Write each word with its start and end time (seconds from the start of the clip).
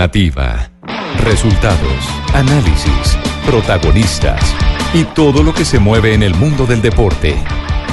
Nativa. 0.00 0.70
Resultados, 1.24 2.08
análisis, 2.32 3.18
protagonistas 3.44 4.40
y 4.94 5.04
todo 5.04 5.42
lo 5.42 5.52
que 5.52 5.66
se 5.66 5.78
mueve 5.78 6.14
en 6.14 6.22
el 6.22 6.34
mundo 6.34 6.64
del 6.64 6.80
deporte. 6.80 7.36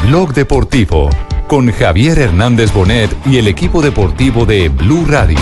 Blog 0.05 0.33
Deportivo 0.33 1.09
con 1.49 1.69
Javier 1.69 2.17
Hernández 2.19 2.71
Bonet 2.71 3.13
y 3.25 3.39
el 3.39 3.49
equipo 3.49 3.81
deportivo 3.81 4.45
de 4.45 4.69
Blue 4.69 5.03
Radio. 5.05 5.37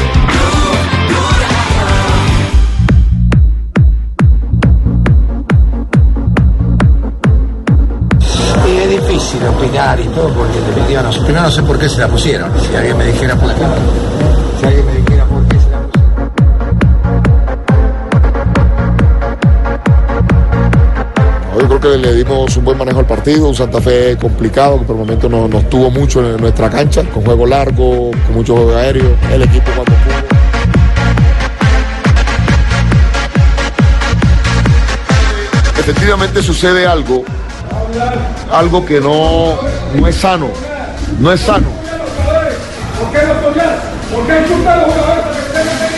Es 8.67 8.89
difícil 8.89 9.45
opinar 9.45 9.99
y 9.99 10.07
todo 10.07 10.33
porque 10.33 10.57
sé. 11.11 11.19
Primero 11.25 11.43
no 11.43 11.51
sé 11.51 11.61
por 11.61 11.77
qué 11.77 11.87
se 11.87 11.99
la 11.99 12.07
pusieron. 12.07 12.51
Si 12.59 12.75
alguien 12.75 12.97
me 12.97 13.05
dijera 13.05 13.35
por 13.35 13.53
qué. 13.53 14.44
Yo 21.67 21.79
creo 21.79 21.93
que 21.93 21.97
le 21.97 22.13
dimos 22.13 22.55
un 22.57 22.63
buen 22.63 22.77
manejo 22.77 22.99
al 22.99 23.07
partido, 23.07 23.47
un 23.49 23.55
Santa 23.55 23.81
Fe 23.81 24.15
complicado 24.21 24.77
que 24.77 24.85
por 24.85 24.95
el 24.97 24.99
momento 24.99 25.27
no- 25.27 25.47
nos 25.47 25.67
tuvo 25.67 25.89
mucho 25.89 26.19
en 26.23 26.37
nuestra 26.39 26.69
cancha, 26.69 27.01
con 27.11 27.25
juego 27.25 27.47
largo, 27.47 28.11
con 28.11 28.35
mucho 28.35 28.55
juego 28.55 28.75
aéreo. 28.77 29.17
El 29.33 29.41
equipo 29.41 29.71
cuando 29.75 29.91
pudo. 29.95 30.35
Efectivamente 35.79 36.41
sucede 36.41 36.87
algo, 36.87 37.23
algo 38.51 38.85
que 38.85 38.99
no, 38.99 39.57
no 39.93 40.07
es 40.07 40.15
sano, 40.15 40.47
no 41.19 41.31
es 41.31 41.41
sano. 41.41 41.67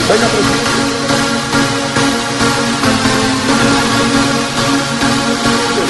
Venga, 0.09 0.27
presidente. 0.27 0.96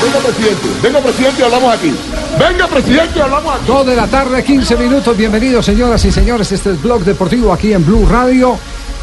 Venga, 0.08 0.20
presidente. 0.20 0.68
Venga, 0.82 1.02
presidente, 1.02 1.44
hablamos 1.44 1.74
aquí. 1.74 1.94
Venga, 2.40 2.68
presidente, 2.68 3.22
hablamos 3.22 3.56
aquí. 3.56 3.64
2 3.68 3.88
de 3.88 3.96
la 3.98 4.08
tarde, 4.08 4.42
15 4.42 4.78
minutos. 4.78 5.18
Bienvenidos, 5.18 5.66
señoras 5.66 6.06
y 6.06 6.12
señores. 6.14 6.50
Este 6.50 6.72
es 6.72 6.82
Blog 6.82 7.04
Deportivo 7.04 7.52
aquí 7.52 7.74
en 7.74 7.86
Blue 7.86 8.08
Radio. 8.10 8.58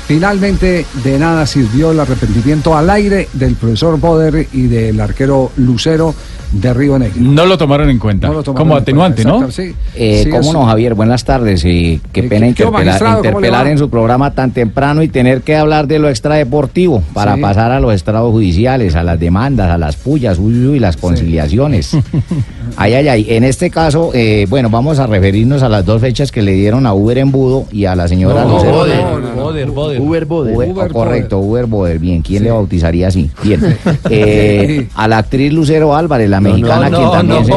Finalmente, 0.09 0.87
de 1.03 1.19
nada 1.19 1.47
sirvió 1.47 1.91
el 1.91 2.01
arrepentimiento 2.01 2.75
al 2.75 2.89
aire 2.89 3.29
del 3.35 3.55
profesor 3.55 4.01
Boder 4.01 4.49
y 4.53 4.67
del 4.67 4.99
arquero 4.99 5.53
Lucero 5.57 6.15
de 6.61 6.73
Río 6.75 6.99
Negro. 6.99 7.15
No 7.21 7.47
lo 7.47 7.59
tomaron 7.59 7.91
en 7.91 7.99
cuenta. 7.99 8.29
No 8.29 8.35
lo 8.35 8.43
tomaron 8.43 8.65
como 8.69 8.77
en 8.77 8.83
atenuante, 8.83 9.23
cuenta, 9.25 9.47
¿no? 9.47 9.51
sí. 9.51 9.75
Eh, 9.97 10.23
Sí, 10.25 10.31
¿Cómo 10.31 10.53
no, 10.53 10.65
Javier? 10.67 10.95
Buenas 10.95 11.25
tardes. 11.25 11.65
Y 11.65 12.01
qué 12.13 12.21
Eh, 12.21 12.23
pena 12.25 12.47
¿qué- 12.55 12.63
interpelar, 12.65 13.67
en 13.67 13.79
su 13.79 13.91
programa 13.91 14.31
tan 14.33 14.53
temprano 14.53 15.03
y 15.03 15.09
tener 15.09 15.43
que 15.43 15.57
hablar 15.57 15.87
de 15.87 15.99
lo 15.99 16.09
extradeportivo 16.09 17.03
para 17.13 17.35
Sí. 17.37 17.41
pasar 17.41 17.73
a 17.73 17.81
los 17.81 17.93
estrados 17.95 18.31
judiciales, 18.31 18.95
a 18.95 19.03
las 19.03 19.19
demandas, 19.19 19.71
a 19.71 19.79
las 19.79 19.97
pullas, 19.97 20.39
uy, 20.39 20.67
uy, 20.67 20.79
las 20.79 20.97
conciliaciones. 20.97 21.97
ay, 22.77 22.95
ay, 22.95 23.09
ay. 23.09 23.27
En 23.31 23.45
este 23.45 23.71
caso, 23.71 24.11
eh, 24.15 24.47
bueno, 24.49 24.71
vamos 24.71 24.99
a 24.99 25.07
referirnos 25.07 25.63
a 25.63 25.69
las 25.69 25.85
dos 25.85 26.01
fechas 26.01 26.31
que 26.33 26.43
le 26.43 26.53
dieron 26.53 26.87
a 26.87 26.95
Uber 26.95 27.19
Embudo 27.19 27.67
y 27.73 27.85
a 27.87 27.95
la 27.97 28.07
señora 28.09 28.45
No, 28.45 28.51
Lucero. 28.55 28.73
Boder, 28.73 28.97
no, 29.03 29.19
no, 29.21 29.35
no. 29.35 29.43
Boder, 29.43 29.71
Boder. 29.71 30.01
Uber 30.01 30.25
Boder. 30.25 30.55
Uber 30.57 30.89
oh, 30.91 30.93
correcto, 30.93 31.39
Boder. 31.39 31.65
Uber 31.65 31.67
Boder. 31.67 31.99
Bien, 31.99 32.23
¿quién 32.23 32.45
le 32.45 32.51
bautizaría 32.51 33.09
así? 33.09 33.31
Bien. 33.43 33.61
Eh, 34.11 34.89
a 34.95 35.09
la 35.09 35.19
actriz 35.19 35.53
Lucero 35.53 35.95
Álvarez, 35.97 36.29
la 36.29 36.41
mexicana, 36.45 36.91
quien 36.91 37.11
también 37.11 37.45
se... 37.45 37.53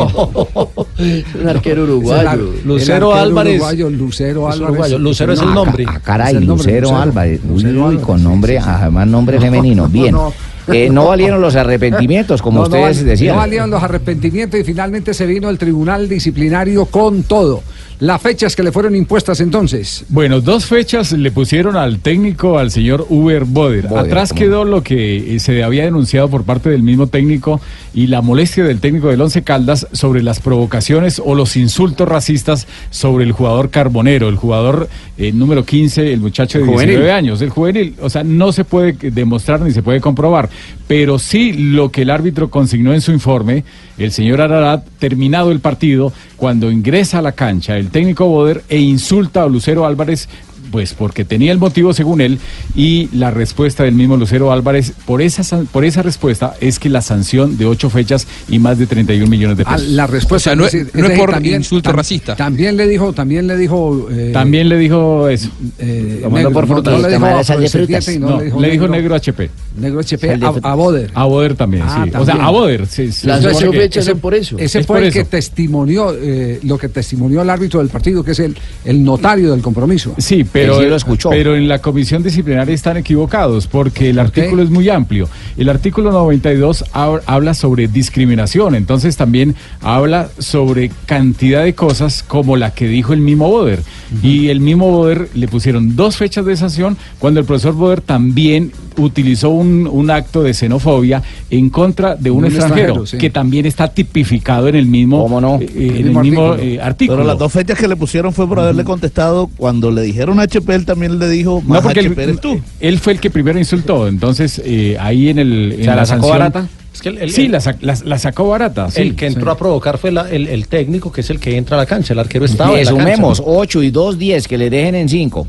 Un 1.40 1.48
arquero 1.48 1.84
Es 1.84 1.90
el 2.10 2.28
ar- 2.28 2.40
uruguayo. 2.40 2.54
Lucero 2.66 2.96
arquero 3.12 3.14
Álvarez. 3.16 3.54
uruguayo, 3.56 3.90
Lucero 3.90 4.48
Álvarez. 4.50 4.70
uruguayo. 4.72 5.00
Lucero 5.00 5.34
es 5.34 5.42
el 5.42 5.48
Ah, 5.50 5.54
nombre. 5.54 5.86
Ah, 5.88 6.00
caray, 6.04 6.36
el 6.36 6.48
nombre, 6.48 6.66
Lucero, 6.66 6.82
Lucero. 6.90 7.02
Álvarez. 7.02 7.40
Uy, 7.44 7.50
Lucero 7.50 7.72
uy, 7.74 7.80
Álvarez, 7.88 8.02
con 8.06 8.24
nombre, 8.24 8.58
sí, 8.58 8.64
sí. 8.64 8.70
además 8.70 9.08
nombre 9.08 9.40
femenino. 9.40 9.88
Bien. 9.88 10.12
no. 10.14 10.34
Eh, 10.70 10.90
no 10.90 11.06
valieron 11.06 11.40
los 11.40 11.56
arrepentimientos, 11.56 12.42
como 12.42 12.64
No, 12.64 12.68
no 12.68 12.76
ustedes 12.76 13.06
decían. 13.06 13.36
No 13.36 13.42
valieron 13.42 13.70
los 13.70 13.82
arrepentimientos 13.82 14.60
y 14.60 14.66
finalmente 14.66 15.14
se 15.14 15.26
vino 15.26 15.50
el 15.50 15.58
tribunal 15.58 16.10
disciplinario 16.10 16.86
con 16.88 17.24
todo. 17.24 17.64
Las 18.00 18.22
fechas 18.22 18.56
que 18.56 18.62
le 18.62 18.72
fueron 18.72 18.96
impuestas 18.96 19.40
entonces. 19.40 20.06
Bueno, 20.10 20.40
dos 20.40 20.68
fechas 20.68 21.14
le 21.14 21.32
pusieron 21.32 21.76
al 21.76 22.00
técnico, 22.00 22.60
al 22.60 22.70
señor 22.70 23.08
Uber 23.10 23.44
Boder. 23.44 23.88
Boder, 23.88 24.06
Atrás 24.06 24.30
¿cómo 24.30 24.40
quedó 24.40 24.66
lo 24.66 24.84
que 24.84 25.36
eh, 25.36 25.40
se 25.40 25.64
había 25.64 25.86
denunciado 25.86 26.30
por 26.30 26.44
parte 26.44 26.70
del 26.70 26.84
mismo 26.84 27.08
técnico 27.08 27.60
y 27.96 28.06
la 28.06 28.22
molestia 28.22 28.64
del 28.64 28.80
técnico 28.80 29.08
del 29.08 29.20
Once 29.20 29.42
Caldas 29.42 29.88
sobre 29.94 30.22
las 30.22 30.40
provocaciones 30.40 31.20
o 31.24 31.34
los 31.34 31.58
insultos 31.58 32.08
racistas 32.08 32.68
sobre 32.92 33.26
el 33.26 33.32
jugador 33.32 33.72
Carbonero, 33.72 34.30
el 34.30 34.36
jugador 34.36 34.88
eh, 35.18 35.32
número 35.32 35.66
15, 35.66 36.14
el 36.14 36.20
muchacho 36.20 36.60
de 36.60 36.66
juvenil. 36.66 36.90
19 36.90 37.12
años, 37.12 37.42
el 37.42 37.50
juvenil. 37.50 37.96
O 38.00 38.12
sea, 38.12 38.24
no 38.24 38.52
se 38.52 38.64
puede 38.64 38.94
demostrar 39.10 39.62
ni 39.62 39.72
se 39.72 39.82
puede 39.82 40.02
comprobar, 40.02 40.50
pero 40.88 41.18
sí 41.18 41.54
lo 41.54 41.92
que 41.92 42.04
el 42.04 42.12
árbitro 42.12 42.52
consignó 42.52 42.94
en 42.94 43.02
su 43.02 43.12
informe, 43.12 43.64
el 43.98 44.12
señor 44.12 44.42
Ararat, 44.42 44.86
terminado 45.00 45.52
el 45.52 45.60
partido, 45.60 46.14
cuando 46.36 46.72
ingresa 46.72 47.20
a 47.20 47.22
la 47.24 47.32
cancha 47.32 47.76
el 47.78 47.87
técnico 47.88 48.26
Boder 48.26 48.64
e 48.70 48.80
insulta 48.80 49.42
a 49.42 49.46
Lucero 49.46 49.84
Álvarez. 49.84 50.28
Pues 50.72 50.94
porque 50.94 51.24
tenía 51.26 51.52
el 51.52 51.58
motivo 51.60 51.94
según 51.94 52.22
él 52.22 52.40
y 52.76 53.10
la 53.14 53.32
respuesta 53.32 53.84
del 53.84 53.96
mismo 53.96 54.18
Lucero 54.18 54.52
Álvarez 54.52 54.94
por 55.06 55.22
esa 55.22 55.44
san- 55.44 55.66
por 55.66 55.86
esa 55.86 56.02
respuesta 56.02 56.56
es 56.60 56.78
que 56.80 56.90
la 56.90 57.02
sanción 57.02 57.58
de 57.58 57.66
ocho 57.66 57.90
fechas 57.90 58.28
y 58.50 58.60
más 58.60 58.78
de 58.78 58.86
31 58.88 59.30
millones 59.30 59.58
de 59.58 59.64
Ah, 59.66 59.76
pesos. 59.76 59.90
la 59.90 60.08
respuesta 60.08 60.52
O 60.52 60.54
sea, 60.54 60.56
no 60.56 60.66
es- 60.66 60.72
decir, 60.74 60.90
no 60.94 61.04
es 61.06 61.10
decir, 61.10 61.26
por 61.26 61.46
insulto 61.46 61.90
tam- 61.92 61.96
racista. 61.96 62.36
También 62.36 62.76
le 62.78 62.88
dijo, 62.88 63.14
también 63.14 63.48
le 63.48 63.56
dijo. 63.58 64.08
eh, 64.12 64.32
También 64.34 64.68
le 64.70 64.78
dijo 64.78 65.28
eso. 65.30 65.50
eh, 65.80 66.20
Lo 66.22 66.30
mandó 66.30 66.50
negro, 66.50 66.52
por 66.54 66.68
no, 66.68 66.74
frutas. 66.76 66.94
no 67.02 67.08
le 67.08 67.14
dijo 67.16 67.44
sal 67.44 67.62
de 67.62 67.70
frutas. 67.70 68.08
y 68.10 68.20
No, 68.20 68.30
no 68.42 68.60
le 68.60 68.70
dijo 68.72 68.88
negro 68.88 69.16
HP. 69.16 69.50
negro 69.80 70.00
HP 70.02 70.32
a, 70.34 70.54
a 70.72 70.76
Boder. 70.76 71.12
A 71.14 71.26
Boder 71.26 71.56
también, 71.56 71.84
Ah, 71.88 72.06
sí. 72.06 72.12
O 72.18 72.26
sea, 72.26 72.36
a 72.36 72.50
Boder. 72.50 72.88
sí, 72.88 73.12
sí. 73.12 73.26
Las 73.28 73.44
ocho 73.46 73.72
que- 73.72 73.80
fechas 73.80 74.06
son 74.06 74.20
por 74.20 74.34
eso. 74.36 74.58
Ese 74.58 74.80
Es 74.80 74.86
fue 74.86 75.06
el 75.08 75.14
que 75.14 75.24
testimonió, 75.24 76.14
eh, 76.20 76.60
lo 76.64 76.78
que 76.78 76.90
testimonió 76.90 77.42
el 77.42 77.50
árbitro 77.50 77.80
del 77.80 77.90
partido, 77.90 78.24
que 78.24 78.32
es 78.32 78.40
el, 78.40 78.56
el 78.86 79.04
notario 79.04 79.52
del 79.52 79.62
compromiso. 79.62 80.14
Sí, 80.18 80.44
pero, 80.44 80.57
Él 80.64 80.72
sí 80.84 80.86
lo 80.90 80.96
escuchó. 80.96 81.30
pero 81.30 81.56
en 81.56 81.68
la 81.68 81.80
comisión 81.80 82.24
disciplinaria 82.24 82.74
están 82.74 82.98
equivocados 82.98 83.68
porque 83.68 84.10
el 84.10 84.20
artículo 84.20 84.64
es 84.64 84.70
muy 84.70 84.90
amplio. 84.90 85.30
El 85.58 85.70
artículo 85.70 86.12
92 86.12 86.84
hab- 86.94 87.22
habla 87.26 87.54
sobre 87.54 87.88
discriminación, 87.88 88.76
entonces 88.76 89.18
también 89.18 89.56
habla 89.82 90.30
sobre 90.40 90.92
cantidad 91.06 91.64
de 91.64 91.74
cosas 91.76 92.24
como 92.28 92.58
la 92.58 92.72
que 92.72 92.88
dijo 92.88 93.14
el 93.14 93.22
mismo 93.22 93.50
Boder. 93.50 93.82
Y 94.24 94.50
el 94.50 94.60
mismo 94.62 94.90
Boder 94.90 95.30
le 95.34 95.48
pusieron 95.48 95.96
dos 95.96 96.18
fechas 96.18 96.46
de 96.46 96.56
sanción 96.58 96.98
cuando 97.20 97.40
el 97.40 97.46
profesor 97.46 97.74
Boder 97.74 98.02
también 98.02 98.72
utilizó 98.98 99.50
un, 99.50 99.88
un 99.92 100.10
acto 100.12 100.44
de 100.44 100.54
xenofobia 100.54 101.22
en 101.50 101.70
contra 101.70 102.16
de 102.16 102.32
un, 102.32 102.40
Un 102.40 102.46
extranjero, 102.46 102.80
extranjero, 102.80 103.06
sí. 103.06 103.18
que 103.18 103.30
también 103.30 103.66
está 103.66 103.88
tipificado 103.88 104.68
en 104.68 104.76
el 104.76 104.86
mismo, 104.88 105.22
¿Cómo 105.24 105.40
no? 105.42 105.60
eh, 105.62 105.70
en 105.76 105.82
El 105.82 105.96
el 105.98 106.04
mismo 106.06 106.22
mismo 106.22 106.46
artículo. 106.52 106.72
eh, 106.74 106.82
artículo. 106.82 107.18
Pero 107.20 107.28
las 107.28 107.38
dos 107.38 107.52
fechas 107.54 107.78
que 107.80 107.88
le 107.88 107.96
pusieron 107.96 108.34
fue 108.34 108.48
por 108.48 108.60
haberle 108.60 108.84
contestado 108.84 109.50
cuando 109.58 109.92
le 109.92 110.02
dijeron 110.02 110.40
HP, 110.40 110.74
él 110.76 110.86
también 110.86 111.20
le 111.20 111.30
dijo 111.30 111.62
más 111.62 111.78
No, 111.78 111.82
porque 111.84 112.00
HP 112.02 112.14
él, 112.24 112.30
eres 112.30 112.42
tú. 112.42 112.60
él 112.80 113.00
fue 113.00 113.14
el 113.14 113.20
que 113.20 113.30
primero 113.30 113.58
insultó, 113.60 114.08
entonces 114.08 114.62
eh, 114.66 114.98
ahí 115.00 115.30
en 115.30 115.40
el 115.40 115.74
en 115.78 115.84
sea, 115.84 115.96
¿la 115.96 116.06
sacó 116.06 116.28
sanción- 116.28 116.32
barata? 116.40 116.68
Es 116.98 117.02
que 117.04 117.10
el- 117.10 117.18
el- 117.20 117.32
sí, 117.32 117.46
el- 117.46 117.52
la, 117.52 117.60
sac- 117.60 117.78
la- 117.82 117.98
la 118.04 118.18
sacó 118.18 118.48
barata. 118.50 118.90
sí. 118.90 119.02
el 119.02 119.16
que 119.16 119.28
entró 119.28 119.52
a 119.52 119.58
provocar 119.58 120.00
fue 120.00 120.12
la- 120.12 120.28
el, 120.30 120.48
el 120.48 120.68
técnico, 120.68 121.12
que 121.12 121.22
es 121.22 121.30
el 121.30 121.40
que 121.40 121.56
entra 121.56 121.78
a 121.78 121.80
la 121.82 121.86
cancha. 121.86 122.14
El 122.14 122.20
arquero 122.20 122.46
estaba 122.46 122.72
Le 122.74 122.80
en 122.82 122.86
la 122.86 122.92
cancha. 122.92 123.04
sumemos 123.16 123.44
8 123.46 123.84
y 123.84 123.92
2, 123.92 124.18
10, 124.18 124.48
que 124.48 124.58
le 124.58 124.70
dejen 124.72 124.96
en 124.96 125.08
5. 125.08 125.48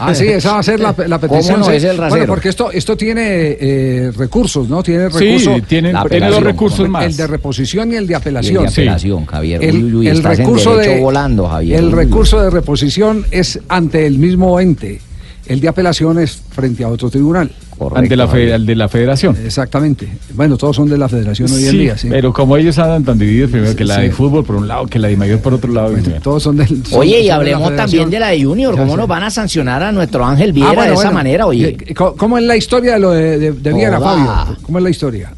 Ah, 0.00 0.14
sí, 0.14 0.26
esa 0.26 0.54
va 0.54 0.58
a 0.58 0.62
ser 0.62 0.80
la, 0.80 0.94
la 1.06 1.18
petición. 1.20 1.60
no? 1.60 1.66
sí. 1.66 1.72
Es 1.74 1.84
el 1.84 1.96
rasero. 1.96 2.08
bueno, 2.10 2.26
porque 2.26 2.48
esto, 2.48 2.70
esto 2.72 2.96
tiene 2.96 3.56
eh, 3.60 4.10
recursos, 4.16 4.68
¿no? 4.68 4.82
Tiene 4.82 5.10
Sí, 5.12 5.18
recursos. 5.18 5.62
tiene, 5.68 5.92
La 5.92 6.02
tiene 6.04 6.26
dos 6.26 6.38
apelación, 6.38 6.44
recursos 6.44 6.80
el 6.80 6.88
más. 6.88 7.16
de 7.16 7.26
reposición 7.28 7.92
y 7.92 7.96
el 7.96 8.06
de 8.06 8.12
Y 8.12 8.14
el 8.14 8.16
apelación. 8.16 8.64
de 8.64 8.70
Sí. 8.70 8.80
apelación, 8.82 9.26
Javier. 9.26 9.62
El, 9.64 9.84
uy, 9.84 9.94
uy, 9.94 10.08
el 10.08 10.22
recurso 10.24 10.76
de 10.76 10.98
volando, 11.00 11.46
Javier. 11.48 11.78
el 11.78 11.84
Uy, 11.86 11.92
uy. 11.92 11.98
recurso 11.98 12.40
de 12.42 12.50
reposición 12.50 13.24
es 13.30 13.60
ante 13.68 14.06
el 14.06 14.18
mismo 14.18 14.58
ente. 14.58 15.00
El 15.46 15.60
de 15.60 15.68
apelación 15.68 16.18
es 16.18 16.42
frente 16.50 16.84
a 16.84 16.88
otro 16.88 17.08
tribunal. 17.10 17.50
Correcto, 17.78 18.00
ante 18.00 18.16
la 18.16 18.26
fe- 18.26 18.32
Javier. 18.32 18.52
al 18.54 18.66
de 18.66 18.74
la 18.74 18.88
federación. 18.88 19.36
Exactamente. 19.44 20.08
Bueno, 20.34 20.56
todos 20.56 20.74
son 20.74 20.88
de 20.88 20.98
la 20.98 21.08
federación 21.08 21.50
hoy 21.52 21.64
en 21.64 21.70
Sí, 21.70 21.78
día, 21.78 21.96
sí. 21.96 22.08
pero 22.10 22.32
como 22.32 22.56
ellos 22.56 22.76
andan 22.78 23.04
tan 23.04 23.18
divididos, 23.18 23.50
primero 23.52 23.76
que 23.76 23.84
la 23.84 23.96
Sí. 23.96 24.02
de 24.02 24.10
fútbol 24.10 24.44
por 24.44 24.56
un 24.56 24.66
lado, 24.66 24.86
que 24.86 24.98
la 24.98 25.08
de 25.08 25.16
mayor 25.16 25.40
por 25.40 25.54
otro 25.54 25.72
lado. 25.72 25.92
bueno. 25.92 26.08
Todos 26.22 26.42
son 26.42 26.56
del. 26.56 26.66
son- 26.84 26.98
Oye, 27.00 27.20
y 27.20 27.22
de 27.22 27.28
la 27.28 27.36
hablemos 27.36 27.68
federación. 27.68 27.76
también 27.90 28.10
de 28.10 28.18
la 28.20 28.28
de 28.28 28.42
Junior. 28.44 28.76
¿Cómo 28.76 28.96
nos 28.96 29.06
van 29.08 29.22
a 29.22 29.30
sancionar 29.30 29.82
a 29.82 29.92
nuestro 29.92 30.24
Ángel 30.26 30.52
Viera 30.52 30.70
Ah, 30.70 30.74
bueno, 30.74 30.88
de 30.90 30.94
esa 30.94 31.02
bueno. 31.04 31.14
manera, 31.14 31.46
oye? 31.46 31.76
Eh, 31.86 31.94
¿Cómo 31.94 32.16
cómo 32.16 32.38
es 32.38 32.44
la 32.44 32.56
historia 32.56 32.94
de 32.94 32.98
lo 32.98 33.10
de, 33.12 33.38
de, 33.38 33.52
de 33.52 33.72
Viera. 33.72 34.00
Fabio? 34.00 34.56
¿Cómo 34.62 34.78
es 34.78 34.84
la 34.84 34.90
historia? 34.90 35.32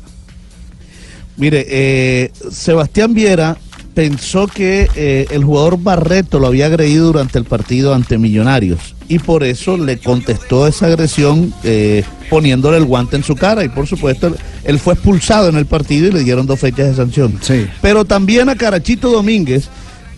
Mire, 1.36 1.66
eh, 1.68 2.30
Sebastián 2.50 3.14
Viera 3.14 3.56
pensó 3.94 4.46
que 4.46 4.88
eh, 4.94 5.26
el 5.30 5.44
jugador 5.44 5.82
Barreto 5.82 6.38
lo 6.38 6.46
había 6.46 6.66
agredido 6.66 7.06
durante 7.06 7.38
el 7.38 7.44
partido 7.44 7.94
ante 7.94 8.18
Millonarios 8.18 8.94
y 9.08 9.18
por 9.18 9.42
eso 9.42 9.76
le 9.76 9.98
contestó 9.98 10.66
esa 10.66 10.86
agresión 10.86 11.52
eh, 11.64 12.04
poniéndole 12.28 12.76
el 12.76 12.84
guante 12.84 13.16
en 13.16 13.24
su 13.24 13.34
cara 13.34 13.64
y 13.64 13.68
por 13.68 13.86
supuesto 13.86 14.28
él, 14.28 14.36
él 14.64 14.78
fue 14.78 14.94
expulsado 14.94 15.48
en 15.48 15.56
el 15.56 15.66
partido 15.66 16.08
y 16.08 16.12
le 16.12 16.24
dieron 16.24 16.46
dos 16.46 16.60
fechas 16.60 16.88
de 16.88 16.94
sanción. 16.94 17.38
Sí. 17.40 17.66
Pero 17.82 18.04
también 18.04 18.48
a 18.48 18.56
Carachito 18.56 19.10
Domínguez, 19.10 19.68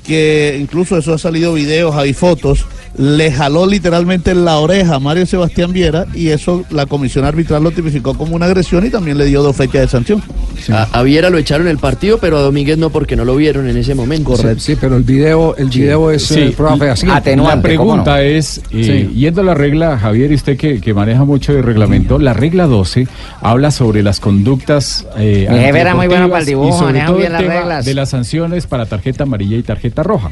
que 0.07 0.59
incluso 0.61 0.99
eso 0.99 1.15
ha 1.15 1.19
salido 1.19 1.55
videos, 1.55 1.95
hay 1.95 2.13
fotos, 2.13 2.67
le 2.99 3.33
jaló 3.33 3.67
literalmente 3.67 4.35
la 4.35 4.59
oreja 4.59 4.97
a 4.97 4.99
Mario 5.01 5.25
Sebastián 5.27 5.73
Viera 5.73 6.07
y 6.15 6.29
eso 6.29 6.65
la 6.71 6.87
comisión 6.87 7.25
arbitral 7.25 7.63
lo 7.63 7.71
tipificó 7.71 8.15
como 8.15 8.37
una 8.37 8.47
agresión 8.47 8.85
y 8.87 8.91
también 8.91 9.17
le 9.19 9.25
dio 9.25 9.43
dos 9.43 9.57
fechas 9.57 9.81
de 9.83 9.89
sanción. 9.89 10.23
A, 10.71 10.83
a 10.93 11.03
Viera 11.03 11.31
lo 11.31 11.39
echaron 11.39 11.67
el 11.69 11.79
partido, 11.79 12.19
pero 12.19 12.37
a 12.39 12.43
Domínguez 12.43 12.77
no 12.79 12.91
porque 12.91 13.17
no 13.17 13.25
lo 13.25 13.35
vieron 13.35 13.69
en 13.69 13.77
ese 13.77 13.95
momento. 13.95 14.37
Sí, 14.37 14.47
sí, 14.59 14.77
pero 14.81 14.97
el 14.97 15.03
video, 15.05 15.57
el 15.57 15.69
video 15.71 16.11
es 16.11 16.25
Sí, 16.27 16.41
eh, 16.41 16.55
prueba 16.57 16.77
fehaciente. 16.77 17.37
La 17.37 17.61
pregunta 17.63 18.23
es, 18.23 18.59
eh, 18.73 19.09
Sí. 19.11 19.15
yendo 19.19 19.41
a 19.41 19.45
la 19.45 19.55
regla, 19.55 19.99
Javier, 19.99 20.31
y 20.31 20.35
usted 20.35 20.57
que, 20.57 20.81
que 20.81 20.93
maneja 20.95 21.25
mucho 21.25 21.53
de 21.55 21.63
reglamento, 21.63 22.19
la 22.19 22.33
regla 22.35 22.67
12 22.67 23.09
habla 23.41 23.71
sobre 23.71 24.03
las 24.03 24.21
conductas 24.21 25.07
eh, 25.17 25.47
Mi 25.51 25.59
jefe 25.59 25.81
era 25.81 25.95
muy 25.95 26.07
bueno 26.09 26.29
para 26.29 26.41
el 26.41 26.47
dibujo, 26.47 26.77
y 26.77 26.79
sobre 26.79 27.01
todo 27.01 27.17
bien 27.17 27.27
el 27.29 27.33
las 27.33 27.41
tema 27.43 27.55
reglas. 27.55 27.85
de 27.87 27.95
las 27.95 28.11
sanciones 28.11 28.67
para 28.67 28.87
tarjeta 28.87 29.23
amarilla 29.25 29.57
y 29.57 29.63
tarjeta 29.63 30.03
roja. 30.03 30.31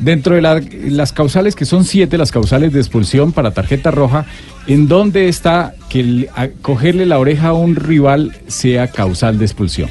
Dentro 0.00 0.34
de 0.34 0.42
la- 0.42 0.60
las 0.88 1.12
causales, 1.12 1.54
que 1.54 1.64
son 1.64 1.83
siete, 1.84 2.18
las 2.18 2.30
causales 2.32 2.72
de 2.72 2.80
expulsión 2.80 3.32
para 3.32 3.52
tarjeta 3.52 3.90
roja, 3.90 4.24
¿en 4.66 4.88
dónde 4.88 5.28
está 5.28 5.74
que 5.88 6.00
el- 6.00 6.28
a- 6.36 6.48
cogerle 6.62 7.06
la 7.06 7.18
oreja 7.18 7.48
a 7.48 7.52
un 7.52 7.76
rival 7.76 8.32
sea 8.46 8.88
causal 8.88 9.38
de 9.38 9.44
expulsión? 9.44 9.88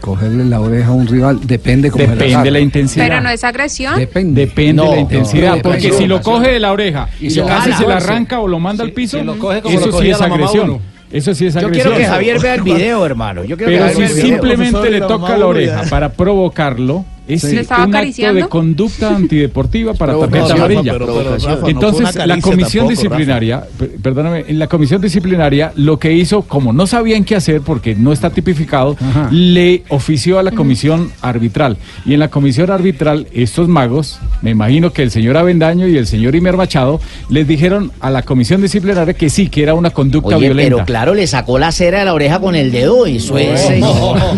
Cogerle 0.00 0.44
la 0.44 0.60
oreja 0.60 0.88
a 0.88 0.92
un 0.92 1.06
rival 1.06 1.40
depende 1.44 1.90
cómo 1.90 2.04
Depende 2.04 2.28
la 2.28 2.42
de 2.44 2.50
la 2.50 2.60
intensidad. 2.60 3.06
Pero 3.08 3.20
no 3.20 3.30
es 3.30 3.42
agresión. 3.42 3.98
Depende. 3.98 4.42
Depende 4.46 4.82
de 4.82 4.88
la 4.90 4.98
intensidad, 4.98 5.56
no, 5.56 5.62
porque 5.62 5.90
si 5.92 6.06
lo 6.06 6.20
coge 6.20 6.50
de 6.52 6.60
la 6.60 6.70
oreja 6.72 7.08
y, 7.20 7.34
casi 7.34 7.72
se 7.72 7.86
la 7.86 7.96
arranca 7.96 8.38
o 8.40 8.46
lo 8.46 8.60
manda 8.60 8.84
al 8.84 8.92
piso, 8.92 9.18
si 9.18 9.24
lo 9.24 9.38
coge 9.38 9.62
como 9.62 9.76
eso 9.78 9.86
lo 9.90 10.00
sí 10.00 10.10
es 10.10 10.20
agresión. 10.20 10.78
Eso 11.10 11.34
sí 11.34 11.46
es 11.46 11.54
Yo 11.54 11.60
agresión. 11.60 11.86
quiero 11.94 11.96
que 11.98 12.04
Javier 12.04 12.40
vea 12.40 12.54
el 12.56 12.62
video, 12.62 13.06
hermano. 13.06 13.42
Yo 13.44 13.56
quiero 13.56 13.72
Pero 13.72 13.98
que 13.98 14.08
si 14.08 14.20
simplemente 14.22 14.90
le 14.90 15.00
toca 15.00 15.36
la 15.36 15.46
oreja 15.46 15.82
para 15.88 16.12
provocarlo, 16.12 17.04
es 17.28 17.44
¿Le 17.44 17.60
estaba 17.60 17.84
un 17.86 17.94
acto 17.94 18.32
de 18.34 18.48
conducta 18.48 19.14
antideportiva 19.16 19.94
para 19.94 20.18
tarjeta 20.18 20.54
amarilla. 20.54 20.92
pero- 20.92 21.06
pero, 21.06 21.30
Rafa, 21.34 21.48
no 21.50 21.56
fue 21.58 21.70
Entonces, 21.70 22.14
la 22.26 22.40
comisión 22.40 22.86
tampoco, 22.86 22.90
disciplinaria, 22.90 23.64
per- 23.78 23.90
perdóname, 23.96 24.44
en 24.48 24.58
la 24.58 24.66
comisión 24.68 25.00
disciplinaria 25.00 25.72
lo 25.76 25.98
que 25.98 26.12
hizo, 26.12 26.42
como 26.42 26.72
no 26.72 26.86
sabían 26.86 27.24
qué 27.24 27.36
hacer 27.36 27.60
porque 27.62 27.94
no 27.94 28.12
está 28.12 28.30
tipificado, 28.30 28.96
Ajá. 29.00 29.28
le 29.32 29.82
ofició 29.88 30.38
a 30.38 30.42
la 30.42 30.52
comisión 30.52 31.10
arbitral. 31.22 31.76
Y 32.04 32.14
en 32.14 32.20
la 32.20 32.28
comisión 32.28 32.70
arbitral, 32.70 33.26
estos 33.32 33.68
magos, 33.68 34.18
me 34.42 34.50
imagino 34.50 34.92
que 34.92 35.02
el 35.02 35.10
señor 35.10 35.36
Avendaño 35.36 35.86
y 35.88 35.96
el 35.96 36.06
señor 36.06 36.34
Imer 36.34 36.56
Machado, 36.56 37.00
les 37.28 37.46
dijeron 37.48 37.90
a 38.00 38.10
la 38.10 38.22
comisión 38.22 38.62
disciplinaria 38.62 39.14
que 39.14 39.30
sí, 39.30 39.48
que 39.48 39.62
era 39.62 39.74
una 39.74 39.90
conducta 39.90 40.36
Oye, 40.36 40.46
violenta. 40.46 40.74
pero 40.76 40.86
claro, 40.86 41.14
le 41.14 41.26
sacó 41.26 41.58
la 41.58 41.72
cera 41.72 42.00
de 42.00 42.04
la 42.04 42.14
oreja 42.14 42.38
con 42.40 42.54
el 42.54 42.70
dedo. 42.70 43.06
Eso 43.06 43.36
es, 43.38 43.60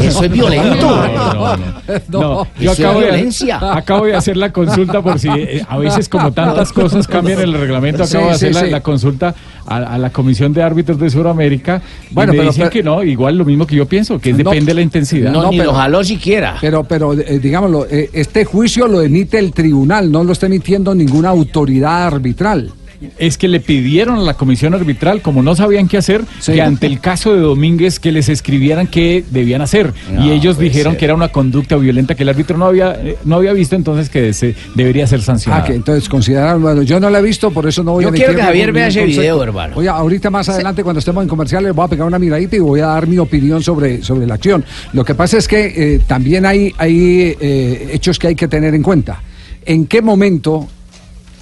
eso 0.01 0.25
es 0.25 0.31
violento. 0.31 0.77
No, 0.89 1.35
no, 1.35 1.57
no. 1.57 1.69
No, 2.09 2.47
yo 2.61 2.75
Acabo 2.85 3.01
de, 3.01 3.07
violencia. 3.07 3.59
acabo 3.75 4.07
de 4.07 4.15
hacer 4.15 4.37
la 4.37 4.53
consulta 4.53 5.03
por 5.03 5.19
si 5.19 5.29
eh, 5.29 5.65
a 5.69 5.79
veces 5.79 6.09
como 6.09 6.33
tantas 6.33 6.73
cosas 6.73 7.07
cambian 7.07 7.41
el 7.41 7.53
reglamento, 7.55 8.05
acabo 8.05 8.25
Sí, 8.25 8.29
de 8.29 8.35
hacer 8.35 8.49
sí, 8.49 8.55
la, 8.55 8.61
sí. 8.67 8.71
la 8.71 8.81
consulta 8.81 9.35
a, 9.67 9.77
a 9.77 9.99
la 9.99 10.11
Comisión 10.11 10.53
de 10.53 10.63
Árbitros 10.63 10.99
de 10.99 11.11
Sudamérica 11.11 11.81
Bueno, 12.11 12.33
y 12.33 12.37
me 12.37 12.41
pero- 12.43 12.51
dicen 12.53 12.63
pero- 12.63 12.71
que 12.73 12.83
no, 12.83 13.03
igual 13.05 13.37
lo 13.39 13.45
mismo 13.45 13.67
que 13.67 13.77
yo 13.77 13.87
pienso, 13.87 14.19
que 14.19 14.33
No, 14.33 14.39
depende 14.39 14.67
de 14.67 14.75
la 14.75 14.83
intensidad. 14.83 15.31
No, 15.33 15.43
No, 15.45 15.51
ni 15.51 15.59
pero- 15.59 15.73
lo 15.73 15.77
jaló 15.77 16.05
siquiera. 16.05 16.57
Pero, 16.61 16.85
pero 16.85 17.13
eh, 17.13 17.39
digámoslo, 17.39 17.87
eh, 17.91 18.11
este 18.13 18.45
juicio 18.45 18.87
lo 18.89 19.03
emite 19.03 19.39
el 19.39 19.53
tribunal, 19.53 20.11
no 20.11 20.25
lo 20.25 20.33
está 20.33 20.47
emitiendo 20.47 20.95
ninguna 20.95 21.29
autoridad 21.31 22.07
arbitral. 22.07 22.73
Es 23.19 23.39
que 23.39 23.47
le 23.47 23.61
pidieron 23.61 24.19
a 24.19 24.23
la 24.23 24.35
comisión 24.35 24.75
arbitral, 24.75 25.23
como 25.23 25.43
no 25.43 25.55
sabían 25.55 25.87
qué 25.87 25.99
hacer, 25.99 26.25
Sí. 26.41 26.53
que 26.53 26.63
ante 26.63 26.87
el 26.87 27.01
caso 27.01 27.33
de 27.33 27.41
Domínguez 27.41 28.01
que 28.01 28.11
les 28.11 28.29
escribieran 28.29 28.89
qué 28.89 29.25
debían 29.31 29.63
hacer. 29.63 29.93
No, 30.13 30.27
y 30.27 30.31
ellos 30.33 30.59
dijeron 30.59 30.95
ser. 30.95 30.99
que 30.99 31.05
era 31.05 31.15
una 31.15 31.29
conducta 31.29 31.77
violenta 31.77 32.17
que 32.17 32.25
el 32.25 32.29
árbitro 32.29 32.59
no 32.59 32.67
había, 32.67 32.93
eh, 32.95 33.17
no 33.25 33.37
había 33.37 33.53
visto, 33.53 33.77
entonces 33.77 34.11
que 34.11 34.33
se, 34.33 34.57
debería 34.75 35.07
ser 35.07 35.23
sancionado. 35.23 35.63
Ah, 35.63 35.67
que 35.67 35.75
entonces 35.75 36.09
consideraron, 36.09 36.61
bueno, 36.61 36.83
yo 36.83 36.99
no 36.99 37.09
la 37.09 37.21
he 37.21 37.23
visto, 37.23 37.51
por 37.53 37.69
eso 37.69 37.85
no 37.85 37.93
voy 37.93 38.03
Yo 38.03 38.09
a 38.09 38.13
quiero 38.13 38.33
emitir 38.33 38.41
que 38.41 38.47
Javier 38.47 38.73
vea 38.73 38.89
ese 38.89 39.05
video, 39.05 39.43
hermano. 39.43 39.77
Oye, 39.77 39.89
ahorita 39.89 40.31
más 40.31 40.49
adelante 40.49 40.83
cuando 40.83 40.99
estemos 40.99 41.23
en 41.23 41.29
comerciales 41.29 41.73
voy 41.75 41.85
a 41.85 41.89
pegar 41.89 42.07
una 42.07 42.19
miradita 42.19 42.57
y 42.57 42.61
voy 42.61 42.81
a 42.81 42.87
dar 42.87 43.07
mi 43.07 43.19
opinión 43.19 43.63
sobre, 43.63 44.03
sobre 44.03 44.27
la 44.27 44.35
acción. 44.35 44.65
Lo 44.93 45.05
que 45.05 45.15
pasa 45.15 45.39
es 45.39 45.47
que 45.47 45.67
eh, 45.77 46.01
también 46.07 46.45
hay, 46.45 46.75
hay 46.79 47.37
eh, 47.41 47.91
hechos 47.93 48.19
que 48.19 48.29
hay 48.29 48.35
que 48.35 48.49
tener 48.49 48.75
en 48.75 48.83
cuenta. 48.83 49.23
¿En 49.65 49.87
qué 49.87 50.03
momento 50.03 50.67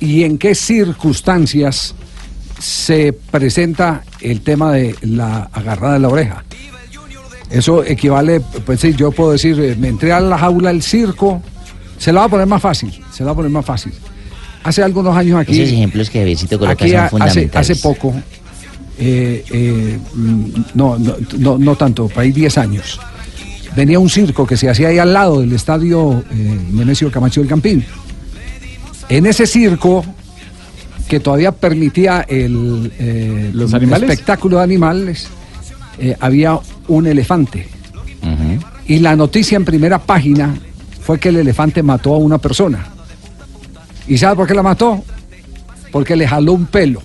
y 0.00 0.24
en 0.24 0.38
qué 0.38 0.54
circunstancias 0.54 1.94
se 2.58 3.12
presenta 3.12 4.02
el 4.20 4.40
tema 4.40 4.72
de 4.72 4.94
la 5.02 5.48
agarrada 5.52 5.94
de 5.94 6.00
la 6.00 6.08
oreja? 6.08 6.44
Eso 7.50 7.84
equivale, 7.84 8.40
pues 8.40 8.80
sí, 8.80 8.94
yo 8.94 9.12
puedo 9.12 9.32
decir, 9.32 9.58
eh, 9.60 9.76
me 9.78 9.88
entré 9.88 10.12
a 10.12 10.20
la 10.20 10.36
jaula 10.36 10.70
del 10.70 10.82
circo, 10.82 11.40
se 11.98 12.12
lo 12.12 12.18
va 12.20 12.26
a 12.26 12.28
poner 12.28 12.46
más 12.46 12.60
fácil, 12.60 12.92
se 13.12 13.22
lo 13.22 13.26
va 13.26 13.32
a 13.32 13.36
poner 13.36 13.50
más 13.50 13.64
fácil. 13.64 13.92
Hace 14.64 14.82
algunos 14.82 15.16
años 15.16 15.38
aquí... 15.38 15.60
Esos 15.60 15.74
ejemplos 15.74 16.10
que 16.10 16.18
Javiercito 16.18 16.58
coloca 16.58 16.84
Aquí 16.84 17.10
son 17.10 17.22
hace, 17.22 17.48
hace 17.54 17.76
poco, 17.76 18.12
eh, 18.98 19.44
eh, 19.50 19.98
mm, 20.14 20.44
no, 20.74 20.98
no, 20.98 21.16
no, 21.38 21.58
no 21.58 21.76
tanto, 21.76 22.08
para 22.08 22.22
ahí 22.22 22.32
10 22.32 22.58
años, 22.58 22.98
venía 23.76 23.98
un 23.98 24.08
circo 24.08 24.46
que 24.46 24.56
se 24.56 24.70
hacía 24.70 24.88
ahí 24.88 24.98
al 24.98 25.12
lado 25.12 25.40
del 25.40 25.52
estadio 25.52 26.24
eh, 26.32 26.58
Nemesio 26.72 27.10
Camacho 27.10 27.40
del 27.40 27.48
Campín. 27.48 27.84
En 29.08 29.26
ese 29.26 29.46
circo, 29.46 30.04
que 31.08 31.20
todavía 31.20 31.52
permitía 31.52 32.22
el, 32.28 32.92
eh, 32.98 33.50
¿Los 33.52 33.72
animales? 33.74 34.10
espectáculo 34.10 34.58
de 34.58 34.64
animales, 34.64 35.28
eh, 35.98 36.16
había 36.20 36.58
un 36.88 37.06
elefante. 37.06 37.68
Y 38.88 38.98
la 38.98 39.14
noticia 39.14 39.56
en 39.56 39.64
primera 39.64 39.98
página 40.00 40.54
fue 41.00 41.18
que 41.20 41.28
el 41.28 41.36
elefante 41.36 41.82
mató 41.82 42.14
a 42.14 42.18
una 42.18 42.38
persona. 42.38 42.86
¿Y 44.08 44.18
sabe 44.18 44.36
por 44.36 44.48
qué 44.48 44.54
la 44.54 44.62
mató? 44.62 45.02
Porque 45.92 46.16
le 46.16 46.26
jaló 46.26 46.52
un 46.52 46.66
pelo. 46.66 47.02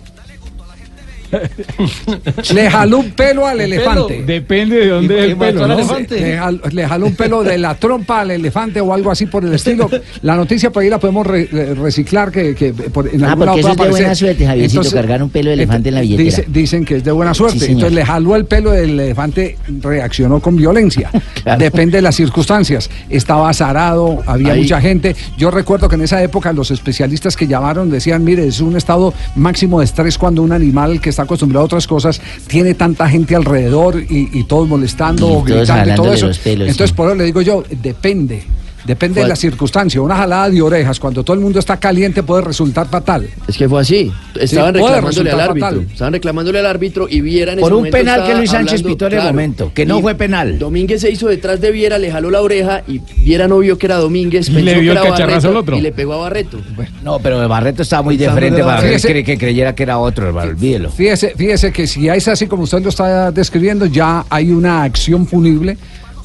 le 2.54 2.69
jaló 2.69 3.00
un 3.00 3.12
pelo 3.12 3.45
al 3.48 3.62
elefante. 3.62 4.24
Depende 4.25 4.78
de 4.78 4.88
dónde 4.88 5.16
¿Y- 5.16 5.18
es 5.19 5.24
el 5.31 5.38
pelo, 5.38 5.62
al 5.63 5.68
¿no? 5.69 5.74
elefante? 5.75 6.19
Le, 6.19 6.38
jal- 6.38 6.62
le 6.72 6.88
jaló 6.88 7.06
un 7.07 7.16
pelo 7.16 7.44
de 7.44 7.57
la 7.57 7.75
trompa 7.75 8.22
al 8.22 8.31
elefante 8.31 8.81
o 8.81 8.94
algo 8.94 9.12
así 9.12 9.25
por 9.25 9.45
el 9.45 9.54
estilo. 9.54 9.89
La 10.22 10.36
noticia 10.36 10.69
por 10.72 10.83
ahí 10.83 10.89
la 10.89 11.00
podemos 11.00 11.25
re- 11.25 11.48
re- 11.51 11.74
reciclar 11.75 12.31
que, 12.31 12.56
que 12.56 12.74
por- 12.74 13.07
en 13.07 13.24
Ah, 13.24 13.31
algún 13.31 13.45
lado 13.45 13.57
porque 13.57 13.60
eso 13.62 13.69
es 13.72 13.78
de 13.78 13.89
buena 13.89 14.16
suerte, 14.16 14.45
Javiercito, 14.45 14.92
cargar 14.92 15.24
un 15.24 15.30
pelo 15.30 15.50
de 15.50 15.54
elefante 15.56 15.89
en 15.89 15.95
la 15.95 16.01
billetera. 16.01 16.24
dice- 16.25 16.45
dicen 16.48 16.86
que 16.86 16.98
es 16.98 17.04
de 17.04 17.12
buena 17.12 17.34
suerte. 17.34 17.60
Sí. 17.60 17.72
Entonces 17.72 17.94
le 17.94 18.06
jaló 18.06 18.36
el 18.36 18.45
pelo 18.45 18.72
del 18.72 19.00
elefante, 19.00 19.57
reaccionó 19.81 20.39
con 20.39 20.56
violencia. 20.56 21.10
Claro. 21.42 21.57
Depende 21.60 21.98
de 21.98 22.01
las 22.04 22.16
circunstancias. 22.16 22.88
Estaba 23.10 23.50
azarado, 23.50 24.22
había 24.27 24.54
Ahí- 24.54 24.62
mucha 24.62 24.80
gente. 24.80 25.16
Yo 25.39 25.50
recuerdo 25.50 25.89
que 25.89 25.95
en 25.95 26.01
esa 26.04 26.22
época 26.22 26.54
los 26.54 26.69
especialistas 26.69 27.36
que 27.36 27.48
llamaron 27.48 27.89
decían, 27.89 28.24
mire, 28.24 28.45
es 28.45 28.60
un 28.60 28.77
estado 28.77 29.12
máximo 29.36 29.80
de 29.80 29.86
estrés 29.86 30.19
cuando 30.19 30.44
un 30.44 30.51
animal 30.51 31.01
que 31.01 31.10
está 31.10 31.21
acostumbrado 31.22 31.64
a 31.64 31.66
otras 31.66 31.88
cosas 31.88 32.22
tiene 32.48 32.74
tanta 32.74 33.08
gente 33.10 33.36
alrededor 33.36 34.01
y, 34.01 34.30
y 34.34 34.44
todos 34.46 34.68
molestando 34.68 35.44
Y 35.48 35.51
gritando 35.51 35.92
y 35.92 35.96
todo 35.96 36.13
eso. 36.13 36.30
pelos, 36.44 36.68
Entonces, 36.70 36.90
sí. 36.90 36.96
por 36.96 37.08
eso 37.08 37.16
le 37.16 37.24
digo 37.25 37.42
yo, 37.42 37.63
depende. 37.82 38.44
Depende 38.86 39.22
de 39.22 39.28
la 39.28 39.36
circunstancia. 39.36 40.02
Una 40.02 40.16
jalada 40.16 40.50
de 40.50 40.62
orejas 40.62 41.00
cuando 41.00 41.24
todo 41.24 41.36
el 41.36 41.40
mundo 41.42 41.60
está 41.60 41.78
caliente 41.78 42.24
puede 42.24 42.42
resultar 42.42 42.88
fatal. 42.90 43.28
Es 43.48 43.58
que 43.58 43.70
fue 43.70 43.82
así. 43.82 44.12
Estaban 44.40 44.74
puede 44.74 44.86
reclamándole 44.96 45.32
al 45.32 45.40
árbitro. 45.40 45.70
fatal. 45.70 45.88
Estaban 45.92 46.14
reclamándole 46.14 46.60
al 46.60 46.66
árbitro 46.66 47.08
y 47.10 47.22
Viera 47.22 47.54
en 47.54 47.60
Por 47.60 47.68
ese 47.70 47.76
un 47.76 47.80
momento 47.82 47.98
penal 47.98 48.26
que 48.28 48.36
Luis 48.36 48.50
Sánchez 48.52 48.80
hablando- 48.82 48.90
pitó 48.90 49.08
en 49.08 49.14
el 49.14 49.24
momento, 49.24 49.72
que 49.74 49.86
no 49.86 50.02
fue 50.02 50.16
penal. 50.16 50.58
Domínguez 50.60 51.02
se 51.02 51.12
hizo 51.12 51.28
detrás 51.28 51.62
de 51.62 51.72
Viera, 51.72 51.98
le 51.98 52.12
jaló 52.12 52.32
la 52.32 52.42
oreja 52.42 52.82
y 52.88 53.00
Viera 53.24 53.48
no 53.48 53.60
vio 53.60 53.78
que 53.78 53.86
era 53.86 53.98
Domínguez, 53.98 54.50
Y 54.50 54.54
pensó 54.54 54.66
le 54.66 54.72
dio 54.82 54.94
que 54.94 55.00
el 55.00 55.06
era 55.06 55.10
Barreto 55.28 55.50
al 55.50 55.56
otro. 55.58 55.78
y 55.78 55.82
le 55.82 55.92
pegó 55.92 56.14
a 56.14 56.18
Barreto. 56.18 56.58
No, 57.04 57.20
pero 57.20 57.48
Barreto 57.48 57.82
estaba 57.84 58.02
muy 58.02 58.18
de 58.18 58.30
frente 58.32 58.58
de 58.58 58.64
para 58.64 58.82
Fíjese- 58.82 59.14
que, 59.14 59.24
que 59.24 59.38
creyera 59.38 59.76
que 59.76 59.84
era 59.84 59.98
otro, 60.00 60.28
hermano. 60.28 60.50
Olvídelo. 60.52 60.90
Fíjese, 60.90 61.34
fíjese 61.38 61.72
que 61.72 61.86
si 61.88 62.08
es 62.10 62.28
así 62.28 62.48
como 62.48 62.64
usted 62.64 62.82
lo 62.82 62.90
está 62.90 63.32
describiendo, 63.32 63.86
ya 63.86 64.26
hay 64.30 64.52
una 64.52 64.84
acción 64.84 65.26
punible 65.26 65.78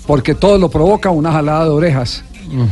porque 0.06 0.34
todo 0.34 0.56
lo 0.58 0.70
provoca 0.70 1.10
una 1.10 1.32
jalada 1.32 1.64
de 1.64 1.70
orejas 1.70 2.24
嗯 2.50 2.70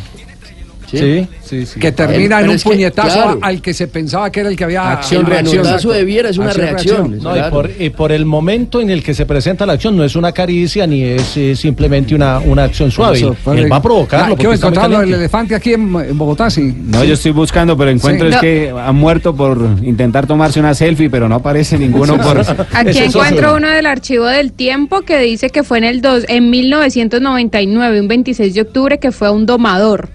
Sí, 0.98 1.28
sí, 1.42 1.66
sí. 1.66 1.80
que 1.80 1.92
termina 1.92 2.36
Pero 2.38 2.46
en 2.46 2.50
un 2.52 2.56
que, 2.58 2.62
puñetazo 2.64 3.08
claro. 3.14 3.38
al 3.42 3.60
que 3.62 3.74
se 3.74 3.88
pensaba 3.88 4.30
que 4.30 4.40
era 4.40 4.48
el 4.48 4.56
que 4.56 4.64
había 4.64 4.90
Acción, 4.92 5.26
reacción. 5.26 5.64
Reacción 5.64 5.92
de 5.94 6.04
Viera 6.04 6.28
es 6.30 6.38
una 6.38 6.48
Acción, 6.50 6.66
reacción. 6.66 7.18
No, 7.22 7.36
y, 7.36 7.50
por, 7.50 7.70
y 7.78 7.90
por 7.90 8.12
el 8.12 8.24
momento 8.26 8.80
en 8.80 8.90
el 8.90 9.02
que 9.02 9.14
se 9.14 9.26
presenta 9.26 9.66
la 9.66 9.74
acción, 9.74 9.96
no 9.96 10.04
es 10.04 10.16
una 10.16 10.32
caricia 10.32 10.86
ni 10.86 11.02
es 11.02 11.36
eh, 11.36 11.54
simplemente 11.56 12.14
una, 12.14 12.38
una 12.40 12.64
acción 12.64 12.90
suave. 12.90 13.18
Eso, 13.18 13.34
fue- 13.34 13.60
Él 13.60 13.70
va 13.72 13.76
a 13.76 13.82
provocarlo. 13.82 14.26
Ah, 14.26 14.28
porque 14.30 14.46
¿Qué 14.46 14.52
está 14.54 14.66
muy 14.68 14.74
encontrarlo 14.76 15.06
el 15.08 15.14
elefante 15.14 15.54
aquí 15.54 15.72
en, 15.74 15.94
en 15.94 16.18
Bogotá? 16.18 16.50
Sí. 16.50 16.74
No, 16.86 17.04
yo 17.04 17.14
estoy 17.14 17.32
buscando, 17.32 17.76
pero 17.76 17.90
encuentro 17.90 18.26
Sí. 18.28 18.30
es 18.30 18.34
No. 18.36 18.40
que 18.40 18.70
han 18.88 18.96
muerto 18.96 19.34
por 19.34 19.58
intentar 19.82 20.26
tomarse 20.26 20.60
una 20.60 20.74
selfie, 20.74 21.08
pero 21.10 21.28
no 21.28 21.36
aparece 21.36 21.78
ninguno 21.78 22.16
por... 22.18 22.38
Aquí 22.72 22.98
encuentro 22.98 23.56
uno 23.56 23.68
del 23.68 23.86
archivo 23.86 24.26
del 24.26 24.52
tiempo 24.52 25.02
que 25.02 25.18
dice 25.18 25.50
que 25.50 25.62
fue 25.62 25.78
en 25.78 25.84
el 25.84 26.00
dos, 26.00 26.24
en 26.28 26.50
1999, 26.50 28.00
un 28.00 28.08
26 28.08 28.54
de 28.54 28.60
octubre, 28.60 28.98
que 28.98 29.12
fue 29.12 29.28
a 29.28 29.30
un 29.30 29.46
domador 29.46 30.08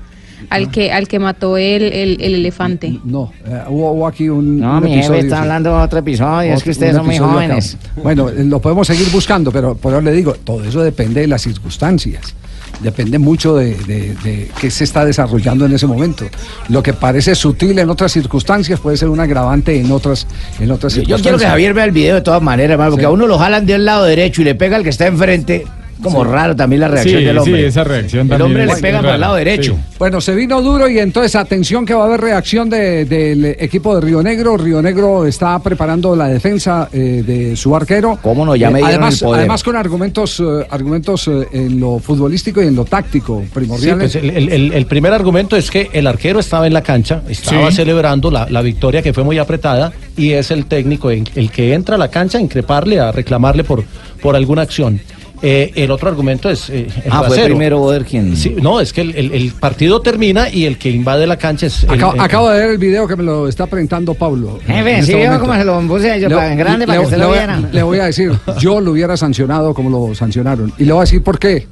al 0.50 0.72
que 0.72 0.92
al 0.92 1.08
que 1.08 1.20
mató 1.20 1.58
el, 1.58 1.84
el, 1.84 2.18
el 2.22 2.36
elefante. 2.36 3.00
No, 3.04 3.32
eh, 3.46 3.62
hubo, 3.70 3.92
hubo 3.92 4.08
aquí 4.08 4.30
un. 4.30 4.60
No, 4.60 4.78
un 4.78 4.84
mi 4.84 4.96
jefe 4.96 5.20
está 5.20 5.38
sí. 5.38 5.42
hablando 5.44 5.78
de 5.78 5.84
otro 5.84 6.00
episodio. 6.00 6.54
es 6.54 6.64
que 6.64 6.72
ustedes 6.72 6.94
un 6.94 6.98
son 7.00 7.06
muy 7.08 7.18
jóvenes. 7.18 7.76
acá. 7.82 8.02
Bueno, 8.04 8.30
eh, 8.30 8.44
lo 8.44 8.60
podemos 8.60 8.88
seguir 8.88 9.10
buscando, 9.12 9.52
pero 9.52 9.76
por 9.76 9.94
eso 9.94 10.02
le 10.02 10.12
digo, 10.12 10.34
todo 10.34 10.64
eso 10.64 10.82
depende 10.84 11.22
de 11.22 11.28
las 11.28 11.42
circunstancias. 11.42 12.36
depende 12.82 13.20
mucho 13.20 13.56
de, 13.58 13.76
de- 13.76 14.16
de 14.24 14.50
qué 14.62 14.72
se 14.72 14.86
está 14.86 15.04
desarrollando 15.04 15.66
en 15.66 15.74
ese 15.74 15.86
momento. 15.86 16.26
Lo 16.70 16.82
que 16.82 16.94
parece 16.94 17.36
sutil 17.36 17.78
en 17.80 17.90
otras 17.90 18.12
circunstancias 18.14 18.80
puede 18.80 18.96
ser 18.96 19.10
un 19.10 19.20
agravante 19.20 19.78
en 19.80 19.92
otras, 19.92 20.26
en 20.60 20.72
otras 20.72 20.94
Yo, 20.94 21.02
yo 21.02 21.18
circunstancias. 21.18 21.22
quiero 21.22 21.38
que 21.38 21.46
Javier 21.46 21.74
vea 21.74 21.84
el 21.86 21.92
video 21.92 22.16
de 22.16 22.22
todas 22.22 22.42
maneras, 22.42 22.72
hermano, 22.74 22.92
porque 22.92 23.02
Sí. 23.04 23.08
a 23.08 23.10
uno 23.12 23.28
lo 23.28 23.38
jalan 23.38 23.66
del 23.66 23.84
lado 23.86 24.06
derecho 24.06 24.42
y 24.42 24.46
le 24.46 24.56
pega 24.56 24.78
al 24.78 24.84
que 24.84 24.90
está 24.90 25.08
enfrente. 25.08 25.66
Como 26.02 26.24
Sí. 26.24 26.30
raro 26.32 26.56
también 26.56 26.80
la 26.80 26.88
reacción 26.88 27.20
Sí, 27.20 27.26
del 27.26 27.38
hombre. 27.38 27.60
sí, 27.62 27.66
esa 27.66 27.84
reacción 27.84 28.22
El 28.22 28.30
también 28.30 28.46
hombre 28.62 28.66
le 28.76 28.82
pega 28.82 29.02
por 29.02 29.10
el 29.10 29.20
lado 29.20 29.36
derecho. 29.36 29.74
sí. 29.76 29.96
Bueno, 30.00 30.22
se 30.22 30.34
vino 30.34 30.62
duro 30.62 30.88
y 30.88 30.98
entonces 30.98 31.36
atención 31.36 31.86
que 31.86 31.94
va 31.94 32.04
a 32.04 32.06
haber 32.06 32.22
reacción 32.22 32.70
de- 32.70 33.04
del 33.04 33.44
equipo 33.60 33.96
de 33.96 34.02
Río 34.02 34.24
Negro. 34.24 34.56
Río 34.56 34.82
Negro 34.82 35.26
está 35.26 35.60
preparando 35.60 36.16
la 36.16 36.28
defensa 36.30 36.88
eh, 36.94 37.24
de 37.26 37.56
su 37.58 37.76
arquero. 37.76 38.18
¿Cómo 38.22 38.46
no? 38.46 38.56
Ya 38.56 38.70
me 38.70 38.78
dieron 38.80 38.92
además, 38.92 39.22
el 39.22 39.26
poder. 39.26 39.40
además 39.40 39.64
con 39.64 39.76
argumentos, 39.76 40.40
eh, 40.40 40.66
argumentos 40.70 41.28
eh, 41.28 41.48
en 41.52 41.80
lo 41.80 42.00
futbolístico 42.00 42.64
y 42.64 42.68
en 42.68 42.76
lo 42.76 42.86
táctico 42.86 43.42
Sí, 43.44 43.50
primordiales. 43.54 44.14
pues 44.14 44.24
el, 44.24 44.30
el- 44.30 44.50
el- 44.54 44.74
el 44.74 44.86
primer 44.86 45.12
argumento 45.12 45.58
es 45.58 45.70
que 45.70 45.90
el 45.92 46.08
arquero 46.08 46.40
estaba 46.40 46.66
en 46.66 46.74
la 46.74 46.82
cancha, 46.82 47.24
estaba 47.28 47.70
Sí. 47.72 47.76
celebrando 47.76 48.32
la, 48.32 48.48
la 48.50 48.62
victoria 48.62 49.02
que 49.02 49.12
fue 49.14 49.24
muy 49.26 49.38
apretada 49.38 49.92
y 50.16 50.32
es 50.32 50.50
el 50.52 50.66
técnico 50.66 51.12
en- 51.12 51.28
el 51.36 51.52
que 51.52 51.74
entra 51.74 51.96
a 51.96 51.98
la 51.98 52.08
cancha 52.10 52.38
a 52.38 52.42
increparle, 52.42 53.00
a 53.02 53.12
reclamarle 53.12 53.64
por, 53.66 53.84
por 54.22 54.36
alguna 54.38 54.62
acción. 54.62 55.02
Eh, 55.42 55.72
el 55.76 55.90
otro 55.92 56.10
argumento 56.10 56.50
es 56.50 56.70
eh, 56.70 56.88
el 57.06 57.12
Ah, 57.12 57.24
fue 57.26 57.46
primero 57.46 57.80
Boder 57.80 58.04
quien. 58.04 58.36
Sí, 58.36 58.56
no, 58.62 58.82
es 58.82 58.92
que 58.92 59.02
el, 59.02 59.16
el- 59.16 59.32
el 59.34 59.52
partido 59.54 60.02
termina 60.02 60.50
y 60.50 60.66
el 60.66 60.78
que 60.78 60.90
invade 60.90 61.26
la 61.28 61.38
cancha 61.38 61.68
es. 61.68 61.84
el- 61.84 61.92
Acabo, 61.92 62.14
el- 62.16 62.20
acabo 62.20 62.50
de 62.50 62.60
ver 62.60 62.70
el 62.72 62.78
video 62.78 63.08
que 63.08 63.16
me 63.16 63.24
lo 63.24 63.48
está 63.48 63.66
presentando 63.68 64.14
Pablo. 64.14 64.60
Jefe, 64.68 64.90
en 64.98 65.06
sí 65.06 65.12
este 65.12 65.16
veo 65.16 65.26
momento. 65.32 65.46
cómo 65.46 65.58
se 65.60 65.66
lo 65.66 65.88
puse 65.88 66.20
yo 66.20 66.30
Le- 66.30 66.36
para- 66.36 66.52
en 66.52 66.58
grande 66.58 66.86
para 66.88 67.00
le- 67.02 67.06
que 67.06 67.12
le 67.12 67.18
lo 67.18 67.28
voy 67.30 67.38
a- 67.38 67.46
viera. 67.58 67.70
Le 67.72 67.84
voy 67.84 68.00
a 68.00 68.06
decir, 68.06 68.32
yo 68.60 68.82
lo 68.82 68.92
hubiera 68.92 69.16
sancionado 69.16 69.74
como 69.74 69.90
lo 69.90 70.14
sancionaron. 70.14 70.74
Y 70.78 70.84
le 70.86 70.92
voy 70.92 71.00
a 71.00 71.04
decir 71.06 71.24
por 71.24 71.40
qué. 71.40 71.68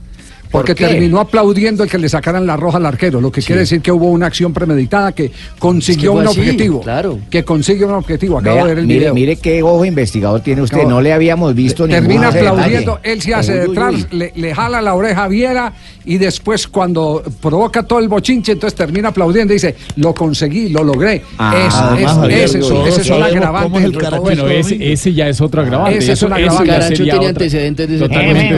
Porque 0.52 0.76
qué? 0.76 0.86
terminó 0.88 1.20
aplaudiendo 1.20 1.84
el 1.84 1.90
que 1.90 1.98
le 1.98 2.10
sacaran 2.10 2.46
la 2.48 2.56
roja 2.58 2.78
al 2.78 2.86
arquero, 2.86 3.20
lo 3.22 3.32
que 3.32 3.42
quiere 3.42 3.62
decir 3.62 3.82
que 3.82 3.92
hubo 3.92 4.10
una 4.10 4.28
acción 4.28 4.54
premeditada 4.54 5.12
que 5.12 5.32
consiguió 5.60 6.14
un 6.14 6.28
así, 6.28 6.40
objetivo. 6.40 6.82
claro. 6.82 7.20
Que 7.30 7.44
consigue 7.44 7.86
un 7.86 7.94
objetivo. 7.94 8.40
Acabo 8.40 8.56
Vea, 8.56 8.64
de 8.66 8.70
ver 8.70 8.80
el 8.80 8.88
mire, 8.88 9.00
video. 9.00 9.14
mire 9.14 9.36
qué 9.38 9.62
ojo 9.64 9.84
investigador 9.86 10.42
tiene 10.42 10.62
usted. 10.62 10.78
Acabo- 10.78 10.90
No 10.92 11.02
le 11.02 11.14
habíamos 11.14 11.54
visto 11.54 11.88
Termina 11.88 12.08
ningún 12.08 12.34
detalle. 12.34 12.48
aplaudiendo, 12.50 13.00
él 13.04 13.22
se 13.22 13.34
hace 13.34 13.54
Uy, 13.62 13.68
detrás, 13.68 13.94
uy. 13.96 14.06
Le, 14.12 14.34
le 14.36 14.56
jala 14.56 14.82
la 14.82 14.94
oreja 14.96 15.24
a 15.26 15.28
Viera 15.28 15.74
y 16.06 16.18
después 16.18 16.68
cuando 16.68 17.22
provoca 17.42 17.84
todo 17.84 18.00
el 18.00 18.08
bochinche, 18.08 18.54
entonces 18.54 18.76
termina 18.78 19.10
aplaudiendo 19.10 19.54
y 19.54 19.58
dice, 19.58 19.76
lo 19.98 20.14
conseguí, 20.14 20.70
lo 20.70 20.84
logré. 20.84 21.22
Ah, 21.38 21.54
Es- 21.68 21.74
además, 21.76 22.12
es- 22.14 22.18
Javier, 22.20 22.40
ese, 22.46 22.60
ese 22.60 23.02
es 23.02 23.10
un 23.10 23.24
agravante. 23.24 23.78
el 23.84 23.92
esto. 23.96 24.22
Bueno, 24.22 24.48
ese, 24.48 24.94
ese 24.94 25.14
ya 25.14 25.28
es 25.28 25.42
otro 25.42 25.62
agravante. 25.62 25.98
Ese 25.98 26.14
es 26.14 26.22
un 26.24 26.34
agravante. 26.34 26.68
Caracho 26.70 27.04
tiene 27.04 27.18
otra- 27.18 27.30
antecedentes 27.30 27.88
de 27.90 27.96
ese 27.96 28.04
totalmente 28.08 28.54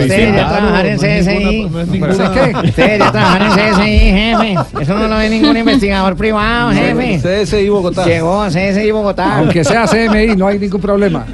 Ustedes 1.84 1.92
distinta. 1.92 2.08
ya 2.10 2.22
trabajar 2.22 2.22
en 2.22 2.30
CSI. 2.30 2.30
no 2.30 2.32
es 2.32 2.34
¿Sé 2.34 2.40
ninguna- 2.46 2.62
qué? 2.62 2.68
Ustedes 2.70 3.00
ya 3.00 3.12
trabajan 3.12 3.42
en 3.42 3.52
CSI, 3.52 4.00
jefe. 4.00 4.82
Eso 4.84 4.98
no 4.98 5.08
lo 5.08 5.18
ve 5.18 5.30
ningún 5.30 5.58
investigador 5.58 6.16
privado, 6.16 6.72
jefe. 6.72 7.20
CSI 7.46 7.70
Bogotá. 7.70 8.06
Llegó 8.06 8.46
CSI 8.48 8.92
Bogotá. 8.92 9.38
Aunque 9.40 9.64
sea 9.64 9.86
CMI, 9.88 10.36
no 10.36 10.48
hay 10.48 10.60
ningún 10.60 10.82
problema. 10.82 11.26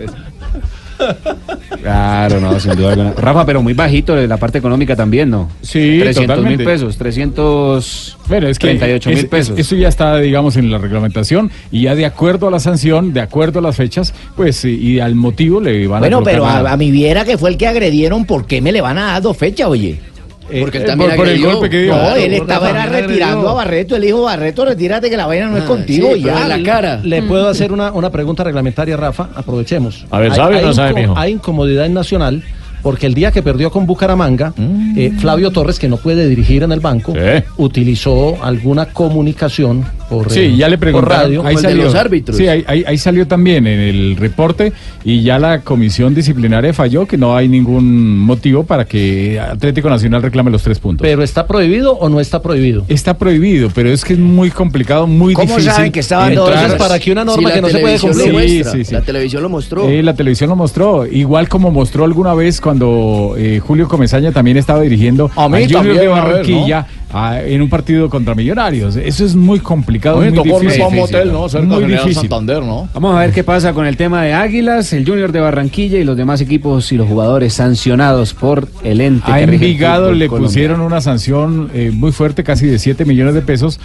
Claro, 1.81 2.39
no, 2.39 2.57
sin 2.59 2.73
duda 2.75 2.91
alguna. 2.93 3.11
Rafa, 3.13 3.45
pero 3.45 3.61
muy 3.61 3.73
bajito 3.73 4.15
de 4.15 4.27
la 4.27 4.37
parte 4.37 4.57
económica 4.59 4.95
también, 4.95 5.29
¿no? 5.29 5.49
Sí, 5.61 5.99
300 6.01 6.41
mil 6.43 6.63
pesos, 6.63 6.97
300... 6.97 8.17
Bueno, 8.27 8.47
es 8.47 8.57
que 8.57 8.67
38 8.69 9.09
es- 9.09 9.15
mil 9.15 9.25
es- 9.25 9.29
pesos. 9.29 9.59
Eso 9.59 9.75
ya 9.75 9.89
está, 9.89 10.17
digamos, 10.17 10.55
en 10.57 10.71
la 10.71 10.77
reglamentación 10.77 11.51
y 11.71 11.81
ya 11.83 11.95
de 11.95 12.05
acuerdo 12.05 12.47
a 12.47 12.51
la 12.51 12.59
sanción, 12.59 13.13
de 13.13 13.21
acuerdo 13.21 13.59
a 13.59 13.61
las 13.61 13.75
fechas, 13.75 14.13
pues 14.35 14.63
y, 14.65 14.69
y 14.75 14.99
al 14.99 15.15
motivo 15.15 15.59
le 15.59 15.85
van 15.87 15.99
Bueno, 15.99 16.17
a 16.17 16.19
colocar 16.21 16.33
pero 16.33 16.67
a, 16.69 16.71
a 16.71 16.77
mi 16.77 16.91
viera 16.91 17.25
que 17.25 17.37
fue 17.37 17.49
el 17.49 17.57
que 17.57 17.67
agredieron, 17.67 18.25
¿por 18.25 18.45
qué 18.47 18.61
me 18.61 18.71
le 18.71 18.81
van 18.81 18.97
a 18.97 19.05
dar 19.07 19.21
dos 19.21 19.35
fechas, 19.37 19.67
oye? 19.67 19.99
Porque 20.61 20.77
él 20.77 20.83
eh, 20.83 20.87
también 20.87 21.09
por- 21.11 21.17
por 21.19 21.27
el 21.27 21.41
golpe 21.43 21.69
que 21.69 21.81
dio. 21.83 21.93
No, 21.93 21.99
Claro, 22.01 22.15
él 22.17 22.33
estaba 22.33 22.69
era 22.69 22.85
retirando 22.85 23.37
agredió. 23.39 23.49
a 23.49 23.53
Barreto. 23.53 23.95
Él 23.95 24.01
dijo, 24.03 24.21
Barreto, 24.21 24.65
retírate 24.65 25.09
que 25.09 25.17
la 25.17 25.25
vaina 25.25 25.47
no 25.47 25.57
es 25.57 25.63
Ah, 25.63 25.67
contigo. 25.67 26.09
sí, 26.13 26.21
ya. 26.21 26.41
en 26.43 26.49
la 26.49 26.63
cara. 26.63 26.99
Le 27.03 27.23
puedo 27.23 27.47
hacer 27.49 27.71
una, 27.71 27.91
una 27.91 28.09
pregunta 28.11 28.43
reglamentaria, 28.43 28.95
Rafa. 28.95 29.29
Aprovechemos. 29.35 30.05
A 30.11 30.19
ver, 30.19 30.31
Hay- 30.31 30.37
¿sabe 30.37 30.55
o 30.55 30.59
hay 30.59 30.65
no 30.65 30.73
sabe, 30.73 30.93
mijo? 30.93 31.13
Hay 31.17 31.31
incomodidad 31.33 31.85
en 31.87 31.93
Nacional 31.95 32.43
porque 32.85 33.07
el 33.07 33.15
día 33.15 33.31
que 33.31 33.41
perdió 33.41 33.71
con 33.71 33.87
Bucaramanga, 33.87 34.53
eh, 34.95 35.11
Flavio 35.17 35.49
Torres, 35.49 35.79
que 35.79 35.89
no 35.89 35.97
puede 35.97 36.29
dirigir 36.29 36.61
en 36.61 36.71
el 36.71 36.81
banco, 36.81 37.13
Sí. 37.13 37.43
utilizó 37.57 38.37
alguna 38.43 38.85
comunicación 38.85 39.83
por, 40.07 40.31
Sí, 40.31 40.41
eh, 40.41 40.55
ya 40.55 40.69
le 40.69 40.77
por 40.77 40.81
preguntaron. 40.81 41.17
radio. 41.23 41.43
ahí 41.47 41.55
de 41.55 41.61
salió. 41.63 41.83
los 41.85 41.95
árbitros. 41.95 42.37
Sí, 42.37 42.47
ahí, 42.47 42.63
ahí- 42.67 42.83
ahí 42.85 42.95
salió 42.99 43.25
también 43.27 43.65
en 43.65 43.79
el 43.79 44.15
reporte 44.17 44.71
y 45.03 45.23
ya 45.23 45.39
la 45.39 45.61
comisión 45.61 46.13
disciplinaria 46.13 46.73
falló 46.75 47.07
que 47.07 47.17
no 47.17 47.35
hay 47.35 47.47
ningún 47.47 48.19
motivo 48.19 48.63
para 48.65 48.85
que 48.85 49.39
Atlético 49.39 49.89
Nacional 49.89 50.21
reclame 50.21 50.51
los 50.51 50.61
tres 50.61 50.77
puntos. 50.77 51.01
Pero 51.01 51.23
¿está 51.23 51.47
prohibido 51.47 51.93
o 51.93 52.07
no 52.07 52.19
está 52.19 52.43
prohibido? 52.43 52.85
Está 52.87 53.17
prohibido, 53.17 53.69
pero 53.73 53.89
es 53.89 54.05
que 54.05 54.13
es 54.13 54.19
muy 54.19 54.51
complicado, 54.51 55.07
muy 55.07 55.33
¿Cómo 55.33 55.47
difícil. 55.47 55.71
saben 55.71 55.91
que 55.91 56.01
estaban 56.01 56.33
Entonces, 56.33 56.73
para 56.73 56.99
que 56.99 57.11
una 57.11 57.21
Sí, 57.23 57.27
norma 57.27 57.51
que 57.51 57.61
no 57.63 57.69
se 57.69 57.79
puede 57.79 57.97
cumplir. 57.99 58.63
Sí, 58.63 58.69
sí, 58.71 58.85
sí. 58.85 58.93
La 58.93 59.01
televisión 59.01 59.41
lo 59.41 59.49
mostró. 59.49 59.89
Eh, 59.89 60.03
la 60.03 60.13
televisión 60.13 60.51
lo 60.51 60.55
mostró, 60.55 61.07
igual 61.07 61.49
como 61.49 61.71
mostró 61.71 62.03
alguna 62.05 62.35
vez 62.35 62.61
cuando 62.61 62.74
eh, 63.37 63.59
Julio 63.59 63.87
Comesaña 63.87 64.31
también 64.31 64.57
estaba 64.57 64.81
dirigiendo 64.81 65.29
A 65.35 65.47
mí 65.47 65.63
Junior 65.63 65.71
también, 65.71 65.97
de 65.97 66.05
a 66.07 66.09
ver, 66.15 66.23
Barranquilla 66.23 66.87
a- 67.13 67.41
en 67.41 67.61
un 67.61 67.69
partido 67.69 68.09
contra 68.09 68.35
Millonarios. 68.35 68.95
Eso 68.95 69.23
es 69.25 69.35
muy 69.35 69.59
complicado, 69.59 70.17
muy 70.17 70.29
difícil. 70.31 70.81
un 70.87 70.95
motel, 70.95 71.31
¿no? 71.31 71.47
Cerca 71.49 71.65
Muy 71.67 71.85
difícil. 71.85 72.13
Santander, 72.15 72.61
¿no? 72.63 72.89
Vamos 72.93 73.15
a 73.15 73.19
ver 73.19 73.31
qué 73.31 73.43
pasa 73.43 73.73
con 73.73 73.85
el 73.85 73.95
tema 73.97 74.21
de 74.23 74.33
Águilas, 74.33 74.91
el 74.93 75.05
Junior 75.07 75.31
de 75.31 75.39
Barranquilla 75.39 75.97
y 75.99 76.03
los 76.03 76.17
demás 76.17 76.41
equipos 76.41 76.91
y 76.91 76.97
los 76.97 77.07
jugadores 77.07 77.53
sancionados 77.53 78.33
por 78.33 78.67
el 78.83 79.01
ente. 79.01 79.31
A 79.31 79.41
Envigado 79.41 80.11
le 80.11 80.27
pusieron 80.29 80.81
una 80.81 80.99
sanción 81.01 81.69
eh, 81.73 81.91
muy 81.93 82.11
fuerte, 82.11 82.43
casi 82.43 82.65
de 82.67 82.79
7 82.79 83.05
millones 83.05 83.33
de 83.33 83.41
pesos, 83.41 83.79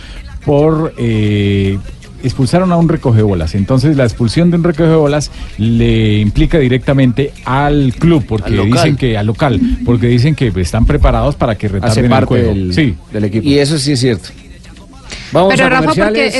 por 0.44 0.94
eh, 0.98 1.78
expulsaron 2.22 2.72
a 2.72 2.76
un 2.76 2.88
recogebolas. 2.88 3.54
Entonces 3.54 3.96
la 3.96 4.04
expulsión 4.04 4.50
de 4.50 4.56
un 4.58 4.64
recogebolas 4.64 5.30
le 5.58 6.18
implica 6.18 6.58
directamente 6.58 7.32
al 7.44 7.94
club, 7.98 8.24
porque 8.26 8.58
Al 8.58 8.66
dicen 8.70 8.96
que 8.96 9.16
al 9.16 9.26
local, 9.26 9.60
porque 9.84 10.06
dicen 10.08 10.34
que 10.34 10.52
están 10.56 10.86
preparados 10.86 11.34
para 11.36 11.56
que 11.56 11.66
Hace 11.66 11.74
retarden 11.76 12.12
el 12.12 12.24
juego. 12.24 12.48
del, 12.48 12.74
Sí. 12.74 12.94
del 13.12 13.24
equipo. 13.24 13.48
Y 13.48 13.58
eso 13.58 13.78
sí 13.78 13.92
es 13.92 14.00
cierto. 14.00 14.28
Vamos 15.32 15.54
Pero 15.54 15.66
a 15.66 15.68
Rafa, 15.70 15.86
porque 15.86 16.02
comerciales. 16.04 16.36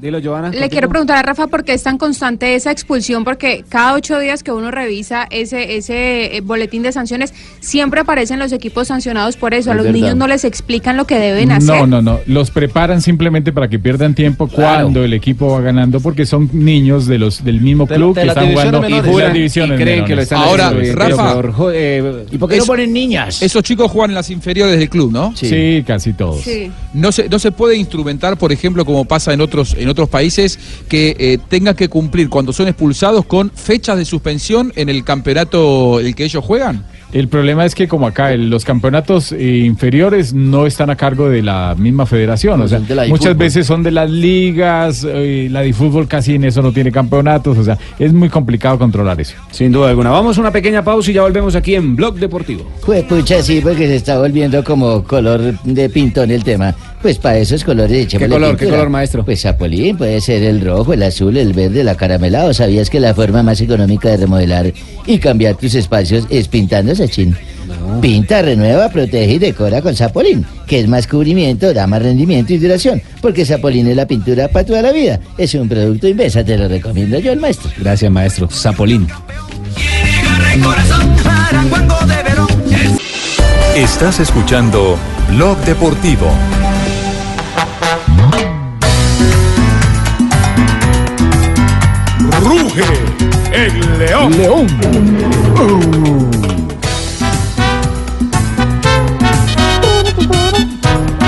Dilo, 0.00 0.18
Giovanna. 0.18 0.48
Le 0.48 0.54
contigo. 0.54 0.70
quiero 0.70 0.88
preguntar 0.88 1.16
a 1.18 1.22
Rafa 1.22 1.46
por 1.46 1.64
qué 1.64 1.72
es 1.72 1.82
tan 1.82 1.96
constante 1.98 2.54
esa 2.54 2.70
expulsión, 2.70 3.24
porque 3.24 3.64
cada 3.68 3.94
ocho 3.94 4.18
días 4.18 4.42
que 4.42 4.52
uno 4.52 4.70
revisa 4.70 5.26
ese 5.30 5.76
ese 5.76 6.36
eh, 6.36 6.40
boletín 6.42 6.82
de 6.82 6.92
sanciones, 6.92 7.32
siempre 7.60 8.00
aparecen 8.00 8.38
los 8.38 8.52
equipos 8.52 8.88
sancionados 8.88 9.36
por 9.36 9.54
eso. 9.54 9.70
A 9.70 9.74
los 9.74 9.84
verdad. 9.84 9.98
niños 10.00 10.16
no 10.16 10.26
les 10.26 10.44
explican 10.44 10.96
lo 10.96 11.06
que 11.06 11.18
deben 11.18 11.50
hacer. 11.52 11.66
No, 11.74 11.86
no, 11.86 12.02
no. 12.02 12.20
Los 12.26 12.50
preparan 12.50 13.00
simplemente 13.00 13.52
para 13.52 13.68
que 13.68 13.78
pierdan 13.78 14.14
tiempo 14.14 14.48
cuando 14.48 15.02
el 15.04 15.12
equipo 15.14 15.48
va 15.52 15.60
ganando, 15.60 16.00
porque 16.00 16.26
son 16.26 16.50
niños 16.52 17.06
de 17.06 17.18
los 17.18 17.42
del 17.42 17.60
mismo 17.60 17.86
De- 17.86 17.94
club 17.94 18.14
de 18.14 18.22
que 18.22 18.28
están 18.28 18.50
jugando 18.52 18.80
menores. 18.82 19.06
en 19.06 19.12
Juran 19.12 19.30
y 19.30 19.34
divisiones 19.38 19.80
creen 19.80 20.04
que 20.04 20.14
lo 20.14 20.22
menores. 20.22 20.22
están 20.24 20.38
Ahora, 20.42 20.68
haciendo 20.68 20.94
Rafa, 20.94 21.34
por 21.34 21.72
eh, 21.74 22.24
¿Y 22.30 22.38
por 22.38 22.48
qué 22.50 22.56
Es- 22.56 22.60
no 22.62 22.66
ponen 22.66 22.92
niñas? 22.92 23.40
Esos 23.42 23.62
chicos 23.62 23.90
juegan 23.90 24.10
en 24.10 24.14
las 24.16 24.30
inferiores 24.30 24.78
del 24.78 24.88
club, 24.90 25.10
¿no? 25.12 25.34
Sí, 25.34 25.82
casi 25.86 26.12
todos. 26.12 26.42
Sí. 26.42 26.70
No 26.92 27.12
se, 27.12 27.28
no 27.28 27.38
se 27.38 27.50
puede 27.52 27.76
instrumentar, 27.76 28.36
por 28.36 28.52
ejemplo, 28.52 28.84
como 28.84 29.04
pasa 29.04 29.32
en 29.32 29.40
otros, 29.40 29.74
en 29.86 29.90
otros 29.90 30.08
países, 30.08 30.58
que 30.88 31.16
eh, 31.18 31.38
tengan 31.48 31.76
que 31.76 31.88
cumplir 31.88 32.28
cuando 32.28 32.52
son 32.52 32.66
expulsados 32.66 33.24
con 33.24 33.52
fechas 33.52 33.96
de 33.96 34.04
suspensión 34.04 34.72
en 34.74 34.88
el 34.88 35.04
campeonato 35.04 36.00
el 36.00 36.14
que 36.16 36.24
ellos 36.24 36.44
juegan. 36.44 36.84
El 37.12 37.28
problema 37.28 37.64
es 37.64 37.74
que 37.74 37.86
como 37.88 38.06
acá 38.06 38.32
el- 38.32 38.50
los 38.50 38.64
campeonatos 38.64 39.32
eh, 39.32 39.62
inferiores 39.64 40.34
no 40.34 40.66
están 40.66 40.90
a 40.90 40.96
cargo 40.96 41.28
de 41.30 41.42
la 41.42 41.74
misma 41.78 42.04
federación, 42.04 42.60
o 42.60 42.68
sea, 42.68 42.80
de 42.80 42.94
la 42.94 43.06
muchas 43.06 43.36
veces 43.36 43.66
son 43.66 43.82
de 43.82 43.90
las 43.92 44.10
ligas, 44.10 45.06
eh, 45.08 45.48
la 45.50 45.60
de 45.62 45.72
fútbol 45.72 46.08
casi 46.08 46.34
en 46.34 46.44
eso 46.44 46.62
no 46.62 46.72
tiene 46.72 46.90
campeonatos, 46.90 47.56
o 47.58 47.64
sea, 47.64 47.78
es 47.98 48.12
muy 48.12 48.28
complicado 48.28 48.78
controlar 48.78 49.20
eso. 49.20 49.34
Sin 49.50 49.72
duda 49.72 49.90
alguna. 49.90 50.10
Vamos 50.10 50.36
a 50.36 50.40
una 50.40 50.50
pequeña 50.50 50.82
pausa 50.82 51.10
y 51.10 51.14
ya 51.14 51.22
volvemos 51.22 51.54
aquí 51.54 51.74
en 51.76 51.94
Blog 51.96 52.16
Deportivo. 52.18 52.64
Pues 52.84 53.04
pucha, 53.04 53.40
sí, 53.42 53.60
porque 53.62 53.86
se 53.86 53.96
está 53.96 54.18
volviendo 54.18 54.62
como 54.64 55.04
color 55.04 55.58
de 55.62 55.88
pintón 55.88 56.30
el 56.30 56.42
tema. 56.44 56.74
Pues 57.02 57.18
para 57.18 57.38
esos 57.38 57.62
colores 57.62 57.92
echémosle 58.06 58.34
color, 58.34 58.56
qué 58.56 58.64
color, 58.68 58.88
maestro? 58.90 59.24
Pues 59.24 59.40
Zapolín, 59.42 59.96
puede 59.96 60.20
ser 60.20 60.42
el 60.42 60.60
rojo, 60.60 60.92
el 60.92 61.02
azul, 61.04 61.36
el 61.36 61.52
verde, 61.52 61.82
el 61.82 61.88
acaramelado. 61.88 62.52
¿Sabías 62.52 62.90
que 62.90 62.98
la 62.98 63.14
forma 63.14 63.44
más 63.44 63.60
económica 63.60 64.08
de 64.08 64.16
remodelar 64.16 64.72
y 65.06 65.18
cambiar 65.18 65.54
tus 65.54 65.74
espacios 65.76 66.26
es 66.30 66.48
pintando, 66.48 66.95
Sachin? 66.96 67.36
Pinta, 68.00 68.42
renueva, 68.42 68.88
protege 68.88 69.34
y 69.34 69.38
decora 69.38 69.80
con 69.82 69.94
Zapolín, 69.94 70.44
que 70.66 70.80
es 70.80 70.88
más 70.88 71.06
cubrimiento, 71.06 71.72
da 71.72 71.86
más 71.86 72.02
rendimiento 72.02 72.52
y 72.52 72.58
duración, 72.58 73.02
porque 73.20 73.44
Zapolín 73.44 73.86
es 73.88 73.96
la 73.96 74.06
pintura 74.06 74.48
para 74.48 74.66
toda 74.66 74.82
la 74.82 74.92
vida. 74.92 75.20
Es 75.38 75.54
un 75.54 75.68
producto 75.68 76.08
Invesa, 76.08 76.44
te 76.44 76.56
lo 76.56 76.68
recomiendo 76.68 77.18
yo, 77.18 77.32
el 77.32 77.40
maestro. 77.40 77.70
Gracias, 77.78 78.10
maestro. 78.10 78.48
Zapolín. 78.50 79.06
Estás 83.74 84.20
escuchando 84.20 84.96
Blog 85.30 85.58
Deportivo. 85.64 86.30
Ruge 92.40 92.84
el 93.52 93.98
león. 93.98 94.32
León. 94.38 94.66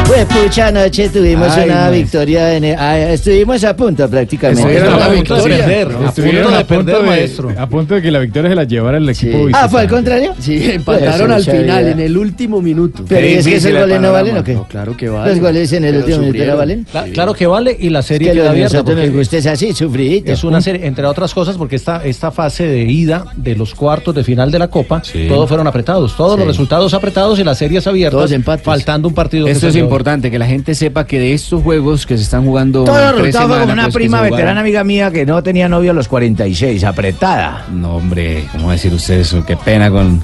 Pues 0.09 0.25
pucha, 0.25 0.69
anoche 0.69 1.11
tuvimos 1.11 1.49
Ay, 1.51 1.69
una 1.69 1.91
victoria. 1.91 2.55
En 2.57 2.65
el- 2.65 2.77
ah, 2.79 2.99
estuvimos 3.13 3.63
a 3.63 3.77
punto 3.77 4.09
prácticamente. 4.09 4.63
Estuvieron 4.63 4.95
a 4.95 5.07
punto 5.07 5.13
victoria. 5.35 5.57
de 5.59 5.63
Perder, 5.63 5.87
perder. 5.89 6.03
a 6.07 6.09
Estuvieron 6.09 6.43
punto 6.43 6.51
de 6.51 6.57
a 6.63 6.67
punto 6.67 6.85
perder, 6.87 7.03
de- 7.03 7.07
maestro. 7.09 7.53
A 7.59 7.67
punto 7.69 7.95
de 7.95 8.03
que 8.03 8.11
la 8.11 8.19
victoria 8.21 8.49
se 8.51 8.57
la 8.57 8.65
llevara 8.65 8.97
el 8.97 9.09
equipo 9.09 9.33
Sí. 9.33 9.39
visitante. 9.45 9.59
Ah, 9.67 9.69
¿fue 9.69 9.81
al 9.83 9.89
contrario? 9.89 10.35
Sí, 10.39 10.71
empataron 10.73 11.11
Pues, 11.11 11.21
al 11.21 11.29
mucha 11.41 11.53
final, 11.53 11.83
vida. 11.85 11.91
en 11.93 12.01
el 12.01 12.17
último 12.17 12.63
minuto. 12.63 13.05
Pero 13.07 13.27
¿y 13.27 13.33
es 13.35 13.47
que 13.47 13.57
esos 13.57 13.71
goles 13.73 14.01
no 14.01 14.13
valen 14.13 14.39
o 14.39 14.45
qué? 14.45 14.55
No, 14.55 14.65
claro 14.67 14.97
que 14.97 15.09
valen. 15.11 15.29
Los 15.35 15.41
goles 15.41 15.73
en 15.75 15.85
el 15.85 15.91
Pero 15.93 16.07
último 16.07 16.19
minuto 16.33 16.45
no 16.53 16.57
valen. 16.57 16.87
Cla- 16.91 17.13
Claro 17.13 17.35
que 17.35 17.47
vale 17.47 17.77
y 17.79 17.91
la 17.91 17.99
Es 17.99 18.07
serie 18.07 18.29
que 18.31 18.35
queda 18.39 18.51
abierta. 18.51 18.73
nosotros 18.79 18.97
nos 18.99 19.11
gusta 19.15 19.37
es 19.37 19.47
así, 19.47 19.75
sufridito. 19.75 20.33
Es 20.33 20.43
una 20.43 20.63
serie, 20.63 20.87
entre 20.87 21.05
otras 21.05 21.35
cosas, 21.35 21.59
porque 21.59 21.77
esta, 21.77 22.03
esta 22.05 22.31
fase 22.31 22.65
de 22.67 22.81
ida 22.85 23.27
de 23.37 23.55
los 23.57 23.75
cuartos 23.75 24.15
de 24.15 24.25
final 24.25 24.51
de 24.51 24.59
la 24.59 24.69
Copa, 24.69 25.03
todos 25.29 25.47
fueron 25.49 25.67
apretados, 25.67 26.17
todos 26.17 26.33
Sí. 26.33 26.39
los 26.39 26.47
resultados 26.49 26.95
apretados 26.95 27.39
y 27.39 27.45
las 27.45 27.59
series 27.59 27.87
abiertas, 27.87 28.17
Todos 28.19 28.33
empates. 28.33 28.65
faltando 28.65 29.07
un 29.09 29.15
partido. 29.15 29.47
se 29.47 29.53
es 29.53 29.75
dio. 29.75 29.85
Importante, 29.99 30.31
que 30.31 30.39
la 30.39 30.47
gente 30.47 30.77
sepa 30.77 31.05
que 31.07 31.19
de 31.19 31.35
estos 31.35 31.61
juegos 31.61 32.07
que 32.07 32.17
se 32.17 32.23
están 32.23 32.45
jugando. 32.45 32.85
Todo 32.85 32.95
resultado 33.13 33.49
fue 33.49 33.57
semanas, 33.57 33.73
una 33.73 33.83
pues, 33.85 33.95
prima 33.95 34.21
veterana 34.23 34.61
amiga 34.61 34.85
mía 34.85 35.11
que 35.11 35.27
no 35.27 35.43
tenía 35.43 35.69
novio 35.69 35.91
a 35.91 35.95
los 35.95 36.07
46, 36.07 36.85
apretada. 36.85 37.65
No, 37.73 37.97
hombre, 37.97 38.45
¿cómo 38.53 38.71
decir 38.71 38.95
usted 38.95 39.19
eso? 39.19 39.45
Qué 39.45 39.57
pena 39.57 39.91
con, 39.91 40.23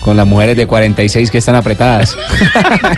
con 0.00 0.18
las 0.18 0.26
mujeres 0.26 0.58
de 0.58 0.66
46 0.66 1.30
que 1.30 1.38
están 1.38 1.54
apretadas. 1.54 2.14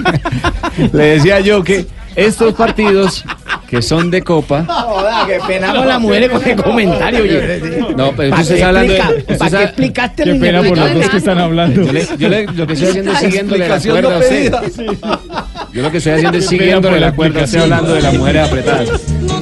Le 0.92 1.04
decía 1.16 1.38
yo 1.38 1.62
que 1.62 1.86
estos 2.16 2.54
partidos 2.54 3.24
que 3.68 3.82
son 3.82 4.10
de 4.10 4.22
Copa. 4.22 4.64
Joda, 4.68 5.26
qué 5.26 5.38
pena 5.46 5.74
con 5.74 5.86
las 5.88 6.00
mujeres 6.00 6.30
con 6.30 6.44
el 6.48 6.56
comentario. 6.62 7.22
oye. 7.22 7.84
No, 7.96 8.12
pero 8.16 8.30
¿Pa' 8.30 8.40
usted 8.42 8.54
qué 8.54 8.60
está 8.60 8.68
hablando 8.68 8.92
de. 8.92 8.98
explica- 8.98 9.20
usted 9.20 9.38
pa' 9.38 9.46
está- 9.46 9.58
qué 9.58 9.64
explicaste 9.64 10.24
Qué 10.24 10.34
pena 10.34 10.62
por 10.62 10.78
los 10.78 10.94
dos 10.94 11.08
que 11.08 11.16
están 11.16 11.38
hablando. 11.38 11.82
Yo, 11.82 11.92
le- 11.92 12.06
yo 12.18 12.28
le- 12.28 12.46
lo 12.46 12.66
que 12.66 12.72
estoy 12.74 12.88
haciendo 12.90 13.12
es 13.12 13.18
siguiéndole 13.18 13.68
la 13.68 13.76
Explicación 13.76 14.02
cuerda 14.02 14.16
a 14.16 14.62
usted. 14.68 15.55
Yo 15.76 15.82
lo 15.82 15.90
que 15.90 15.98
estoy 15.98 16.12
haciendo 16.14 16.38
es 16.38 16.48
Qué 16.48 16.56
pena 16.56 16.64
siguiéndole 16.64 16.94
por 16.94 17.00
la 17.00 17.06
la 17.08 17.12
cuerda 17.14 17.40
a 17.40 17.44
usted 17.44 17.58
explicación. 17.58 17.72
hablando 17.74 17.94
de 17.96 18.00
las 18.02 18.14
mujeres 18.14 18.48
apretadas. 18.48 19.12
No, 19.20 19.40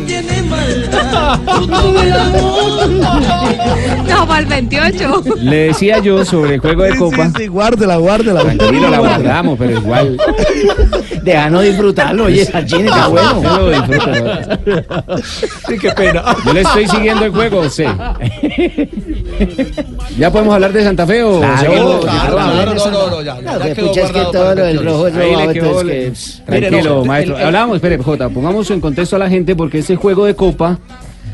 para 4.26 4.40
el 4.40 4.47
28. 4.47 5.23
Le 5.40 5.56
decía 5.68 5.99
yo 5.99 6.25
sobre 6.25 6.54
el 6.54 6.61
juego 6.61 6.83
de 6.85 6.97
Copa. 6.97 7.26
Sí, 7.28 7.33
sí, 7.42 7.47
guárdela, 7.47 7.97
guárdela. 7.97 8.40
Tranquilo, 8.40 8.88
la 8.90 8.99
guardamos, 8.99 9.59
pero 9.59 9.73
igual. 9.78 10.16
Deja 11.23 11.50
no 11.50 11.61
disfrutarlo, 11.61 12.25
oye, 12.25 12.44
Sachin 12.44 12.87
está 12.87 13.09
bueno. 13.09 13.42
Yo 13.42 13.59
lo 13.59 13.71
disfruto, 13.71 14.11
¿no? 15.06 15.16
Sí, 15.68 15.78
qué 15.80 15.90
pena. 15.92 16.23
Yo 16.44 16.52
le 16.52 16.61
estoy 16.61 16.87
siguiendo 16.88 17.25
el 17.26 17.33
juego, 17.33 17.61
usted. 17.61 17.87
¿Ya 20.18 20.30
podemos 20.30 20.54
hablar 20.54 20.73
de 20.73 20.85
Santa 20.85 21.06
Fe 21.06 21.23
o 21.23 21.40
Claro, 21.40 21.59
seguimos? 21.61 22.04
claro, 22.04 22.40
no, 22.40 22.64
no, 22.66 22.75
no, 22.90 23.11
no, 23.11 23.23
ya, 23.23 23.35
No, 23.40 23.59
ya 23.59 23.75
quedó 23.75 23.88
pucha, 23.88 24.00
es 24.02 24.11
que 24.12 24.21
todo 24.33 24.54
lo 24.54 24.64
del 24.64 24.78
el 24.78 24.85
rojo 24.85 25.06
es 25.09 25.14
Ahí 25.16 25.28
le 25.30 25.33
robado, 25.35 25.52
quedó 25.52 25.83
le- 25.85 25.92
que... 25.92 26.12
Tranquilo, 26.47 26.94
no, 26.97 27.04
maestro. 27.04 27.35
el- 27.37 27.40
el- 27.40 27.47
Hablamos, 27.47 27.76
espere, 27.76 27.99
Jota, 27.99 28.28
pongamos 28.28 28.71
en 28.71 28.80
contexto 28.80 29.16
a 29.16 29.18
la 29.18 29.28
gente 29.28 29.56
porque 29.56 29.78
este 29.78 29.97
juego 29.97 30.26
de 30.26 30.35
Copa, 30.37 30.78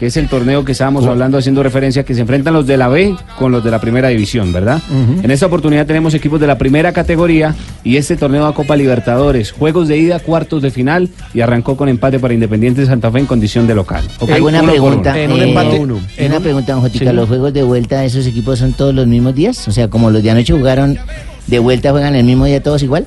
que 0.00 0.06
es 0.06 0.16
el 0.16 0.28
torneo 0.28 0.64
que 0.64 0.72
estábamos 0.72 1.04
hablando, 1.06 1.36
haciendo 1.36 1.62
referencia, 1.62 2.04
que 2.04 2.14
se 2.14 2.22
enfrentan 2.22 2.54
los 2.54 2.66
de 2.66 2.78
la 2.78 2.88
B 2.88 3.14
con 3.38 3.52
los 3.52 3.62
de 3.62 3.70
la 3.70 3.78
primera 3.82 4.08
división, 4.08 4.50
¿verdad? 4.50 4.80
En 5.22 5.30
esta 5.30 5.44
oportunidad 5.44 5.84
tenemos 5.84 6.14
equipos 6.14 6.40
de 6.40 6.46
la 6.46 6.56
primera 6.56 6.92
categoría 6.92 7.54
y 7.84 7.98
este 7.98 8.16
torneo 8.16 8.46
a 8.46 8.54
Copa 8.54 8.76
Libertadores, 8.76 9.52
juegos 9.52 9.88
de 9.88 9.98
ida, 9.98 10.18
cuartos 10.18 10.62
de 10.62 10.70
final 10.70 11.10
y 11.34 11.42
arrancó 11.42 11.76
con 11.76 11.90
empate 11.90 12.18
para 12.18 12.32
Independiente 12.32 12.86
Santa 12.86 13.10
Fe 13.10 13.18
en 13.18 13.26
condición 13.26 13.66
de 13.66 13.74
local. 13.74 14.02
Uno 14.20 14.30
por 14.60 14.70
pregunta. 14.70 15.10
uno. 15.12 15.18
En 15.20 15.32
un 15.32 15.40
eh, 15.40 15.48
empate, 15.50 15.76
en 15.76 15.82
Una 16.28 16.36
un- 16.38 16.42
pregunta, 16.42 16.72
don 16.72 16.80
Jotica. 16.80 17.10
Sí. 17.10 17.16
¿Los 17.16 17.28
juegos 17.28 17.52
de 17.52 17.62
vuelta 17.62 18.00
de 18.00 18.06
esos 18.06 18.26
equipos 18.26 18.58
son 18.58 18.72
todos 18.72 18.94
los 18.94 19.06
mismos 19.06 19.34
días? 19.34 19.68
O 19.68 19.70
sea, 19.70 19.88
como 19.88 20.10
los 20.10 20.22
de 20.22 20.30
anoche 20.30 20.54
jugaron 20.54 20.98
de 21.46 21.58
vuelta, 21.58 21.90
¿juegan 21.90 22.14
el 22.14 22.24
mismo 22.24 22.46
día 22.46 22.62
todos 22.62 22.82
igual? 22.82 23.04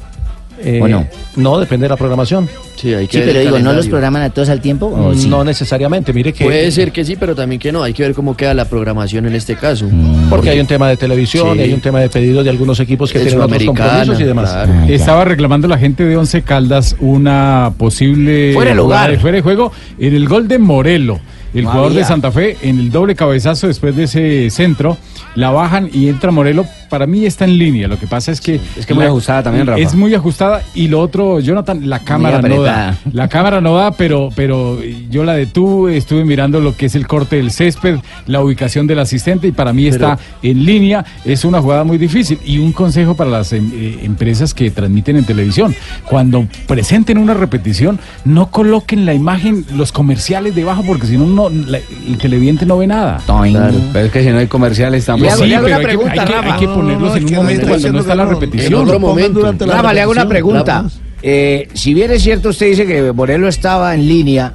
Eh, 0.65 0.79
¿O 0.82 0.88
no? 0.88 1.05
No, 1.36 1.60
depende 1.60 1.86
de 1.86 1.89
la 1.89 1.98
programación. 1.98 2.48
Sí, 2.75 2.93
hay 2.93 3.08
que 3.08 3.13
Sí, 3.13 3.17
ver 3.20 3.27
pero 3.27 3.39
el 3.39 3.46
digo, 3.48 3.60
¿no 3.60 3.74
los 3.74 3.88
programan 3.88 4.22
a 4.24 4.29
todos 4.29 4.50
al 4.50 4.62
tiempo? 4.62 4.88
¿O 4.88 5.13
sí? 5.13 5.27
No 5.27 5.43
necesariamente, 5.43 6.12
mire 6.13 6.34
que... 6.34 6.43
Puede 6.46 6.72
ser 6.72 6.91
que 6.91 7.03
sí, 7.05 7.15
pero 7.20 7.36
también 7.36 7.60
que 7.60 7.72
no. 7.72 7.84
Hay 7.84 7.93
que 7.93 8.03
ver 8.03 8.13
cómo 8.13 8.36
queda 8.38 8.53
la 8.53 8.65
programación 8.65 9.25
en 9.25 9.36
este 9.36 9.55
caso. 9.55 9.88
Porque 10.29 10.50
hay 10.50 10.60
un 10.60 10.67
tema 10.67 10.88
de 10.89 10.98
televisión 10.98 11.53
Sí. 11.53 11.60
y 11.60 11.62
hay 11.63 11.74
un 11.74 11.82
tema 11.82 12.00
de 12.00 12.10
pedidos 12.10 12.43
de 12.43 12.50
algunos 12.50 12.79
equipos 12.79 13.12
que 13.12 13.20
De 13.20 13.25
tienen 13.25 13.41
otros 13.43 13.63
compromisos 13.63 14.19
y 14.19 14.23
demás. 14.23 14.52
claro. 14.52 14.73
Ah. 14.73 14.86
Estaba 14.89 15.26
reclamando 15.26 15.67
la 15.67 15.78
gente 15.78 16.04
de 16.06 16.17
Once 16.17 16.41
Caldas 16.41 16.95
una 16.99 17.73
posible 17.78 18.54
Fuera 18.54 18.71
de 18.71 18.76
lugar. 18.78 19.17
fuera 19.19 19.36
de 19.38 19.41
juego 19.41 19.71
en 19.99 20.15
el 20.15 20.28
gol 20.28 20.47
de 20.47 20.60
Morelo. 20.60 21.19
El 21.54 21.65
jugador 21.65 21.93
de. 21.93 22.04
Santa 22.04 22.32
Fe 22.32 22.58
en 22.63 22.80
el 22.80 22.89
doble 22.91 23.13
cabezazo 23.13 23.67
después 23.67 23.95
de 23.95 24.06
ese 24.06 24.49
centro, 24.49 24.97
la 25.36 25.52
bajan 25.52 25.88
y 25.93 26.08
entra 26.10 26.32
Morelo. 26.32 26.65
Para 26.93 27.08
mí 27.08 27.25
está 27.25 27.45
en 27.45 27.58
línea. 27.58 27.88
Lo 27.88 27.97
que 27.97 28.06
pasa 28.06 28.32
es 28.32 28.39
que 28.39 28.60
Es 28.77 28.86
que 28.86 28.93
muy 28.93 29.03
ajustada 29.06 29.41
también, 29.41 29.65
Rafa. 29.65 29.79
Es 29.82 29.95
muy 29.95 30.13
ajustada 30.13 30.62
y 30.75 30.89
lo 30.89 30.99
otro, 30.99 31.39
Jonathan, 31.39 31.89
la 31.89 31.97
cámara 31.99 32.39
no 32.39 32.62
da. 32.62 32.95
La 33.12 33.27
cámara 33.27 33.62
no 33.62 33.75
da, 33.75 33.89
pero 33.93 34.29
pero 34.36 34.77
yo 35.10 35.23
la 35.23 35.34
detuve, 35.34 35.97
estuve 35.97 36.23
mirando 36.23 36.60
lo 36.60 36.75
que 36.77 36.86
es 36.86 36.93
el 36.93 37.08
corte 37.08 37.38
del 37.38 37.49
césped, 37.49 37.97
la 38.27 38.41
ubicación 38.43 38.86
del 38.86 38.99
asistente 38.99 39.47
y 39.47 39.51
para 39.51 39.73
mí 39.73 39.88
está 39.88 40.19
en 40.43 40.65
línea. 40.65 41.03
Es 41.25 41.45
una 41.45 41.62
jugada 41.62 41.84
muy 41.84 41.97
difícil 41.97 42.38
y 42.45 42.60
un 42.60 42.71
consejo 42.73 43.15
para 43.15 43.32
las 43.32 43.51
em- 43.53 43.71
eh, 43.73 43.99
empresas 44.03 44.53
que 44.53 44.69
transmiten 44.69 45.17
en 45.17 45.23
televisión. 45.25 45.73
Cuando 46.08 46.45
presenten 46.67 47.17
una 47.17 47.34
repetición, 47.34 47.99
no 48.23 48.51
coloquen 48.51 49.08
la 49.08 49.15
imagen, 49.15 49.65
los 49.75 49.91
comerciales 49.91 50.53
debajo 50.53 50.84
porque 50.86 51.08
si 51.08 51.17
no, 51.17 51.25
no 51.25 51.49
la- 51.49 51.79
el 51.79 52.17
televidente 52.19 52.67
no 52.67 52.77
ve 52.77 52.86
nada. 52.86 53.19
Toing. 53.25 53.58
Pero 53.91 54.06
es 54.06 54.12
que 54.12 54.23
si 54.23 54.29
no 54.29 54.38
hay 54.38 54.45
comerciales 54.47 55.06
tampoco. 55.06 55.36
Sí, 55.38 55.43
pero 55.49 55.65
una 55.65 55.75
hay 55.75 55.82
que- 55.82 55.88
pregunta, 55.88 56.12
hay 56.12 56.27
que, 56.27 56.34
hay 56.36 56.41
Rafa. 56.41 56.58
que 56.60 56.67
ponerlos 56.84 57.10
No, 57.12 57.17
en 57.17 57.26
un 57.26 57.34
momento 57.36 57.62
está 57.62 57.67
cuando 57.67 57.91
no 57.91 58.00
está 58.00 58.15
la 58.15 58.26
repetición. 58.26 58.74
en 58.74 59.02
momento. 59.02 59.39
durante 59.39 59.65
la 59.65 59.76
Rafa, 59.78 59.93
le 59.93 60.02
hago 60.02 60.12
una 60.12 60.28
pregunta. 60.28 60.86
Eh, 61.22 61.69
si 61.74 61.93
bien 61.93 62.12
es 62.12 62.22
cierto, 62.22 62.50
usted 62.50 62.67
dice 62.67 62.86
que 62.86 63.12
Morelo 63.13 63.48
estaba 63.48 63.93
en 63.96 64.08
línea. 64.08 64.54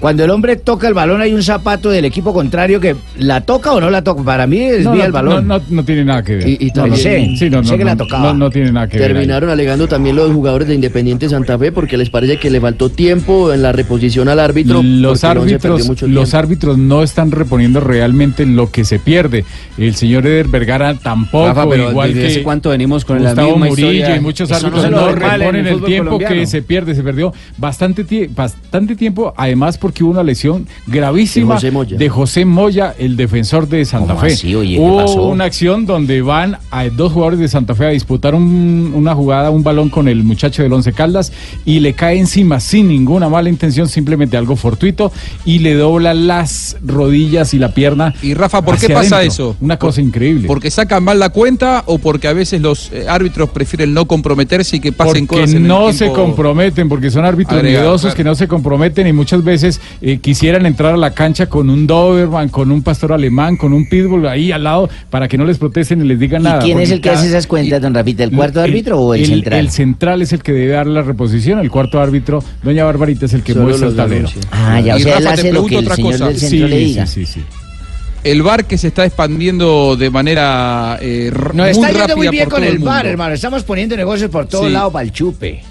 Cuando 0.00 0.24
el 0.24 0.30
hombre 0.30 0.56
toca 0.56 0.88
el 0.88 0.94
balón, 0.94 1.20
hay 1.20 1.34
un 1.34 1.42
zapato 1.42 1.90
del 1.90 2.06
equipo 2.06 2.32
contrario 2.32 2.80
que 2.80 2.96
la 3.18 3.42
toca 3.42 3.72
o 3.72 3.80
no 3.80 3.90
la 3.90 4.02
toca. 4.02 4.22
Para 4.22 4.46
mí 4.46 4.58
es 4.58 4.82
No, 4.84 4.94
el 4.94 5.12
balón. 5.12 5.46
no, 5.46 5.58
no, 5.58 5.64
no 5.68 5.84
tiene 5.84 6.04
nada 6.06 6.22
que 6.22 6.36
ver. 6.36 6.48
Y- 6.48 6.70
también- 6.70 6.90
no, 6.92 6.96
sé, 6.96 7.34
sí, 7.38 7.50
no, 7.50 7.62
sé 7.62 7.72
no, 7.72 7.78
que 7.78 7.84
la 7.84 7.94
no, 7.94 8.04
tocaba. 8.04 8.22
no, 8.28 8.34
no 8.34 8.50
tiene 8.50 8.72
nada 8.72 8.88
que 8.88 8.98
ver. 8.98 9.08
Terminaron 9.12 9.50
alegando 9.50 9.86
también 9.88 10.16
los 10.16 10.32
jugadores 10.32 10.68
de 10.68 10.74
Independiente 10.74 11.28
Santa 11.28 11.58
Fe 11.58 11.70
porque 11.70 11.96
les 11.98 12.08
parece 12.08 12.38
que 12.38 12.48
le 12.50 12.60
faltó 12.60 12.88
tiempo 12.88 13.52
en 13.52 13.60
la 13.62 13.72
reposición 13.72 14.28
al 14.30 14.40
árbitro. 14.40 14.82
Los 14.82 15.22
árbitros, 15.24 15.86
mucho 15.86 16.06
los 16.08 16.32
árbitros 16.34 16.78
no 16.78 17.02
están 17.02 17.30
reponiendo 17.30 17.80
realmente 17.80 18.46
lo 18.46 18.70
que 18.70 18.84
se 18.86 18.98
pierde. 19.00 19.44
El 19.76 19.94
señor 19.94 20.26
Eder 20.26 20.48
Vergara 20.48 20.94
tampoco, 20.94 21.46
Rafa, 21.48 21.68
pero 21.68 21.90
igual 21.90 22.08
¿desde 22.14 22.20
que 22.22 22.32
hace 22.32 22.42
cuánto 22.42 22.70
venimos 22.70 23.04
con 23.04 23.22
la 23.22 23.30
Gustavo 23.30 23.50
misma 23.50 23.66
Murillo 23.66 23.92
historia? 23.92 24.16
y 24.16 24.20
muchos 24.20 24.50
árbitros 24.50 24.90
no, 24.90 25.12
reponen 25.12 25.66
el 25.66 25.84
tiempo 25.84 26.18
que 26.18 26.46
se 26.46 26.62
pierde. 26.62 26.94
Se 26.94 27.02
perdió 27.02 27.34
bastante, 27.58 28.06
tie- 28.06 28.34
bastante 28.34 28.96
tiempo, 28.96 29.34
además 29.36 29.76
porque 29.90 30.04
hubo 30.04 30.12
una 30.12 30.22
lesión 30.22 30.66
gravísima 30.86 31.54
De 31.54 31.60
José 31.60 31.70
Moya. 31.72 31.96
de 31.98 32.08
José 32.08 32.44
Moya, 32.44 32.94
el 32.98 33.16
defensor 33.16 33.68
de 33.68 33.84
Santa 33.84 34.14
¿Cómo 34.14 34.20
Fe. 34.20 34.32
así? 34.34 34.54
Oye, 34.54 34.74
¿qué 34.76 34.80
hubo 34.80 34.96
pasó? 34.98 35.24
una 35.24 35.44
acción 35.44 35.86
donde 35.86 36.22
van 36.22 36.58
a 36.70 36.84
dos 36.88 37.12
jugadores 37.12 37.40
de 37.40 37.48
Santa 37.48 37.74
Fe 37.74 37.86
a 37.86 37.88
disputar 37.90 38.34
un- 38.34 38.92
una 38.94 39.14
jugada, 39.14 39.50
un 39.50 39.62
balón 39.62 39.88
con 39.88 40.06
el 40.08 40.22
muchacho 40.22 40.62
del 40.62 40.72
Once 40.72 40.92
Caldas 40.92 41.32
y 41.64 41.80
le 41.80 41.94
cae 41.94 42.18
encima 42.18 42.60
sin 42.60 42.88
ninguna 42.88 43.28
mala 43.28 43.48
intención, 43.48 43.88
simplemente 43.88 44.36
algo 44.36 44.56
fortuito 44.56 45.10
y 45.44 45.58
le 45.58 45.74
dobla 45.74 46.14
las 46.14 46.76
rodillas 46.84 47.52
y 47.54 47.58
la 47.58 47.74
pierna. 47.74 48.14
Y 48.22 48.34
Rafa, 48.34 48.62
¿por 48.62 48.78
qué 48.78 48.88
pasa 48.90 49.16
adentro. 49.16 49.50
eso? 49.50 49.56
Una 49.60 49.76
cosa 49.78 50.00
increíble. 50.00 50.46
¿Porque 50.46 50.70
sacan 50.70 51.02
mal 51.02 51.18
la 51.18 51.30
cuenta 51.30 51.82
o 51.86 51.98
porque 51.98 52.28
a 52.28 52.32
veces 52.32 52.60
los 52.60 52.90
eh, 52.92 53.06
árbitros 53.08 53.50
prefieren 53.50 53.92
no 53.94 54.04
comprometerse 54.06 54.76
y 54.76 54.80
que 54.80 54.92
pasen 54.92 55.26
porque 55.26 55.42
cosas 55.42 55.56
en 55.56 55.62
el 55.62 55.68
no 55.68 55.92
se 55.92 55.98
tiempo 56.04 56.14
comprometen, 56.22 56.88
porque 56.88 57.10
son 57.10 57.24
árbitros 57.24 57.62
miedosos 57.62 58.00
claro. 58.02 58.16
que 58.16 58.24
no 58.24 58.34
se 58.34 58.46
comprometen 58.48 59.06
y 59.06 59.12
muchas 59.12 59.42
veces 59.42 59.79
eh, 60.00 60.18
quisieran 60.18 60.66
entrar 60.66 60.94
a 60.94 60.96
la 60.96 61.12
cancha 61.12 61.46
con 61.46 61.70
un 61.70 61.86
Doberman, 61.86 62.48
con 62.48 62.70
un 62.70 62.82
pastor 62.82 63.12
alemán, 63.12 63.56
con 63.56 63.72
un 63.72 63.88
pitbull 63.88 64.26
ahí 64.26 64.52
al 64.52 64.64
lado 64.64 64.88
para 65.10 65.28
que 65.28 65.36
no 65.38 65.44
les 65.44 65.58
protesten 65.58 66.04
y 66.04 66.08
les 66.08 66.18
digan 66.18 66.40
¿Y 66.42 66.44
nada. 66.44 66.58
quién 66.60 66.78
es 66.80 66.90
el 66.90 67.00
que 67.00 67.10
hace 67.10 67.28
esas 67.28 67.46
cuentas, 67.46 67.80
don 67.82 67.94
Rafita? 67.94 68.24
¿El 68.24 68.30
cuarto 68.32 68.60
árbitro 68.60 69.00
o 69.00 69.14
el, 69.14 69.26
central? 69.26 69.58
El 69.60 69.70
central 69.70 70.22
es 70.22 70.32
el 70.32 70.42
que 70.42 70.52
debe 70.52 70.72
dar 70.72 70.86
la 70.86 71.02
reposición, 71.02 71.58
el 71.58 71.70
cuarto 71.70 72.00
árbitro, 72.00 72.42
doña 72.62 72.84
Barbarita, 72.84 73.26
es 73.26 73.32
el 73.34 73.42
que 73.42 73.52
Solo 73.52 73.64
muestra 73.66 73.88
el 73.88 73.94
los 73.94 73.96
tablero. 73.96 74.28
denuncia. 74.28 74.50
Ah, 74.52 74.80
ya, 74.80 74.94
o 74.94 74.98
Y 74.98 75.02
sea, 75.02 75.18
él 75.18 75.24
Rafa, 75.24 75.34
te 75.36 75.40
hace 75.40 75.52
lo 75.52 75.62
que 75.64 75.68
pregunto 75.68 75.78
el 75.78 75.84
otra 75.84 75.96
señor 75.96 76.12
cosa. 76.12 76.26
del 76.28 76.38
centro 76.38 76.68
le 76.68 76.78
diga. 76.78 77.06
sí, 77.06 77.26
sí. 77.26 77.42
El 78.22 78.42
bar 78.42 78.66
que 78.66 78.76
se 78.76 78.88
está 78.88 79.06
expandiendo 79.06 79.96
de 79.96 80.10
manera 80.10 80.98
eh, 81.00 81.30
Nos 81.32 81.54
muy 81.54 81.68
está 81.70 81.86
yendo 81.86 81.98
rápida 82.00 82.16
muy 82.16 82.28
bien 82.28 82.44
por 82.44 82.52
con 82.52 82.62
todo 82.62 82.72
el 82.72 82.78
bar, 82.80 83.06
hermano. 83.06 83.34
Estamos 83.34 83.62
poniendo 83.62 83.96
negocios 83.96 84.28
por 84.30 84.46
todos 84.46 84.66
Sí. 84.66 84.72
lados 84.72 84.92
para 84.92 85.04
el 85.04 85.12
chupe. 85.12 85.62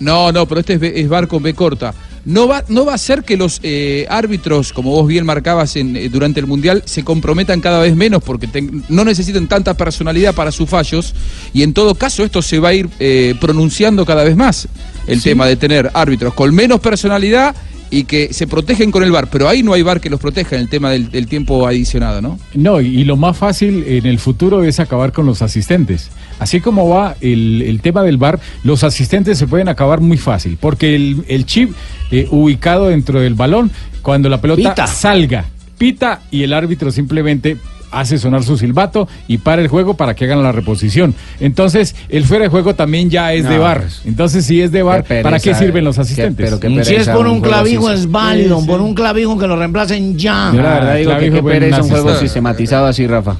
No, 0.00 0.32
no, 0.32 0.46
pero 0.46 0.60
este 0.60 0.74
es, 0.74 0.82
es 0.82 1.08
bar 1.08 1.28
con 1.28 1.42
B 1.42 1.52
corta. 1.52 1.92
No 2.28 2.46
va, 2.46 2.62
no 2.68 2.84
va 2.84 2.92
a 2.92 2.98
ser 2.98 3.24
que 3.24 3.38
los 3.38 3.58
eh, 3.62 4.06
árbitros, 4.10 4.74
como 4.74 4.90
vos 4.90 5.08
bien 5.08 5.24
marcabas 5.24 5.76
en, 5.76 5.96
eh, 5.96 6.10
durante 6.10 6.40
el 6.40 6.46
Mundial, 6.46 6.82
se 6.84 7.02
comprometan 7.02 7.62
cada 7.62 7.80
vez 7.80 7.96
menos 7.96 8.22
porque 8.22 8.46
no 8.90 9.02
necesitan 9.06 9.48
tanta 9.48 9.72
personalidad 9.72 10.34
para 10.34 10.52
sus 10.52 10.68
fallos 10.68 11.14
y 11.54 11.62
en 11.62 11.72
todo 11.72 11.94
caso 11.94 12.22
esto 12.24 12.42
se 12.42 12.58
va 12.58 12.68
a 12.68 12.74
ir 12.74 12.90
eh, 13.00 13.34
pronunciando 13.40 14.04
cada 14.04 14.24
vez 14.24 14.36
más. 14.36 14.68
El 15.06 15.22
tema 15.22 15.46
de 15.46 15.56
tener 15.56 15.90
árbitros 15.94 16.34
con 16.34 16.54
menos 16.54 16.80
personalidad 16.80 17.56
y 17.88 18.04
que 18.04 18.34
se 18.34 18.46
protegen 18.46 18.90
con 18.90 19.02
el 19.02 19.10
VAR, 19.10 19.30
pero 19.30 19.48
ahí 19.48 19.62
no 19.62 19.72
hay 19.72 19.80
VAR 19.80 19.98
que 19.98 20.10
los 20.10 20.20
proteja 20.20 20.56
en 20.56 20.60
el 20.60 20.68
tema 20.68 20.90
del, 20.90 21.10
del 21.10 21.28
tiempo 21.28 21.66
adicionado, 21.66 22.20
¿no? 22.20 22.38
No, 22.52 22.82
y 22.82 23.04
lo 23.04 23.16
más 23.16 23.38
fácil 23.38 23.84
en 23.86 24.04
el 24.04 24.18
futuro 24.18 24.62
es 24.64 24.80
acabar 24.80 25.12
con 25.12 25.24
los 25.24 25.40
asistentes. 25.40 26.10
Así 26.38 26.60
como 26.60 26.88
va 26.88 27.16
el, 27.20 27.62
el 27.66 27.80
tema 27.80 28.02
del 28.02 28.16
VAR, 28.16 28.38
los 28.64 28.84
asistentes 28.84 29.38
se 29.38 29.46
pueden 29.46 29.68
acabar 29.68 30.00
muy 30.00 30.18
fácil, 30.18 30.56
porque 30.60 30.94
el, 30.94 31.24
el 31.28 31.46
chip 31.46 31.72
eh, 32.10 32.28
ubicado 32.30 32.88
dentro 32.88 33.20
del 33.20 33.34
balón, 33.34 33.70
cuando 34.02 34.28
la 34.28 34.40
pelota 34.40 34.70
Pita. 34.70 34.86
salga, 34.86 35.44
pita 35.76 36.20
y 36.30 36.42
el 36.44 36.52
árbitro 36.52 36.90
simplemente 36.90 37.56
hace 37.90 38.18
sonar 38.18 38.42
su 38.44 38.58
silbato 38.58 39.08
y 39.28 39.38
para 39.38 39.62
el 39.62 39.68
juego 39.68 39.94
para 39.94 40.14
que 40.14 40.26
hagan 40.26 40.42
la 40.42 40.52
reposición. 40.52 41.14
Entonces, 41.40 41.96
el 42.10 42.24
fuera 42.24 42.44
de 42.44 42.50
juego 42.50 42.74
también 42.74 43.08
ya 43.08 43.32
es 43.32 43.48
de 43.48 43.56
No. 43.56 43.62
VAR. 43.62 43.84
Entonces, 44.04 44.44
si 44.44 44.60
es 44.60 44.70
de 44.72 44.80
Qué 44.80 44.84
¿para 44.84 45.02
qué 45.02 45.22
pereza, 45.22 45.54
sirven 45.58 45.84
los 45.84 45.96
qué- 45.96 46.02
asistentes? 46.02 46.50
pero 46.50 46.60
qué 46.60 46.84
Si 46.84 46.94
es 46.96 47.08
por 47.08 47.26
un 47.26 47.40
clavijo 47.40 47.90
es 47.90 48.10
válido, 48.10 48.64
por 48.66 48.80
un 48.82 48.94
clavijo 48.94 49.38
que 49.38 49.46
lo 49.46 49.56
reemplacen 49.56 50.18
ya. 50.18 50.52
Yo 50.54 50.60
la 50.62 50.74
verdad 50.74 50.96
digo 50.96 51.18
que 51.18 51.30
qué 51.32 51.42
pereza 51.42 51.82
un 51.82 51.88
juego 51.88 52.14
sistematizado 52.16 52.86
así, 52.86 53.06
Rafa. 53.06 53.36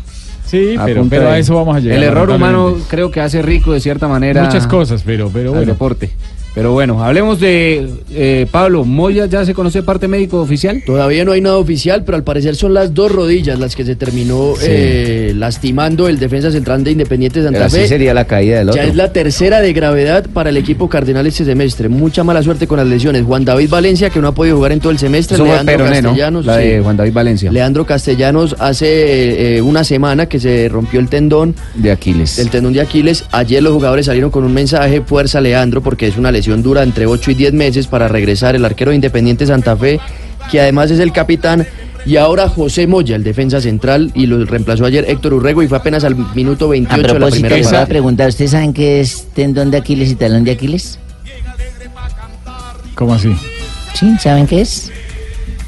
Sí, 0.49 0.77
pero, 1.11 1.29
a 1.29 1.39
eso 1.39 1.55
vamos 1.55 1.77
a 1.77 1.81
llegar. 1.81 1.99
El 1.99 2.05
error 2.05 2.31
humano 2.31 2.77
creo 2.89 3.11
que 3.11 3.21
hace 3.21 3.43
rico 3.43 3.73
de 3.73 3.81
cierta 3.81 4.09
manera. 4.09 4.45
Muchas 4.45 4.67
cosas, 4.67 5.03
pero, 5.05 5.29
pero 5.31 5.51
al 5.51 5.57
bueno. 5.57 5.73
deporte. 5.73 6.11
Pero 6.59 6.73
bueno, 6.73 7.05
hablemos 7.05 7.39
de 7.39 7.89
eh, 8.11 8.49
Pablo. 8.51 8.85
¿Moya 8.85 9.27
ya 9.27 9.45
se 9.45 9.55
conoce 9.55 9.85
parte 9.85 10.09
médico 10.09 10.41
oficial? 10.41 10.83
Todavía 10.85 11.25
no 11.25 11.31
hay 11.31 11.41
nada 11.41 11.57
oficial, 11.57 12.03
pero 12.05 12.17
al 12.17 12.25
parecer 12.25 12.57
son 12.57 12.75
las 12.75 12.93
dos 12.95 13.13
rodillas 13.13 13.61
las 13.61 13.77
que 13.77 13.85
se 13.85 13.95
terminó 13.95 14.55
Sí. 14.57 14.67
eh, 14.69 15.33
lastimando 15.37 16.09
el 16.09 16.19
defensa 16.19 16.51
central 16.51 16.83
de 16.83 16.91
Independiente 16.91 17.45
Santa 17.45 17.59
Pero 17.61 17.65
así 17.67 17.77
Fe. 17.77 17.87
sería 17.87 18.13
la 18.13 18.25
caída 18.25 18.59
del 18.59 18.71
otro. 18.71 18.83
Ya 18.83 18.89
es 18.89 18.97
la 18.97 19.13
tercera 19.13 19.61
de 19.61 19.73
gravedad 19.73 20.27
para 20.35 20.51
el 20.51 20.57
equipo 20.57 20.89
cardenal 20.89 21.29
este 21.29 21.45
semestre. 21.45 21.89
Mucha 21.89 22.25
mala 22.25 22.43
suerte 22.43 22.67
con 22.67 22.79
las 22.79 22.89
lesiones. 22.89 23.23
Juan 23.23 23.45
David 23.45 23.71
Valencia, 23.71 24.11
que 24.11 24.19
no 24.21 24.27
ha 24.27 24.33
podido 24.35 24.57
jugar 24.57 24.73
en 24.73 24.81
todo 24.81 24.91
el 24.91 24.99
semestre. 24.99 25.37
Eso 25.37 25.45
Leandro 25.45 25.77
Peroné, 25.77 26.03
¿no? 26.03 26.09
Castellanos. 26.09 26.45
La 26.45 26.57
de. 26.57 26.81
Juan 26.81 26.97
David 26.97 27.13
Valencia. 27.13 27.53
Leandro 27.53 27.87
Castellanos 27.87 28.57
hace 28.59 29.59
eh, 29.59 29.63
una 29.63 29.85
semana 29.85 30.27
que 30.27 30.41
se 30.41 30.69
rompió 30.69 30.99
el 30.99 31.09
tendón 31.09 31.55
de 31.77 31.93
Aquiles. 31.93 32.37
El 32.41 32.51
tendón 32.51 32.73
de 32.73 32.81
Aquiles. 32.81 33.27
Ayer 33.31 33.63
los 33.63 33.73
jugadores 33.75 34.07
salieron 34.07 34.33
con 34.33 34.43
un 34.43 34.53
mensaje, 34.53 35.03
fuerza 35.03 35.41
Leandro, 35.41 35.83
porque 35.83 36.09
es 36.09 36.17
una 36.17 36.33
lesión 36.33 36.48
dura 36.57 36.83
entre 36.83 37.07
8 37.07 37.31
y 37.31 37.35
10 37.35 37.53
meses 37.53 37.87
para 37.87 38.09
regresar 38.09 38.57
el 38.57 38.65
arquero 38.65 38.91
de 38.91 38.97
Independiente 38.97 39.47
Santa 39.47 39.77
Fe, 39.77 40.01
que 40.51 40.61
además 40.61 40.91
es 40.91 40.99
el 41.01 41.13
capitán. 41.13 41.67
Y 42.07 42.17
ahora 42.17 42.49
José 42.49 42.87
Moya, 42.87 43.17
el 43.17 43.25
defensa 43.25 43.61
central, 43.61 44.13
y 44.15 44.27
lo 44.27 44.43
reemplazó 44.47 44.87
ayer 44.87 45.05
Héctor 45.09 45.35
Urrego 45.35 45.63
y 45.63 45.69
fue 45.69 45.77
apenas 45.79 46.05
al 46.05 46.15
minuto 46.35 46.67
A 46.67 46.71
28 46.71 46.97
de 46.97 47.03
la 47.03 47.09
propósito, 47.15 47.35
primera 47.35 47.57
les 47.57 47.67
voy 47.67 47.75
a 47.75 47.79
parte. 47.81 47.91
preguntar, 47.91 48.29
¿ustedes 48.29 48.51
saben 48.53 48.73
qué 48.73 49.01
es 49.01 49.27
tendón 49.35 49.71
de 49.71 49.77
Aquiles 49.79 50.11
y 50.11 50.15
talón 50.15 50.45
de 50.45 50.53
Aquiles? 50.53 50.99
¿Cómo 52.95 53.15
así? 53.15 53.33
Sí, 53.95 54.07
¿saben 54.21 54.47
qué 54.47 54.61
es? 54.63 54.91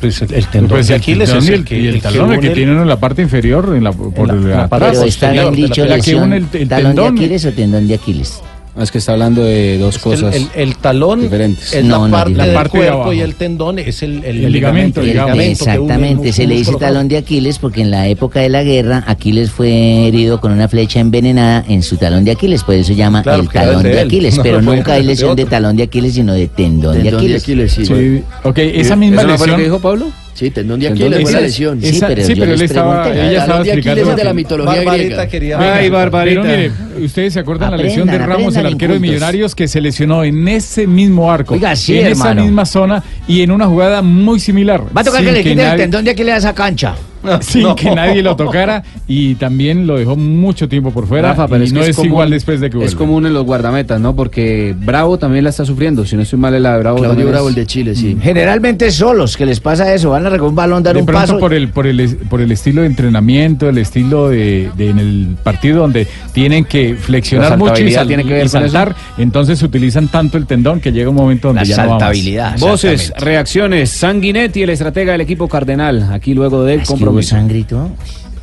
Pues 0.01 0.23
el, 0.23 0.33
el 0.33 0.47
tendón 0.47 0.71
Pues 0.71 0.89
de 0.89 0.95
el 0.95 1.01
Aquiles 1.01 1.29
tendón 1.29 1.45
es 1.45 1.51
y 1.51 1.53
el 1.53 1.65
que, 1.65 1.79
y 1.79 1.87
el, 1.89 1.95
que 1.95 2.01
talón, 2.01 2.33
el 2.33 2.41
que 2.41 2.51
tiene 2.51 2.73
uno 2.73 2.83
en 2.83 2.89
la 2.89 2.99
parte 2.99 3.23
inferior, 3.23 3.75
en 3.77 3.85
la, 3.85 3.93
por 3.93 4.27
la- 4.29 4.35
el 4.35 4.49
la 4.51 4.69
parte 4.69 4.87
atrás. 4.87 4.99
Pero 4.99 5.09
está 5.09 5.31
bien 5.33 5.55
dicho 5.55 5.83
la 5.85 5.91
que 5.91 5.97
lesión, 5.97 6.23
une 6.25 6.37
el, 6.39 6.47
el 6.53 6.69
talón 6.69 6.87
tendón. 6.95 7.15
de 7.17 7.21
Aquiles 7.25 7.45
o 7.45 7.53
tendón 7.53 7.87
de 7.89 7.95
Aquiles. 7.95 8.41
Es 8.79 8.91
que 8.93 8.99
está 8.99 9.13
hablando 9.13 9.43
de 9.43 9.79
dos 9.79 9.97
El, 9.97 10.01
cosas 10.01 10.35
el- 10.37 10.47
el 10.55 10.77
talón 10.77 11.23
diferentes. 11.23 11.73
es 11.75 11.85
No, 11.85 12.07
no, 12.07 12.09
la 12.09 12.13
parte 12.19 12.35
la 12.35 12.47
del 12.47 12.55
parte 12.55 12.79
de 12.79 12.85
cuerpo 12.85 12.97
abajo. 12.99 13.13
y 13.13 13.21
el 13.21 13.35
tendón 13.35 13.79
es 13.79 14.03
el, 14.03 14.25
el, 14.25 14.45
El 14.45 14.53
ligamento, 14.53 15.01
el 15.01 15.07
ligamento 15.09 15.35
une 15.35 15.45
el 15.45 15.51
Exactamente, 15.53 16.33
se 16.33 16.47
le 16.47 16.55
dice 16.55 16.75
talón 16.77 17.09
de 17.09 17.17
Aquiles 17.19 17.59
porque 17.59 17.81
en 17.83 17.91
la 17.91 18.07
época 18.07 18.41
de 18.41 18.49
la 18.49 18.63
guerra 18.63 19.03
Aquiles 19.07 19.51
fue 19.51 20.07
herido 20.07 20.41
con 20.41 20.53
una 20.53 20.69
flecha 20.69 21.01
envenenada 21.01 21.65
en 21.69 21.83
su 21.83 21.97
talón 21.97 22.25
de 22.25 22.31
Aquiles, 22.31 22.63
por 22.63 22.75
eso 22.77 22.89
se 22.89 22.95
llama 22.95 23.23
Claro, 23.23 23.43
el 23.43 23.49
talón 23.49 23.77
el 23.79 23.83
de 23.83 23.89
de 23.91 24.01
Aquiles, 24.01 24.37
no 24.39 24.43
pero 24.43 24.63
nunca 24.63 24.93
hay 24.95 25.01
el 25.01 25.07
de 25.07 25.13
lesión 25.15 25.37
de 25.37 25.43
otro. 25.43 25.51
talón 25.51 25.77
de 25.77 25.83
Aquiles, 25.83 26.15
sino 26.15 26.33
de 26.35 26.47
tendón, 26.49 26.95
de 26.95 27.03
Tendón 27.03 27.11
de 27.13 27.17
Aquiles. 27.19 27.43
Aquiles, 27.43 27.73
sí. 27.73 27.85
Sí, 27.87 28.23
ok, 28.45 28.59
esa 28.59 28.95
misma 28.97 29.23
¿Eso 29.23 29.27
no 29.27 29.33
lo 29.33 29.39
lesión. 29.39 29.57
que 29.59 29.63
dijo 29.65 29.79
Pablo? 29.81 30.07
Sí, 30.41 30.51
tendón 30.51 30.81
de 30.81 30.89
Aquiles 30.89 31.21
fue 31.21 31.33
la 31.33 31.41
lesión. 31.43 31.83
Sí, 31.83 32.01
pero 32.01 32.25
sí, 32.25 32.35
pero 32.35 32.55
él 32.55 32.63
estaba, 32.63 33.03
pregunté. 33.03 33.21
ella 33.21 33.31
El 33.31 33.37
estaba 33.37 33.61
explicando. 33.63 34.11
es 34.11 34.17
de 34.17 34.25
la 34.25 34.33
mitología 34.33 34.75
Barbarita 34.77 35.05
griega. 35.05 35.29
quería 35.29 35.59
Ay, 35.75 35.83
ver. 35.83 35.93
Barbarita. 35.93 36.43
Pero 36.43 36.57
mire, 36.57 37.05
ustedes 37.05 37.33
se 37.35 37.41
acuerdan 37.41 37.73
la 37.73 37.77
lesión 37.77 38.07
de 38.07 38.13
Aprendan, 38.15 38.29
Ramos, 38.39 38.55
el 38.55 38.61
aprendan, 38.61 38.73
arquero 38.73 38.95
de. 38.95 39.01
Millonarios, 39.01 39.55
que 39.55 39.69
se 39.69 39.83
lesionó 39.83 40.25
en 40.25 40.49
ese 40.49 40.87
mismo 40.87 41.31
arco, 41.31 41.53
Oiga, 41.53 41.77
sí, 41.77 41.99
en 41.99 42.07
esa 42.07 42.33
misma 42.33 42.65
zona 42.65 43.05
y 43.29 43.43
en 43.43 43.51
una 43.51 43.67
jugada 43.67 44.01
muy 44.01 44.41
similar. 44.41 44.83
Va 44.97 45.03
a 45.03 45.05
tocar 45.05 45.23
que 45.23 45.31
le 45.31 45.43
quite 45.43 45.51
el 45.53 45.59
nadie- 45.59 45.77
tendón 45.77 46.07
de 46.07 46.13
Aquiles 46.13 46.33
a 46.33 46.39
esa 46.39 46.55
cancha. 46.55 46.95
Sin 47.41 47.63
No. 47.63 47.75
que 47.77 47.91
nadie 47.95 48.23
lo 48.23 48.37
tocara 48.37 48.83
y 49.07 49.35
también 49.37 49.87
lo 49.87 49.99
dejó 49.99 50.17
mucho 50.17 50.69
tiempo 50.69 50.91
por 50.91 51.07
fuera 51.07 51.29
Rafa, 51.31 51.49
pero 51.49 51.63
y 51.63 51.67
es 51.67 51.73
no 51.73 51.81
que 51.81 51.91
es, 51.91 51.97
común- 51.97 52.07
igual 52.13 52.31
después 52.31 52.61
de 52.61 52.71
que 52.71 52.77
Es 52.79 52.95
vuelve. 52.95 52.97
común 52.97 53.27
en 53.27 53.35
los 53.35 53.45
guardametas, 53.45 54.01
¿no? 54.01 54.15
Porque 54.17 54.75
Bravo 54.79 55.19
también 55.19 55.45
la 55.45 55.51
está 55.51 55.65
sufriendo. 55.65 56.05
Si 56.07 56.17
no 56.17 56.23
estoy 56.23 56.39
mal, 56.39 56.55
es 56.55 56.63
la 56.63 56.75
de 56.75 56.79
Bravo. 56.81 56.99
Claudio 56.99 57.27
Bravo, 57.29 57.49
es- 57.49 57.57
el 57.57 57.61
de 57.63 57.67
Chile, 57.67 57.95
sí. 57.95 58.17
Generalmente 58.23 58.91
solos, 58.91 59.37
que 59.37 59.47
les 59.47 59.61
pasa 59.61 59.93
eso, 59.95 60.11
van 60.11 60.27
a 60.27 60.31
recoger 60.31 60.49
un 60.51 60.55
balón, 60.57 60.83
dar 60.83 60.95
de 60.95 61.01
un 61.01 61.07
pronto 61.07 61.21
paso. 61.27 61.39
por 61.39 61.53
el 61.55 61.69
por 61.69 61.87
el 61.87 62.01
es- 62.01 62.17
por 62.29 62.41
el 62.41 62.51
estilo 62.53 62.81
de 62.83 62.87
entrenamiento, 62.89 63.69
el 63.69 63.79
estilo 63.79 64.29
de, 64.29 64.71
de 64.77 64.91
en 64.91 64.99
el 64.99 65.37
partido 65.43 65.81
donde 65.81 66.07
tienen 66.33 66.65
que 66.65 66.95
flexionar 66.95 67.59
mucho 67.59 67.83
y, 67.83 67.93
sal- 67.93 68.07
tiene 68.07 68.25
que 68.25 68.33
ver 68.33 68.47
y 68.47 68.49
saltar, 68.49 68.95
entonces 69.19 69.63
utilizan 69.63 70.09
tanto 70.09 70.39
el 70.39 70.47
tendón 70.47 70.81
que 70.81 70.93
llega 70.93 71.11
un 71.11 71.17
momento 71.17 71.49
donde 71.49 71.63
La 71.63 71.67
ya 71.67 71.83
no 71.85 71.91
saltabilidad. 71.91 72.59
Voces, 72.59 72.93
exactamente. 72.93 73.25
reacciones. 73.25 73.91
Sanguinetti, 73.91 74.63
el 74.63 74.71
estratega 74.71 75.13
del 75.13 75.21
equipo 75.21 75.49
Cardenal. 75.49 76.11
Aquí 76.13 76.35
luego 76.35 76.67
Es 76.67 76.81
hubo 76.81 76.87
compromiso. 76.87 77.10
Todo. 77.13 77.91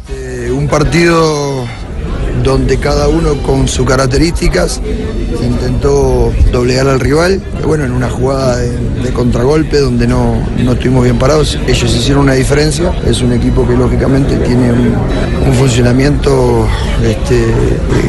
Eh, 0.09 0.51
un 0.51 0.67
partido 0.67 1.65
donde 2.43 2.77
cada 2.77 3.07
uno 3.07 3.35
con 3.43 3.67
sus 3.67 3.85
características 3.85 4.81
intentó 5.43 6.31
doblegar 6.51 6.87
al 6.87 6.99
rival, 6.99 7.41
bueno, 7.65 7.85
en 7.85 7.91
una 7.91 8.09
jugada 8.09 8.57
de, 8.57 8.87
contragolpe 9.13 9.79
donde 9.79 10.05
no, 10.05 10.35
no 10.63 10.73
estuvimos 10.73 11.03
bien 11.03 11.17
parados, 11.17 11.57
ellos 11.65 11.95
hicieron 11.95 12.23
una 12.23 12.33
diferencia, 12.33 12.93
es 13.07 13.21
un 13.21 13.31
equipo 13.31 13.67
que 13.67 13.75
lógicamente 13.75 14.35
tiene 14.37 14.71
un, 14.71 14.93
un 15.47 15.53
funcionamiento 15.53 16.67
este, 17.03 17.45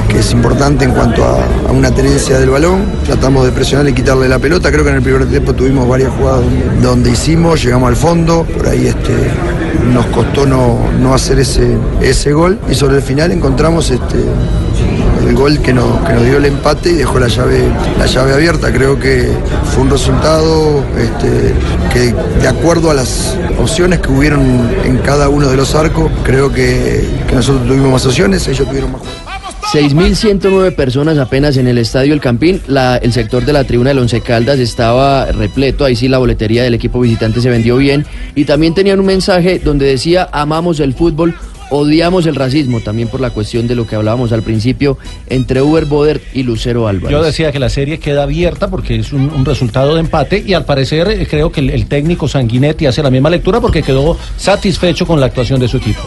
que 0.09 0.19
es 0.19 0.33
importante 0.33 0.85
en 0.85 0.91
cuanto 0.91 1.25
a, 1.25 1.39
a 1.69 1.73
una 1.73 1.91
tenencia 1.93 2.39
del 2.39 2.51
balón, 2.51 2.85
tratamos 3.07 3.47
de 3.47 3.53
presionar 3.53 3.89
y 3.89 3.95
quitarle 3.95 4.29
la 4.29 4.39
pelota, 4.39 4.71
creo 4.71 4.85
que 4.85 4.91
en 4.91 4.97
el 4.97 5.03
primer 5.03 5.27
tiempo 5.27 5.55
tuvimos 5.55 5.89
varias 5.89 6.13
jugadas 6.13 6.43
donde, 6.43 6.87
donde 6.87 7.11
hicimos, 7.11 7.63
llegamos 7.63 7.89
al 7.89 7.97
fondo, 7.97 8.45
por 8.45 8.69
ahí 8.69 8.89
este, 8.89 9.15
nos 9.93 10.07
costó 10.07 10.47
no, 10.47 10.79
no 11.01 11.15
hacer 11.15 11.39
ese, 11.39 11.77
ese 12.01 12.33
gol. 12.33 12.59
Y 12.71 12.75
sobre 12.75 12.97
el 12.97 13.03
final 13.03 13.33
encontramos 13.33 13.91
este, 13.91 14.18
el 15.27 15.35
gol 15.35 15.59
que 15.61 15.73
nos, 15.73 16.01
que 16.07 16.13
nos 16.15 16.25
dio 16.25 16.39
el 16.39 16.45
empate 16.47 16.91
y 16.91 16.95
dejó 16.95 17.19
la 17.19 17.29
llave, 17.29 17.63
la 17.99 18.07
llave 18.07 18.33
abierta. 18.35 18.73
Creo 18.73 18.99
que 18.99 19.29
fue 19.75 19.83
un 19.83 19.91
resultado 19.91 20.83
este, 20.99 21.55
que 21.93 22.15
de 22.41 22.49
acuerdo 22.49 22.91
a 22.91 22.95
las 22.95 23.37
opciones 23.59 23.99
que 24.01 24.11
hubieron 24.11 24.41
en 24.85 24.99
cada 24.99 25.29
uno 25.29 25.49
de 25.49 25.57
los 25.57 25.75
arcos, 25.75 26.11
creo 26.25 26.53
que, 26.53 27.05
nosotros 27.35 27.67
tuvimos 27.67 27.91
más 27.93 28.07
opciones, 28.07 28.47
ellos 28.49 28.67
tuvieron 28.69 28.93
más. 28.93 29.03
6.109 29.73 30.75
personas 30.75 31.19
apenas 31.19 31.59
en 31.59 31.69
el 31.69 31.77
Estadio 31.77 32.15
El 32.15 32.23
Campín. 32.23 32.63
La- 32.69 32.97
el 32.97 33.13
sector 33.13 33.45
de 33.45 33.53
la 33.53 33.65
tribuna 33.65 33.91
del 33.91 33.99
Once 33.99 34.19
Caldas 34.23 34.59
estaba 34.59 35.27
repleto. 35.27 35.85
Ahí 35.85 35.95
sí 35.95 36.09
la 36.09 36.17
boletería 36.17 36.63
del 36.63 36.73
equipo 36.73 37.01
visitante 37.01 37.43
se 37.43 37.51
vendió 37.51 37.77
bien. 37.77 38.07
Y 38.35 38.47
también 38.47 38.73
tenían 38.73 38.99
un 38.99 39.05
mensaje 39.05 39.59
donde 39.63 39.85
decía, 39.85 40.27
amamos 40.33 40.81
el 40.81 40.95
fútbol, 40.95 41.35
odiamos 41.71 42.27
el 42.27 42.35
racismo. 42.35 42.81
También 42.81 43.09
por 43.09 43.21
la 43.21 43.31
cuestión 43.31 43.67
de 43.67 43.75
lo 43.75 43.87
que 43.87 43.97
hablábamos 43.97 44.33
al 44.33 44.43
principio 44.43 44.99
entre 45.29 45.63
Uber 45.63 45.85
Boder 45.85 46.21
y 46.33 46.43
Lucero 46.43 46.89
Álvarez. 46.89 47.11
Yo 47.11 47.23
decía 47.23 47.53
que 47.53 47.59
la 47.59 47.69
serie 47.69 47.99
queda 47.99 48.25
abierta 48.25 48.69
porque 48.69 48.97
es 48.97 49.13
un, 49.13 49.45
resultado 49.45 49.95
de 49.95 50.01
empate 50.01 50.43
y 50.45 50.53
al 50.53 50.65
parecer 50.65 51.09
eh, 51.09 51.27
creo 51.27 51.51
que 51.51 51.61
el 51.61 51.87
técnico 51.87 52.29
Sanguinetti 52.29 52.87
hace 52.87 53.03
la 53.03 53.11
misma 53.11 53.31
lectura 53.31 53.61
porque 53.61 53.83
quedó 53.83 54.17
satisfecho 54.37 55.07
con 55.07 55.21
la 55.21 55.27
actuación 55.27 55.61
de 55.61 55.69
su 55.69 55.79
equipo. 55.79 56.03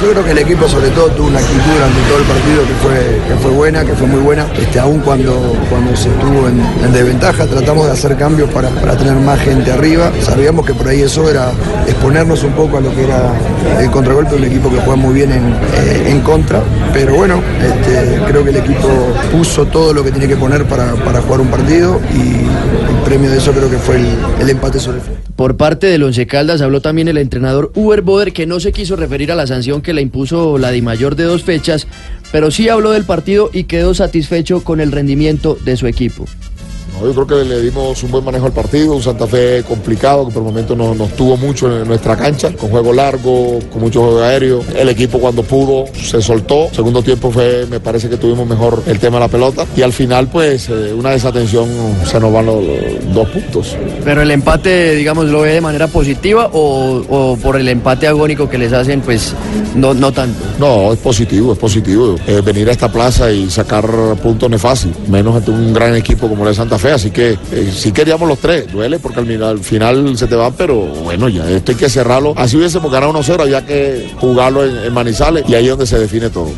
Yo 0.00 0.12
creo 0.12 0.24
que 0.24 0.30
el 0.30 0.38
equipo 0.38 0.68
sobre 0.68 0.90
todo 0.90 1.08
tuvo 1.08 1.26
una 1.26 1.40
actitud 1.40 1.72
durante 1.74 2.00
todo 2.08 2.18
el 2.18 2.24
partido 2.24 2.62
que 2.62 2.74
fue, 2.74 3.28
que 3.28 3.42
fue 3.42 3.50
buena, 3.50 3.84
que 3.84 3.92
fue 3.94 4.06
muy 4.06 4.20
buena, 4.20 4.46
este, 4.56 4.78
aún 4.78 5.00
cuando, 5.00 5.56
cuando 5.68 5.96
se 5.96 6.08
estuvo 6.08 6.48
en, 6.48 6.60
en 6.84 6.92
desventaja, 6.92 7.46
tratamos 7.46 7.86
de 7.86 7.92
hacer 7.92 8.16
cambios 8.16 8.48
para, 8.50 8.68
para 8.70 8.96
tener 8.96 9.16
más 9.16 9.40
gente 9.40 9.72
arriba, 9.72 10.12
sabíamos 10.22 10.64
que 10.64 10.72
por 10.72 10.86
ahí 10.86 11.02
eso 11.02 11.28
era 11.28 11.50
exponernos 11.86 12.44
un 12.44 12.52
poco 12.52 12.78
a 12.78 12.80
lo 12.80 12.94
que 12.94 13.04
era 13.04 13.32
el 13.80 13.90
contragolpe, 13.90 14.36
un 14.36 14.44
equipo 14.44 14.70
que 14.70 14.76
juega 14.76 14.96
muy 14.96 15.14
bien 15.14 15.32
en, 15.32 15.52
eh, 15.52 16.10
en 16.10 16.20
contra, 16.20 16.62
pero 16.92 17.16
bueno, 17.16 17.42
este, 17.60 18.22
creo 18.28 18.44
que 18.44 18.50
el 18.50 18.56
equipo 18.56 18.88
puso 19.32 19.66
todo 19.66 19.92
lo 19.92 20.04
que 20.04 20.12
tiene 20.12 20.28
que 20.28 20.36
poner 20.36 20.64
para, 20.66 20.94
para 20.94 21.20
jugar 21.22 21.40
un 21.40 21.48
partido 21.48 22.00
y 22.14 22.46
el 22.88 23.04
premio 23.04 23.30
de 23.30 23.38
eso 23.38 23.52
creo 23.52 23.70
que 23.70 23.78
fue 23.78 23.96
el, 24.40 24.50
empate 24.50 24.78
sobre 24.78 24.98
el. 24.98 25.04
Por 25.36 25.56
parte 25.56 25.86
del 25.86 26.02
Once 26.02 26.26
Caldas 26.26 26.60
habló 26.60 26.80
también 26.80 27.08
el 27.08 27.18
entrenador 27.18 27.72
Uber 27.74 28.02
Boder, 28.02 28.32
que 28.32 28.46
no 28.46 28.60
se 28.60 28.72
quiso 28.72 28.96
referir 28.96 29.32
a 29.32 29.34
la 29.34 29.46
sanción 29.46 29.82
que 29.82 29.92
le 29.92 30.02
impuso 30.02 30.58
la 30.58 30.70
Dimayor 30.70 31.16
de 31.16 31.24
dos 31.24 31.44
fechas, 31.44 31.86
pero 32.32 32.50
sí 32.50 32.68
habló 32.68 32.90
del 32.90 33.04
partido 33.04 33.50
y 33.52 33.64
quedó 33.64 33.94
satisfecho 33.94 34.62
con 34.62 34.80
el 34.80 34.92
rendimiento 34.92 35.56
de 35.64 35.76
su 35.76 35.86
equipo. 35.86 36.26
No, 37.00 37.06
yo 37.06 37.14
creo 37.14 37.26
que 37.26 37.48
le 37.48 37.60
dimos 37.60 38.02
un 38.02 38.10
buen 38.10 38.24
manejo 38.24 38.46
al 38.46 38.52
partido, 38.52 38.94
un 38.94 39.02
Santa 39.02 39.26
Fe 39.26 39.62
complicado 39.66 40.26
que 40.26 40.32
por 40.32 40.42
el 40.42 40.48
momento 40.48 40.74
nos, 40.74 40.96
nos 40.96 41.14
tuvo 41.14 41.36
mucho 41.36 41.80
en 41.80 41.86
nuestra 41.86 42.16
cancha, 42.16 42.52
con 42.52 42.70
juego 42.70 42.92
largo, 42.92 43.58
con 43.70 43.80
mucho 43.80 44.00
juego 44.00 44.22
aéreo. 44.22 44.60
El 44.76 44.88
equipo 44.88 45.18
cuando 45.18 45.42
pudo 45.42 45.84
se 45.94 46.20
soltó. 46.20 46.68
Segundo 46.72 47.02
tiempo 47.02 47.30
fue, 47.30 47.66
me 47.70 47.80
parece 47.80 48.08
que 48.08 48.16
tuvimos 48.16 48.46
mejor 48.46 48.82
el 48.86 48.98
tema 48.98 49.16
de 49.16 49.20
la 49.20 49.28
pelota 49.28 49.64
y 49.76 49.82
al 49.82 49.92
final 49.92 50.28
pues 50.28 50.68
eh, 50.68 50.92
una 50.92 51.10
desatención 51.10 51.68
se 52.04 52.18
nos 52.20 52.32
van 52.32 52.46
los, 52.46 52.62
los 52.64 53.14
dos 53.14 53.28
puntos. 53.28 53.76
Pero 54.04 54.22
el 54.22 54.30
empate, 54.30 54.94
digamos, 54.94 55.26
lo 55.26 55.42
ve 55.42 55.54
de 55.54 55.60
manera 55.60 55.86
positiva 55.88 56.50
o, 56.52 57.02
o 57.08 57.36
por 57.36 57.56
el 57.56 57.68
empate 57.68 58.06
agónico 58.06 58.48
que 58.48 58.58
les 58.58 58.72
hacen, 58.72 59.00
pues 59.00 59.34
no, 59.74 59.94
no 59.94 60.12
tanto. 60.12 60.44
No, 60.58 60.92
es 60.92 60.98
positivo, 60.98 61.52
es 61.52 61.58
positivo. 61.58 62.16
Eh, 62.26 62.40
venir 62.44 62.68
a 62.68 62.72
esta 62.72 62.90
plaza 62.90 63.30
y 63.30 63.48
sacar 63.50 63.86
puntos 64.22 64.48
no 64.50 64.56
es 64.56 64.62
fácil, 64.62 64.92
menos 65.08 65.36
ante 65.36 65.50
un 65.50 65.72
gran 65.72 65.94
equipo 65.94 66.28
como 66.28 66.44
el 66.44 66.50
de 66.50 66.54
Santa 66.54 66.78
Fe. 66.78 66.87
Así 66.92 67.10
que 67.10 67.36
eh, 67.52 67.72
sí 67.74 67.92
queríamos 67.92 68.28
los 68.28 68.38
tres, 68.38 68.70
duele 68.72 68.98
porque 68.98 69.20
al, 69.20 69.26
final- 69.26 69.48
al 69.50 69.58
final 69.60 70.16
se 70.18 70.26
te 70.26 70.34
van, 70.34 70.52
pero 70.54 70.76
bueno, 70.86 71.28
ya 71.28 71.48
esto 71.50 71.72
hay 71.72 71.78
que 71.78 71.88
cerrarlo. 71.88 72.34
Así 72.36 72.56
hubiésemos 72.56 72.90
ganado 72.90 73.12
1-0, 73.12 73.40
había 73.42 73.64
que 73.66 74.10
jugarlo 74.18 74.64
en, 74.64 74.76
en 74.84 74.92
Manizales 74.92 75.44
y 75.48 75.54
ahí 75.54 75.64
es 75.64 75.70
donde 75.70 75.86
se 75.86 75.98
define 75.98 76.30
todo. 76.30 76.50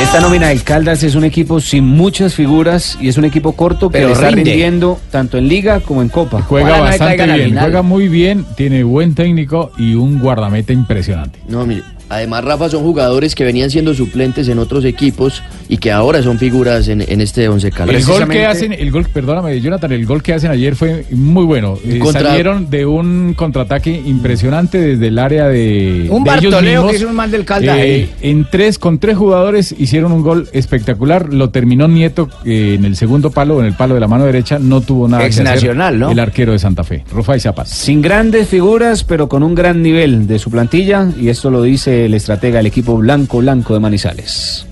Esta 0.00 0.20
nómina 0.20 0.48
del 0.48 0.62
Caldas 0.62 1.02
es 1.02 1.14
un 1.14 1.24
equipo 1.24 1.60
sin 1.60 1.84
muchas 1.84 2.34
figuras 2.34 2.96
y 3.00 3.08
es 3.08 3.16
un 3.16 3.24
equipo 3.24 3.52
corto, 3.52 3.90
pero, 3.90 4.08
Pero 4.08 4.14
está 4.14 4.28
rinde. 4.30 4.50
rindiendo 4.50 5.00
tanto 5.10 5.38
en 5.38 5.48
liga 5.48 5.80
como 5.80 6.02
en 6.02 6.08
copa. 6.08 6.42
Juega 6.42 6.80
bastante 6.80 7.26
bien, 7.26 7.58
juega 7.58 7.82
muy 7.82 8.08
bien, 8.08 8.44
tiene 8.56 8.84
buen 8.84 9.14
técnico 9.14 9.72
y 9.78 9.94
un 9.94 10.18
guardameta 10.20 10.72
impresionante. 10.72 11.40
No, 11.48 11.64
mire, 11.66 11.82
además 12.08 12.44
Rafa 12.44 12.68
son 12.68 12.82
jugadores 12.82 13.34
que 13.34 13.44
venían 13.44 13.70
siendo 13.70 13.94
suplentes 13.94 14.48
en 14.48 14.58
otros 14.58 14.84
equipos 14.84 15.42
y 15.68 15.78
que 15.78 15.90
ahora 15.90 16.22
son 16.22 16.38
figuras 16.38 16.86
en, 16.88 17.00
en 17.00 17.20
este 17.20 17.48
once 17.48 17.70
Caldas. 17.70 17.96
El 17.96 18.04
gol 18.04 18.28
que 18.28 18.46
hacen, 18.46 18.72
el 18.72 18.90
gol, 18.90 19.06
perdóname, 19.12 19.60
Jonathan, 19.60 19.92
el 19.92 20.06
gol 20.06 20.22
que 20.22 20.32
hacen 20.32 20.50
ayer 20.50 20.76
fue 20.76 21.04
muy 21.10 21.44
bueno. 21.44 21.76
Eh, 21.84 21.98
Contra- 21.98 22.22
Salieron 22.30 22.70
de 22.70 22.86
un 22.86 23.34
contraataque 23.36 24.02
impresionante 24.06 24.78
desde 24.80 25.08
el 25.08 25.18
área 25.18 25.48
de, 25.48 26.06
Un 26.10 26.22
de 26.24 26.30
ellos 26.30 26.52
Bartoleo 26.52 26.72
mismos. 26.82 26.90
que 26.92 26.96
hizo 26.98 27.08
un 27.08 27.14
mal 27.16 27.30
del 27.30 27.44
Caldas 27.44 27.78
Eh, 27.78 28.08
en 28.20 28.46
tres, 28.50 28.78
con 28.78 28.98
tres 28.98 29.16
jugadores 29.16 29.74
hicieron 29.78 30.12
un 30.12 30.22
gol 30.22 30.48
espectacular. 30.52 31.32
Lo 31.32 31.50
terminó 31.50 31.88
Nieto 31.88 32.28
eh, 32.44 32.74
en 32.78 32.84
el 32.84 32.96
segundo 32.96 33.30
palo, 33.30 33.58
en 33.60 33.66
el 33.66 33.74
palo 33.74 33.94
de 33.94 34.00
la 34.00 34.08
mano 34.08 34.24
derecha. 34.24 34.58
No 34.60 34.80
tuvo 34.80 35.08
nada 35.08 35.22
que 35.24 35.30
hacer. 35.30 35.46
Exnacional, 35.46 35.98
¿no? 35.98 36.10
El 36.10 36.18
arquero 36.20 36.52
de 36.52 36.58
Santa 36.58 36.84
Fe, 36.84 37.04
Rufai 37.12 37.40
Zapata. 37.40 37.68
Sin 37.68 38.00
grandes 38.02 38.48
figuras, 38.48 39.02
pero 39.04 39.28
con 39.28 39.42
un 39.42 39.54
gran 39.54 39.82
nivel 39.82 40.26
de 40.26 40.38
su 40.38 40.50
plantilla, 40.50 41.08
y 41.20 41.28
esto 41.28 41.50
lo 41.50 41.62
dice 41.62 41.95
el 42.04 42.14
estratega 42.14 42.58
del 42.58 42.66
equipo 42.66 42.96
blanco 42.96 43.38
blanco 43.38 43.74
de 43.74 43.80
Manizales. 43.80 44.66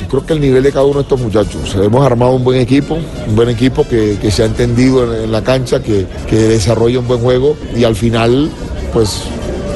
Yo 0.00 0.08
creo 0.08 0.26
que 0.26 0.32
el 0.34 0.40
nivel 0.40 0.62
de 0.62 0.72
cada 0.72 0.84
uno 0.84 0.96
de 0.96 1.02
estos 1.02 1.20
muchachos. 1.20 1.74
Hemos 1.74 2.04
armado 2.04 2.32
un 2.32 2.44
buen 2.44 2.60
equipo, 2.60 2.98
un 3.26 3.36
buen 3.36 3.48
equipo 3.48 3.86
que, 3.86 4.30
se 4.30 4.42
ha 4.42 4.46
entendido 4.46 5.22
en, 5.24 5.30
la 5.30 5.42
cancha, 5.42 5.82
que 5.82 6.06
desarrolla 6.30 6.98
un 6.98 7.08
buen 7.08 7.20
juego 7.20 7.56
y 7.76 7.84
al 7.84 7.94
final, 7.94 8.50
pues 8.92 9.22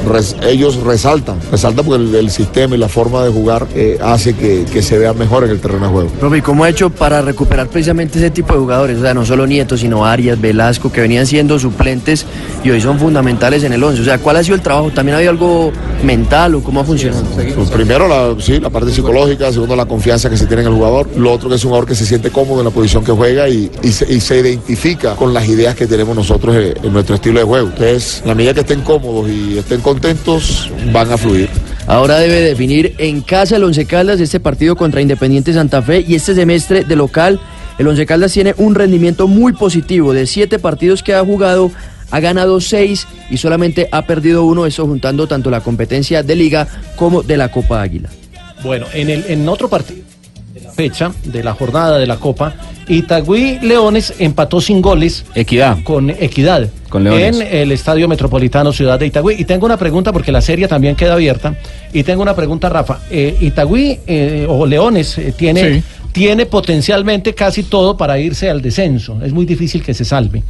res- 0.06 0.36
ellos 0.42 0.76
resaltan, 0.82 1.38
resaltan 1.50 1.84
porque 1.84 2.02
el, 2.02 2.14
el 2.14 2.30
sistema 2.30 2.74
y 2.74 2.78
la 2.78 2.88
forma 2.88 3.24
de 3.24 3.30
jugar 3.30 3.66
eh, 3.74 3.98
hace 4.02 4.34
que, 4.34 4.64
que 4.72 4.82
se 4.82 4.98
vea 4.98 5.12
mejor 5.12 5.44
en 5.44 5.50
el 5.50 5.60
terreno 5.60 5.86
de 5.86 5.92
juego. 5.92 6.08
Profe, 6.20 6.38
¿y 6.38 6.42
cómo 6.42 6.64
ha 6.64 6.68
hecho 6.70 6.90
para 6.90 7.22
recuperar 7.22 7.68
precisamente 7.68 8.18
ese 8.18 8.30
tipo 8.30 8.52
de 8.54 8.60
jugadores? 8.60 8.98
O 8.98 9.02
sea, 9.02 9.14
no 9.14 9.24
solo 9.26 9.46
Nieto, 9.46 9.76
sino 9.76 10.04
Arias, 10.06 10.40
Velasco, 10.40 10.90
que 10.90 11.00
venían 11.00 11.26
siendo 11.26 11.58
suplentes 11.58 12.24
y 12.64 12.70
hoy 12.70 12.80
son 12.80 12.98
fundamentales 12.98 13.62
en 13.64 13.72
el 13.72 13.82
11. 13.82 14.02
O 14.02 14.04
sea, 14.04 14.18
¿cuál 14.18 14.36
ha 14.36 14.42
sido 14.42 14.54
el 14.54 14.62
trabajo? 14.62 14.90
¿También 14.90 15.14
ha 15.14 15.18
habido 15.18 15.30
algo 15.32 15.72
mental 16.02 16.54
o 16.54 16.62
cómo 16.62 16.80
ha 16.80 16.84
funcionado? 16.84 17.24
Pues 17.54 17.70
primero, 17.70 18.08
la, 18.08 18.34
sí, 18.40 18.60
la 18.60 18.70
parte 18.70 18.90
psicológica, 18.92 19.52
segundo, 19.52 19.76
la 19.76 19.86
confianza 19.86 20.30
que 20.30 20.36
se 20.36 20.46
tiene 20.46 20.62
en 20.62 20.68
el 20.68 20.74
jugador. 20.74 21.08
Lo 21.16 21.32
otro 21.32 21.48
que 21.48 21.56
es 21.56 21.64
un 21.64 21.70
jugador 21.70 21.88
que 21.88 21.94
se 21.94 22.06
siente 22.06 22.30
cómodo 22.30 22.60
en 22.60 22.64
la 22.66 22.70
posición 22.70 23.04
que 23.04 23.12
juega 23.12 23.48
y, 23.48 23.70
y 23.82 23.88
se, 23.92 24.12
y 24.12 24.20
se 24.20 24.38
identifica 24.38 25.14
con 25.16 25.32
las 25.34 25.48
ideas 25.48 25.74
que 25.74 25.86
tenemos 25.86 26.14
nosotros 26.16 26.54
en, 26.56 26.74
en 26.84 26.92
nuestro 26.92 27.16
estilo 27.16 27.40
de 27.40 27.46
juego. 27.46 27.68
Entonces, 27.68 28.20
en 28.22 28.28
la 28.28 28.34
medida 28.34 28.54
que 28.54 28.60
estén 28.60 28.82
cómodos 28.82 29.28
y 29.30 29.58
estén 29.58 29.80
contentos, 29.96 30.70
van 30.92 31.10
a 31.10 31.16
fluir. 31.16 31.48
Ahora 31.86 32.18
debe 32.18 32.42
definir 32.42 32.94
en 32.98 33.22
casa 33.22 33.56
el 33.56 33.64
Once 33.64 33.86
Caldas 33.86 34.20
este 34.20 34.40
partido 34.40 34.76
contra 34.76 35.00
Independiente 35.00 35.54
Santa 35.54 35.80
Fe 35.80 36.04
y 36.06 36.14
este 36.14 36.34
semestre 36.34 36.84
de 36.84 36.96
local 36.96 37.40
el 37.78 37.88
Once 37.88 38.04
Caldas 38.04 38.30
tiene 38.30 38.54
un 38.58 38.74
rendimiento 38.74 39.26
muy 39.26 39.54
positivo. 39.54 40.12
De 40.12 40.26
siete 40.26 40.58
partidos 40.58 41.02
que 41.02 41.14
ha 41.14 41.24
jugado, 41.24 41.70
ha 42.10 42.20
ganado 42.20 42.60
seis 42.60 43.06
y 43.30 43.38
solamente 43.38 43.88
ha 43.90 44.02
perdido 44.02 44.44
uno, 44.44 44.66
eso 44.66 44.84
juntando 44.84 45.26
tanto 45.26 45.50
la 45.50 45.62
competencia 45.62 46.22
de 46.22 46.36
liga 46.36 46.68
como 46.96 47.22
de 47.22 47.38
la 47.38 47.50
Copa 47.50 47.80
Águila. 47.80 48.10
Bueno, 48.62 48.84
en, 48.92 49.08
el, 49.08 49.24
en 49.28 49.48
otro 49.48 49.70
partido 49.70 50.02
de 50.52 50.60
la 50.60 50.72
fecha, 50.72 51.10
de 51.24 51.42
la 51.42 51.54
jornada 51.54 51.96
de 51.96 52.06
la 52.06 52.18
Copa, 52.18 52.54
Itagüí 52.86 53.60
Leones 53.62 54.12
empató 54.18 54.60
sin 54.60 54.82
goles. 54.82 55.24
Equidad. 55.34 55.82
Con 55.84 56.10
Equidad. 56.10 56.68
Con 56.88 57.04
Leones. 57.04 57.40
En 57.40 57.42
el 57.56 57.72
Estadio 57.72 58.08
Metropolitano 58.08 58.72
Ciudad 58.72 58.98
de 58.98 59.06
Itagüí. 59.06 59.36
Y 59.38 59.44
tengo 59.44 59.66
una 59.66 59.76
pregunta 59.76 60.12
porque 60.12 60.32
la 60.32 60.40
serie 60.40 60.68
también 60.68 60.94
queda 60.96 61.14
abierta. 61.14 61.54
Y 61.92 62.02
tengo 62.02 62.22
una 62.22 62.34
pregunta, 62.34 62.68
Rafa. 62.68 63.00
Eh, 63.10 63.36
Itagüí 63.40 63.98
eh, 64.06 64.46
o 64.48 64.66
Leones 64.66 65.18
eh, 65.18 65.32
tiene, 65.36 65.74
Sí. 65.74 65.82
tiene 66.12 66.46
potencialmente 66.46 67.34
casi 67.34 67.64
todo 67.64 67.96
para 67.96 68.18
irse 68.18 68.48
al 68.48 68.62
descenso. 68.62 69.18
Es 69.24 69.32
muy 69.32 69.46
difícil 69.46 69.82
que 69.82 69.94
se 69.94 70.04
salve. 70.04 70.42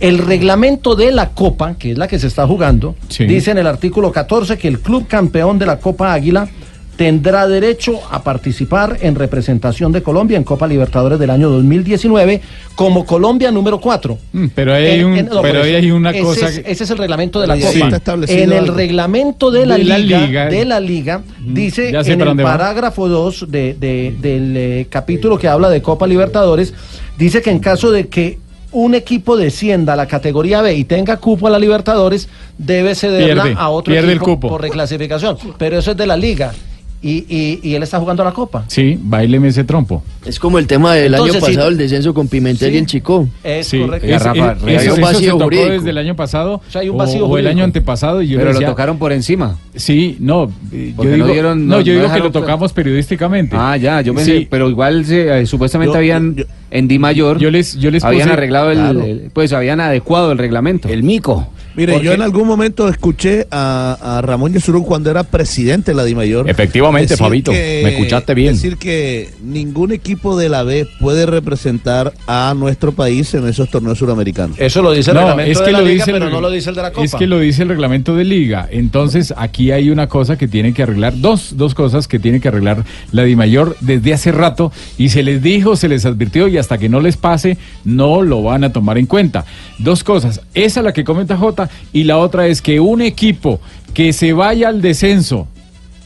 El 0.00 0.18
reglamento 0.18 0.94
de 0.94 1.10
la 1.10 1.30
Copa, 1.30 1.74
que 1.76 1.92
es 1.92 1.98
la 1.98 2.06
que 2.06 2.18
se 2.18 2.28
está 2.28 2.46
jugando, 2.46 2.94
Sí. 3.08 3.24
dice 3.24 3.50
en 3.50 3.58
el 3.58 3.66
artículo 3.66 4.12
14 4.12 4.56
que 4.56 4.68
el 4.68 4.78
club 4.80 5.06
campeón 5.08 5.58
de 5.58 5.66
la 5.66 5.78
Copa 5.80 6.12
Águila 6.12 6.48
tendrá 6.98 7.46
derecho 7.46 8.00
a 8.10 8.24
participar 8.24 8.98
en 9.02 9.14
representación 9.14 9.92
de 9.92 10.02
Colombia 10.02 10.36
en 10.36 10.42
Copa 10.42 10.66
Libertadores 10.66 11.16
del 11.20 11.30
año 11.30 11.48
2019 11.48 12.40
como 12.74 13.06
Colombia 13.06 13.52
número 13.52 13.78
4. 13.80 14.18
Mm, 14.32 14.46
Pero 14.52 14.74
ahí 14.74 14.86
hay, 14.86 15.04
un- 15.04 15.28
pero 15.40 15.62
ahí 15.62 15.76
hay 15.76 15.92
una 15.92 16.10
ese 16.10 16.20
cosa. 16.20 16.48
Es, 16.48 16.58
que- 16.58 16.70
ese 16.72 16.82
es 16.82 16.90
el 16.90 16.98
reglamento 16.98 17.40
de 17.40 17.46
la 17.46 17.54
ya 17.56 17.68
Copa. 17.72 17.84
está 17.84 17.96
establecido 17.98 18.42
En 18.42 18.52
el 18.52 18.58
algo. 18.64 18.74
reglamento 18.74 19.50
de 19.52 19.64
la, 19.64 19.76
De 19.76 19.84
la 19.84 19.98
liga, 19.98 20.26
liga. 20.26 20.46
de 20.46 20.64
la 20.64 20.80
liga 20.80 21.22
dice 21.46 21.92
ya 21.92 22.02
sé 22.02 22.14
en 22.14 22.20
el 22.20 22.36
parágrafo 22.36 23.08
2 23.08 23.46
de, 23.48 23.74
de- 23.78 24.16
del 24.20 24.56
eh, 24.56 24.86
capítulo 24.90 25.38
que 25.38 25.46
habla 25.46 25.70
de 25.70 25.80
Copa 25.80 26.04
Libertadores, 26.08 26.74
dice 27.16 27.40
que 27.42 27.50
en 27.50 27.60
caso 27.60 27.92
de 27.92 28.08
que 28.08 28.40
un 28.72 28.96
equipo 28.96 29.36
descienda 29.36 29.92
a 29.92 29.96
la 29.96 30.06
categoría 30.06 30.62
B 30.62 30.74
y 30.74 30.82
tenga 30.82 31.16
cupo 31.18 31.46
a 31.46 31.50
la 31.50 31.60
Libertadores, 31.60 32.28
debe 32.58 32.96
cederla 32.96 33.44
Pierde, 33.44 33.56
a 33.60 33.68
otro 33.70 33.94
el 33.94 34.10
equipo 34.10 34.24
cupo. 34.24 34.48
por 34.48 34.62
reclasificación. 34.62 35.38
Pero 35.58 35.78
eso 35.78 35.92
es 35.92 35.96
de 35.96 36.06
la 36.08 36.16
liga. 36.16 36.52
Y, 37.00 37.24
y- 37.28 37.60
y 37.62 37.74
él 37.76 37.82
está 37.84 38.00
jugando 38.00 38.24
la 38.24 38.32
Copa. 38.32 38.64
Sí, 38.66 38.98
baileme 39.00 39.46
ese 39.48 39.62
trompo. 39.62 40.02
Es 40.26 40.40
como 40.40 40.58
el 40.58 40.66
tema 40.66 40.94
del 40.94 41.14
Entonces, 41.14 41.36
año 41.36 41.46
sí. 41.46 41.52
pasado, 41.52 41.68
el 41.70 41.78
descenso 41.78 42.12
con 42.12 42.26
Pimentel 42.26 42.70
Sí. 42.70 42.74
y 42.74 42.78
el 42.78 42.86
Chico. 42.86 43.28
Es 43.44 43.68
Sí, 43.68 43.78
correcto. 43.80 44.06
es- 44.08 44.22
Rafa, 44.22 44.32
es- 44.32 44.46
Rafa, 44.46 44.54
eso, 44.56 44.66
hay 44.66 44.74
un 44.74 44.80
eso 44.82 44.94
se 44.96 45.00
vacío 45.02 45.36
tocó 45.38 45.50
desde 45.50 45.90
el 45.90 45.98
año 45.98 46.16
pasado 46.16 46.60
sea, 46.68 46.80
hay 46.80 46.88
un 46.88 46.96
o- 46.96 46.98
vacío 46.98 47.26
o, 47.28 47.38
el 47.38 47.46
año 47.46 47.62
antepasado 47.62 48.20
y 48.20 48.26
yo 48.28 48.38
Pero 48.38 48.50
decía, 48.50 48.66
lo 48.66 48.72
tocaron 48.72 48.98
por 48.98 49.12
encima. 49.12 49.56
Sí, 49.76 50.16
no, 50.18 50.50
eh, 50.72 50.88
yo 50.90 50.96
Porque 50.96 51.12
digo, 51.12 51.26
no 51.28 51.32
dieron- 51.32 51.66
no, 51.68 51.76
no- 51.76 51.80
yo 51.82 51.92
no 51.94 52.00
digo 52.00 52.12
que 52.12 52.18
lo 52.20 52.32
tocamos 52.32 52.72
periodísticamente. 52.72 53.54
Ah, 53.56 53.76
ya, 53.76 54.00
yo 54.00 54.12
pensé, 54.12 54.38
Sí, 54.40 54.48
pero 54.50 54.68
igual 54.68 55.04
se, 55.04 55.40
eh, 55.42 55.46
supuestamente 55.46 55.92
Yo- 55.92 55.98
habían 55.98 56.34
yo- 56.34 56.44
en 56.72 56.88
Di 56.88 56.98
Mayor 56.98 57.38
Yo 57.38 57.50
les- 57.52 57.78
yo 57.78 57.90
les 57.92 58.02
habían 58.02 58.28
puse- 58.28 58.32
arreglado 58.32 58.70
el, 58.72 58.78
Claro. 58.78 59.04
el- 59.04 59.30
pues 59.32 59.52
habían 59.52 59.78
adecuado 59.80 60.32
el 60.32 60.38
reglamento. 60.38 60.88
El 60.88 61.04
mico. 61.04 61.48
Mire, 61.76 61.92
¿Por 61.94 62.02
yo 62.02 62.12
en 62.12 62.22
algún 62.22 62.46
momento 62.46 62.88
escuché 62.88 63.46
a, 63.50 64.16
a 64.18 64.22
Ramón 64.22 64.52
Yesurún 64.52 64.82
cuando 64.84 65.10
era 65.10 65.22
presidente 65.22 65.92
de 65.92 65.94
la 65.96 66.04
DIMAYOR. 66.04 66.48
Efectivamente, 66.50 67.16
Fabito, 67.16 67.52
que- 67.52 67.82
me 67.84 67.90
escuchaste 67.90 68.34
bien. 68.34 68.54
Decir 68.54 68.76
que 68.78 69.30
ningún 69.42 69.92
equipo 69.92 70.36
de 70.36 70.48
la 70.48 70.62
B 70.64 70.88
puede 71.00 71.26
representar 71.26 72.12
a 72.26 72.54
nuestro 72.56 72.92
país 72.92 73.32
en 73.34 73.46
esos 73.46 73.70
torneos 73.70 73.98
suramericanos. 73.98 74.56
Eso 74.58 74.82
lo 74.82 74.92
dice 74.92 75.10
el 75.12 75.14
No, 75.16 75.20
reglamento 75.20 75.52
es 75.52 75.58
que 75.58 75.64
de 75.66 75.72
la 75.72 75.78
lo 75.80 75.84
liga, 75.86 76.04
dice 76.04 76.12
pero 76.12 76.30
no 76.30 76.40
lo 76.40 76.50
dice 76.50 76.70
el 76.70 76.76
de 76.76 76.82
la 76.82 76.90
Copa. 76.92 77.04
Es 77.04 77.14
que 77.14 77.26
lo 77.26 77.38
dice 77.38 77.62
el 77.62 77.68
reglamento 77.68 78.16
de 78.16 78.24
liga. 78.24 78.68
Entonces, 78.70 79.32
aquí 79.36 79.70
hay 79.70 79.90
una 79.90 80.08
cosa 80.08 80.36
que 80.36 80.48
tiene 80.48 80.72
que 80.74 80.82
arreglar, 80.82 81.14
dos, 81.20 81.56
dos 81.56 81.74
cosas 81.74 82.08
que 82.08 82.18
tiene 82.18 82.40
que 82.40 82.48
arreglar 82.48 82.84
la 83.12 83.22
DIMAYOR 83.24 83.76
desde 83.80 84.12
hace 84.14 84.32
rato 84.32 84.72
y 84.96 85.10
se 85.10 85.22
les 85.22 85.42
dijo, 85.42 85.76
se 85.76 85.88
les 85.88 86.04
advirtió 86.06 86.48
y 86.48 86.58
hasta 86.58 86.78
que 86.78 86.88
no 86.88 87.00
les 87.00 87.16
pase, 87.16 87.56
no 87.84 88.22
lo 88.22 88.42
van 88.42 88.64
a 88.64 88.72
tomar 88.72 88.98
en 88.98 89.06
cuenta. 89.06 89.44
Dos 89.78 90.02
cosas, 90.02 90.40
esa 90.54 90.82
la 90.82 90.92
que 90.92 91.04
comenta 91.04 91.36
Jota 91.36 91.67
y 91.92 92.04
la 92.04 92.18
otra 92.18 92.46
es 92.46 92.62
que 92.62 92.80
un 92.80 93.00
equipo 93.02 93.60
que 93.94 94.12
se 94.12 94.32
vaya 94.32 94.68
al 94.68 94.80
descenso 94.82 95.46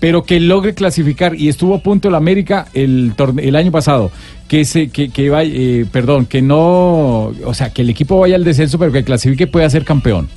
pero 0.00 0.24
que 0.24 0.40
logre 0.40 0.74
clasificar 0.74 1.34
y 1.36 1.48
estuvo 1.48 1.74
a 1.76 1.78
punto 1.82 2.08
el 2.08 2.14
América 2.16 2.66
el, 2.74 3.14
torne- 3.16 3.44
el 3.46 3.54
año 3.56 3.70
pasado 3.70 4.10
que 4.48 4.64
se 4.64 4.88
que, 4.88 5.10
que 5.10 5.30
vaya 5.30 5.52
eh, 5.54 5.86
perdón 5.90 6.26
que 6.26 6.42
no 6.42 7.32
o 7.44 7.54
sea 7.54 7.70
que 7.70 7.82
el 7.82 7.90
equipo 7.90 8.18
vaya 8.18 8.34
al 8.36 8.44
descenso 8.44 8.78
pero 8.78 8.90
que 8.92 9.04
clasifique 9.04 9.46
pueda 9.46 9.68
ser 9.70 9.84
campeón 9.84 10.28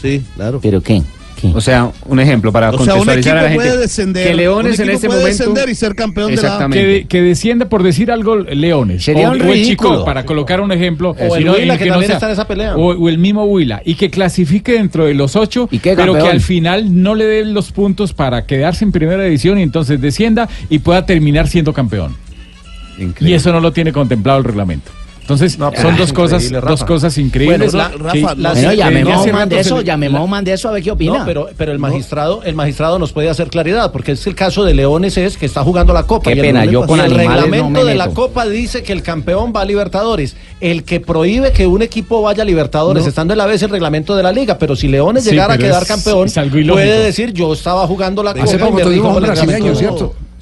Sí, 0.00 0.22
claro. 0.34 0.58
¿Pero 0.60 0.80
qué? 0.80 1.00
O 1.54 1.60
sea, 1.60 1.90
un 2.06 2.20
ejemplo 2.20 2.52
para 2.52 2.70
O 2.70 2.72
sea, 2.84 2.94
un 2.94 3.00
contextualizar 3.00 3.36
a 3.38 3.42
la 3.42 3.48
gente. 3.50 3.64
puede 3.64 3.76
descender. 3.78 4.26
que 4.28 4.34
Leones 4.34 4.78
un 4.78 4.84
en 4.84 4.90
este 4.94 5.06
puede 5.08 5.20
momento 5.20 5.38
descender 5.44 5.68
y 5.68 5.74
ser 5.74 5.94
campeón 5.94 6.30
de 6.34 6.36
la 6.36 6.42
A. 6.42 6.44
Exactamente. 6.44 7.00
que, 7.02 7.08
que 7.08 7.22
descienda 7.22 7.68
por 7.68 7.82
decir 7.82 8.10
algo 8.10 8.36
Leones 8.36 9.04
Sería 9.04 9.28
o, 9.30 9.32
un 9.32 9.40
o 9.40 9.44
el 9.44 9.52
ridículo. 9.52 9.90
Chico 9.90 10.04
para 10.04 10.24
colocar 10.24 10.60
un 10.60 10.72
ejemplo 10.72 11.10
O 11.18 11.36
el 11.36 11.48
Huila, 11.48 11.76
que 11.78 11.86
no 11.86 11.92
también 11.94 12.06
sea- 12.08 12.16
está 12.16 12.26
en 12.26 12.32
esa 12.32 12.46
pelea. 12.46 12.76
o, 12.76 12.92
o 12.94 13.08
el 13.08 13.18
mismo 13.18 13.44
Huila 13.44 13.82
y 13.84 13.94
que 13.96 14.10
clasifique 14.10 14.72
dentro 14.72 15.06
de 15.06 15.14
los 15.14 15.34
ocho 15.36 15.68
¿Y 15.70 15.78
qué 15.80 15.94
pero 15.96 16.14
que 16.14 16.20
al 16.28 16.40
final 16.40 17.02
no 17.02 17.14
le 17.14 17.24
den 17.26 17.54
los 17.54 17.72
puntos 17.72 18.12
para 18.12 18.46
quedarse 18.46 18.84
en 18.84 18.92
primera 18.92 19.22
división 19.24 19.58
y 19.58 19.62
entonces 19.62 20.00
descienda 20.00 20.48
y 20.70 20.78
pueda 20.78 21.04
terminar 21.06 21.48
siendo 21.48 21.72
campeón 21.72 22.14
Y 23.20 23.32
eso 23.32 23.52
no 23.52 23.60
lo 23.60 23.72
tiene 23.72 23.92
contemplado 23.92 24.38
el 24.38 24.44
reglamento. 24.44 24.90
Entonces, 25.22 25.58
No, 25.58 25.70
son 25.80 25.96
dos 25.96 26.12
cosas, 26.12 26.50
dos 26.50 26.84
cosas 26.84 27.16
increíbles. 27.16 27.72
Bueno, 27.72 27.78
la- 27.78 27.90
que- 27.90 27.96
Rafa, 28.20 28.34
la- 28.34 28.52
que- 28.54 28.60
Bueno, 28.60 28.70
que 28.70 28.76
llamemos 28.76 29.14
a 29.14 29.20
un 29.22 29.26
man 29.32 29.34
rato 29.40 29.48
de 29.50 29.54
se 29.54 29.60
eso, 29.68 29.78
le- 29.78 29.84
llamemos 29.84 30.12
la- 30.14 30.18
a 30.18 30.24
un 30.24 30.30
man 30.30 30.44
de 30.44 30.52
eso 30.52 30.68
a 30.68 30.72
ver 30.72 30.82
qué 30.82 30.90
No, 30.90 31.24
pero, 31.24 31.48
pero 31.56 31.72
el 31.72 31.78
magistrado, 31.78 32.42
el 32.42 32.54
magistrado 32.54 32.98
nos 32.98 33.12
puede 33.12 33.30
hacer 33.30 33.48
claridad, 33.48 33.92
porque 33.92 34.12
es 34.12 34.26
el 34.26 34.34
caso 34.34 34.64
de 34.64 34.74
Leones 34.74 35.16
es 35.16 35.36
que 35.38 35.46
está 35.46 35.62
jugando 35.62 35.92
la 35.92 36.02
Copa. 36.02 36.30
Qué 36.32 36.38
y 36.38 36.40
pena, 36.40 36.64
yo 36.64 36.86
con 36.86 36.98
y 36.98 37.02
el 37.02 37.10
reglamento 37.14 37.70
me 37.70 37.84
de 37.84 37.94
la. 37.94 38.08
Copa 38.08 38.46
dice 38.46 38.82
que 38.82 38.92
el 38.92 39.02
campeón 39.02 39.52
va 39.54 39.62
a 39.62 39.64
Libertadores. 39.64 40.36
El 40.60 40.82
que 40.84 41.00
prohíbe 41.00 41.52
que 41.52 41.66
un 41.66 41.82
equipo 41.82 42.20
vaya 42.22 42.42
a 42.42 42.46
Libertadores 42.46 43.04
No. 43.04 43.08
estando 43.08 43.32
en 43.34 43.38
la 43.38 43.46
vez 43.46 43.62
el 43.62 43.70
reglamento 43.70 44.16
de 44.16 44.22
la 44.24 44.32
liga, 44.32 44.58
pero 44.58 44.74
si 44.76 44.88
Leones 44.88 45.24
Sí, 45.24 45.30
llegara 45.30 45.54
a 45.54 45.58
quedar 45.58 45.82
es- 45.82 45.88
campeón, 45.88 46.26
es 46.26 46.34
puede 46.68 47.04
decir 47.04 47.32
yo 47.32 47.52
estaba 47.52 47.86
jugando 47.86 48.22
la 48.22 48.32
Copa. 48.32 48.44
Hace 48.44 48.56
y 48.56 48.58
poco 48.58 48.72
me 48.72 48.82
tuvimos. 48.82 49.22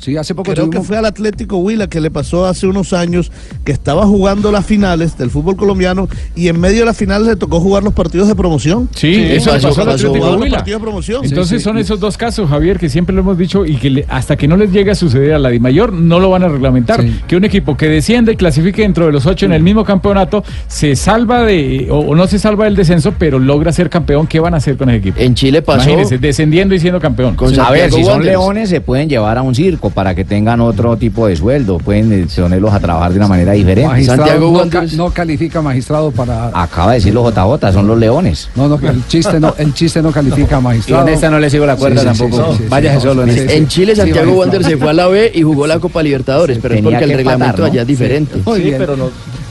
Sí, 0.01 0.17
hace 0.17 0.35
poco 0.35 0.51
Creo 0.51 0.71
que 0.71 0.81
fue 0.81 0.97
al 0.97 1.05
Atlético 1.05 1.59
Huila 1.59 1.87
que 1.87 2.01
le 2.01 2.11
pasó 2.11 2.47
hace 2.47 2.67
unos 2.67 2.93
años 2.93 3.31
que 3.65 3.73
estaba 3.73 4.07
jugando 4.07 4.51
las 4.51 4.65
finales 4.67 5.17
del 5.19 5.31
fútbol 5.31 5.57
colombiano 5.57 6.09
y 6.35 6.49
en 6.49 6.59
medio 6.59 6.81
de 6.81 6.85
las 6.87 6.97
finales 6.97 7.27
le 7.29 7.37
tocó 7.37 7.61
jugar 7.61 7.83
los 7.83 7.93
partidos 7.93 8.27
de 8.27 8.35
promoción. 8.35 8.89
Sí, 8.95 9.15
eso 9.15 9.55
le 9.55 9.61
pasó 9.61 9.83
al 9.83 9.91
Atlético 9.91 10.27
los 10.33 10.41
Huila. 10.41 10.63
de 10.63 10.79
promoción. 10.81 11.25
Entonces 11.25 11.63
son 11.63 11.77
esos 11.79 12.01
dos 12.01 12.17
casos, 12.17 12.49
Javier, 12.49 12.79
que 12.79 12.89
siempre 12.89 13.15
lo 13.15 13.21
hemos 13.21 13.37
dicho 13.39 13.67
y 13.67 13.77
que 13.77 13.91
le- 13.91 14.07
hasta 14.09 14.37
que 14.37 14.49
no 14.49 14.57
les 14.57 14.73
llegue 14.73 14.91
a 14.91 14.95
suceder 14.95 15.35
a 15.35 15.39
la 15.39 15.51
Di 15.51 15.61
Mayor 15.61 15.93
no 15.93 16.19
lo 16.19 16.31
van 16.31 16.45
a 16.45 16.49
reglamentar. 16.49 17.05
Que 17.29 17.37
un 17.37 17.45
equipo 17.45 17.77
que 17.77 17.87
desciende 17.89 18.33
y 18.33 18.37
clasifique 18.37 18.83
dentro 18.83 19.05
de 19.07 19.13
los 19.13 19.27
ocho 19.27 19.45
en 19.47 19.53
el 19.53 19.63
mismo 19.63 19.85
campeonato 19.85 20.43
se 20.67 20.97
salva 20.97 21.43
de, 21.45 21.89
o, 21.91 21.99
o 21.99 22.15
no 22.15 22.27
se 22.27 22.39
salva 22.39 22.65
del 22.65 22.75
descenso, 22.77 23.13
pero 23.19 23.39
logra 23.39 23.71
ser 23.73 23.91
campeón. 23.91 24.27
¿Qué 24.27 24.41
van 24.41 24.55
a 24.55 24.57
hacer 24.57 24.77
con 24.79 24.89
ese 24.89 24.99
equipo? 24.99 25.21
En 25.21 25.35
Chile 25.35 25.61
pasó- 25.63 25.83
Imagínense, 25.83 26.17
descendiendo 26.19 26.75
y 26.75 26.81
siendo 26.81 27.01
campeón. 27.01 27.37
a 27.61 27.71
ver, 27.71 27.93
si 27.93 28.03
son 28.03 28.25
leones 28.25 28.71
se 28.71 28.81
pueden 28.81 29.09
llevar 29.09 29.37
a 29.37 29.43
un 29.43 29.55
circo 29.55 29.90
para 29.91 30.15
que 30.15 30.25
tengan 30.25 30.61
otro 30.61 30.97
tipo 30.97 31.27
de 31.27 31.37
sueldo, 31.37 31.79
pueden 31.79 32.13
eh, 32.13 32.27
ponerlos 32.35 32.73
a 32.73 32.81
trabajar 32.81 33.13
de 33.13 33.19
una 33.19 33.29
manera 33.29 33.53
diferente. 33.53 33.89
Magistrado 33.89 34.41
no, 34.53 34.69
ca- 34.71 34.85
no 34.97 35.11
califica 35.11 35.61
magistrado 35.63 36.11
para... 36.11 36.49
Acaba 36.55 36.93
de 36.93 36.99
decirlo 36.99 37.29
JJ, 37.31 37.73
son 37.73 37.87
los 37.87 37.99
leones. 37.99 38.49
No, 38.55 38.69
no, 38.69 38.79
el 38.89 39.07
chiste 39.07 39.39
no, 39.41 39.55
el 39.59 39.75
chiste 39.75 40.03
no 40.03 40.11
califica 40.13 40.61
magistrado. 40.61 41.05
Y 41.07 41.09
en 41.09 41.15
esta 41.15 41.31
no 41.31 41.39
le 41.39 41.49
sigo 41.51 41.67
la 41.67 41.77
cuerda 41.77 42.05
tampoco. 42.05 42.57
Váyase 42.69 43.01
solo 43.01 43.23
en 43.25 43.31
esta. 43.31 43.53
En 43.53 43.69
Chile 43.69 43.95
Santiago 43.97 44.33
Sí, 44.33 44.37
Wander 44.39 44.65
se 44.65 44.77
fue 44.77 44.91
a 44.91 44.93
la 44.93 45.07
B 45.07 45.31
y 45.35 45.43
jugó 45.43 45.67
la 45.67 45.79
Copa 45.79 46.03
Libertadores, 46.03 46.59
pero 46.61 46.75
es 46.75 46.83
porque 46.83 47.05
el 47.05 47.13
reglamento 47.15 47.59
¿no? 47.63 47.65
allá 47.67 47.83
es 47.83 47.87
diferente. 47.87 48.41
Muy 48.45 48.61
bien. 48.61 48.85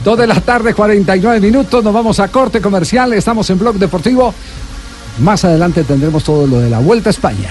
Dos 0.04 0.18
de 0.18 0.26
la 0.26 0.40
tarde, 0.40 0.72
49 0.74 1.40
minutos. 1.40 1.84
Nos 1.84 1.92
vamos 1.92 2.18
a 2.20 2.28
corte 2.28 2.60
comercial. 2.60 3.12
Estamos 3.12 3.48
en 3.50 3.58
Blog 3.58 3.76
Deportivo. 3.76 4.32
Más 5.20 5.44
adelante 5.44 5.84
tendremos 5.84 6.24
todo 6.24 6.46
lo 6.46 6.60
de 6.60 6.70
la 6.70 6.78
Vuelta 6.78 7.10
a 7.10 7.12
España. 7.12 7.50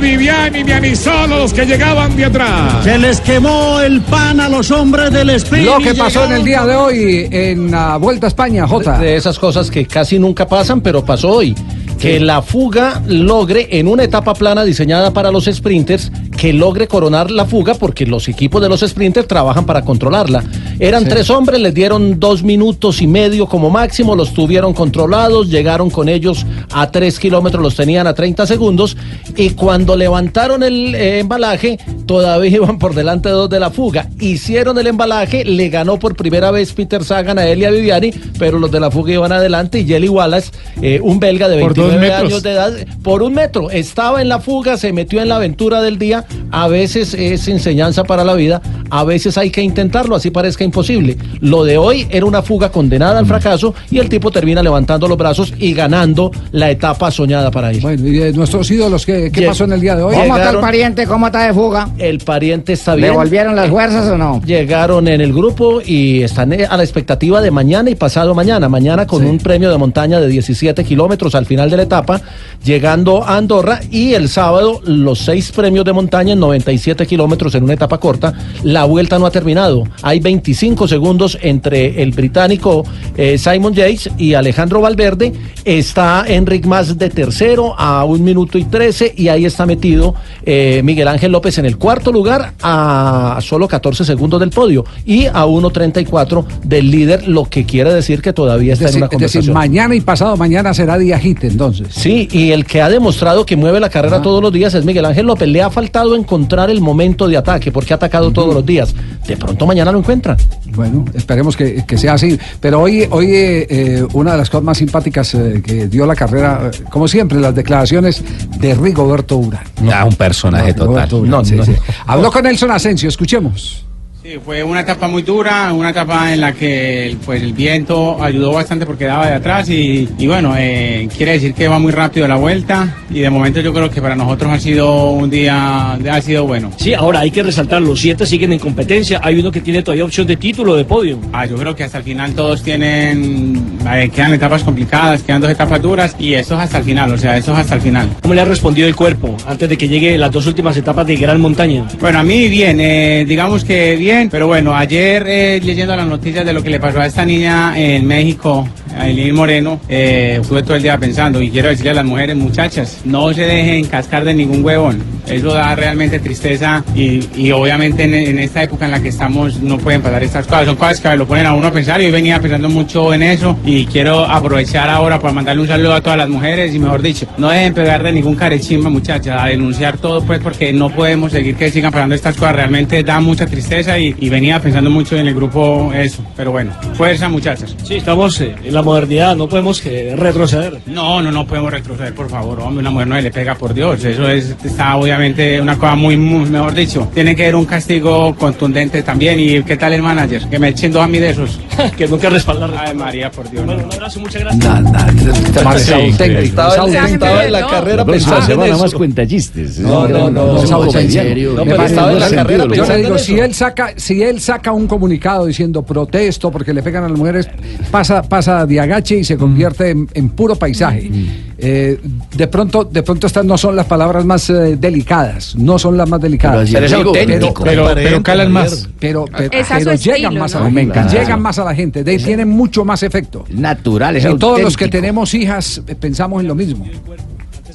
Viviani, 0.00 0.62
Vianisolo, 0.62 1.38
los 1.38 1.52
que 1.52 1.64
llegaban 1.64 2.16
de 2.16 2.24
atrás. 2.24 2.84
Se 2.84 2.98
les 2.98 3.20
quemó 3.20 3.80
el 3.80 4.00
pan 4.02 4.40
a 4.40 4.48
los 4.48 4.70
hombres 4.70 5.10
del 5.12 5.30
sprint. 5.30 5.66
Lo 5.66 5.78
que 5.78 5.94
pasó 5.94 6.24
en 6.24 6.32
el 6.32 6.44
día 6.44 6.64
de 6.66 6.74
hoy 6.74 7.28
en 7.30 7.70
la 7.70 7.96
Vuelta 7.96 8.26
a 8.26 8.28
España, 8.28 8.66
Jota. 8.66 8.98
De 8.98 9.16
esas 9.16 9.38
cosas 9.38 9.70
que 9.70 9.86
casi 9.86 10.18
nunca 10.18 10.46
pasan, 10.46 10.80
pero 10.80 11.04
pasó 11.04 11.30
hoy. 11.30 11.54
Que 11.98 12.20
la 12.20 12.42
fuga 12.42 13.02
logre, 13.06 13.68
en 13.70 13.88
una 13.88 14.04
etapa 14.04 14.34
plana 14.34 14.64
diseñada 14.64 15.12
para 15.12 15.30
los 15.30 15.44
sprinters, 15.44 16.10
que 16.36 16.52
logre 16.52 16.88
coronar 16.88 17.30
la 17.30 17.44
fuga, 17.46 17.74
porque 17.74 18.06
los 18.06 18.28
equipos 18.28 18.60
de 18.60 18.68
los 18.68 18.80
sprinters 18.80 19.26
trabajan 19.28 19.66
para 19.66 19.82
controlarla. 19.82 20.42
Eran 20.80 21.04
Sí. 21.04 21.08
tres 21.10 21.30
hombres, 21.30 21.60
les 21.60 21.72
dieron 21.72 22.18
dos 22.18 22.42
minutos 22.42 23.00
y 23.00 23.06
medio 23.06 23.46
como 23.46 23.70
máximo, 23.70 24.14
los 24.16 24.34
tuvieron 24.34 24.74
controlados, 24.74 25.48
llegaron 25.48 25.90
con 25.90 26.08
ellos 26.08 26.44
a 26.72 26.90
tres 26.90 27.18
kilómetros, 27.18 27.62
los 27.62 27.76
tenían 27.76 28.06
a 28.06 28.14
30 28.14 28.46
segundos, 28.46 28.96
y 29.36 29.50
cuando 29.50 29.96
levantaron 29.96 30.62
el 30.62 30.94
eh, 30.94 31.20
embalaje, 31.20 31.78
todavía 32.06 32.50
iban 32.56 32.78
por 32.78 32.94
delante 32.94 33.28
dos 33.28 33.48
de 33.48 33.60
la 33.60 33.70
fuga. 33.70 34.08
Hicieron 34.20 34.76
el 34.78 34.86
embalaje, 34.88 35.44
le 35.44 35.68
ganó 35.68 35.98
por 35.98 36.16
primera 36.16 36.50
vez 36.50 36.72
Peter 36.72 37.04
Sagan 37.04 37.38
a 37.38 37.46
Elia 37.46 37.70
Viviani, 37.70 38.10
pero 38.38 38.58
los 38.58 38.70
de 38.70 38.80
la 38.80 38.90
fuga 38.90 39.12
iban 39.12 39.32
adelante 39.32 39.80
y 39.80 39.86
Jelly 39.86 40.08
Wallace, 40.08 40.50
eh, 40.82 40.98
un 41.02 41.20
belga 41.20 41.48
de 41.48 41.60
Por 41.60 41.74
dos 41.74 41.88
29 41.90 42.00
metros. 42.00 42.30
años 42.32 42.42
de 42.42 42.50
edad, 42.52 42.72
por 43.02 43.22
un 43.22 43.34
metro, 43.34 43.70
estaba 43.70 44.20
en 44.20 44.28
la 44.28 44.40
fuga, 44.40 44.76
se 44.76 44.92
metió 44.92 45.22
en 45.22 45.28
la 45.28 45.36
aventura 45.36 45.80
del 45.80 45.98
día, 45.98 46.23
a 46.50 46.68
veces 46.68 47.14
es 47.14 47.48
enseñanza 47.48 48.04
para 48.04 48.24
la 48.24 48.34
vida, 48.34 48.62
a 48.90 49.04
veces 49.04 49.36
hay 49.36 49.50
que 49.50 49.60
intentarlo, 49.60 50.14
así 50.14 50.30
parezca 50.30 50.64
imposible. 50.64 51.16
Lo 51.40 51.64
de 51.64 51.78
hoy 51.78 52.06
era 52.10 52.26
una 52.26 52.42
fuga 52.42 52.70
condenada 52.70 53.18
al 53.18 53.26
fracaso 53.26 53.74
y 53.90 53.98
el 53.98 54.08
tipo 54.08 54.30
termina 54.30 54.62
levantando 54.62 55.08
los 55.08 55.18
brazos 55.18 55.52
y 55.58 55.74
ganando 55.74 56.30
la 56.52 56.70
etapa 56.70 57.10
soñada 57.10 57.50
para 57.50 57.70
él. 57.70 57.80
Bueno, 57.80 58.06
y 58.06 58.12
de 58.12 58.32
nuestros 58.32 58.70
ídolos, 58.70 59.04
¿qué, 59.04 59.30
pasó 59.46 59.64
en 59.64 59.72
el 59.72 59.80
día 59.80 59.96
de 59.96 60.04
hoy? 60.04 60.14
¿Cómo 60.14 60.36
está 60.36 60.50
el 60.50 60.60
pariente? 60.60 61.06
¿Cómo 61.06 61.26
está 61.26 61.46
de 61.46 61.52
fuga? 61.52 61.88
El 61.98 62.18
pariente 62.18 62.74
está 62.74 62.94
¿Le 62.94 63.02
bien. 63.02 63.14
volvieron 63.14 63.56
las 63.56 63.68
fuerzas 63.68 64.06
o 64.08 64.16
no? 64.16 64.40
Llegaron 64.44 65.08
en 65.08 65.20
el 65.20 65.32
grupo 65.32 65.80
y 65.84 66.22
están 66.22 66.52
eh, 66.52 66.66
a 66.68 66.76
la 66.76 66.84
expectativa 66.84 67.40
de 67.40 67.50
mañana 67.50 67.90
y 67.90 67.96
pasado 67.96 68.34
mañana. 68.34 68.68
Mañana 68.68 69.06
con 69.06 69.24
un 69.24 69.38
premio 69.38 69.70
de 69.70 69.78
montaña 69.78 70.20
de 70.20 70.28
17 70.28 70.84
kilómetros 70.84 71.34
al 71.34 71.46
final 71.46 71.68
de 71.68 71.76
la 71.76 71.82
etapa, 71.82 72.20
llegando 72.64 73.24
a 73.24 73.36
Andorra. 73.36 73.80
Y 73.90 74.14
el 74.14 74.28
sábado 74.28 74.80
los 74.84 75.18
seis 75.18 75.52
premios 75.52 75.84
de 75.84 75.92
montaña 75.92 76.13
en 76.22 76.38
97 76.40 77.06
kilómetros 77.06 77.54
en 77.54 77.64
una 77.64 77.74
etapa 77.74 77.98
corta. 77.98 78.32
La 78.62 78.84
vuelta 78.84 79.18
no 79.18 79.26
ha 79.26 79.30
terminado. 79.30 79.84
Hay 80.02 80.20
25 80.20 80.86
segundos 80.88 81.38
entre 81.42 82.02
el 82.02 82.12
británico 82.12 82.84
eh, 83.16 83.36
Simon 83.38 83.74
Yates 83.74 84.10
y 84.16 84.34
Alejandro 84.34 84.80
Valverde. 84.80 85.32
Está 85.64 86.24
Enric 86.26 86.66
Mas 86.66 86.96
de 86.98 87.10
tercero 87.10 87.74
a 87.78 88.04
un 88.04 88.22
minuto 88.22 88.58
y 88.58 88.64
13 88.64 89.14
y 89.16 89.28
ahí 89.28 89.44
está 89.44 89.66
metido 89.66 90.14
eh, 90.44 90.82
Miguel 90.84 91.08
Ángel 91.08 91.32
López 91.32 91.58
en 91.58 91.66
el 91.66 91.78
cuarto 91.78 92.12
lugar 92.12 92.52
a 92.62 93.38
solo 93.40 93.66
14 93.66 94.04
segundos 94.04 94.40
del 94.40 94.50
podio 94.50 94.84
y 95.06 95.26
a 95.26 95.46
1.34 95.46 96.44
del 96.64 96.90
líder, 96.90 97.28
lo 97.28 97.44
que 97.46 97.64
quiere 97.64 97.92
decir 97.92 98.20
que 98.22 98.32
todavía 98.32 98.74
Es 98.74 98.80
está 98.80 98.90
en 98.90 98.96
una 98.96 99.06
es 99.06 99.10
decir, 99.10 99.40
conversación. 99.40 99.54
mañana 99.54 99.94
y 99.94 100.00
pasado 100.00 100.36
mañana 100.36 100.74
será 100.74 100.98
día 100.98 101.18
hit, 101.18 101.44
entonces. 101.44 101.88
Sí, 101.90 102.28
y 102.30 102.50
el 102.50 102.64
que 102.66 102.82
ha 102.82 102.88
demostrado 102.88 103.46
que 103.46 103.56
mueve 103.56 103.80
la 103.80 103.88
carrera 103.88 104.20
todos 104.22 104.42
los 104.42 104.52
días 104.52 104.74
es 104.74 104.84
Miguel 104.84 105.04
Ángel 105.04 105.26
López. 105.26 105.48
Le 105.48 105.62
ha 105.62 105.70
faltado 105.70 106.03
encontrar 106.14 106.70
el 106.70 106.80
momento 106.80 107.26
de 107.26 107.36
ataque 107.36 107.72
porque 107.72 107.94
ha 107.94 107.96
atacado 107.96 108.30
todos 108.30 108.54
los 108.54 108.66
días. 108.66 108.94
De 109.26 109.36
pronto 109.36 109.66
mañana 109.66 109.90
lo 109.90 109.98
encuentra. 109.98 110.36
Bueno, 110.74 111.04
esperemos 111.14 111.56
que, 111.56 111.84
que 111.86 111.96
sea 111.96 112.14
así. 112.14 112.38
Pero 112.60 112.80
hoy, 112.80 113.06
hoy 113.10 113.26
eh, 113.34 113.66
eh, 113.70 114.06
una 114.12 114.32
de 114.32 114.38
las 114.38 114.50
cosas 114.50 114.64
más 114.64 114.78
simpáticas 114.78 115.34
eh, 115.34 115.62
que 115.64 115.86
dio 115.88 116.04
la 116.06 116.14
carrera, 116.14 116.70
eh, 116.72 116.84
como 116.90 117.08
siempre, 117.08 117.40
las 117.40 117.54
declaraciones 117.54 118.22
de 118.58 118.74
Rigoberto 118.74 119.36
Urán. 119.36 119.64
Ah, 119.92 120.04
un 120.04 120.16
personaje 120.16 120.72
Rigoberto 120.72 121.18
total. 121.18 121.28
Urán, 121.28 121.44
sí, 121.46 121.58
sí. 121.64 121.72
Habló 122.06 122.30
con 122.30 122.42
Nelson 122.42 122.70
Asensio, 122.70 123.08
escuchemos. 123.08 123.84
Sí, 124.24 124.38
fue 124.42 124.64
una 124.64 124.80
etapa 124.80 125.06
muy 125.06 125.20
dura, 125.20 125.70
una 125.74 125.90
etapa 125.90 126.32
en 126.32 126.40
la 126.40 126.54
que 126.54 127.14
pues, 127.26 127.42
el 127.42 127.52
viento 127.52 128.16
ayudó 128.24 128.52
bastante 128.52 128.86
porque 128.86 129.04
daba 129.04 129.26
de 129.26 129.34
atrás 129.34 129.68
y, 129.68 130.08
y 130.16 130.26
bueno, 130.26 130.54
eh, 130.56 131.06
quiere 131.14 131.32
decir 131.32 131.52
que 131.52 131.68
va 131.68 131.78
muy 131.78 131.92
rápido 131.92 132.26
la 132.26 132.36
vuelta 132.36 133.02
y 133.10 133.20
de 133.20 133.28
momento 133.28 133.60
yo 133.60 133.74
creo 133.74 133.90
que 133.90 134.00
para 134.00 134.16
nosotros 134.16 134.50
ha 134.50 134.58
sido 134.58 135.10
un 135.10 135.28
día, 135.28 135.92
ha 135.92 136.20
sido 136.22 136.46
bueno. 136.46 136.70
Sí, 136.78 136.94
ahora 136.94 137.20
hay 137.20 137.30
que 137.30 137.42
resaltar, 137.42 137.82
los 137.82 138.00
siete 138.00 138.24
siguen 138.24 138.54
en 138.54 138.60
competencia, 138.60 139.20
hay 139.22 139.38
uno 139.40 139.52
que 139.52 139.60
tiene 139.60 139.82
todavía 139.82 140.06
opción 140.06 140.26
de 140.26 140.36
título, 140.36 140.74
de 140.74 140.86
podio. 140.86 141.18
Ah, 141.30 141.44
yo 141.44 141.56
creo 141.56 141.76
que 141.76 141.84
hasta 141.84 141.98
el 141.98 142.04
final 142.04 142.32
todos 142.32 142.62
tienen, 142.62 143.76
eh, 143.92 144.08
quedan 144.08 144.32
etapas 144.32 144.64
complicadas, 144.64 145.22
quedan 145.22 145.42
dos 145.42 145.50
etapas 145.50 145.82
duras 145.82 146.16
y 146.18 146.32
eso 146.32 146.54
es 146.54 146.60
hasta 146.60 146.78
el 146.78 146.84
final, 146.84 147.12
o 147.12 147.18
sea, 147.18 147.36
eso 147.36 147.52
es 147.52 147.58
hasta 147.58 147.74
el 147.74 147.82
final. 147.82 148.08
¿Cómo 148.22 148.32
le 148.32 148.40
ha 148.40 148.46
respondido 148.46 148.88
el 148.88 148.96
cuerpo 148.96 149.36
antes 149.46 149.68
de 149.68 149.76
que 149.76 149.86
llegue 149.86 150.16
las 150.16 150.32
dos 150.32 150.46
últimas 150.46 150.74
etapas 150.78 151.06
de 151.06 151.16
gran 151.16 151.38
montaña? 151.42 151.86
Bueno, 152.00 152.20
a 152.20 152.22
mí 152.22 152.48
bien, 152.48 152.80
eh, 152.80 153.26
digamos 153.28 153.66
que 153.66 153.96
bien, 153.96 154.13
pero 154.30 154.46
bueno, 154.46 154.74
ayer 154.74 155.24
eh, 155.26 155.60
leyendo 155.62 155.96
las 155.96 156.06
noticias 156.06 156.44
de 156.44 156.52
lo 156.52 156.62
que 156.62 156.70
le 156.70 156.78
pasó 156.78 157.00
a 157.00 157.06
esta 157.06 157.24
niña 157.24 157.76
en 157.76 158.06
México, 158.06 158.68
a 158.96 159.08
Eileen 159.08 159.34
Moreno, 159.34 159.80
eh, 159.88 160.38
estuve 160.40 160.62
todo 160.62 160.76
el 160.76 160.82
día 160.82 160.98
pensando 160.98 161.40
y 161.40 161.50
quiero 161.50 161.68
decirle 161.68 161.90
a 161.90 161.94
las 161.94 162.04
mujeres, 162.04 162.36
muchachas, 162.36 163.00
no 163.04 163.32
se 163.32 163.42
dejen 163.42 163.86
cascar 163.86 164.24
de 164.24 164.34
ningún 164.34 164.64
huevón, 164.64 165.02
eso 165.26 165.52
da 165.52 165.74
realmente 165.74 166.18
tristeza 166.18 166.84
y, 166.94 167.28
y 167.36 167.50
obviamente 167.52 168.04
en, 168.04 168.14
en 168.14 168.38
esta 168.38 168.62
época 168.62 168.84
en 168.84 168.90
la 168.90 169.02
que 169.02 169.08
estamos 169.08 169.60
no 169.60 169.78
pueden 169.78 170.02
pasar 170.02 170.22
estas 170.22 170.46
cosas, 170.46 170.66
son 170.66 170.76
cosas 170.76 171.00
que 171.00 171.16
lo 171.16 171.26
ponen 171.26 171.46
a 171.46 171.54
uno 171.54 171.68
a 171.68 171.72
pensar 171.72 172.00
yo 172.00 172.10
venía 172.12 172.40
pensando 172.40 172.68
mucho 172.68 173.12
en 173.14 173.22
eso 173.22 173.56
y 173.64 173.86
quiero 173.86 174.24
aprovechar 174.24 174.88
ahora 174.88 175.18
para 175.18 175.32
mandarle 175.32 175.62
un 175.62 175.68
saludo 175.68 175.94
a 175.94 176.00
todas 176.00 176.18
las 176.18 176.28
mujeres 176.28 176.74
y 176.74 176.78
mejor 176.78 177.02
dicho, 177.02 177.26
no 177.38 177.50
dejen 177.50 177.74
pegar 177.74 178.02
de 178.02 178.12
ningún 178.12 178.34
carechimba 178.34 178.90
muchachas, 178.90 179.40
a 179.40 179.46
denunciar 179.46 179.98
todo 179.98 180.22
pues 180.22 180.40
porque 180.40 180.72
no 180.72 180.90
podemos 180.90 181.32
seguir 181.32 181.56
que 181.56 181.70
sigan 181.70 181.92
pasando 181.92 182.14
estas 182.14 182.36
cosas, 182.36 182.56
realmente 182.56 183.02
da 183.02 183.20
mucha 183.20 183.46
tristeza 183.46 183.98
y, 183.98 184.12
venía 184.34 184.58
pensando 184.58 184.90
mucho 184.90 185.16
en 185.16 185.28
el 185.28 185.34
grupo 185.34 185.92
eso, 185.94 186.24
pero 186.36 186.50
bueno, 186.50 186.72
fuerza 186.94 187.28
muchachas. 187.28 187.76
Sí, 187.84 187.96
estamos 187.96 188.40
en 188.40 188.74
la 188.74 188.82
modernidad, 188.84 189.34
no 189.36 189.48
podemos 189.48 189.80
que 189.80 190.14
retroceder. 190.16 190.80
No, 190.86 191.20
no, 191.22 191.30
no 191.32 191.46
podemos 191.46 191.72
retroceder, 191.72 192.14
por 192.14 192.28
favor, 192.30 192.60
hombre, 192.60 192.80
una 192.80 192.90
mujer 192.90 193.08
no 193.08 193.16
se 193.16 193.22
le 193.22 193.30
pega, 193.30 193.54
por 193.54 193.74
Dios, 193.74 194.04
eso 194.04 194.28
es, 194.28 194.54
está 194.64 194.96
obviamente 194.96 195.60
una 195.60 195.76
cosa 195.78 195.94
muy, 195.94 196.16
muy, 196.16 196.48
mejor 196.48 196.74
dicho, 196.74 197.08
tiene 197.14 197.34
que 197.34 197.42
haber 197.44 197.56
un 197.56 197.64
castigo 197.66 198.34
contundente 198.36 199.02
también, 199.02 199.40
y 199.40 199.62
¿qué 199.62 199.76
tal 199.76 199.92
el 199.94 200.02
manager? 200.02 200.48
Que 200.48 200.58
me 200.58 200.68
echen 200.68 200.92
dos 200.92 201.02
a 201.02 201.08
mí 201.08 201.18
de 201.18 201.30
esos. 201.30 201.58
que 201.96 202.06
nunca 202.06 202.28
respaldar. 202.30 202.70
Ay, 202.78 202.94
María, 202.94 203.30
por 203.30 203.50
Dios. 203.50 203.64
Bueno, 203.66 203.84
un 203.84 203.92
abrazo, 203.92 204.20
muchas 204.20 204.42
gracias. 204.42 204.64
Es 204.64 205.90
auténtico, 205.90 206.40
Estaba, 206.42 206.68
es 206.68 206.74
en- 206.74 206.80
auténtico. 206.80 207.14
estaba 207.24 207.44
en 207.44 207.52
la 207.52 207.66
carrera 207.66 208.04
pensando 208.04 208.52
en 208.52 208.60
nada 208.60 208.76
más 208.76 208.84
eso. 208.86 208.96
cuenta 208.98 209.26
chistes. 209.26 209.78
No, 209.80 210.06
no, 210.08 210.30
no, 210.30 210.62
Es 210.62 210.70
no, 210.70 210.84
en 210.98 211.10
serio. 211.10 211.52
No, 211.54 211.62
estaba 211.84 212.12
en 212.12 212.20
la 212.20 212.28
yo 212.28 212.34
carrera 212.36 212.64
le 212.64 212.70
pensando 212.76 213.02
digo, 213.02 213.14
en 213.14 213.18
si 213.18 213.34
eso. 213.34 213.44
él 213.44 213.54
saca, 213.54 213.92
si 213.96 214.22
él 214.22 214.40
saca 214.40 214.72
un 214.72 214.86
comunicado 214.86 215.46
diciendo 215.46 215.82
protesto 215.82 216.50
porque 216.50 216.72
le 216.72 216.82
pegan 216.82 217.04
a 217.04 217.08
las 217.08 217.18
mujeres, 217.18 217.48
pasa, 217.90 218.22
pasa 218.22 218.64
de 218.74 218.80
agache 218.80 219.16
y 219.16 219.24
se 219.24 219.36
convierte 219.36 219.90
en, 219.90 220.08
en 220.14 220.28
puro 220.30 220.54
paisaje. 220.56 221.10
Eh, 221.56 221.98
de 222.36 222.48
pronto, 222.48 222.84
de 222.84 223.02
pronto 223.02 223.26
estas 223.26 223.44
no 223.44 223.56
son 223.56 223.74
las 223.76 223.86
palabras 223.86 224.24
más 224.24 224.50
eh, 224.50 224.76
delicadas, 224.76 225.54
no 225.56 225.78
son 225.78 225.96
las 225.96 226.08
más 226.08 226.20
delicadas. 226.20 226.68
Pero 226.70 226.84
así 226.86 226.94
es 226.94 227.00
auténtico. 227.06 227.64
Pero, 227.64 227.88
pero 227.94 228.22
calan 228.22 228.52
más. 228.52 228.88
Pero, 228.98 229.24
estilo, 229.50 229.94
llegan 229.94 230.36
más 230.38 230.54
a 230.54 230.60
la 230.60 230.70
gente, 230.70 231.00
llegan 231.10 231.40
más 231.42 231.58
a 231.58 231.64
la 231.64 231.74
gente, 231.74 232.04
de- 232.04 232.18
tienen 232.18 232.48
mucho 232.48 232.84
más 232.84 233.02
efecto. 233.02 233.44
Natural, 233.50 234.16
es 234.16 234.24
Y 234.24 234.36
todos 234.36 234.60
los 234.60 234.76
que 234.76 234.88
tenemos 234.88 235.32
hijas 235.34 235.80
eh, 235.86 235.94
pensamos 235.94 236.40
en 236.42 236.48
lo 236.48 236.54
mismo. 236.54 236.86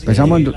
Pensamos 0.05 0.39
en 0.39 0.45
lo- 0.45 0.53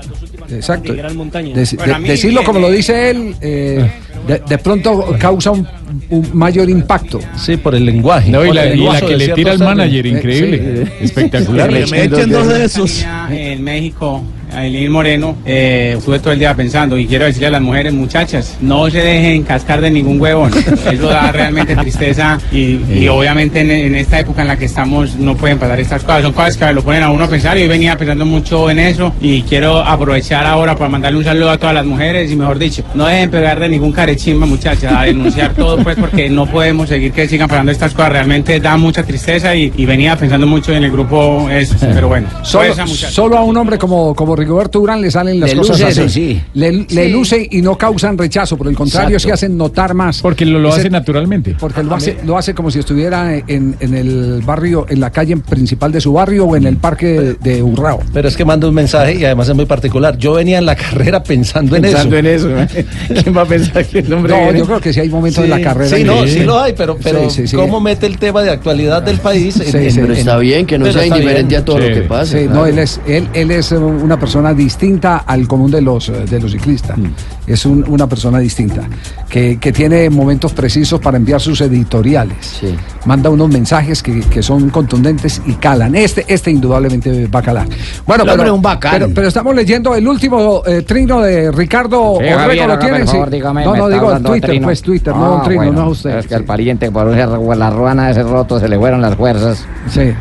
exacto. 0.49 0.91
De 0.93 0.97
Gran 0.99 1.15
Montaña. 1.15 1.53
Deci- 1.55 1.77
Bueno, 1.77 1.93
a 1.93 1.97
de- 1.97 2.01
mí 2.03 2.09
decirlo 2.09 2.43
como 2.43 2.59
lo 2.59 2.69
dice 2.71 3.09
él, 3.11 3.35
eh, 3.41 3.89
de, 4.27 4.41
de 4.47 4.57
pronto 4.57 5.15
causa 5.19 5.51
un, 5.51 5.67
un 6.09 6.29
mayor 6.33 6.69
impacto. 6.69 7.19
Sí, 7.37 7.57
por 7.57 7.75
el 7.75 7.85
lenguaje. 7.85 8.29
No, 8.31 8.45
y 8.45 8.51
la, 8.53 8.65
y 8.73 8.77
la 8.83 9.01
que 9.01 9.17
le 9.17 9.29
tira 9.29 9.51
al 9.51 9.59
manager, 9.59 10.05
increíble. 10.05 10.87
Espectacular. 11.01 11.69
Que 11.69 11.85
me 11.87 12.03
echen 12.03 12.29
dos 12.31 12.47
de 12.47 12.65
esos. 12.65 13.05
En 13.29 13.63
México, 13.63 14.23
Aileen 14.55 14.91
Moreno, 14.91 15.35
eh, 15.45 15.95
estuve 15.97 16.19
todo 16.19 16.31
el 16.33 16.37
día 16.39 16.53
pensando 16.55 16.95
y 16.97 17.07
quiero 17.07 17.25
decirle 17.25 17.47
a 17.47 17.51
las 17.51 17.61
mujeres, 17.61 17.91
muchachas, 17.93 18.55
no 18.61 18.87
se 18.89 18.99
dejen 18.99 19.41
cascar 19.43 19.81
de 19.81 19.89
ningún 19.89 20.21
huevón. 20.21 20.51
Eso 20.91 21.07
da 21.07 21.31
realmente 21.31 21.75
tristeza 21.75 22.37
y, 22.51 22.79
y 22.93 23.07
obviamente 23.07 23.61
en, 23.61 23.71
en 23.71 23.95
esta 23.95 24.19
época 24.19 24.43
en 24.43 24.49
la 24.49 24.57
que 24.57 24.65
estamos 24.65 25.15
no 25.15 25.35
pueden 25.35 25.57
pasar 25.57 25.79
estas 25.79 26.03
cosas. 26.03 26.21
Son 26.23 26.33
cosas 26.33 26.55
que 26.57 26.71
lo 26.73 26.83
ponen 26.83 27.01
a 27.03 27.09
uno 27.09 27.23
a 27.23 27.27
pensar 27.27 27.57
y 27.57 27.63
hoy 27.63 27.67
venía 27.67 27.97
pensando 27.97 28.25
mucho 28.25 28.69
en 28.69 28.77
eso 28.79 29.11
y 29.21 29.41
quiero 29.41 29.79
aprovechar 29.79 30.32
ahora 30.41 30.75
para 30.75 30.89
mandarle 30.89 31.17
un 31.19 31.23
saludo 31.23 31.49
a 31.51 31.57
todas 31.57 31.75
las 31.75 31.85
mujeres 31.85 32.31
y 32.31 32.35
mejor 32.35 32.57
dicho, 32.59 32.83
no 32.95 33.05
dejen 33.05 33.29
pegar 33.31 33.59
de 33.59 33.69
ningún 33.69 33.91
carechimba, 33.91 34.45
muchachas, 34.45 34.91
a 34.93 35.03
denunciar 35.03 35.53
todo 35.55 35.77
pues 35.83 35.95
porque 35.97 36.29
no 36.29 36.45
podemos 36.45 36.89
seguir 36.89 37.11
que 37.11 37.27
sigan 37.27 37.47
pasando 37.47 37.71
estas 37.71 37.93
cosas. 37.93 38.11
Realmente 38.13 38.59
da 38.59 38.77
mucha 38.77 39.03
tristeza 39.03 39.55
y, 39.55 39.71
y 39.75 39.85
venía 39.85 40.15
pensando 40.17 40.47
mucho 40.47 40.73
en 40.73 40.83
el 40.83 40.91
grupo 40.91 41.49
eso, 41.49 41.75
pero 41.79 42.07
bueno. 42.07 42.27
Solo, 42.43 42.73
solo 42.87 43.37
a 43.37 43.43
un 43.43 43.55
hombre 43.57 43.77
como, 43.77 44.13
como 44.15 44.35
Rigoberto 44.35 44.79
Urán 44.81 45.01
le 45.01 45.11
salen 45.11 45.39
las 45.39 45.51
Le 45.51 45.57
cosas 45.57 45.79
luce 45.79 45.83
así. 45.91 45.99
eso, 46.01 46.09
sí. 46.09 46.41
Le, 46.53 46.71
le 46.71 47.05
Sí. 47.05 47.09
luce 47.11 47.47
y 47.51 47.61
no 47.61 47.77
causan 47.77 48.17
rechazo, 48.17 48.57
por 48.57 48.67
el 48.67 48.75
contrario, 48.75 49.17
Exacto. 49.17 49.27
se 49.37 49.45
hacen 49.45 49.57
notar 49.57 49.93
más. 49.93 50.21
Porque 50.21 50.45
lo, 50.45 50.59
lo 50.59 50.69
Ese- 50.69 50.79
hace 50.81 50.89
naturalmente. 50.89 51.55
Porque 51.59 51.83
lo 51.83 51.95
hace, 51.95 52.17
lo 52.25 52.37
hace 52.37 52.53
como 52.53 52.71
si 52.71 52.79
estuviera 52.79 53.35
en, 53.35 53.75
en 53.79 53.93
el 53.95 54.41
barrio, 54.45 54.85
en 54.89 54.99
la 54.99 55.09
calle 55.11 55.37
principal 55.37 55.91
de 55.91 56.01
su 56.01 56.13
barrio 56.13 56.45
o 56.45 56.55
en 56.55 56.65
el 56.65 56.77
parque 56.77 57.07
de, 57.07 57.33
de 57.35 57.63
Urrao. 57.63 57.99
Pero 58.13 58.27
es 58.27 58.37
que 58.37 58.45
manda 58.45 58.67
un 58.67 58.73
mensaje 58.73 59.15
y 59.15 59.25
además 59.25 59.49
es 59.49 59.55
muy 59.55 59.65
particular. 59.65 60.17
Yo 60.23 60.33
venía 60.33 60.57
en 60.59 60.65
la 60.65 60.75
carrera 60.85 61.21
pensando, 61.21 61.75
Pensando 61.79 62.17
en 62.17 62.25
eso. 62.25 62.49
en 62.49 62.57
eso. 62.59 62.79
¿eh? 62.79 62.85
¿Quién 63.23 63.35
va 63.35 63.41
a 63.41 63.45
pensar 63.45 63.85
que 63.85 63.99
el 63.99 64.13
hombre 64.13 64.31
No, 64.33 64.43
viene? 64.43 64.59
yo 64.59 64.65
creo 64.65 64.79
que 64.79 64.93
sí 64.93 64.99
hay 65.01 65.09
momentos 65.09 65.43
en 65.43 65.49
la 65.49 65.61
carrera. 65.61 65.95
Sí, 65.97 66.03
no, 66.03 66.25
sí 66.25 66.39
lo 66.43 66.59
hay, 66.59 66.73
pero, 66.73 66.97
pero 67.01 67.29
Sí, 67.29 67.41
sí, 67.41 67.47
sí. 67.49 67.55
¿cómo 67.57 67.81
mete 67.81 68.05
el 68.05 68.17
tema 68.17 68.41
de 68.41 68.49
actualidad 68.51 69.01
del 69.03 69.17
país? 69.19 69.57
en- 69.59 69.71
Sí, 69.71 69.77
en- 69.77 69.91
sí. 69.91 69.99
Pero 69.99 70.13
está 70.13 70.37
bien 70.37 70.65
que 70.65 70.77
no 70.77 70.91
sea 70.91 71.05
indiferente 71.05 71.49
bien. 71.49 71.61
a 71.61 71.65
todo 71.65 71.77
Sí. 71.81 71.89
lo 71.89 71.93
que 71.95 72.01
pasa. 72.03 72.37
Sí, 72.37 72.45
no, 72.45 72.51
claro. 72.51 72.65
él 72.67 72.79
es, 72.79 73.01
él, 73.05 73.27
él 73.33 73.51
es 73.51 73.71
una 73.73 74.17
persona 74.19 74.53
distinta 74.53 75.17
al 75.17 75.47
común 75.47 75.69
de 75.71 75.81
los, 75.81 76.11
de 76.29 76.39
los 76.39 76.51
ciclistas. 76.53 76.97
Es 77.45 77.65
un- 77.65 77.83
una 77.89 78.07
persona 78.07 78.39
distinta, 78.39 78.87
que, 79.29 79.59
que 79.59 79.71
tiene 79.73 80.09
momentos 80.09 80.53
precisos 80.53 81.01
para 81.01 81.17
enviar 81.17 81.41
sus 81.41 81.59
editoriales. 81.59 82.37
Sí. 82.61 82.73
Manda 83.05 83.29
unos 83.29 83.49
mensajes 83.49 84.01
que, 84.01 84.21
que 84.21 84.41
son 84.41 84.69
contundentes 84.69 85.41
y 85.45 85.53
calan. 85.55 85.93
Este, 85.95 86.23
este 86.27 86.51
indudablemente 86.51 87.27
va 87.27 87.39
a 87.39 87.43
calar. 87.43 87.67
Bueno, 88.07 88.23
pero, 88.25 88.43
es 88.45 88.51
un 88.51 88.61
bacán. 88.61 88.91
pero, 88.93 89.09
pero 89.13 89.27
estamos 89.27 89.53
leyendo 89.53 89.93
el 89.95 90.07
último 90.07 90.63
eh, 90.65 90.83
trino 90.83 91.19
de 91.21 91.51
Ricardo 91.51 92.13
Sí, 92.19 92.23
Orrego, 92.25 92.39
Javier, 92.39 92.67
¿lo 92.67 92.79
tienen? 92.79 93.07
Sí. 93.07 93.17
dígame, 93.29 93.65
no, 93.65 93.75
no, 93.75 93.89
digo 93.89 94.19
Twitter, 94.19 94.49
trino. 94.51 94.67
pues 94.67 94.81
Twitter, 94.81 95.13
no 95.15 95.25
Ah, 95.25 95.35
un 95.35 95.43
trino, 95.43 95.63
bueno, 95.63 95.73
no 95.73 95.81
a 95.81 95.89
usted. 95.89 96.17
Es 96.17 96.27
que 96.27 96.35
al 96.35 96.45
pariente 96.45 96.89
por 96.91 97.09
ese- 97.13 97.55
la 97.57 97.69
ruana 97.69 98.05
de 98.05 98.11
ese 98.11 98.23
roto 98.23 98.59
se 98.59 98.67
le 98.69 98.77
fueron 98.79 99.01
las 99.01 99.15
fuerzas. 99.15 99.65
Sí. 99.89 100.13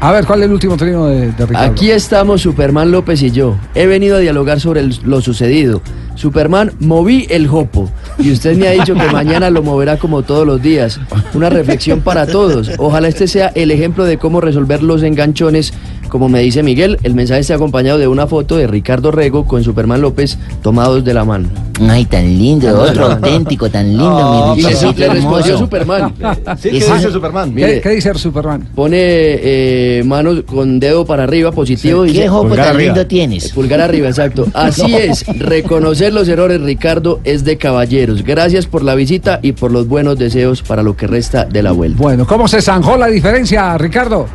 A 0.00 0.12
ver, 0.12 0.24
¿cuál 0.24 0.40
es 0.40 0.46
el 0.46 0.52
último 0.52 0.76
trino 0.76 1.06
de, 1.06 1.32
de 1.32 1.46
Ricardo? 1.46 1.72
Aquí 1.72 1.90
estamos 1.90 2.40
Superman 2.40 2.92
López 2.92 3.20
y 3.22 3.32
yo. 3.32 3.56
He 3.74 3.86
venido 3.86 4.16
a 4.16 4.20
dialogar 4.20 4.60
sobre 4.60 4.80
el- 4.80 4.96
lo 5.02 5.20
sucedido. 5.20 5.82
Superman, 6.18 6.72
moví 6.80 7.28
el 7.30 7.46
jopo. 7.46 7.88
Y 8.18 8.32
usted 8.32 8.56
me 8.56 8.66
ha 8.66 8.72
dicho 8.72 8.94
que 8.94 9.06
mañana 9.12 9.50
lo 9.50 9.62
moverá 9.62 9.98
como 9.98 10.22
todos 10.22 10.44
los 10.44 10.60
días. 10.60 10.98
Una 11.32 11.48
reflexión 11.48 12.00
para 12.00 12.26
todos. 12.26 12.72
Ojalá 12.78 13.06
este 13.06 13.28
sea 13.28 13.52
el 13.54 13.70
ejemplo 13.70 14.04
de 14.04 14.18
cómo 14.18 14.40
resolver 14.40 14.82
los 14.82 15.04
enganchones. 15.04 15.72
Como 16.08 16.28
me 16.28 16.40
dice 16.40 16.62
Miguel, 16.62 16.98
el 17.02 17.14
mensaje 17.14 17.40
está 17.40 17.54
acompañado 17.54 17.98
de 17.98 18.08
una 18.08 18.26
foto 18.26 18.56
de 18.56 18.66
Ricardo 18.66 19.10
Rego 19.10 19.44
con 19.46 19.62
Superman 19.62 20.00
López 20.00 20.38
tomados 20.62 21.04
de 21.04 21.14
la 21.14 21.24
mano. 21.24 21.48
Ay, 21.88 22.04
tan 22.06 22.24
lindo, 22.26 22.76
otro 22.80 23.06
auténtico, 23.06 23.70
tan 23.70 23.88
lindo, 23.88 24.08
Ah, 24.10 24.52
mi 24.54 24.60
y 24.60 24.64
le, 24.64 24.68
Richardcito 24.70 25.00
le 25.00 25.08
respondió 25.10 25.38
hermoso. 25.54 25.58
Superman. 25.58 26.14
Sí, 26.58 26.70
¿qué 26.70 26.76
dice 26.76 27.10
Superman? 27.12 27.48
¿Qué, 27.50 27.54
Mire. 27.54 27.80
qué 27.80 27.88
dice 27.90 28.08
el 28.10 28.16
Superman? 28.16 28.68
Pone 28.74 28.96
eh, 29.00 30.02
manos 30.04 30.42
con 30.46 30.80
dedo 30.80 31.04
para 31.06 31.24
arriba, 31.24 31.52
positivo. 31.52 32.04
y 32.04 32.08
¿Qué 32.08 32.14
dice- 32.14 32.28
jopo 32.28 32.48
Pulgar 32.48 32.66
tan 32.66 32.74
arriba. 32.76 32.94
lindo 32.94 33.06
tienes? 33.06 33.52
Pulgar 33.52 33.80
arriba, 33.80 34.08
exacto. 34.08 34.46
Así 34.54 34.92
es, 34.94 35.24
reconocer 35.38 36.12
los 36.12 36.26
errores, 36.28 36.60
Ricardo, 36.60 37.20
es 37.24 37.44
de 37.44 37.58
caballeros. 37.58 38.24
Gracias 38.24 38.66
por 38.66 38.82
la 38.82 38.94
visita 38.94 39.38
y 39.42 39.52
por 39.52 39.70
los 39.70 39.86
buenos 39.86 40.18
deseos 40.18 40.62
para 40.62 40.82
lo 40.82 40.96
que 40.96 41.06
resta 41.06 41.44
de 41.44 41.62
la 41.62 41.72
vuelta. 41.72 41.98
Bueno, 42.02 42.26
¿cómo 42.26 42.48
se 42.48 42.60
zanjó 42.60 42.96
la 42.96 43.06
diferencia, 43.06 43.76
Ricardo? 43.78 44.26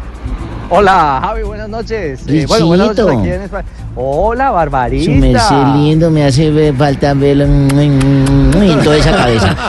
Hola, 0.76 1.20
Javi, 1.22 1.44
buenas 1.44 1.70
noches. 1.70 2.22
Eh, 2.28 2.46
bueno, 2.48 2.66
buenas 2.66 2.88
noches 2.88 3.06
Richito. 3.06 3.22
aquí 3.22 3.32
en 3.32 3.42
España. 3.44 3.66
Hola, 3.96 4.50
Barbarita. 4.50 5.06
Su 5.06 5.12
merced 5.12 5.66
lindo, 5.76 6.10
me 6.10 6.26
hace 6.26 6.74
falta 6.74 7.14
verlo 7.14 7.46
mm, 7.48 7.76
mm, 7.76 8.64
en 8.64 8.84
toda 8.84 8.98
esa 8.98 9.12
cabeza. 9.12 9.56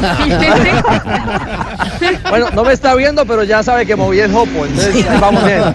Bueno, 2.28 2.46
no 2.54 2.64
me 2.64 2.72
está 2.72 2.94
viendo, 2.94 3.24
pero 3.24 3.44
ya 3.44 3.62
sabe 3.62 3.86
que 3.86 3.96
moví 3.96 4.18
el 4.18 4.32
jopo, 4.32 4.66
entonces 4.66 5.20
vamos 5.20 5.44
bien. 5.44 5.62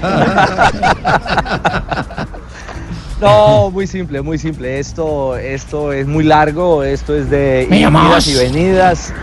No, 3.22 3.70
muy 3.70 3.86
simple, 3.86 4.22
muy 4.22 4.38
simple. 4.38 4.80
Esto, 4.80 5.36
esto 5.36 5.92
es 5.92 6.08
muy 6.08 6.24
largo, 6.24 6.84
esto 6.84 7.14
es 7.14 7.30
de 7.30 7.68
¿Me 7.70 7.82
idas 7.82 8.28
y 8.30 8.36
venidas. 8.36 9.14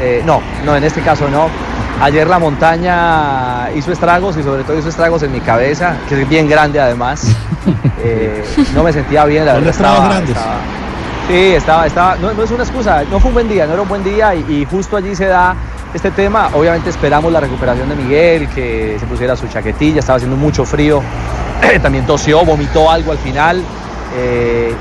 Eh, 0.00 0.24
no, 0.26 0.40
no, 0.64 0.76
en 0.76 0.82
este 0.82 1.00
caso 1.02 1.28
no. 1.28 1.48
Ayer 2.00 2.26
la 2.26 2.38
montaña 2.38 3.70
hizo 3.74 3.92
estragos 3.92 4.36
y 4.36 4.42
sobre 4.42 4.64
todo 4.64 4.78
hizo 4.78 4.88
estragos 4.88 5.22
en 5.22 5.32
mi 5.32 5.40
cabeza, 5.40 5.96
que 6.08 6.20
es 6.22 6.28
bien 6.28 6.48
grande 6.48 6.80
además. 6.80 7.26
Eh, 8.06 8.44
no 8.74 8.82
me 8.82 8.92
sentía 8.92 9.24
bien, 9.24 9.46
la 9.46 9.54
verdad. 9.54 9.70
Estaba, 9.70 10.04
grandes. 10.08 10.36
estaba- 10.36 10.56
sí, 11.26 11.34
estaba, 11.54 11.86
estaba, 11.86 12.16
no, 12.16 12.34
no 12.34 12.42
es 12.42 12.50
una 12.50 12.62
excusa, 12.62 13.02
no 13.10 13.18
fue 13.18 13.28
un 13.28 13.34
buen 13.34 13.48
día, 13.48 13.66
no 13.66 13.72
era 13.72 13.80
un 13.80 13.88
buen 13.88 14.04
día 14.04 14.34
y, 14.34 14.40
y 14.46 14.66
justo 14.70 14.98
allí 14.98 15.16
se 15.16 15.24
da 15.24 15.54
este 15.94 16.10
tema. 16.10 16.50
Obviamente 16.52 16.90
esperamos 16.90 17.32
la 17.32 17.40
recuperación 17.40 17.88
de 17.88 17.94
Miguel, 17.96 18.48
que 18.50 18.98
se 19.00 19.06
pusiera 19.06 19.34
su 19.36 19.48
chaquetilla, 19.48 20.00
estaba 20.00 20.16
haciendo 20.18 20.36
mucho 20.36 20.66
frío, 20.66 21.00
también 21.82 22.04
tosió, 22.04 22.44
vomitó 22.44 22.90
algo 22.90 23.12
al 23.12 23.18
final 23.18 23.62
eh, 24.14 24.74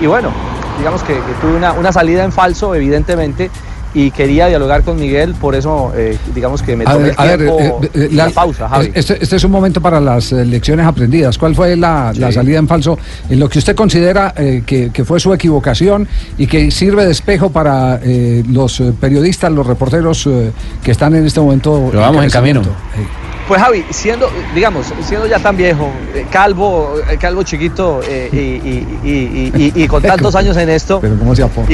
y, 0.00 0.04
y 0.04 0.06
bueno, 0.06 0.30
digamos 0.78 1.02
que, 1.02 1.14
que 1.14 1.32
tuve 1.40 1.56
una, 1.56 1.72
una 1.72 1.90
salida 1.90 2.22
en 2.22 2.30
falso, 2.30 2.72
evidentemente. 2.76 3.50
Y 3.96 4.10
quería 4.10 4.46
dialogar 4.48 4.82
con 4.82 5.00
Miguel, 5.00 5.34
por 5.34 5.54
eso 5.54 5.90
eh, 5.96 6.18
digamos 6.34 6.62
que 6.62 6.76
me 6.76 6.84
A 6.84 6.92
tomé 6.92 7.04
ver, 7.04 7.12
el 7.12 7.18
a 7.18 7.24
ver, 7.24 7.38
tiempo, 7.38 7.80
eh, 7.82 7.90
eh, 7.94 8.08
la, 8.12 8.28
pausa, 8.28 8.68
Javi. 8.68 8.90
Este, 8.92 9.16
este 9.22 9.36
es 9.36 9.44
un 9.44 9.50
momento 9.50 9.80
para 9.80 10.00
las 10.00 10.32
lecciones 10.32 10.84
aprendidas. 10.84 11.38
¿Cuál 11.38 11.54
fue 11.54 11.76
la, 11.76 12.12
la 12.14 12.30
salida 12.30 12.58
en 12.58 12.68
falso 12.68 12.98
en 13.30 13.40
lo 13.40 13.48
que 13.48 13.58
usted 13.58 13.74
considera 13.74 14.34
eh, 14.36 14.64
que, 14.66 14.90
que 14.92 15.02
fue 15.06 15.18
su 15.18 15.32
equivocación 15.32 16.06
y 16.36 16.46
que 16.46 16.70
sirve 16.70 17.06
de 17.06 17.12
espejo 17.12 17.50
para 17.50 17.98
eh, 18.02 18.44
los 18.46 18.82
periodistas, 19.00 19.50
los 19.50 19.66
reporteros 19.66 20.26
eh, 20.26 20.52
que 20.82 20.90
están 20.90 21.14
en 21.14 21.24
este 21.24 21.40
momento? 21.40 21.88
Pero 21.90 22.02
vamos 22.02 22.22
en 22.22 22.30
camino. 22.30 22.60
crecimiento? 22.60 23.35
Pues 23.48 23.62
Javi, 23.62 23.84
siendo, 23.90 24.28
digamos, 24.54 24.92
siendo 25.02 25.26
ya 25.26 25.38
tan 25.38 25.56
viejo, 25.56 25.88
eh, 26.14 26.26
calvo, 26.30 26.94
eh, 27.08 27.16
calvo 27.16 27.44
chiquito 27.44 28.00
eh, 28.08 28.28
y, 28.32 28.36
y- 28.36 28.98
y- 29.04 29.52
y- 29.54 29.72
y- 29.78 29.84
y 29.84 29.88
con 29.88 30.02
tantos 30.02 30.34
años 30.34 30.56
en 30.56 30.68
esto. 30.68 30.98
Pero 31.00 31.16
¿cómo 31.16 31.32
se 31.34 31.44
aporta? 31.44 31.70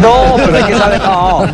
no, 0.00 0.36
pero 0.36 0.56
hay 0.56 0.64
que 0.64 0.78
saber, 0.78 1.00
no, 1.02 1.44
es 1.44 1.52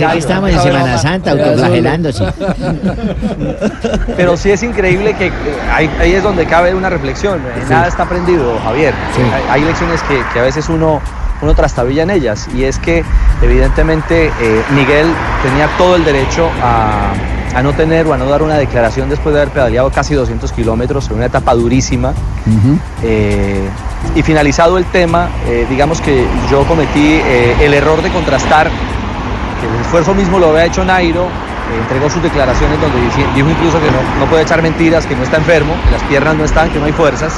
no 0.00 0.10
que 0.10 0.18
estamos 0.18 0.50
en 0.50 0.60
Semana 0.60 0.92
no 0.92 0.98
Santa, 0.98 1.30
autoflagelándose. 1.30 2.24
Pero 4.16 4.36
sí 4.36 4.50
es 4.50 4.62
increíble 4.62 5.14
que 5.14 5.32
ahí, 5.72 5.90
ahí 6.00 6.12
es 6.12 6.22
donde 6.22 6.44
cabe 6.46 6.74
una 6.74 6.90
reflexión. 6.90 7.40
Nada 7.68 7.86
está 7.86 8.02
aprendido, 8.02 8.58
Javier. 8.64 8.92
Sí. 9.14 9.22
Hay, 9.22 9.42
hay 9.50 9.64
lecciones 9.64 10.02
que, 10.02 10.20
que 10.32 10.40
a 10.40 10.42
veces 10.42 10.68
uno, 10.68 11.00
uno 11.40 11.54
trastabilla 11.54 12.02
en 12.02 12.10
ellas. 12.10 12.48
Y 12.54 12.64
es 12.64 12.78
que, 12.78 13.04
evidentemente, 13.42 14.26
eh, 14.40 14.62
Miguel 14.74 15.06
tenía 15.42 15.68
todo 15.78 15.96
el 15.96 16.04
derecho 16.04 16.48
a, 16.62 17.12
a 17.54 17.62
no 17.62 17.72
tener 17.72 18.06
o 18.06 18.12
a 18.12 18.16
no 18.16 18.26
dar 18.26 18.42
una 18.42 18.54
declaración 18.54 19.08
después 19.08 19.34
de 19.34 19.42
haber 19.42 19.52
pedaleado 19.52 19.90
casi 19.90 20.14
200 20.14 20.52
kilómetros 20.52 21.08
en 21.10 21.16
una 21.16 21.26
etapa 21.26 21.54
durísima. 21.54 22.12
Eh, 23.02 23.68
y 24.14 24.22
finalizado 24.22 24.78
el 24.78 24.84
tema, 24.86 25.28
eh, 25.46 25.66
digamos 25.68 26.00
que 26.00 26.26
yo 26.50 26.64
cometí 26.64 27.14
eh, 27.14 27.56
el 27.60 27.74
error 27.74 28.02
de 28.02 28.10
contrastar, 28.10 28.68
que 28.68 29.66
el 29.66 29.80
esfuerzo 29.80 30.14
mismo 30.14 30.38
lo 30.38 30.50
había 30.50 30.66
hecho 30.66 30.84
Nairo, 30.84 31.26
entregó 31.82 32.08
sus 32.08 32.22
declaraciones 32.22 32.80
donde 32.80 32.98
dijo 33.34 33.50
incluso 33.50 33.78
que 33.80 33.90
no, 33.90 34.20
no 34.20 34.26
puede 34.30 34.42
echar 34.42 34.62
mentiras, 34.62 35.06
que 35.06 35.14
no 35.14 35.22
está 35.22 35.36
enfermo, 35.36 35.74
que 35.84 35.90
las 35.90 36.02
piernas 36.04 36.36
no 36.36 36.44
están, 36.44 36.70
que 36.70 36.78
no 36.78 36.86
hay 36.86 36.92
fuerzas. 36.92 37.34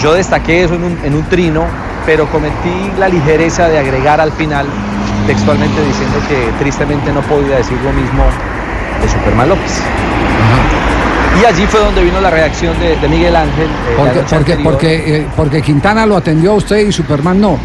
Yo 0.00 0.14
destaqué 0.14 0.64
eso 0.64 0.74
en 0.74 0.84
un, 0.84 0.98
en 1.04 1.14
un 1.14 1.24
trino, 1.24 1.64
pero 2.06 2.26
cometí 2.30 2.92
la 2.98 3.08
ligereza 3.08 3.68
de 3.68 3.78
agregar 3.78 4.20
al 4.20 4.32
final 4.32 4.66
textualmente 5.26 5.84
diciendo 5.84 6.18
que 6.28 6.50
tristemente 6.58 7.12
no 7.12 7.20
podía 7.22 7.56
decir 7.56 7.76
lo 7.84 7.92
mismo 7.92 8.24
de 9.08 9.18
Superman 9.18 9.48
López. 9.48 9.80
Y 11.40 11.44
allí 11.44 11.66
fue 11.66 11.80
donde 11.80 12.02
vino 12.02 12.20
la 12.20 12.30
reacción 12.30 12.78
de, 12.80 12.96
de 12.96 13.08
Miguel 13.08 13.36
Ángel. 13.36 13.66
eh, 13.66 14.24
Porque, 14.28 14.56
porque, 14.64 15.16
eh, 15.16 15.26
porque 15.36 15.62
Quintana 15.62 16.04
lo 16.06 16.16
atendió 16.16 16.52
a 16.52 16.54
usted 16.54 16.78
y 16.78 16.92
Superman 16.92 17.40
no. 17.40 17.58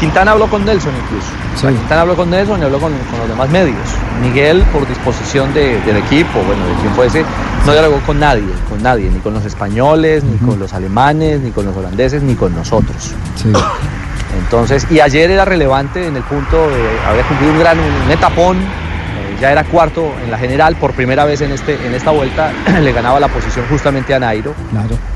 Quintana 0.00 0.32
habló 0.32 0.48
con 0.48 0.64
Nelson 0.64 0.92
incluso. 1.04 1.28
Sea, 1.54 1.70
Quintana 1.70 2.00
habló 2.02 2.16
con 2.16 2.28
Nelson 2.28 2.60
y 2.60 2.64
habló 2.64 2.78
con, 2.80 2.92
con 2.92 3.18
los 3.20 3.28
demás 3.28 3.48
medios. 3.50 3.76
Miguel, 4.20 4.62
por 4.72 4.86
disposición 4.88 5.54
de- 5.54 5.80
del 5.82 5.96
equipo, 5.98 6.40
bueno, 6.44 6.66
de 6.66 6.74
quien 6.80 6.92
fuese, 6.94 7.24
no 7.64 7.72
dialogó 7.72 8.00
con 8.04 8.18
nadie, 8.18 8.42
con 8.68 8.82
nadie, 8.82 9.08
ni 9.10 9.20
con 9.20 9.32
los 9.32 9.44
españoles, 9.44 10.24
ni 10.24 10.36
con 10.38 10.58
los 10.58 10.72
alemanes, 10.74 11.40
ni 11.40 11.52
con 11.52 11.64
los 11.66 11.76
holandeses, 11.76 12.20
ni 12.22 12.34
con 12.34 12.52
nosotros. 12.54 13.12
Entonces, 14.38 14.86
y 14.90 14.98
ayer 15.00 15.30
era 15.30 15.44
relevante 15.44 16.06
en 16.06 16.16
el 16.16 16.22
punto 16.22 16.56
de 16.70 16.82
había 17.08 17.22
cumplido 17.22 17.52
un 17.52 17.60
gran 17.60 17.78
un 17.78 18.10
etapón, 18.10 18.56
ya 19.42 19.50
era 19.50 19.64
cuarto 19.64 20.14
en 20.22 20.30
la 20.30 20.38
general, 20.38 20.76
por 20.76 20.92
primera 20.92 21.24
vez 21.24 21.40
en, 21.40 21.50
este, 21.50 21.74
en 21.84 21.92
esta 21.96 22.12
vuelta 22.12 22.52
le 22.80 22.92
ganaba 22.92 23.18
la 23.18 23.26
posición 23.26 23.66
justamente 23.68 24.14
a 24.14 24.20
Nairo. 24.20 24.54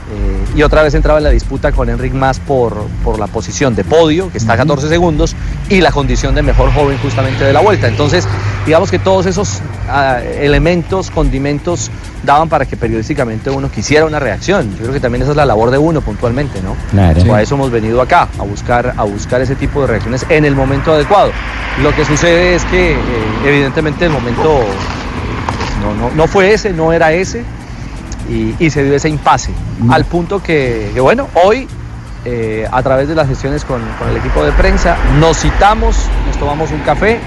Eh, 0.09 0.59
y 0.59 0.63
otra 0.63 0.83
vez 0.83 0.95
entraba 0.95 1.19
en 1.19 1.25
la 1.25 1.31
disputa 1.31 1.73
con 1.73 1.89
Enric 1.89 2.13
Mas 2.13 2.39
por, 2.39 2.87
por 3.03 3.19
la 3.19 3.27
posición 3.27 3.75
de 3.75 3.83
podio, 3.83 4.31
que 4.31 4.39
está 4.39 4.53
a 4.53 4.57
14 4.57 4.89
segundos, 4.89 5.35
y 5.69 5.81
la 5.81 5.91
condición 5.91 6.35
de 6.35 6.43
mejor 6.43 6.73
joven 6.73 6.97
justamente 6.99 7.45
de 7.45 7.53
la 7.53 7.61
vuelta. 7.61 7.89
Entonces, 7.89 8.27
digamos 8.65 8.91
que 8.91 8.99
todos 8.99 9.27
esos 9.27 9.61
ah, 9.89 10.21
elementos, 10.23 11.11
condimentos, 11.11 11.91
daban 12.23 12.49
para 12.49 12.67
que 12.67 12.77
periodísticamente 12.77 13.51
uno 13.51 13.71
quisiera 13.71 14.07
una 14.07 14.21
reacción. 14.21 14.71
Yo 14.73 14.83
creo 14.83 14.93
que 14.93 15.01
también 15.01 15.23
esa 15.23 15.33
es 15.33 15.37
la 15.37 15.45
labor 15.45 15.71
de 15.71 15.79
uno 15.79 16.01
puntualmente, 16.01 16.63
¿no? 16.63 16.77
Claro. 16.91 17.25
Para 17.25 17.43
eso 17.43 17.57
hemos 17.57 17.71
venido 17.71 18.01
acá, 18.01 18.29
a 18.39 18.43
buscar, 18.43 18.95
a 18.97 19.03
buscar 19.05 19.41
ese 19.41 19.57
tipo 19.57 19.81
de 19.81 19.89
reacciones 19.89 20.25
en 20.29 20.45
el 20.45 20.55
momento 20.55 20.93
adecuado. 20.93 21.33
Lo 21.83 21.95
que 21.95 22.05
sucede 22.05 22.55
es 22.55 22.65
que 22.67 22.93
eh, 22.93 22.97
evidentemente 23.45 24.05
el 24.07 24.13
momento 24.13 24.61
no, 25.83 25.95
no, 25.95 26.15
no 26.15 26.27
fue 26.27 26.53
ese, 26.53 26.73
no 26.73 26.93
era 26.93 27.13
ese, 27.13 27.45
y, 28.31 28.55
y 28.59 28.71
se 28.71 28.83
dio 28.85 28.95
ese 28.95 29.09
impasse. 29.09 29.51
Al 29.91 30.05
punto 30.05 30.43
que, 30.43 30.91
que, 30.95 31.01
bueno, 31.01 31.29
hoy, 31.45 31.67
eh, 32.25 32.67
a 32.71 32.83
través 32.83 33.09
de 33.09 33.15
las 33.15 33.29
gestiones 33.29 33.65
con, 33.65 33.81
con 33.99 34.09
el 34.09 34.17
equipo 34.17 34.45
de 34.45 34.53
prensa, 34.53 34.97
nos 35.21 35.39
citamos, 35.39 35.97
nos 36.27 36.37
tomamos 36.39 36.71
un 36.73 36.81
café 36.81 37.19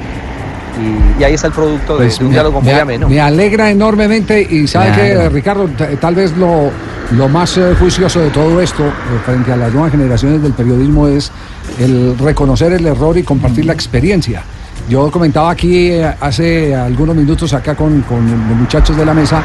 y, 0.79 1.21
y 1.21 1.23
ahí 1.23 1.33
está 1.33 1.47
el 1.47 1.53
producto 1.53 1.93
de, 1.97 2.05
Pues 2.05 2.19
de 2.19 2.25
un 2.25 2.29
me- 2.29 2.35
diálogo 2.35 2.61
muy 2.61 2.73
me, 2.73 2.79
ameno. 2.79 3.09
me 3.09 3.19
alegra 3.21 3.69
enormemente 3.71 4.41
y 4.41 4.67
sabe 4.67 4.91
Claro. 4.91 5.01
que 5.01 5.29
Ricardo, 5.29 5.69
tal 5.99 6.15
vez 6.15 6.35
lo, 6.37 6.69
lo 7.11 7.27
más 7.29 7.57
eh, 7.57 7.75
juicioso 7.79 8.19
de 8.19 8.29
todo 8.29 8.61
esto 8.61 8.85
eh, 8.85 8.91
frente 9.25 9.51
a 9.51 9.55
las 9.57 9.71
nuevas 9.73 9.91
generaciones 9.91 10.41
del 10.41 10.53
periodismo 10.53 11.07
es 11.07 11.31
el 11.79 12.17
reconocer 12.17 12.73
el 12.73 12.85
error 12.85 13.17
y 13.17 13.23
compartir 13.23 13.65
la 13.65 13.73
experiencia. 13.73 14.43
Yo 14.89 15.11
comentaba 15.11 15.51
aquí 15.51 15.91
eh, 15.91 16.13
hace 16.19 16.75
algunos 16.75 17.15
minutos 17.15 17.53
acá 17.53 17.75
con, 17.75 18.01
con 18.01 18.25
los 18.49 18.57
muchachos 18.57 18.95
de 18.97 19.05
la 19.05 19.13
mesa 19.13 19.41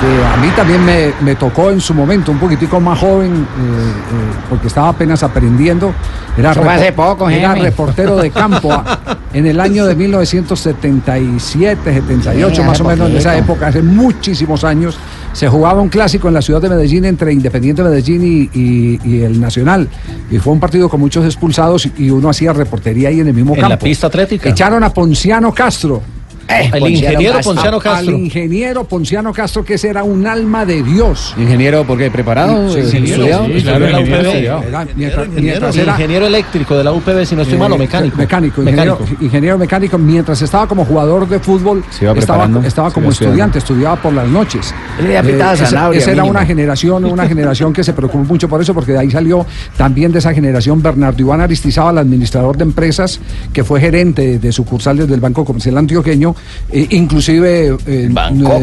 que 0.00 0.24
a 0.24 0.36
mí 0.36 0.48
también 0.54 0.84
me, 0.84 1.12
me 1.22 1.34
tocó 1.36 1.70
en 1.70 1.80
su 1.80 1.94
momento, 1.94 2.30
un 2.32 2.38
poquitico 2.38 2.78
más 2.80 2.98
joven, 2.98 3.32
eh, 3.32 3.36
eh, 3.36 4.36
porque 4.50 4.66
estaba 4.68 4.90
apenas 4.90 5.22
aprendiendo. 5.22 5.92
Era, 6.36 6.52
Eso 6.52 6.68
hace 6.68 6.92
poco, 6.92 7.30
era 7.30 7.54
reportero 7.54 8.16
de 8.16 8.30
campo 8.30 8.70
a- 8.72 9.18
en 9.32 9.46
el 9.46 9.58
año 9.58 9.86
de 9.86 9.94
1977, 9.96 11.92
78, 11.92 12.54
Sí, 12.56 12.62
más 12.62 12.80
o 12.80 12.84
menos 12.84 13.10
en 13.10 13.16
esa 13.16 13.36
época, 13.36 13.68
hace 13.68 13.82
muchísimos 13.82 14.64
años. 14.64 14.96
Se 15.32 15.48
jugaba 15.48 15.80
un 15.82 15.88
clásico 15.88 16.28
en 16.28 16.34
la 16.34 16.42
ciudad 16.42 16.60
de 16.62 16.68
Medellín 16.70 17.04
entre 17.04 17.32
Independiente 17.32 17.82
Medellín 17.82 18.22
y, 18.22 18.50
y- 18.58 19.00
y 19.04 19.22
el 19.22 19.40
Nacional. 19.40 19.88
Y 20.30 20.38
fue 20.38 20.52
un 20.52 20.60
partido 20.60 20.88
con 20.88 21.00
muchos 21.00 21.24
expulsados 21.24 21.88
y 21.98 22.10
uno 22.10 22.28
hacía 22.30 22.52
reportería 22.52 23.08
ahí 23.10 23.20
en 23.20 23.28
el 23.28 23.34
mismo 23.34 23.54
En 23.54 23.60
campo. 23.60 23.70
la 23.70 23.78
pista 23.78 24.06
atlética. 24.06 24.48
Echaron 24.48 24.82
a 24.84 24.90
Ponciano 24.92 25.52
Castro. 25.52 26.02
Eh, 26.48 26.70
El 26.72 26.80
Ponciano 26.80 26.88
ingeniero. 27.12 27.40
Ponciano 27.42 27.76
A- 27.78 27.82
Castro. 27.82 28.14
Al 28.14 28.20
ingeniero 28.20 28.84
Ponciano 28.84 29.32
Castro, 29.32 29.64
que 29.64 29.74
ese 29.74 29.88
era 29.88 30.04
un 30.04 30.26
alma 30.26 30.64
de 30.64 30.82
Dios. 30.82 31.34
Ingeniero, 31.36 31.84
¿por 31.84 31.98
qué? 31.98 32.10
¿Preparado? 32.10 32.70
Sí, 32.72 32.78
Eh, 32.78 32.82
ingeniero, 32.84 33.14
¿Estudiado? 33.24 33.46
sí, 33.46 33.62
Claro, 33.62 33.86
en 33.86 33.92
la 33.92 34.00
ingeniero, 34.00 34.30
UPB. 34.30 34.36
era- 34.38 34.58
mientras- 34.60 34.86
Ingeniero, 34.96 35.26
mientras 35.42 35.76
era- 35.76 35.92
ingeniero 35.92 36.26
eléctrico 36.26 36.76
de 36.76 36.84
la 36.84 36.92
UPB, 36.92 37.26
si 37.26 37.34
no 37.34 37.42
estoy 37.42 37.58
mal, 37.58 37.72
o 37.72 37.74
Eh, 37.74 37.78
mecánico. 37.78 38.16
Mecánico, 38.16 38.62
ingeniero 38.62 38.92
Mecánico. 39.00 39.24
ingeniero 39.24 39.58
mecánico. 39.58 39.98
Mientras 39.98 40.40
estaba 40.42 40.68
como 40.68 40.84
jugador 40.84 41.28
de 41.28 41.40
fútbol, 41.40 41.82
estaba, 42.16 42.90
como 42.92 43.10
estudiante, 43.10 43.58
estudiaba 43.58 43.96
por 43.96 44.12
las 44.12 44.28
noches. 44.28 44.72
Apitaba 45.18 45.54
esa- 45.54 46.12
era 46.12 46.24
una 46.24 46.46
generación, 46.46 47.04
una 47.06 47.26
generación 47.26 47.72
que 47.72 47.82
se 47.82 47.92
preocupó 47.92 48.24
mucho 48.24 48.48
por 48.48 48.60
eso, 48.60 48.72
porque 48.72 48.92
de 48.92 48.98
ahí 49.00 49.10
salió 49.10 49.44
también 49.76 50.12
de 50.12 50.20
esa 50.20 50.32
generación 50.32 50.80
Bernardo 50.80 51.20
Iván 51.20 51.40
Aristizábal, 51.40 51.98
administrador 51.98 52.56
de 52.56 52.62
empresas, 52.64 53.20
que 53.52 53.64
fue 53.64 53.80
gerente 53.80 54.38
de 54.38 54.52
sucursales 54.52 55.08
del 55.08 55.20
Banco 55.20 55.44
Comercial 55.44 55.76
Antioqueño, 55.78 56.35
eh, 56.72 56.86
inclusive 56.90 57.68
eh, 57.68 57.76
eh, 57.86 58.08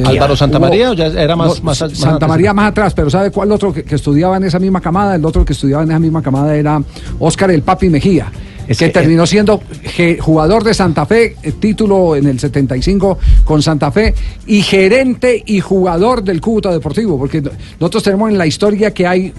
Álvaro 0.06 0.36
Santamaría, 0.36 0.88
hubo- 0.88 0.94
o 0.94 0.96
ya 0.96 1.08
era 1.08 1.36
más- 1.36 1.60
no, 1.60 1.64
más- 1.64 1.82
más 1.82 1.92
Santa 1.98 2.14
antes? 2.16 2.30
María 2.30 2.54
más 2.54 2.70
atrás, 2.72 2.94
pero 2.94 3.10
¿sabe 3.10 3.32
cuál 3.32 3.52
otro 3.52 3.72
que, 3.74 3.84
que 3.84 3.96
estudiaba 3.96 4.38
en 4.38 4.44
esa 4.44 4.60
misma 4.60 4.82
camada? 4.82 5.16
El 5.16 5.26
otro 5.26 5.44
que 5.46 5.54
estudiaba 5.54 5.84
en 5.84 5.90
esa 5.92 6.00
misma 6.00 6.22
camada 6.22 6.56
era 6.56 6.82
Óscar 7.20 7.52
el 7.52 7.62
Papi 7.62 7.90
Mejía. 7.90 8.32
que 8.66 8.88
terminó 8.90 9.26
siendo 9.28 9.62
jugador 10.22 10.64
de 10.64 10.74
Santa 10.74 11.06
Fe, 11.06 11.36
eh, 11.44 11.52
título 11.60 12.16
en 12.16 12.28
el 12.28 12.40
75 12.40 13.18
con 13.44 13.62
Santa 13.62 13.92
Fe, 13.92 14.14
y 14.48 14.62
gerente 14.62 15.44
y 15.46 15.60
jugador 15.60 16.24
del 16.24 16.40
Cúcuta 16.40 16.72
Deportivo, 16.72 17.18
porque 17.20 17.42
no- 17.42 17.52
nosotros 17.80 18.04
tenemos 18.04 18.30
en 18.32 18.38
la 18.38 18.46
historia 18.48 18.94
que 18.94 19.06
hay 19.06 19.34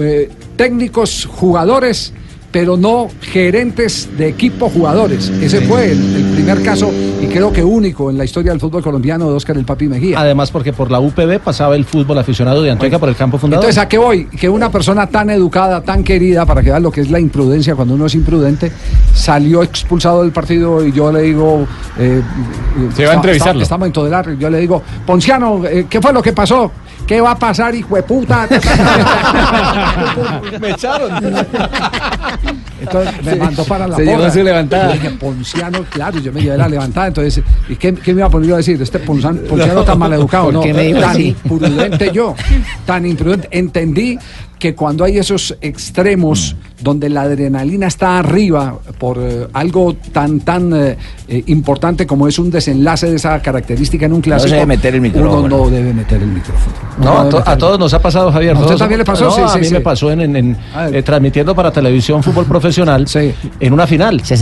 eh, 0.00 0.30
técnicos, 0.56 1.26
jugadores, 1.30 2.12
pero 2.54 2.76
no 2.76 3.08
gerentes 3.20 4.08
de 4.16 4.28
equipo 4.28 4.70
jugadores. 4.70 5.28
Ese 5.42 5.60
fue 5.62 5.90
el, 5.90 6.14
el 6.14 6.22
primer 6.34 6.62
caso 6.62 6.88
y 7.20 7.26
creo 7.26 7.52
que 7.52 7.64
único 7.64 8.10
en 8.10 8.16
la 8.16 8.24
historia 8.24 8.52
del 8.52 8.60
fútbol 8.60 8.80
colombiano 8.80 9.28
de 9.28 9.34
Óscar 9.34 9.56
el 9.58 9.64
Papi 9.64 9.88
Mejía. 9.88 10.20
Además, 10.20 10.52
porque 10.52 10.72
por 10.72 10.88
la 10.88 11.00
UPB 11.00 11.40
pasaba 11.40 11.74
el 11.74 11.84
fútbol 11.84 12.16
aficionado 12.16 12.62
de 12.62 12.70
Antioquia 12.70 13.00
por 13.00 13.08
el 13.08 13.16
campo 13.16 13.38
fundador. 13.38 13.64
Entonces, 13.64 13.82
¿a 13.82 13.88
qué 13.88 13.98
voy? 13.98 14.26
Que 14.26 14.48
una 14.48 14.70
persona 14.70 15.08
tan 15.08 15.30
educada, 15.30 15.80
tan 15.80 16.04
querida, 16.04 16.46
para 16.46 16.62
que 16.62 16.70
vean 16.70 16.84
lo 16.84 16.92
que 16.92 17.00
es 17.00 17.10
la 17.10 17.18
imprudencia 17.18 17.74
cuando 17.74 17.94
uno 17.94 18.06
es 18.06 18.14
imprudente, 18.14 18.70
salió 19.12 19.64
expulsado 19.64 20.22
del 20.22 20.30
partido 20.30 20.86
y 20.86 20.92
yo 20.92 21.10
le 21.10 21.22
digo... 21.22 21.66
eh, 21.98 22.22
Se 22.94 23.04
va 23.04 23.12
a 23.12 23.14
entrevistarlo. 23.16 23.62
está- 23.62 23.74
Estamos 23.74 23.86
en 23.86 23.92
Todelar, 23.92 24.38
yo 24.38 24.48
le 24.48 24.60
digo, 24.60 24.80
Ponciano, 25.04 25.60
eh, 25.66 25.86
¿qué 25.90 26.00
fue 26.00 26.12
lo 26.12 26.22
que 26.22 26.32
pasó? 26.32 26.70
¿Qué 27.06 27.20
va 27.20 27.32
a 27.32 27.38
pasar, 27.38 27.74
hijo 27.74 27.96
de 27.96 28.02
puta? 28.02 28.48
Me 30.60 30.70
echaron. 30.70 31.10
Entonces 32.80 33.24
me 33.24 33.36
mandó 33.36 33.64
para 33.64 33.86
la 33.88 33.96
se 33.96 34.04
llevó 34.04 34.30
su 34.30 34.42
levantada. 34.42 34.88
Yo 34.88 34.92
dije, 34.94 35.10
Ponciano, 35.10 35.84
claro, 35.90 36.18
yo 36.18 36.32
me 36.32 36.42
llevé 36.42 36.58
la 36.58 36.68
levantada. 36.68 37.08
Entonces, 37.08 37.42
¿y 37.68 37.76
qué, 37.76 37.94
qué 37.94 38.12
me 38.12 38.20
iba 38.20 38.26
a 38.26 38.30
poner 38.30 38.48
yo 38.48 38.54
a 38.54 38.58
decir? 38.58 38.80
Este 38.80 39.00
Ponzan- 39.04 39.46
Ponciano 39.46 39.82
tan 39.84 39.98
mal 39.98 40.12
educado, 40.12 40.44
¿Por 40.46 40.54
¿no? 40.54 40.62
me 40.62 40.92
tan 40.94 41.04
así? 41.04 41.28
imprudente 41.28 42.10
yo, 42.12 42.34
tan 42.84 43.06
imprudente. 43.06 43.48
Entendí 43.52 44.18
que 44.58 44.74
cuando 44.74 45.04
hay 45.04 45.18
esos 45.18 45.56
extremos 45.60 46.56
donde 46.80 47.08
la 47.08 47.22
adrenalina 47.22 47.86
está 47.86 48.18
arriba 48.18 48.78
por 48.98 49.18
eh, 49.20 49.46
algo 49.52 49.94
tan 50.12 50.40
tan 50.40 50.72
eh, 50.74 50.96
eh, 51.28 51.42
importante 51.46 52.06
como 52.06 52.26
es 52.28 52.38
un 52.38 52.50
desenlace 52.50 53.08
de 53.10 53.16
esa 53.16 53.40
característica 53.40 54.06
en 54.06 54.12
un 54.12 54.20
clásico, 54.20 54.52
debe 54.54 54.66
meter 54.66 54.94
el 54.94 55.00
uno 55.00 55.08
micrófono. 55.08 55.48
no 55.48 55.70
debe 55.70 55.92
meter 55.94 56.22
el 56.22 56.28
micrófono. 56.28 56.74
No, 56.98 57.20
a, 57.20 57.28
to- 57.28 57.42
a 57.44 57.56
todos 57.58 57.78
nos 57.78 57.92
ha 57.94 58.00
pasado, 58.00 58.30
Javier. 58.32 58.56
¿A 58.56 58.60
usted 58.60 58.76
también 58.76 58.98
le 58.98 59.04
pasó? 59.04 59.24
No, 59.26 59.30
Sí, 59.32 59.40
a 59.42 59.48
sí, 59.48 59.58
mí 59.60 59.64
sí. 59.66 59.72
me 59.74 59.80
pasó 59.80 60.10
en, 60.10 60.20
en- 60.22 60.36
en, 60.36 60.56
eh, 60.92 61.02
transmitiendo 61.02 61.54
para 61.54 61.70
televisión 61.70 62.22
fútbol 62.22 62.44
profesional 62.46 63.06
en 63.60 63.72
una 63.72 63.86
final. 63.86 64.20
sí 64.24 64.34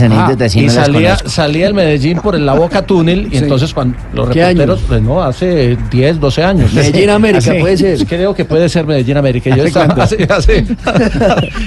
y 0.59 0.65
no 0.65 0.69
salía, 0.71 1.17
salía 1.25 1.67
el 1.67 1.73
Medellín 1.73 2.19
por 2.19 2.35
el 2.35 2.45
La 2.45 2.53
Boca 2.53 2.81
Túnel 2.85 3.27
y 3.27 3.37
Sí. 3.37 3.43
entonces 3.43 3.73
cuando 3.73 3.97
los 4.13 4.27
reporteros, 4.29 4.81
pues 4.87 5.01
no, 5.01 5.21
hace 5.23 5.77
10, 5.91 6.19
12 6.19 6.43
años. 6.43 6.73
Medellín 6.73 7.09
América, 7.09 7.53
puede 7.59 7.77
ser. 7.77 8.05
Creo 8.05 8.33
que 8.33 8.45
puede 8.45 8.69
ser 8.69 8.85
Medellín 8.85 9.17
América. 9.17 9.49
Yo 9.49 9.55
¿Hace 9.63 9.67
estaba, 9.67 10.02
hace- 10.03 10.23
hace- 10.29 10.65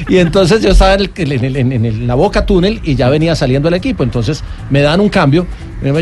y 0.09 0.18
entonces 0.18 0.62
yo 0.62 0.70
estaba 0.70 0.95
en, 0.95 1.01
el- 1.16 1.32
en 1.32 1.45
el- 1.45 1.57
en- 1.57 1.72
en 1.72 1.84
el- 1.84 2.07
la 2.07 2.14
Boca 2.14 2.47
Túnel 2.47 2.80
y 2.84 2.95
ya 2.95 3.09
venía 3.09 3.34
saliendo 3.34 3.68
el 3.68 3.74
equipo. 3.74 4.03
Entonces 4.03 4.43
me 4.70 4.80
dan 4.82 5.01
un 5.01 5.09
cambio. 5.09 5.47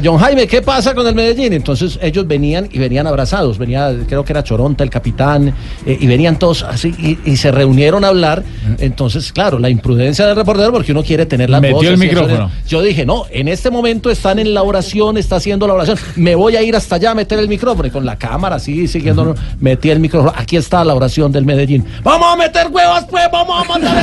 John 0.04 0.18
Jaime, 0.18 0.46
¿qué 0.46 0.62
pasa 0.62 0.94
con 0.94 1.04
el 1.06 1.14
Medellín? 1.16 1.52
Entonces 1.52 1.98
ellos 2.00 2.26
venían 2.28 2.68
y 2.70 2.78
venían 2.78 3.06
abrazados. 3.08 3.58
Venía, 3.58 3.92
creo 4.08 4.24
que 4.24 4.32
era 4.32 4.44
Choronta, 4.44 4.84
el 4.84 4.90
capitán, 4.90 5.52
eh, 5.84 5.98
y 6.00 6.06
venían 6.06 6.38
todos 6.38 6.62
así 6.62 6.94
y, 6.96 7.18
y 7.30 7.36
se 7.36 7.50
reunieron 7.50 8.04
a 8.04 8.08
hablar. 8.08 8.44
Entonces, 8.78 9.32
claro, 9.32 9.58
la 9.58 9.68
imprudencia 9.70 10.26
del 10.26 10.36
reportero 10.36 10.72
porque 10.72 10.92
uno 10.92 11.02
quiere 11.02 11.26
tener 11.26 11.50
las 11.50 11.60
Metió 11.60 11.76
voces 11.76 11.90
el 11.92 11.98
micrófono. 11.98 12.50
es- 12.64 12.70
Yo 12.70 12.82
dije, 12.82 13.04
no, 13.04 13.24
en 13.30 13.48
este 13.48 13.70
momento 13.70 14.10
están 14.10 14.38
en 14.38 14.54
la 14.54 14.62
oración, 14.62 15.16
está 15.18 15.36
haciendo 15.36 15.66
la 15.66 15.74
oración. 15.74 15.98
Me 16.16 16.36
voy 16.36 16.54
a 16.56 16.62
ir 16.62 16.76
hasta 16.76 16.94
allá 16.94 17.10
a 17.10 17.14
meter 17.14 17.38
el 17.40 17.48
micrófono. 17.48 17.88
Y 17.88 17.90
con 17.90 18.06
la 18.06 18.16
cámara 18.16 18.56
así, 18.56 18.86
siguiendo, 18.86 19.34
metí 19.58 19.90
el 19.90 19.98
micrófono. 19.98 20.32
Aquí 20.36 20.56
está 20.56 20.84
la 20.84 20.94
oración 20.94 21.32
del 21.32 21.44
Medellín. 21.44 21.84
¡Vamos 22.04 22.23
a 22.32 22.36
meter 22.36 22.68
huevos, 22.70 23.04
pues! 23.10 23.24
¡Vamos 23.30 23.64
a 23.64 23.68
mandar 23.68 23.94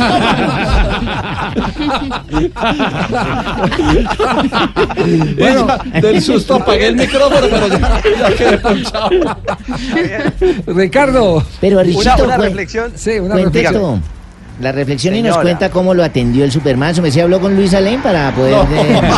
bueno, 5.37 5.67
del 6.01 6.21
susto 6.21 6.55
apagué 6.55 6.87
el 6.87 6.95
micrófono, 6.95 7.47
pero 7.49 7.67
ya, 7.67 8.01
ya 8.19 8.35
quedé 8.35 8.57
ponchado. 8.57 9.09
Ricardo. 10.67 11.43
Pero 11.59 11.81
Richito, 11.83 12.23
Una- 12.23 12.37
reflexión. 12.37 12.91
Sí, 12.95 13.19
una 13.19 13.35
reflexión. 13.35 14.01
La 14.59 14.71
reflexión 14.71 15.15
y 15.15 15.23
nos 15.23 15.37
cuenta 15.37 15.69
cómo 15.71 15.93
lo 15.93 16.03
atendió 16.03 16.43
el 16.45 16.51
Superman. 16.51 16.93
Me 16.97 17.03
decía, 17.03 17.23
habló 17.23 17.39
con 17.39 17.55
Luis 17.55 17.73
Alén 17.73 18.01
para 18.01 18.31
poder... 18.31 18.55
eh, 18.71 19.01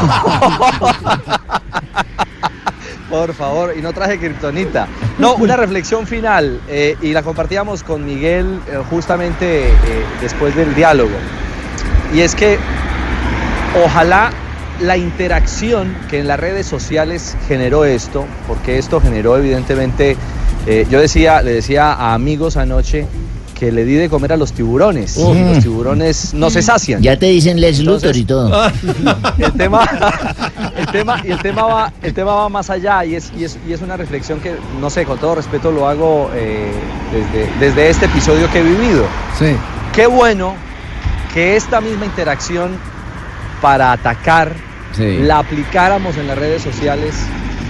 Por 3.14 3.32
favor, 3.36 3.76
y 3.78 3.82
no 3.84 3.93
traje 3.93 4.18
kriptonita. 4.18 4.88
No, 5.20 5.36
una 5.36 5.55
reflexión 5.55 6.07
final, 6.07 6.59
eh, 6.68 6.97
y 6.99 7.14
la 7.14 7.22
compartíamos 7.22 7.84
con 7.84 8.03
Miguel 8.03 8.59
eh, 8.68 8.80
justamente 8.89 9.68
eh, 9.68 9.74
después 10.20 10.55
del 10.55 10.74
diálogo. 10.74 11.11
Y 12.11 12.22
es 12.22 12.34
que 12.34 12.57
ojalá 13.86 14.32
la 14.82 14.97
interacción 14.97 15.95
que 16.09 16.22
en 16.22 16.28
las 16.28 16.39
redes 16.39 16.66
sociales 16.66 17.38
generó 17.47 17.86
esto, 17.86 18.26
porque 18.47 18.80
esto 18.80 18.99
generó 18.99 19.38
evidentemente, 19.38 20.18
yo 20.89 20.99
decía, 20.99 21.43
le 21.43 21.53
decía 21.53 21.93
a 21.93 22.16
amigos 22.16 22.57
anoche 22.57 23.05
que 23.64 23.72
le 23.72 23.86
di 23.86 23.93
de 23.93 24.09
comer 24.09 24.34
a 24.34 24.36
los 24.38 24.51
tiburones. 24.51 25.16
Y 25.16 25.22
Los 25.53 25.59
tiburones 25.59 26.34
no 26.34 26.49
se 26.49 26.61
sacian. 26.61 27.01
ya 27.01 27.18
te 27.18 27.28
dicen 27.28 27.61
Les 27.61 27.80
Luthor 27.80 28.14
y 28.18 28.26
todo. 28.26 28.51
el 29.38 29.53
tema, 29.53 29.88
el 30.78 30.88
tema, 30.88 31.22
y 31.24 31.32
el 31.32 31.39
tema 31.41 31.64
va, 31.64 31.93
el 32.01 32.14
tema 32.14 32.34
va 32.36 32.49
más 32.49 32.70
allá 32.70 33.05
y 33.05 33.16
es, 33.16 33.32
y 33.38 33.45
es, 33.45 33.57
y 33.66 33.72
es 33.72 33.82
una 33.82 33.95
reflexión 33.95 34.41
que, 34.41 34.55
no 34.82 34.89
sé, 34.89 35.05
con 35.05 35.18
todo 35.18 35.36
respeto 35.36 35.72
lo 35.72 35.88
hago 35.88 36.30
eh, 36.36 36.74
desde, 37.14 37.49
desde 37.66 37.89
este 37.89 38.05
episodio 38.07 38.51
que 38.51 38.59
he 38.59 38.64
vivido. 38.64 39.05
Sí. 39.39 39.55
Qué 39.95 40.07
bueno 40.07 40.55
que 41.34 41.55
esta 41.55 41.80
misma 41.80 42.03
interacción 42.05 42.72
para 43.61 43.93
atacar 43.93 44.51
Sí. 44.91 45.20
la 45.22 45.39
aplicáramos 45.39 46.18
en 46.18 46.28
las 46.28 46.38
redes 46.38 46.61
sociales 46.61 47.16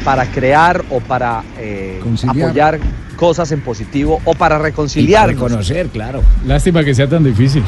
para 0.03 0.25
crear 0.27 0.83
o 0.89 0.99
para 0.99 1.43
eh, 1.57 2.01
apoyar 2.27 2.79
cosas 3.15 3.51
en 3.51 3.61
positivo 3.61 4.21
o 4.25 4.35
para 4.35 4.59
reconciliar. 4.59 5.29
reconocer, 5.29 5.87
claro. 5.87 6.21
Lástima 6.45 6.83
que 6.83 6.93
sea 6.93 7.07
tan 7.07 7.23
difícil. 7.23 7.63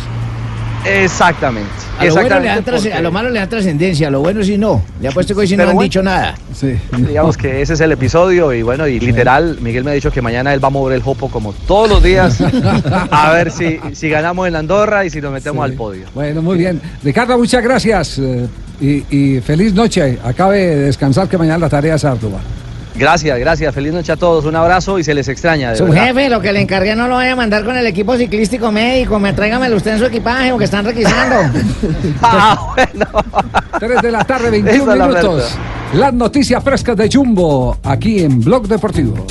Exactamente. 0.86 1.70
A 2.00 2.06
lo, 2.06 2.12
bueno 2.14 2.24
le 2.30 2.36
exactamente 2.36 2.48
dan 2.48 2.64
trasc- 2.66 2.84
porque- 2.84 2.94
a 2.94 3.02
lo 3.02 3.12
malo 3.12 3.30
le 3.30 3.40
dan 3.40 3.50
trascendencia, 3.50 4.08
a 4.08 4.12
lo 4.12 4.20
bueno 4.20 4.44
sí 4.44 4.58
no. 4.58 4.82
Le 5.02 5.08
apuesto 5.08 5.34
que 5.34 5.42
hoy 5.42 5.48
sí 5.48 5.56
no 5.58 5.64
han 5.64 5.70
bueno. 5.70 5.82
dicho 5.84 6.04
nada. 6.04 6.36
Sí. 6.54 6.76
Digamos 6.98 7.38
que 7.38 7.62
ese 7.62 7.74
es 7.74 7.80
el 7.82 7.92
episodio 7.92 8.54
y 8.54 8.62
bueno, 8.64 8.88
y 8.88 9.00
literal, 9.00 9.58
Miguel 9.62 9.84
me 9.84 9.92
ha 9.92 9.94
dicho 9.94 10.12
que 10.12 10.22
mañana 10.22 10.54
él 10.54 10.64
va 10.64 10.68
a 10.68 10.72
mover 10.72 10.96
el 10.96 11.02
jopo 11.02 11.30
como 11.30 11.54
todos 11.54 11.90
los 11.90 12.04
días 12.04 12.40
a 13.12 13.32
ver 13.34 13.52
si, 13.52 13.80
si 13.94 14.10
ganamos 14.10 14.46
en 14.48 14.54
la 14.54 14.60
Andorra 14.60 15.06
y 15.06 15.10
si 15.10 15.22
nos 15.22 15.32
metemos 15.32 15.66
Sí. 15.66 15.72
al 15.72 15.78
podio. 15.78 16.06
Bueno, 16.14 16.42
muy 16.42 16.58
bien. 16.58 16.82
Ricardo, 17.04 17.38
muchas 17.38 17.64
gracias. 17.64 18.20
eh, 18.20 18.48
y, 18.82 19.06
y 19.38 19.42
feliz 19.42 19.74
noche. 19.74 20.20
Acabe 20.24 20.58
de 20.60 20.76
descansar 20.82 21.30
que 21.30 21.38
mañana 21.38 21.60
la 21.60 21.70
tarea 21.70 21.96
es 21.96 22.04
ardua. 22.04 22.40
Gracias, 22.98 23.38
gracias. 23.40 23.76
Feliz 23.76 23.94
noche 23.94 24.12
a 24.12 24.16
todos. 24.16 24.46
Un 24.46 24.56
abrazo 24.56 24.98
y 25.00 25.04
se 25.04 25.14
les 25.14 25.28
extraña. 25.28 25.72
de 25.72 25.76
Su 25.78 25.86
verdad. 25.86 26.08
jefe, 26.08 26.30
lo 26.30 26.40
que 26.42 26.54
le 26.54 26.62
encargué 26.62 26.96
no 26.96 27.08
lo 27.08 27.16
vaya 27.16 27.34
a 27.34 27.36
mandar 27.36 27.66
con 27.66 27.76
el 27.76 27.86
equipo 27.88 28.16
ciclístico 28.18 28.72
médico. 28.72 29.20
Me 29.20 29.34
tráigamelo 29.34 29.76
usted 29.76 29.92
en 29.94 30.00
su 30.00 30.06
equipaje 30.06 30.50
porque 30.52 30.66
están 30.66 30.86
requisando. 30.86 31.36
Ah, 32.22 32.74
bueno. 32.76 33.06
3 33.80 34.02
de 34.02 34.12
la 34.12 34.24
tarde, 34.24 34.46
Esa 34.48 34.52
21 34.52 34.92
es 34.94 34.98
la 34.98 35.08
minutos. 35.08 35.58
Las 35.94 36.14
noticias 36.14 36.64
frescas 36.64 36.96
de 36.98 37.10
Jumbo, 37.12 37.78
aquí 37.84 38.20
en 38.24 38.40
Blog 38.42 38.68
Deportivo. 38.68 39.26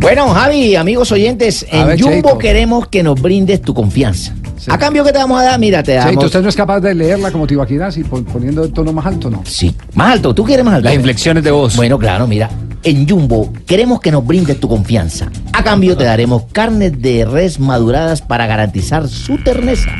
Bueno, 0.00 0.28
Javi, 0.30 0.76
amigos 0.76 1.12
oyentes, 1.12 1.64
A 1.70 1.76
en 1.82 1.86
ver, 1.88 2.00
Jumbo 2.00 2.12
Cheito. 2.30 2.38
queremos 2.38 2.88
que 2.88 3.02
nos 3.02 3.20
brindes 3.20 3.60
tu 3.62 3.74
confianza. 3.74 4.32
A 4.68 4.78
cambio, 4.78 5.04
¿qué 5.04 5.12
te 5.12 5.18
vamos 5.18 5.40
a 5.40 5.44
dar? 5.44 5.58
Mira, 5.60 5.82
te 5.82 5.92
damos... 5.94 6.24
¿usted 6.24 6.42
no 6.42 6.48
es 6.48 6.56
capaz 6.56 6.80
de 6.80 6.94
leerla 6.94 7.30
como 7.30 7.46
Tibaquirás 7.46 7.96
y 7.96 8.04
pon- 8.04 8.24
poniendo 8.24 8.64
el 8.64 8.72
tono 8.72 8.92
más 8.92 9.06
alto, 9.06 9.30
no? 9.30 9.42
Sí, 9.46 9.74
más 9.94 10.12
alto. 10.12 10.34
¿Tú 10.34 10.44
quieres 10.44 10.64
más 10.64 10.74
alto? 10.74 10.84
Las 10.86 10.94
inflexiones 10.94 11.42
de 11.44 11.50
voz. 11.50 11.76
Bueno, 11.76 11.98
claro, 11.98 12.26
mira. 12.26 12.50
En 12.82 13.06
Jumbo 13.08 13.52
queremos 13.66 14.00
que 14.00 14.10
nos 14.10 14.26
brindes 14.26 14.58
tu 14.58 14.66
confianza. 14.68 15.30
A 15.52 15.62
cambio 15.62 15.96
te 15.98 16.04
daremos 16.04 16.44
carnes 16.50 17.00
de 17.00 17.26
res 17.26 17.60
maduradas 17.60 18.22
para 18.22 18.46
garantizar 18.46 19.06
su 19.08 19.36
terneza. 19.38 19.90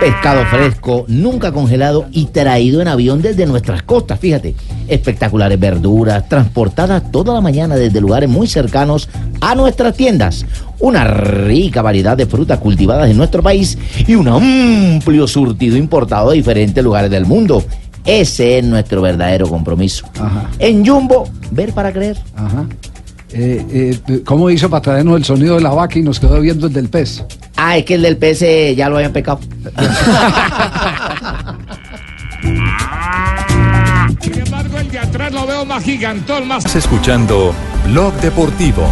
Pescado 0.00 0.44
fresco, 0.46 1.04
nunca 1.08 1.52
congelado 1.52 2.06
y 2.12 2.26
traído 2.26 2.82
en 2.82 2.88
avión 2.88 3.22
desde 3.22 3.46
nuestras 3.46 3.82
costas, 3.82 4.20
fíjate. 4.20 4.54
Espectaculares 4.88 5.58
verduras, 5.58 6.28
transportadas 6.28 7.10
toda 7.10 7.32
la 7.34 7.40
mañana 7.40 7.76
desde 7.76 8.00
lugares 8.00 8.28
muy 8.28 8.46
cercanos 8.46 9.08
a 9.40 9.54
nuestras 9.54 9.96
tiendas. 9.96 10.44
Una 10.78 11.04
rica 11.04 11.80
variedad 11.82 12.16
de 12.16 12.26
frutas 12.26 12.58
cultivadas 12.58 13.08
en 13.10 13.16
nuestro 13.16 13.42
país 13.42 13.78
y 14.06 14.14
un 14.14 14.28
amplio 14.28 15.26
surtido 15.26 15.76
importado 15.76 16.30
de 16.30 16.36
diferentes 16.36 16.84
lugares 16.84 17.10
del 17.10 17.24
mundo. 17.24 17.64
Ese 18.04 18.58
es 18.58 18.64
nuestro 18.64 19.02
verdadero 19.02 19.48
compromiso. 19.48 20.06
Ajá, 20.20 20.50
En 20.58 20.86
Jumbo, 20.86 21.28
ver 21.50 21.72
para 21.72 21.92
creer. 21.92 22.18
ajá. 22.36 22.66
Eh, 23.32 23.98
eh, 24.08 24.22
¿Cómo 24.24 24.48
hizo 24.50 24.70
para 24.70 24.80
traernos 24.80 25.16
el 25.16 25.24
sonido 25.24 25.56
de 25.56 25.60
la 25.60 25.70
vaca 25.70 25.98
y 25.98 26.02
nos 26.02 26.20
quedó 26.20 26.40
viendo 26.40 26.68
el 26.68 26.72
del 26.72 26.88
pez? 26.88 27.24
Ah, 27.56 27.78
es 27.78 27.84
que 27.84 27.94
el 27.94 28.02
del 28.02 28.16
PC 28.18 28.74
ya 28.74 28.88
lo 28.88 28.96
habían 28.96 29.12
pecado. 29.12 29.40
Sin 34.20 34.38
embargo, 34.38 34.78
el 34.78 34.90
de 34.90 34.98
atrás 34.98 35.32
lo 35.32 35.46
veo 35.46 35.64
más 35.64 35.82
gigantón, 35.82 36.46
más 36.46 36.58
Estás 36.58 36.76
escuchando 36.76 37.54
Blog 37.86 38.12
Deportivo. 38.20 38.86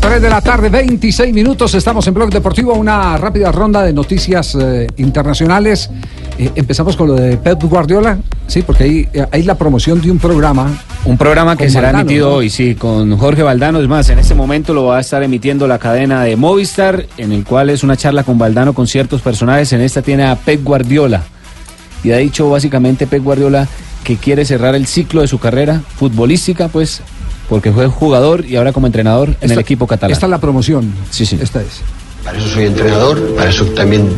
3 0.00 0.22
de 0.22 0.30
la 0.30 0.40
tarde, 0.40 0.68
26 0.68 1.34
minutos. 1.34 1.74
Estamos 1.74 2.06
en 2.06 2.14
Blog 2.14 2.30
Deportivo. 2.30 2.74
Una 2.74 3.16
rápida 3.16 3.50
ronda 3.50 3.82
de 3.82 3.92
noticias 3.92 4.54
eh, 4.54 4.86
internacionales. 4.98 5.90
Eh, 6.38 6.52
empezamos 6.54 6.96
con 6.96 7.08
lo 7.08 7.14
de 7.14 7.36
Pep 7.36 7.60
Guardiola. 7.64 8.18
Sí, 8.46 8.62
porque 8.62 8.84
hay, 8.84 9.08
eh, 9.12 9.26
hay 9.32 9.42
la 9.42 9.56
promoción 9.56 10.00
de 10.00 10.10
un 10.10 10.18
programa. 10.18 10.70
Un 11.04 11.18
programa 11.18 11.56
que 11.56 11.68
será 11.68 11.88
Valdano, 11.88 12.02
emitido 12.02 12.30
¿no? 12.30 12.36
hoy, 12.36 12.48
sí, 12.48 12.76
con 12.76 13.16
Jorge 13.18 13.42
Valdano. 13.42 13.80
Es 13.80 13.88
más, 13.88 14.08
en 14.10 14.20
este 14.20 14.34
momento 14.34 14.72
lo 14.72 14.84
va 14.84 14.98
a 14.98 15.00
estar 15.00 15.22
emitiendo 15.22 15.66
la 15.66 15.78
cadena 15.78 16.22
de 16.22 16.36
Movistar, 16.36 17.06
en 17.16 17.32
el 17.32 17.44
cual 17.44 17.70
es 17.70 17.82
una 17.82 17.96
charla 17.96 18.22
con 18.22 18.38
Valdano 18.38 18.72
con 18.72 18.86
ciertos 18.86 19.20
personajes. 19.20 19.72
En 19.72 19.80
esta 19.80 20.00
tiene 20.00 20.24
a 20.24 20.36
Pep 20.36 20.62
Guardiola. 20.62 21.22
Y 22.04 22.12
ha 22.12 22.18
dicho 22.18 22.48
básicamente 22.48 23.08
Pep 23.08 23.24
Guardiola 23.24 23.66
que 24.04 24.16
quiere 24.16 24.44
cerrar 24.44 24.76
el 24.76 24.86
ciclo 24.86 25.22
de 25.22 25.26
su 25.26 25.40
carrera 25.40 25.82
futbolística, 25.96 26.68
pues, 26.68 27.02
porque 27.48 27.72
fue 27.72 27.88
jugador 27.88 28.44
y 28.46 28.54
ahora 28.56 28.72
como 28.72 28.86
entrenador 28.86 29.34
en 29.40 29.50
el 29.50 29.58
equipo 29.58 29.88
catalán. 29.88 30.12
Esta 30.12 30.26
es 30.26 30.30
la 30.30 30.38
promoción. 30.38 30.92
Sí, 31.10 31.26
sí. 31.26 31.36
Esta 31.42 31.60
es. 31.60 31.82
Para 32.24 32.38
eso 32.38 32.48
soy 32.48 32.66
entrenador, 32.66 33.34
para 33.36 33.50
eso 33.50 33.64
también 33.66 34.08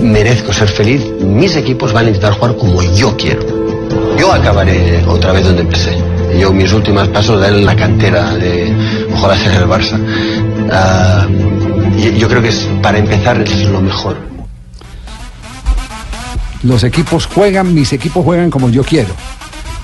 merezco 0.00 0.52
ser 0.52 0.68
feliz. 0.68 1.02
Mis 1.20 1.56
equipos 1.56 1.92
van 1.92 2.06
a 2.06 2.08
intentar 2.08 2.34
jugar 2.34 2.56
como 2.56 2.82
yo 2.82 3.16
quiero. 3.16 3.42
Yo 4.18 4.32
acabaré 4.32 5.04
otra 5.06 5.32
vez 5.32 5.44
donde 5.44 5.62
empecé. 5.62 5.96
Yo 6.38 6.52
mis 6.52 6.72
últimos 6.72 7.08
pasos 7.08 7.44
en 7.46 7.64
la 7.64 7.74
cantera 7.74 8.34
de 8.34 8.72
ojalá 9.12 9.36
sea 9.36 9.58
el 9.58 9.66
Barça. 9.66 9.98
Ah, 10.70 11.26
yo 12.16 12.28
creo 12.28 12.42
que 12.42 12.48
es, 12.48 12.68
para 12.82 12.98
empezar 12.98 13.40
es 13.42 13.66
lo 13.66 13.80
mejor. 13.80 14.16
Los 16.62 16.84
equipos 16.84 17.26
juegan, 17.26 17.72
mis 17.74 17.92
equipos 17.92 18.24
juegan 18.24 18.50
como 18.50 18.68
yo 18.68 18.84
quiero. 18.84 19.14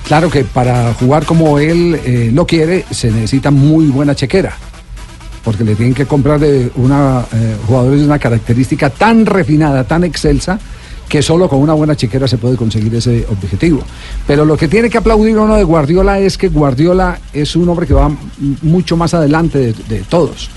Claro 0.05 0.29
que 0.29 0.43
para 0.43 0.93
jugar 0.93 1.25
como 1.25 1.59
él 1.59 1.99
eh, 2.05 2.29
lo 2.33 2.45
quiere 2.45 2.85
se 2.91 3.11
necesita 3.11 3.51
muy 3.51 3.87
buena 3.87 4.15
chequera. 4.15 4.55
Porque 5.47 5.63
le 5.63 5.75
tienen 5.75 5.93
que 5.93 6.05
comprar 6.05 6.41
de 6.41 6.69
una, 6.75 7.25
eh, 7.31 7.55
jugadores 7.65 8.01
de 8.01 8.05
una 8.05 8.19
característica 8.19 8.89
tan 8.89 9.25
refinada, 9.25 9.85
tan 9.85 10.03
excelsa, 10.03 10.59
que 11.07 11.21
solo 11.21 11.47
con 11.47 11.59
una 11.59 11.71
buena 11.71 11.95
chequera 11.95 12.27
se 12.27 12.37
puede 12.37 12.57
conseguir 12.57 12.93
ese 12.95 13.25
objetivo. 13.31 13.79
Pero 14.27 14.43
lo 14.43 14.57
que 14.57 14.67
tiene 14.67 14.89
que 14.89 14.97
aplaudir 14.97 15.37
uno 15.37 15.55
de 15.55 15.63
Guardiola 15.63 16.19
es 16.19 16.37
que 16.37 16.49
Guardiola 16.49 17.17
es 17.31 17.55
un 17.55 17.69
hombre 17.69 17.87
que 17.87 17.93
va 17.93 18.11
mucho 18.61 18.97
más 18.97 19.13
adelante 19.13 19.57
de, 19.57 19.73
de 19.87 19.99
todos. 20.01 20.49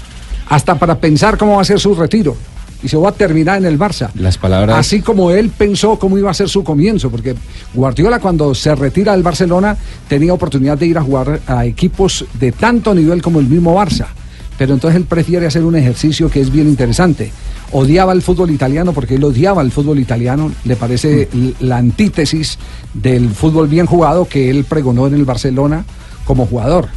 Hasta 0.49 0.74
para 0.76 0.99
pensar 0.99 1.38
cómo 1.38 1.55
va 1.55 1.62
a 1.62 1.64
ser 1.64 1.78
su 1.78 1.95
retiro. 1.95 2.36
Y 2.82 2.88
se 2.88 2.97
va 2.97 3.11
a 3.11 3.12
terminar 3.12 3.59
en 3.59 3.66
el 3.66 3.78
Barça. 3.78 4.11
Las 4.16 4.38
palabras. 4.38 4.76
Así 4.76 5.03
como 5.03 5.30
él 5.30 5.51
pensó 5.51 6.01
cómo 6.01 6.18
iba 6.18 6.32
a 6.32 6.34
ser 6.34 6.49
su 6.49 6.64
comienzo, 6.64 7.11
porque 7.12 7.36
Guardiola 7.74 8.18
cuando 8.18 8.57
se 8.57 8.74
retira 8.74 9.12
del 9.12 9.22
Barcelona 9.22 9.76
tenía 10.09 10.34
oportunidad 10.34 10.76
de 10.76 10.86
ir 10.86 10.99
a 10.99 11.03
jugar 11.03 11.43
a 11.47 11.64
equipos 11.64 12.24
de 12.41 12.51
tanto 12.51 12.93
nivel 12.93 13.22
como 13.22 13.38
el 13.38 13.47
mismo 13.47 13.76
Barça. 13.76 14.09
Pero 14.61 14.75
entonces 14.75 14.99
él 15.01 15.07
prefiere 15.07 15.47
hacer 15.47 15.65
un 15.65 15.75
ejercicio 15.75 16.29
que 16.31 16.39
es 16.39 16.53
bien 16.53 16.69
interesante. 16.69 17.33
Odiaba 17.73 18.13
el 18.13 18.21
fútbol 18.21 18.51
italiano 18.51 18.93
porque 18.93 19.15
él 19.15 19.25
odiaba 19.25 19.63
el 19.63 19.71
fútbol 19.73 19.99
italiano, 19.99 20.53
le 20.65 20.77
parece 20.77 21.31
l- 21.33 21.55
la 21.61 21.79
antítesis 21.79 22.59
del 22.93 23.31
fútbol 23.31 23.69
bien 23.69 23.87
jugado 23.87 24.27
que 24.29 24.51
él 24.51 24.65
pregonó 24.65 25.07
en 25.07 25.15
el 25.15 25.25
Barcelona 25.25 25.87
como 26.27 26.45
jugador. 26.45 26.89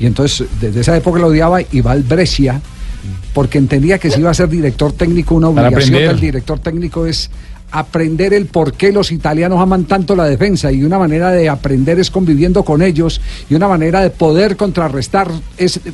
Y 0.00 0.06
entonces 0.06 0.48
desde 0.60 0.80
esa 0.80 0.96
época 0.96 1.20
lo 1.20 1.28
odiaba 1.28 1.60
y 1.62 1.80
va 1.82 1.92
al 1.92 2.02
Brescia 2.02 2.60
porque 3.32 3.58
entendía 3.58 3.98
que 3.98 4.10
si 4.10 4.18
iba 4.18 4.30
a 4.30 4.34
ser 4.34 4.48
director 4.48 4.90
técnico, 4.90 5.36
una 5.36 5.46
obligación 5.50 5.92
del 6.08 6.20
director 6.20 6.58
técnico 6.58 7.06
es 7.06 7.30
aprender 7.78 8.32
el 8.32 8.46
por 8.46 8.72
qué 8.74 8.92
los 8.92 9.10
italianos 9.10 9.60
aman 9.60 9.84
tanto 9.84 10.14
la 10.14 10.24
defensa 10.26 10.70
y 10.70 10.84
una 10.84 10.96
manera 10.98 11.30
de 11.32 11.48
aprender 11.48 11.98
es 11.98 12.08
conviviendo 12.10 12.62
con 12.62 12.82
ellos 12.82 13.20
y 13.50 13.54
una 13.56 13.66
manera 13.66 14.00
de 14.00 14.10
poder 14.10 14.56
contrarrestar 14.56 15.28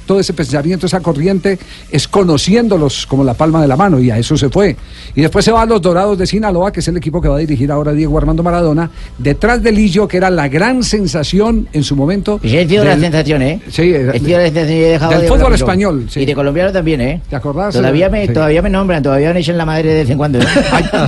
todo 0.07 0.20
ese 0.20 0.35
pensamiento, 0.35 0.87
esa 0.87 1.01
corriente 1.01 1.59
es 1.91 2.07
conociéndolos 2.07 3.07
como 3.07 3.24
la 3.24 3.33
palma 3.35 3.62
de 3.62 3.68
la 3.68 3.76
mano 3.76 3.99
y 3.99 4.11
a 4.11 4.18
eso 4.18 4.37
se 4.37 4.51
fue. 4.51 4.76
Y 5.14 5.22
después 5.22 5.43
se 5.45 5.53
va 5.53 5.62
a 5.62 5.66
los 5.66 5.81
Dorados 5.81 6.18
de 6.18 6.26
Sinaloa, 6.26 6.70
que 6.70 6.81
es 6.81 6.89
el 6.89 6.99
equipo 6.99 7.20
que 7.20 7.28
va 7.28 7.37
a 7.37 7.39
dirigir 7.39 7.72
ahora 7.72 7.93
Diego 7.93 8.18
Armando 8.18 8.43
Maradona, 8.43 8.91
detrás 9.16 9.62
de 9.62 9.72
Lillo, 9.72 10.07
que 10.07 10.18
era 10.18 10.28
la 10.28 10.49
gran 10.49 10.83
sensación 10.83 11.66
en 11.72 11.83
su 11.83 11.97
momento. 11.97 12.41
Sí, 12.43 12.57
él 12.59 12.68
dio 12.68 12.85
la 12.85 12.91
del- 12.91 13.01
sensación, 13.01 13.41
¿eh? 13.43 13.61
Sí, 13.70 13.83
eh, 13.83 14.11
Él 14.14 14.22
dio 14.24 14.37
la 14.37 14.45
sensación, 14.45 14.68
yo 14.78 14.85
he 14.87 14.91
dejado 14.91 15.12
del 15.12 15.22
de 15.22 15.28
fútbol 15.28 15.55
español. 15.55 16.07
Y 16.14 16.26
de 16.26 16.35
colombiano 16.35 16.72
también, 16.72 17.01
¿eh? 17.01 17.22
¿Te 17.31 17.37
acordás? 17.37 17.74
Todavía 17.74 18.09
me, 18.11 18.26
Sí. 18.26 18.33
todavía 18.35 18.61
me 18.61 18.68
nombran, 18.70 19.03
todavía 19.03 19.33
me 19.33 19.41
echan 19.41 19.57
la 19.57 19.64
madre 19.64 19.89
de 19.95 20.01
vez 20.03 20.11
en 20.11 20.18
cuando. 20.18 20.39
¿eh? 20.41 20.45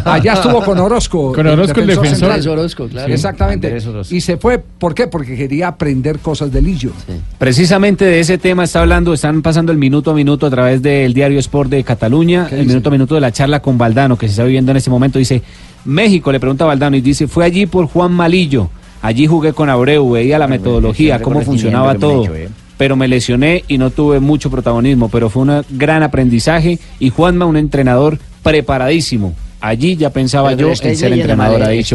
Allá 0.05 0.33
estuvo 0.35 0.62
con 0.65 0.79
Orozco. 0.79 1.33
Con 1.33 1.47
Orozco, 1.47 1.81
el 1.81 1.87
defensor. 1.87 2.09
central. 2.11 2.31
Andrés 2.33 2.47
Orozco, 2.47 2.89
claro. 2.89 3.13
Exactamente. 3.13 3.89
Orozco. 3.89 4.15
Y 4.15 4.21
se 4.21 4.37
fue, 4.37 4.59
¿por 4.59 4.95
qué? 4.95 5.07
Porque 5.07 5.37
quería 5.37 5.69
aprender 5.69 6.19
cosas 6.19 6.53
de 6.53 6.63
Lillo. 6.63 6.93
Precisamente 7.39 8.05
de 8.05 8.21
ese 8.21 8.39
tema 8.39 8.65
está 8.65 8.81
hablando, 8.81 9.13
están 9.13 9.43
pasando 9.43 9.73
el 9.73 9.79
minuto 9.79 10.11
a 10.11 10.15
minuto 10.15 10.47
a 10.47 10.51
través 10.51 10.83
del 10.83 11.15
diario 11.15 11.39
Sport 11.39 11.71
de 11.71 11.85
Cataluña, 11.85 12.49
el 12.51 12.67
minuto 12.67 12.89
a 12.89 12.93
minuto 12.93 13.15
de 13.15 13.21
la 13.21 13.33
charla 13.33 13.61
con 13.61 13.79
Valdano 13.79 14.17
que 14.17 14.27
se 14.27 14.33
está 14.33 14.45
viviendo 14.45 14.71
en 14.71 14.77
este 14.77 14.91
momento. 14.91 15.19
Dice, 15.19 15.43
México, 15.85 16.31
le 16.33 16.41
pregunta 16.41 16.65
a 16.65 16.69
Valdano 16.69 16.97
y 16.97 17.01
dice, 17.01 17.27
fue 17.27 17.45
allí 17.45 17.67
por 17.67 17.87
Juan 17.87 18.13
Malillo, 18.13 18.71
allí 19.01 19.27
jugué 19.27 19.53
con 19.53 19.69
Abreu, 19.69 20.11
veía 20.11 20.39
la 20.39 20.47
metodología, 20.47 21.21
cómo 21.21 21.43
funcionaba 21.43 21.97
todo. 21.97 22.35
¿eh? 22.35 22.49
Pero 22.79 22.97
me 22.97 23.09
lesioné 23.09 23.65
y 23.69 23.79
no 23.79 23.91
tuve 23.91 24.21
mucho 24.21 24.51
protagonismo, 24.51 25.09
pero 25.09 25.29
fue 25.29 25.43
un 25.43 25.65
gran 25.71 26.03
aprendizaje 26.03 26.79
y 26.99 27.11
Juanma 27.11 27.47
un 27.47 27.57
entrenador 27.57 28.19
preparadísimo. 28.43 29.35
Allí 29.65 29.95
ya 29.97 30.11
pensaba 30.11 30.49
Pero 30.51 30.75
yo 30.75 30.89
en 30.89 30.97
ser 30.97 31.13
entrenador, 31.13 31.61
mal, 31.61 31.69
ha 31.69 31.73
eh, 31.73 31.77
dicho. 31.77 31.95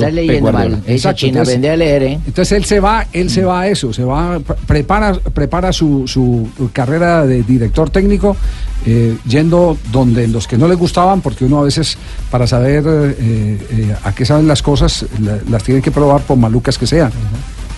Esa 0.88 1.14
China, 1.14 1.42
aprende 1.42 1.70
a 1.70 1.76
leer, 1.76 2.04
¿eh? 2.04 2.14
Entonces 2.26 2.54
él 2.54 2.64
se 2.64 2.80
va, 2.80 3.06
él 3.12 3.30
se 3.30 3.44
va 3.44 3.60
a 3.62 3.68
eso, 3.68 3.92
se 3.92 4.06
va, 4.06 4.40
pre- 4.40 4.56
prepara, 4.66 5.14
prepara 5.34 5.74
su, 5.74 6.08
su 6.08 6.48
carrera 6.72 7.26
de 7.26 7.44
director 7.44 7.90
técnico, 7.90 8.38
eh, 8.86 9.18
yendo 9.28 9.78
donde 9.92 10.30
los 10.30 10.48
que 10.48 10.58
no 10.58 10.70
le 10.70 10.76
gustaban, 10.76 11.20
porque 11.20 11.44
uno 11.44 11.60
a 11.60 11.64
veces 11.64 11.98
para 12.32 12.48
saber 12.48 12.86
eh, 12.88 13.58
eh, 13.70 13.96
a 14.02 14.16
qué 14.16 14.26
saben 14.26 14.48
las 14.48 14.62
cosas, 14.62 15.06
la- 15.22 15.40
las 15.50 15.62
tiene 15.62 15.82
que 15.82 15.92
probar 15.92 16.22
por 16.22 16.38
malucas 16.38 16.78
que 16.78 16.88
sean, 16.88 17.12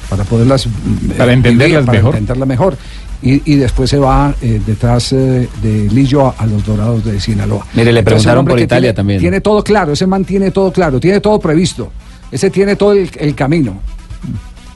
para 0.07 0.23
poderlas 0.23 0.67
mm, 0.67 1.17
Para 1.17 1.33
entenderlas 1.33 1.85
para 1.85 1.97
mejor. 1.97 2.13
entenderlas 2.13 2.47
mejor. 2.47 2.77
Y, 3.21 3.51
y 3.51 3.55
después 3.57 3.89
se 3.89 3.97
va 3.97 4.33
eh, 4.41 4.61
detrás 4.65 5.11
eh, 5.11 5.49
de 5.61 5.89
Lillo 5.91 6.27
a, 6.27 6.35
a 6.37 6.45
los 6.45 6.65
Dorados 6.65 7.03
de 7.03 7.19
Sinaloa. 7.19 7.65
Mire, 7.73 7.91
le 7.91 8.01
preguntaron 8.03 8.45
por 8.45 8.59
Italia 8.59 8.89
tiene- 8.89 8.95
también. 8.95 9.19
Tiene 9.19 9.41
todo 9.41 9.61
claro, 9.63 9.91
ese 9.93 10.07
man 10.07 10.23
tiene 10.23 10.51
todo 10.51 10.71
claro, 10.71 10.99
tiene 11.01 11.19
todo 11.19 11.37
previsto. 11.39 11.91
Ese 12.31 12.49
tiene 12.49 12.75
todo 12.77 12.93
el, 12.93 13.09
el 13.19 13.35
camino. 13.35 13.79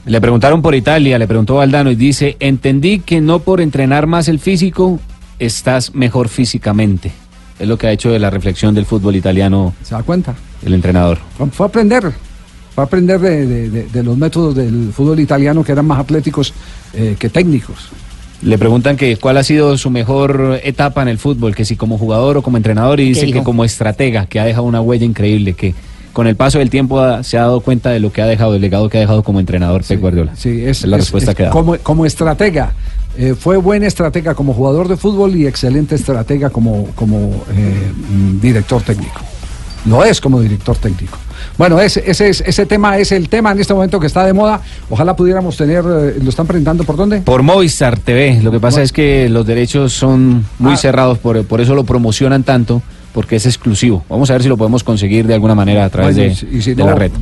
Le 0.06 0.20
preguntaron 0.20 0.60
por 0.60 0.74
Italia, 0.74 1.18
le 1.18 1.26
preguntó 1.26 1.54
Valdano 1.54 1.90
y 1.90 1.94
dice, 1.94 2.36
entendí 2.40 2.98
que 2.98 3.22
no 3.22 3.38
por 3.38 3.62
entrenar 3.62 4.06
más 4.06 4.28
el 4.28 4.38
físico, 4.38 5.00
estás 5.38 5.94
mejor 5.94 6.28
físicamente. 6.28 7.12
Es 7.58 7.66
lo 7.66 7.78
que 7.78 7.86
ha 7.86 7.92
hecho 7.92 8.10
de 8.10 8.18
la 8.18 8.28
reflexión 8.28 8.74
del 8.74 8.84
fútbol 8.84 9.16
italiano 9.16 9.72
¿Se 9.82 9.94
da 9.94 10.02
cuenta? 10.02 10.34
el 10.66 10.74
entrenador. 10.74 11.18
Fue 11.52 11.64
a 11.64 11.68
aprender, 11.68 12.12
fue 12.74 12.84
a 12.84 12.86
aprender 12.86 13.20
de, 13.20 13.46
de- 13.46 13.70
de- 13.70 13.84
de 13.84 14.02
los 14.02 14.18
métodos 14.18 14.54
del 14.54 14.90
fútbol 14.92 15.20
italiano 15.20 15.64
que 15.64 15.72
eran 15.72 15.86
más 15.86 16.00
atléticos 16.00 16.52
eh, 16.92 17.16
que 17.18 17.30
técnicos. 17.30 17.88
Le 18.44 18.58
preguntan 18.58 18.96
que 18.98 19.16
cuál 19.16 19.38
ha 19.38 19.42
sido 19.42 19.76
su 19.78 19.88
mejor 19.90 20.60
etapa 20.62 21.00
en 21.02 21.08
el 21.08 21.18
fútbol, 21.18 21.54
que 21.54 21.64
si 21.64 21.76
como 21.76 21.96
jugador 21.96 22.36
o 22.36 22.42
como 22.42 22.58
entrenador, 22.58 23.00
y 23.00 23.04
¿Qué 23.04 23.08
dice 23.20 23.32
que 23.32 23.42
como 23.42 23.64
estratega, 23.64 24.26
que 24.26 24.38
ha 24.38 24.44
dejado 24.44 24.66
una 24.66 24.82
huella 24.82 25.06
increíble, 25.06 25.54
que 25.54 25.74
con 26.12 26.26
el 26.26 26.36
paso 26.36 26.58
del 26.58 26.68
tiempo 26.70 27.00
ha- 27.00 27.22
se 27.22 27.38
ha 27.38 27.42
dado 27.42 27.60
cuenta 27.60 27.90
de 27.90 28.00
lo 28.00 28.12
que 28.12 28.20
ha 28.22 28.26
dejado, 28.26 28.54
el 28.54 28.60
legado 28.60 28.88
que 28.90 28.98
ha 28.98 29.00
dejado 29.00 29.22
como 29.22 29.40
entrenador 29.40 29.82
Pep 29.82 29.98
Guardiola. 30.00 30.36
Sí, 30.36 30.62
es, 30.64 30.84
la 30.84 30.96
es- 30.98 31.04
respuesta 31.04 31.30
es 31.30 31.36
que 31.38 31.42
da. 31.44 31.50
como, 31.50 31.76
como 31.78 32.04
estratega. 32.06 32.72
eh, 33.16 33.34
fue 33.38 33.56
buen 33.56 33.82
estratega 33.84 34.34
como 34.34 34.52
jugador 34.52 34.88
de 34.88 34.96
fútbol 34.96 35.34
y 35.36 35.46
excelente 35.46 35.94
estratega 35.94 36.50
como, 36.50 36.86
como 36.96 37.44
eh, 37.56 37.92
director 38.42 38.82
técnico. 38.82 39.20
Lo 39.86 40.02
es 40.04 40.20
como 40.20 40.40
director 40.40 40.76
técnico. 40.76 41.18
Bueno, 41.58 41.78
ese, 41.80 42.02
ese, 42.06 42.28
es- 42.30 42.40
ese 42.46 42.64
tema 42.66 42.96
es 42.98 43.12
el 43.12 43.28
tema 43.28 43.52
en 43.52 43.60
este 43.60 43.74
momento 43.74 44.00
que 44.00 44.06
está 44.06 44.24
de 44.24 44.32
moda. 44.32 44.60
Ojalá 44.88 45.14
pudiéramos 45.14 45.56
tener, 45.56 45.84
eh, 45.86 46.16
¿lo 46.22 46.30
están 46.30 46.46
presentando 46.46 46.84
por 46.84 46.96
dónde? 46.96 47.20
Por 47.20 47.42
Movistar 47.42 47.98
TV, 47.98 48.40
lo 48.42 48.50
que 48.50 48.60
pasa 48.60 48.80
es 48.82 48.92
que 48.92 49.28
los 49.28 49.46
derechos 49.46 49.92
son 49.92 50.44
muy 50.58 50.72
Ah. 50.74 50.76
cerrados, 50.76 51.18
por, 51.18 51.44
por 51.44 51.60
eso 51.60 51.74
lo 51.74 51.84
promocionan 51.84 52.44
tanto, 52.44 52.80
porque 53.12 53.36
es 53.36 53.46
exclusivo. 53.46 54.02
Vamos 54.08 54.30
a 54.30 54.32
ver 54.32 54.42
si 54.42 54.48
lo 54.48 54.56
podemos 54.56 54.82
conseguir 54.82 55.26
de 55.26 55.34
alguna 55.34 55.54
manera 55.54 55.84
a 55.84 55.90
través 55.90 56.16
de, 56.16 56.26
y 56.50 56.62
si- 56.62 56.74
de 56.74 56.82
no, 56.82 56.86
la 56.90 56.94
red. 56.96 57.12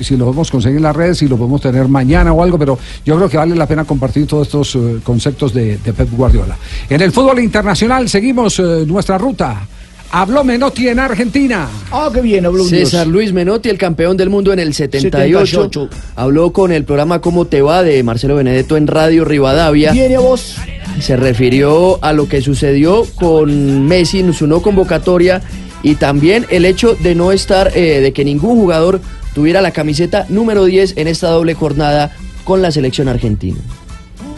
Si 0.00 0.16
lo 0.16 0.26
podemos 0.26 0.50
conseguir 0.50 0.76
en 0.78 0.84
las 0.84 0.94
redes, 0.96 1.18
si 1.18 1.26
lo 1.28 1.36
podemos 1.36 1.60
tener 1.60 1.88
mañana 1.88 2.32
o 2.32 2.42
algo, 2.42 2.56
pero 2.58 2.78
yo 3.04 3.16
creo 3.16 3.28
que 3.28 3.36
vale 3.36 3.54
la 3.56 3.66
pena 3.66 3.84
compartir 3.84 4.26
todos 4.28 4.46
estos 4.46 4.74
eh, 4.76 4.98
conceptos 5.02 5.52
de, 5.52 5.76
de 5.78 5.92
Pep 5.92 6.08
Guardiola. 6.12 6.56
En 6.88 7.02
el 7.02 7.10
fútbol 7.12 7.40
internacional 7.40 8.08
seguimos 8.08 8.58
eh, 8.60 8.84
nuestra 8.86 9.18
ruta. 9.18 9.66
Habló 10.14 10.44
Menotti 10.44 10.88
en 10.88 10.98
Argentina. 10.98 11.68
Ah, 11.90 12.10
qué 12.12 12.20
bien, 12.20 12.44
habló. 12.44 12.64
César 12.64 13.06
Luis 13.06 13.32
Menotti, 13.32 13.70
el 13.70 13.78
campeón 13.78 14.16
del 14.18 14.28
mundo 14.28 14.52
en 14.52 14.58
el 14.58 14.74
78, 14.74 15.46
78. 15.46 15.88
habló 16.16 16.52
con 16.52 16.70
el 16.70 16.84
programa 16.84 17.20
¿Cómo 17.22 17.46
te 17.46 17.62
va? 17.62 17.82
de 17.82 18.02
Marcelo 18.02 18.36
Benedetto 18.36 18.76
en 18.76 18.86
Radio 18.86 19.24
Rivadavia. 19.24 19.92
Viene 19.92 20.16
a 20.16 20.20
vos. 20.20 20.56
Se 21.00 21.16
refirió 21.16 21.98
a 22.04 22.12
lo 22.12 22.28
que 22.28 22.42
sucedió 22.42 23.06
con 23.14 23.86
Messi 23.88 24.20
en 24.20 24.34
su 24.34 24.46
no 24.46 24.60
convocatoria 24.60 25.40
y 25.82 25.94
también 25.94 26.44
el 26.50 26.66
hecho 26.66 26.94
de 26.94 27.14
no 27.14 27.32
estar, 27.32 27.72
eh, 27.74 28.00
de 28.02 28.12
que 28.12 28.24
ningún 28.26 28.56
jugador 28.56 29.00
tuviera 29.34 29.62
la 29.62 29.70
camiseta 29.70 30.26
número 30.28 30.66
10 30.66 30.98
en 30.98 31.08
esta 31.08 31.28
doble 31.30 31.54
jornada 31.54 32.14
con 32.44 32.60
la 32.60 32.70
selección 32.70 33.08
argentina. 33.08 33.56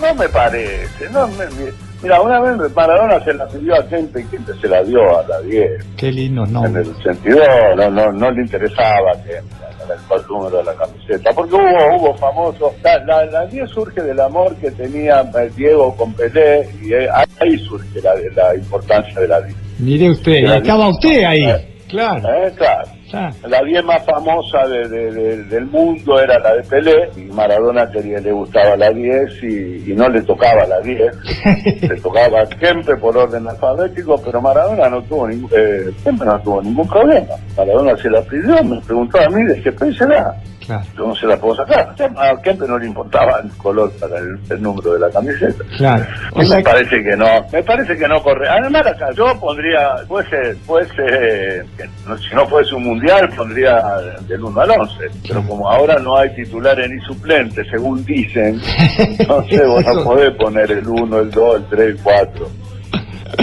No 0.00 0.14
me 0.14 0.28
parece. 0.28 0.86
No 1.12 1.26
me- 1.26 1.44
mira, 2.04 2.20
una 2.20 2.40
vez 2.40 2.74
Maradona 2.74 3.24
se 3.24 3.34
la 3.34 3.46
pidió 3.48 3.74
a 3.74 3.82
gente 3.84 4.20
y 4.20 4.24
gente 4.24 4.52
se 4.60 4.68
la 4.68 4.82
dio 4.84 5.18
a 5.18 5.26
la 5.26 5.40
10. 5.40 5.70
Qué 5.96 6.12
lindo, 6.12 6.46
no. 6.46 6.64
En 6.66 6.76
el 6.76 6.86
sentido, 7.02 7.40
no, 7.76 7.90
no, 7.90 8.12
no 8.12 8.30
le 8.30 8.42
interesaba 8.42 9.12
que 9.24 9.32
el 9.36 10.26
número 10.28 10.58
de 10.58 10.64
la 10.64 10.74
camiseta, 10.74 11.30
porque 11.34 11.54
hubo, 11.54 11.96
hubo 11.96 12.14
famosos. 12.16 12.72
La, 12.82 12.98
la, 13.04 13.24
la 13.26 13.46
10 13.46 13.68
surge 13.70 14.00
del 14.02 14.20
amor 14.20 14.54
que 14.56 14.70
tenía 14.70 15.20
eh, 15.20 15.50
Diego 15.56 15.94
con 15.96 16.12
Pelé 16.14 16.68
y 16.82 16.92
eh, 16.92 17.08
ahí 17.40 17.58
surge 17.58 18.00
la, 18.00 18.14
la 18.34 18.54
importancia 18.54 19.20
de 19.20 19.28
la 19.28 19.40
10. 19.42 19.56
Mire 19.80 20.10
usted, 20.10 20.32
estaba 20.56 20.84
10. 20.84 20.94
usted 20.96 21.24
ahí. 21.24 21.44
Eh, 21.44 21.70
Claro. 21.88 22.28
eh, 22.28 22.52
claro. 22.56 22.88
Claro. 23.14 23.34
La 23.48 23.62
10 23.62 23.84
más 23.84 24.04
famosa 24.04 24.66
de- 24.68 24.88
de- 24.88 25.12
de- 25.12 25.44
del 25.44 25.66
mundo 25.66 26.20
era 26.20 26.38
la 26.38 26.54
de 26.56 26.62
Pelé 26.62 27.10
y 27.16 27.20
Maradona 27.32 27.90
quería, 27.90 28.18
le 28.20 28.32
gustaba 28.32 28.76
la 28.76 28.90
10 28.90 29.42
y, 29.42 29.90
y 29.90 29.94
no 29.94 30.08
le 30.08 30.22
tocaba 30.22 30.66
la 30.66 30.80
10. 30.80 31.00
le 31.82 32.00
tocaba 32.00 32.40
a 32.42 32.46
Kempe 32.46 32.96
por 32.96 33.16
orden 33.16 33.48
alfabético, 33.48 34.20
pero 34.24 34.40
Maradona 34.40 34.88
no 34.88 35.02
tuvo 35.02 35.28
ningún, 35.28 35.50
eh, 35.56 35.90
Kempe 36.02 36.24
no 36.24 36.38
tuvo 36.40 36.62
ningún 36.62 36.88
problema. 36.88 37.34
Maradona 37.56 37.96
se 37.96 38.10
la 38.10 38.22
pidió, 38.22 38.62
me 38.64 38.80
preguntó 38.82 39.18
a 39.20 39.28
mí 39.28 39.44
de 39.44 39.62
qué 39.62 39.72
país. 39.72 39.96
Claro. 40.66 40.84
Yo 40.96 41.06
no 41.06 41.14
se 41.14 41.26
la 41.26 41.36
puedo 41.36 41.56
sacar. 41.56 41.94
A 42.16 42.42
Kempe 42.42 42.66
no 42.66 42.78
le 42.78 42.86
importaba 42.86 43.40
el 43.42 43.50
color 43.56 43.92
para 43.98 44.18
el, 44.18 44.38
el 44.50 44.62
número 44.62 44.94
de 44.94 45.00
la 45.00 45.10
camiseta. 45.10 45.64
Claro. 45.76 46.04
O 46.32 46.38
me 46.38 46.46
sea 46.46 46.62
parece 46.62 47.02
que 47.02 47.16
no, 47.16 47.26
me 47.52 47.62
parece 47.62 47.96
que 47.96 48.08
no 48.08 48.22
corre. 48.22 48.48
Además, 48.48 48.86
acá 48.86 49.10
yo 49.16 49.38
pondría, 49.38 49.96
fuese, 50.08 50.54
fuese, 50.66 51.64
si 52.28 52.34
no 52.34 52.46
fuese 52.46 52.74
un 52.74 52.84
mundial, 52.84 53.28
pondría 53.36 53.80
del 54.26 54.42
1 54.44 54.60
al 54.60 54.70
11. 54.70 54.94
Pero 55.28 55.42
como 55.46 55.70
ahora 55.70 55.98
no 55.98 56.16
hay 56.16 56.34
titulares 56.34 56.88
ni 56.90 57.00
suplentes, 57.00 57.66
según 57.70 58.04
dicen, 58.04 58.60
entonces 58.98 59.66
vos 59.66 59.84
no 59.84 60.04
podés 60.04 60.34
poner 60.34 60.70
el 60.70 60.86
1, 60.86 61.20
el 61.20 61.30
2, 61.30 61.56
el 61.56 61.64
3, 61.66 61.80
el 61.88 61.98
4. 62.02 62.63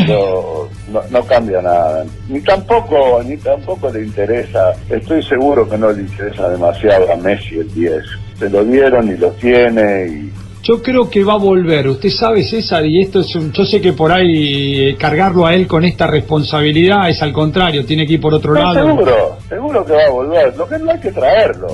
No, 0.08 0.70
no, 0.92 1.02
no 1.10 1.24
cambia 1.26 1.62
nada. 1.62 2.06
Ni 2.30 2.42
tampoco, 2.42 3.22
ni 3.26 3.38
tampoco 3.38 3.90
le 3.90 4.04
interesa, 4.04 4.74
estoy 4.90 5.24
seguro 5.24 5.68
que 5.70 5.78
no 5.78 5.92
le 5.92 6.02
interesa 6.04 6.50
demasiado 6.50 7.12
a 7.12 7.16
Messi 7.18 7.56
el 7.60 7.74
10. 7.74 8.04
Se 8.40 8.50
lo 8.50 8.64
dieron 8.66 9.08
y 9.10 9.18
lo 9.18 9.30
tiene 9.32 10.08
y 10.08 10.32
Yo 10.64 10.82
creo 10.82 11.10
que 11.10 11.24
va 11.24 11.34
a 11.34 11.38
volver. 11.38 11.88
Usted 11.88 12.10
sabe, 12.10 12.44
César, 12.44 12.86
y 12.86 13.02
esto 13.02 13.20
es 13.22 13.36
un, 13.36 13.52
yo 13.52 13.66
sé 13.66 13.80
que 13.82 13.94
por 13.94 14.12
ahí 14.12 14.90
eh, 14.90 14.96
cargarlo 14.98 15.46
a 15.46 15.54
él 15.56 15.68
con 15.68 15.84
esta 15.86 16.08
responsabilidad 16.08 17.10
es 17.10 17.22
al 17.22 17.34
contrario, 17.34 17.86
tiene 17.86 18.06
que 18.06 18.14
ir 18.14 18.22
por 18.22 18.34
otro 18.34 18.54
No, 18.54 18.60
lado. 18.74 18.86
seguro, 18.88 19.38
seguro 19.50 19.86
que 19.86 19.94
va 19.94 20.04
a 20.06 20.10
volver. 20.10 20.56
Lo 20.58 20.68
que 20.68 20.78
no 20.80 20.92
hay 20.92 21.00
que 21.00 21.12
traerlo. 21.12 21.68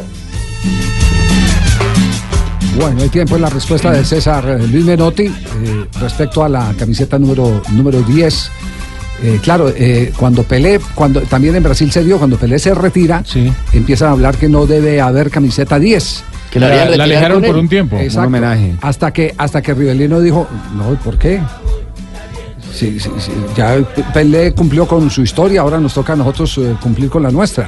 Bueno, 2.80 3.02
hay 3.02 3.10
tiempo 3.10 3.36
en 3.36 3.42
la 3.42 3.50
respuesta 3.50 3.92
de 3.92 4.06
César 4.06 4.46
eh, 4.48 4.68
Luis 4.68 4.86
Menotti 4.86 5.26
eh, 5.26 5.34
respecto 6.00 6.44
a 6.44 6.50
la 6.50 6.74
camiseta 6.78 7.18
número, 7.18 7.62
número 7.72 8.02
10. 8.02 8.52
Eh, 9.24 9.40
claro, 9.42 9.70
eh, 9.76 10.14
cuando 10.16 10.44
Pelé, 10.44 10.80
cuando 10.94 11.22
también 11.22 11.56
en 11.56 11.64
Brasil 11.64 11.92
se 11.92 12.04
dio, 12.04 12.20
cuando 12.20 12.38
Pelé 12.38 12.60
se 12.60 12.74
retira, 12.76 13.24
empiezan 13.74 14.10
a 14.10 14.12
hablar 14.12 14.38
que 14.38 14.48
no 14.48 14.68
debe 14.68 15.02
haber 15.02 15.32
camiseta 15.32 15.80
10. 15.80 16.24
Que 16.52 16.60
la- 16.60 16.68
La- 16.70 16.76
la 16.76 16.82
retirar 16.84 17.02
alejaron 17.02 17.42
por 17.42 17.58
un 17.58 17.68
tiempo, 17.68 17.96
un 17.96 18.02
Exacto. 18.04 18.28
homenaje. 18.28 18.76
Hasta 18.82 19.12
que, 19.12 19.34
hasta 19.38 19.62
que 19.64 19.74
Rivelino 19.74 20.20
dijo, 20.22 20.48
no, 20.76 20.94
¿por 21.00 21.18
qué? 21.18 21.42
Sí, 22.78 23.00
sí, 23.00 23.10
sí. 23.18 23.32
Ya 23.56 23.78
Pelé 24.14 24.54
cumplió 24.54 24.88
con 24.88 25.10
su 25.10 25.22
historia, 25.24 25.62
ahora 25.62 25.80
nos 25.80 25.94
toca 25.94 26.14
a 26.14 26.16
nosotros 26.16 26.58
eh, 26.60 26.76
cumplir 26.82 27.10
con 27.10 27.24
la 27.24 27.32
nuestra. 27.32 27.68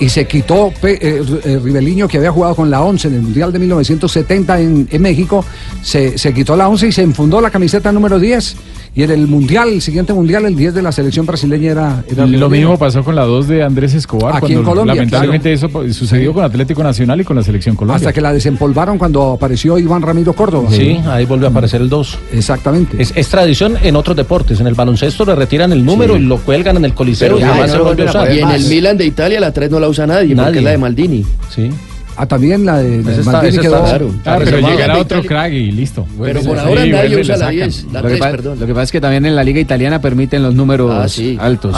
Y 0.00 0.08
se 0.08 0.26
quitó 0.26 0.72
Pe- 0.80 0.98
eh, 1.00 1.22
eh, 1.44 1.60
Riveliño, 1.62 2.06
que 2.06 2.18
había 2.18 2.30
jugado 2.32 2.54
con 2.54 2.70
la 2.70 2.82
11 2.82 3.08
en 3.08 3.14
el 3.14 3.22
Mundial 3.22 3.52
de 3.52 3.58
1970 3.58 4.60
en, 4.60 4.88
en 4.90 5.02
México, 5.02 5.44
se, 5.82 6.18
se 6.18 6.34
quitó 6.34 6.54
la 6.56 6.68
11 6.68 6.88
y 6.88 6.92
se 6.92 7.02
enfundó 7.02 7.40
la 7.40 7.50
camiseta 7.50 7.90
número 7.92 8.18
10. 8.18 8.56
Y 8.94 9.02
en 9.02 9.10
el 9.10 9.26
Mundial, 9.26 9.70
el 9.70 9.80
siguiente 9.80 10.12
Mundial, 10.12 10.44
el 10.44 10.54
10 10.54 10.74
de 10.74 10.82
la 10.82 10.92
selección 10.92 11.24
brasileña 11.24 11.70
era... 11.70 12.04
era 12.06 12.26
Lo 12.26 12.50
mismo 12.50 12.78
pasó 12.78 13.02
con 13.02 13.14
la 13.14 13.22
2 13.22 13.48
de 13.48 13.62
Andrés 13.62 13.94
Escobar. 13.94 14.36
Aquí 14.36 14.52
en 14.52 14.62
Colombia, 14.62 14.94
Lamentablemente 14.94 15.50
eso 15.50 15.70
sucedió 15.92 16.34
con 16.34 16.44
Atlético 16.44 16.82
Nacional 16.82 17.18
y 17.20 17.24
con 17.24 17.36
la 17.36 17.42
selección 17.42 17.74
Colombia. 17.74 17.96
Hasta 17.96 18.12
que 18.12 18.20
la 18.20 18.34
desempolvaron 18.34 18.98
cuando 18.98 19.32
apareció 19.32 19.78
Iván 19.78 20.02
Ramiro 20.02 20.34
Córdoba. 20.34 20.68
Sí, 20.70 21.00
ahí 21.06 21.24
volvió 21.24 21.46
a 21.46 21.50
aparecer 21.50 21.80
el 21.80 21.88
2. 21.88 22.18
Exactamente. 22.34 23.00
Es, 23.00 23.14
es 23.16 23.28
tradición 23.28 23.78
en 23.82 23.96
otros 23.96 24.14
deportes. 24.14 24.60
En 24.60 24.66
el 24.66 24.74
baloncesto 24.74 25.24
le 25.24 25.34
retiran 25.36 25.72
el 25.72 25.82
número 25.82 26.18
y 26.18 26.20
lo 26.20 26.36
cuelgan 26.36 26.76
en 26.76 26.84
el 26.84 26.92
coliseo 26.92 27.28
Pero 27.28 27.38
y 27.38 27.40
ya, 27.40 27.48
jamás 27.48 27.64
eso 27.64 27.72
se 27.72 27.78
no 27.78 27.84
vuelve 27.84 28.06
a 28.06 28.10
usar. 28.10 28.34
Y 28.34 28.40
en 28.40 28.50
el 28.50 28.64
Milan 28.66 28.98
de 28.98 29.06
Italia 29.06 29.40
la 29.40 29.52
3 29.52 29.70
no 29.70 29.80
la 29.80 29.88
usa 29.88 30.06
nadie, 30.06 30.34
porque 30.34 30.48
Nadie. 30.48 30.58
es 30.58 30.64
la 30.64 30.70
de 30.72 30.78
Maldini. 30.78 31.26
Sí. 31.48 31.70
Ah, 32.16 32.26
también 32.26 32.64
la 32.66 32.78
de, 32.78 33.00
Esa 33.00 33.20
está- 33.20 33.40
quedó... 33.40 33.84
está- 33.86 34.34
Ah, 34.34 34.38
pero 34.44 34.58
llegará 34.58 34.98
otro 34.98 35.22
crack 35.22 35.52
y 35.52 35.70
listo. 35.72 36.06
Pero 36.20 36.42
por 36.42 36.58
sí, 36.58 36.64
ahora 36.66 36.82
sí, 36.84 36.90
nadie 36.90 37.20
usa 37.20 37.34
la 37.34 37.38
sacan. 37.38 37.54
10, 37.54 37.84
la 37.84 38.00
Lo 38.02 38.02
que, 38.02 38.08
3, 38.08 38.20
pa- 38.20 38.30
perdón. 38.30 38.60
lo 38.60 38.66
que 38.66 38.72
pasa 38.74 38.82
es 38.84 38.92
que 38.92 39.00
también 39.00 39.26
en 39.26 39.34
la 39.34 39.42
liga 39.44 39.60
italiana 39.60 40.00
permiten 40.00 40.42
los 40.42 40.54
números 40.54 40.90
Ah, 40.94 41.08
sí. 41.08 41.38
altos. 41.40 41.74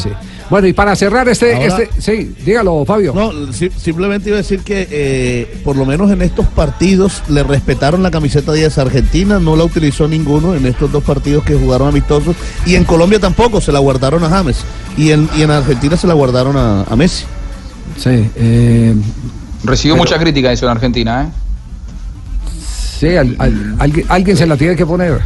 Sí. 0.00 0.08
Bueno, 0.50 0.66
y 0.66 0.72
para 0.72 0.96
cerrar 0.96 1.28
este, 1.28 1.54
Ahora- 1.54 1.82
este, 1.82 2.00
sí, 2.00 2.32
dígalo, 2.44 2.84
Fabio. 2.86 3.12
No, 3.14 3.52
si- 3.52 3.68
simplemente 3.70 4.30
iba 4.30 4.38
a 4.38 4.42
decir 4.42 4.60
que 4.60 4.88
eh, 4.90 5.60
por 5.62 5.76
lo 5.76 5.84
menos 5.84 6.10
en 6.10 6.22
estos 6.22 6.46
partidos 6.46 7.22
le 7.28 7.42
respetaron 7.42 8.02
la 8.02 8.10
camiseta 8.10 8.52
10 8.52 8.78
a 8.78 8.82
Argentina, 8.82 9.38
no 9.38 9.56
la 9.56 9.64
utilizó 9.64 10.08
ninguno 10.08 10.54
en 10.54 10.64
estos 10.64 10.90
dos 10.90 11.04
partidos 11.04 11.44
que 11.44 11.54
jugaron 11.54 11.88
amistosos 11.88 12.34
y 12.64 12.76
en 12.76 12.84
Colombia 12.84 13.18
tampoco, 13.18 13.60
se 13.60 13.72
la 13.72 13.78
guardaron 13.78 14.24
a 14.24 14.30
James 14.30 14.64
y 14.96 15.10
en, 15.10 15.28
y 15.36 15.42
en 15.42 15.50
Argentina 15.50 15.96
se 15.98 16.06
la 16.06 16.14
guardaron 16.14 16.56
a, 16.56 16.82
a 16.84 16.96
Messi. 16.96 17.24
Sí, 17.98 18.30
eh, 18.36 18.94
Recibió 19.64 19.94
Pero- 19.94 20.04
mucha 20.04 20.18
crítica 20.18 20.52
eso 20.52 20.66
en 20.66 20.70
Argentina, 20.72 21.24
¿eh? 21.24 21.28
sí, 23.00 23.08
al- 23.16 23.34
al- 23.38 23.74
alguien, 23.78 24.06
alguien 24.08 24.36
se 24.36 24.46
la 24.46 24.56
tiene 24.56 24.76
que 24.76 24.86
poner. 24.86 25.18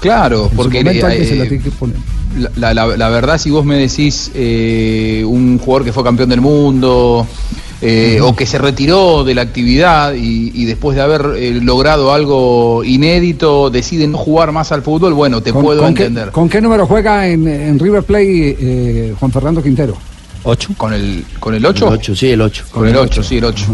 Claro, 0.00 0.48
En 0.50 0.56
porque 0.56 0.78
momento 0.84 1.08
eh, 1.08 1.24
se 1.24 1.36
la 1.36 1.46
tiene 1.46 1.64
que 1.64 1.70
poner. 1.70 1.96
la, 2.56 2.74
la- 2.74 2.96
la 2.96 3.08
verdad, 3.08 3.38
si 3.38 3.50
vos 3.50 3.64
me 3.64 3.76
decís 3.76 4.30
eh, 4.34 5.24
un 5.26 5.58
jugador 5.58 5.84
que 5.86 5.92
fue 5.92 6.04
campeón 6.04 6.28
del 6.28 6.40
mundo 6.42 7.26
eh, 7.80 8.18
o 8.22 8.34
que 8.36 8.44
se 8.44 8.58
retiró 8.58 9.24
de 9.24 9.34
la 9.34 9.42
actividad 9.42 10.12
y, 10.14 10.50
y 10.54 10.64
después 10.66 10.96
de 10.96 11.02
haber 11.02 11.32
eh, 11.38 11.58
logrado 11.62 12.12
algo 12.12 12.82
inédito 12.84 13.70
decide 13.70 14.06
no 14.08 14.18
jugar 14.18 14.52
más 14.52 14.72
al 14.72 14.82
fútbol, 14.82 15.14
bueno, 15.14 15.42
te 15.42 15.52
puedo 15.54 15.80
con 15.82 15.94
qué, 15.94 16.04
entender. 16.04 16.30
con 16.32 16.48
qué 16.50 16.60
número 16.60 16.86
juega 16.86 17.26
en, 17.28 17.48
en 17.48 17.78
River 17.78 18.04
eh, 18.10 19.14
Juan 19.18 19.32
Fernando 19.32 19.62
Quintero? 19.62 19.96
¿Ocho? 20.44 20.70
¿Con 20.76 20.92
el, 20.92 21.24
con 21.40 21.54
el 21.54 21.64
8? 21.64 21.86
El 21.88 21.92
8, 21.94 22.14
sí, 22.16 22.30
el 22.30 22.40
8. 22.40 22.64
Con 22.70 22.86
el 22.88 22.96
8, 22.96 23.22
sí, 23.22 23.38
el 23.38 23.44
8. 23.44 23.64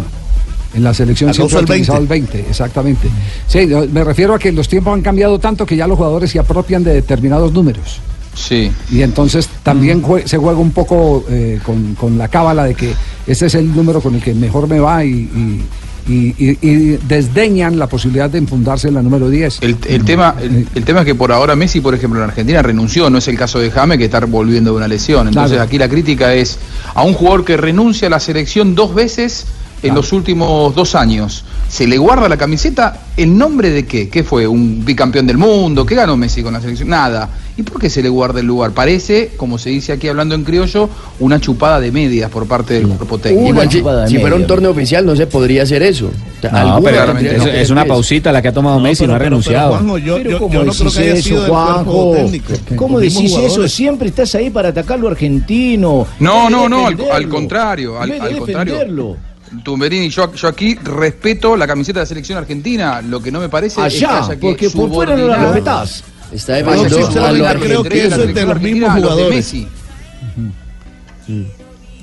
En 0.75 0.85
la 0.85 0.95
selección 0.95 1.35
siempre 1.35 1.57
ha 1.59 1.61
utilizado 1.63 1.99
el 1.99 2.07
20, 2.07 2.47
exactamente. 2.49 3.09
Sí, 3.49 3.67
me 3.93 4.05
refiero 4.05 4.35
a 4.35 4.39
que 4.39 4.53
los 4.53 4.69
tiempos 4.69 4.95
han 4.95 5.03
cambiado 5.03 5.39
tanto 5.41 5.67
que 5.67 5.75
ya 5.77 5.87
los 5.89 5.97
jugadores 5.97 6.31
se 6.31 6.39
apropian 6.39 6.85
de 6.85 6.95
determinados 6.95 7.53
números. 7.53 7.99
Sí. 8.35 8.71
Y 8.91 9.03
entonces 9.03 9.49
también 9.65 10.01
jue- 10.01 10.25
se 10.27 10.39
juega 10.39 10.59
un 10.61 10.71
poco 10.71 11.25
eh, 11.29 11.59
con, 11.67 11.95
con 11.97 12.17
la 12.17 12.29
cábala 12.29 12.65
de 12.65 12.75
que 12.77 12.95
este 13.27 13.47
es 13.47 13.55
el 13.57 13.75
número 13.75 14.01
con 14.01 14.15
el 14.15 14.23
que 14.23 14.33
mejor 14.33 14.69
me 14.69 14.79
va 14.79 15.05
y, 15.05 15.09
y- 15.11 15.65
y- 16.09 16.35
y- 16.39 16.59
y 16.63 16.99
desdeñan 17.09 17.79
la 17.79 17.87
posibilidad 17.87 18.29
de 18.31 18.39
enfundarse 18.39 18.91
la 18.91 19.03
número 19.03 19.29
10. 19.29 19.59
El, 19.63 19.77
el 19.89 20.05
tema, 20.05 20.35
el, 20.41 20.67
el 20.75 20.85
tema 20.85 21.01
es 21.01 21.07
que 21.07 21.15
por 21.15 21.33
ahora 21.33 21.55
Messi, 21.57 21.81
por 21.81 21.95
ejemplo, 21.95 22.19
en 22.23 22.29
Argentina 22.29 22.63
renunció, 22.63 23.11
no 23.11 23.19
es 23.19 23.29
el 23.29 23.37
caso 23.37 23.59
de 23.59 23.71
James 23.71 23.99
que 23.99 24.05
está 24.05 24.21
volviendo 24.21 24.71
de 24.73 24.77
una 24.77 24.89
lesión. 24.89 25.29
Entonces 25.29 25.53
Claro. 25.53 25.65
aquí 25.65 25.79
la 25.79 25.89
crítica 25.89 26.35
es 26.35 26.59
a 26.95 27.03
un 27.03 27.15
jugador 27.15 27.45
que 27.45 27.57
renuncia 27.57 28.09
a 28.09 28.11
la 28.11 28.21
selección 28.21 28.75
dos 28.75 28.95
veces 28.95 29.45
en 29.83 29.95
los 29.95 30.13
últimos 30.13 30.75
dos 30.75 30.95
años. 30.95 31.45
¿Se 31.69 31.87
le 31.87 31.99
guarda 31.99 32.29
la 32.29 32.37
camiseta 32.37 33.03
en 33.17 33.39
nombre 33.39 33.71
de 33.71 33.87
qué? 33.87 34.09
¿Qué 34.09 34.25
fue? 34.25 34.47
¿Un 34.47 34.85
bicampeón 34.85 35.27
del 35.27 35.39
mundo? 35.39 35.87
¿Qué 35.87 35.95
ganó 35.95 36.17
Messi 36.17 36.43
con 36.43 36.53
la 36.53 36.61
selección? 36.61 36.89
Nada. 36.89 37.29
¿Y 37.57 37.63
por 37.63 37.81
qué 37.81 37.89
se 37.91 38.03
le 38.03 38.09
guarda 38.09 38.41
el 38.41 38.47
lugar? 38.47 38.73
Parece, 38.73 39.33
como 39.37 39.59
se 39.59 39.71
dice 39.71 39.93
aquí 39.93 40.09
hablando 40.09 40.35
en 40.35 40.45
criollo, 40.45 40.89
una 41.21 41.39
chupada 41.41 41.79
de 41.79 41.93
medias 41.93 42.31
por 42.31 42.47
parte 42.47 42.75
del 42.75 42.89
cuerpo 42.89 43.19
técnico. 43.19 43.51
Igual, 43.51 43.71
si, 43.71 43.83
si 44.15 44.19
fuera 44.19 44.35
un 44.37 44.47
torneo 44.47 44.71
oficial 44.71 45.05
no 45.07 45.15
se 45.15 45.27
podría 45.27 45.63
hacer 45.63 45.83
eso. 45.83 46.11
No, 46.43 46.81
pero 46.83 47.19
es, 47.19 47.71
una 47.71 47.85
pausita 47.85 48.33
la 48.33 48.41
que 48.41 48.49
ha 48.49 48.53
tomado 48.53 48.77
No, 48.79 48.83
Messi, 48.85 49.01
pero- 49.05 49.13
no 49.13 49.15
ha 49.17 49.19
pero- 49.19 49.31
pero, 49.41 49.41
renunciado. 49.43 49.71
Juanjo, 49.75 49.99
yo, 49.99 50.17
Pero 50.17 50.31
yo- 50.31 50.39
¿cómo 50.39 50.55
yo 50.55 50.65
no 50.65 50.73
creo 50.73 50.85
decís 50.85 50.97
que 50.99 51.03
haya 51.05 51.13
eso, 51.19 51.29
sido 51.29 51.47
Juanjo? 51.47 52.13
técnico. 52.17 52.53
¿Cómo 52.77 52.99
decís 53.01 53.35
eso? 53.37 53.69
Siempre 53.69 54.09
estás 54.09 54.35
ahí 54.35 54.51
para 54.51 54.71
atacar 54.71 54.99
lo 54.99 55.09
argentino. 55.09 56.07
No, 56.19 56.49
no, 56.51 56.69
no, 56.69 56.87
al, 56.87 56.97
contrario, 57.29 58.01
al 58.01 58.19
contrario. 58.39 59.17
Tumberini, 59.65 60.09
yo, 60.11 60.33
yo 60.35 60.49
aquí 60.49 60.77
respeto 60.77 61.57
la 61.57 61.67
camiseta 61.67 61.99
de 62.01 62.05
la 62.05 62.07
selección 62.07 62.39
argentina. 62.39 63.03
Lo 63.03 63.21
que 63.21 63.33
no 63.33 63.41
me 63.41 63.49
parece 63.49 63.85
es 63.87 63.95
que 63.99 64.05
Allá, 64.07 64.19
haya 64.25 64.37
que 64.37 64.41
porque 64.41 64.71
por 64.71 64.91
fuera 64.91 65.17
no 65.17 65.27
la 65.27 65.37
respetás. 65.37 66.05
Está 66.33 66.57
sinceramente 66.57 67.39
los 67.39 67.61
creo 67.63 67.83
que 67.83 68.07
eso 68.07 68.23
es 68.23 68.35
de 68.35 68.47
los 68.47 68.61
mismos 68.61 68.95
de 68.95 69.01
jugadores. 69.01 69.35
Messi. 69.37 69.69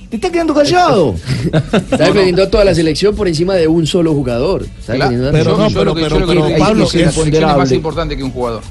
Te 0.10 0.16
está 0.16 0.30
quedando 0.32 0.54
callado. 0.54 1.16
Está 1.54 1.98
defendiendo 1.98 2.44
a 2.44 2.50
toda 2.50 2.64
la 2.64 2.74
selección 2.74 3.14
por 3.16 3.28
encima 3.28 3.56
de 3.56 3.68
un 3.68 3.86
solo 3.86 4.14
jugador. 4.14 4.66
Está 4.80 4.96
Claro, 4.96 5.12
pero 5.34 5.58
no, 5.58 5.68
pero- 5.70 5.94
pero, 5.94 6.28
digo 6.28 6.48
Pablo, 6.58 6.86
es 6.86 6.96
es 6.96 7.42
más 7.42 7.72
importante 7.72 8.16
que 8.16 8.24
un 8.24 8.32
jugador. 8.32 8.62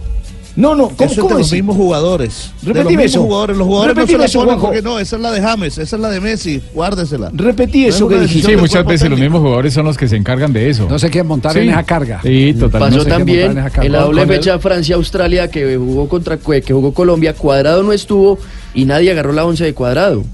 No, 0.56 0.74
no, 0.74 0.88
¿cómo, 0.88 0.94
Eso 0.98 1.04
es 1.04 1.16
de 1.16 1.20
cómo 1.22 1.38
los 1.38 1.52
mismos 1.52 1.76
jugadores. 1.76 2.50
de 2.62 2.68
los 2.68 2.76
Repetime 2.78 3.02
mismos 3.02 3.10
eso. 3.12 3.22
jugadores. 3.24 3.56
Los 3.58 3.66
jugadores 3.66 3.94
Repetime 3.96 4.18
no 4.18 4.22
se 4.28 4.38
eso, 4.38 4.58
porque 4.60 4.82
no, 4.82 4.98
esa 4.98 5.16
es 5.16 5.22
la 5.22 5.30
de 5.30 5.40
James, 5.42 5.78
esa 5.78 5.96
es 5.96 6.02
la 6.02 6.08
de 6.08 6.20
Messi, 6.20 6.62
guárdesela. 6.72 7.30
Repetí 7.34 7.82
No 7.82 7.88
es 7.88 7.94
eso 7.96 8.08
que 8.08 8.20
dijiste. 8.20 8.50
Sí, 8.52 8.56
muchas 8.56 8.84
veces 8.86 9.10
los 9.10 9.18
técnico. 9.18 9.20
mismos 9.22 9.40
jugadores 9.42 9.74
son 9.74 9.84
los 9.84 9.98
que 9.98 10.08
se 10.08 10.16
encargan 10.16 10.52
de 10.54 10.70
eso. 10.70 10.86
No 10.88 10.98
se 10.98 11.10
quieren 11.10 11.28
montar 11.28 11.52
Sí. 11.52 11.58
en 11.58 11.68
esa 11.68 11.82
carga. 11.84 12.20
Sí, 12.22 12.54
total. 12.58 12.80
Pasó 12.80 12.96
no 12.96 13.02
sé 13.02 13.08
qué 13.08 13.10
también 13.16 13.50
en 13.50 13.58
esa 13.58 13.70
carga. 13.70 13.84
en 13.86 13.92
la 13.92 14.00
doble 14.00 14.26
fecha 14.26 14.58
Francia-Australia 14.58 15.50
que 15.50 15.76
jugó 15.76 16.08
contra 16.08 16.38
que 16.38 16.62
jugó 16.72 16.94
Colombia, 16.94 17.34
Cuadrado 17.34 17.82
no 17.82 17.92
estuvo 17.92 18.38
y 18.72 18.86
nadie 18.86 19.10
agarró 19.10 19.32
la 19.32 19.44
once 19.44 19.62
de 19.62 19.74
Cuadrado. 19.74 20.24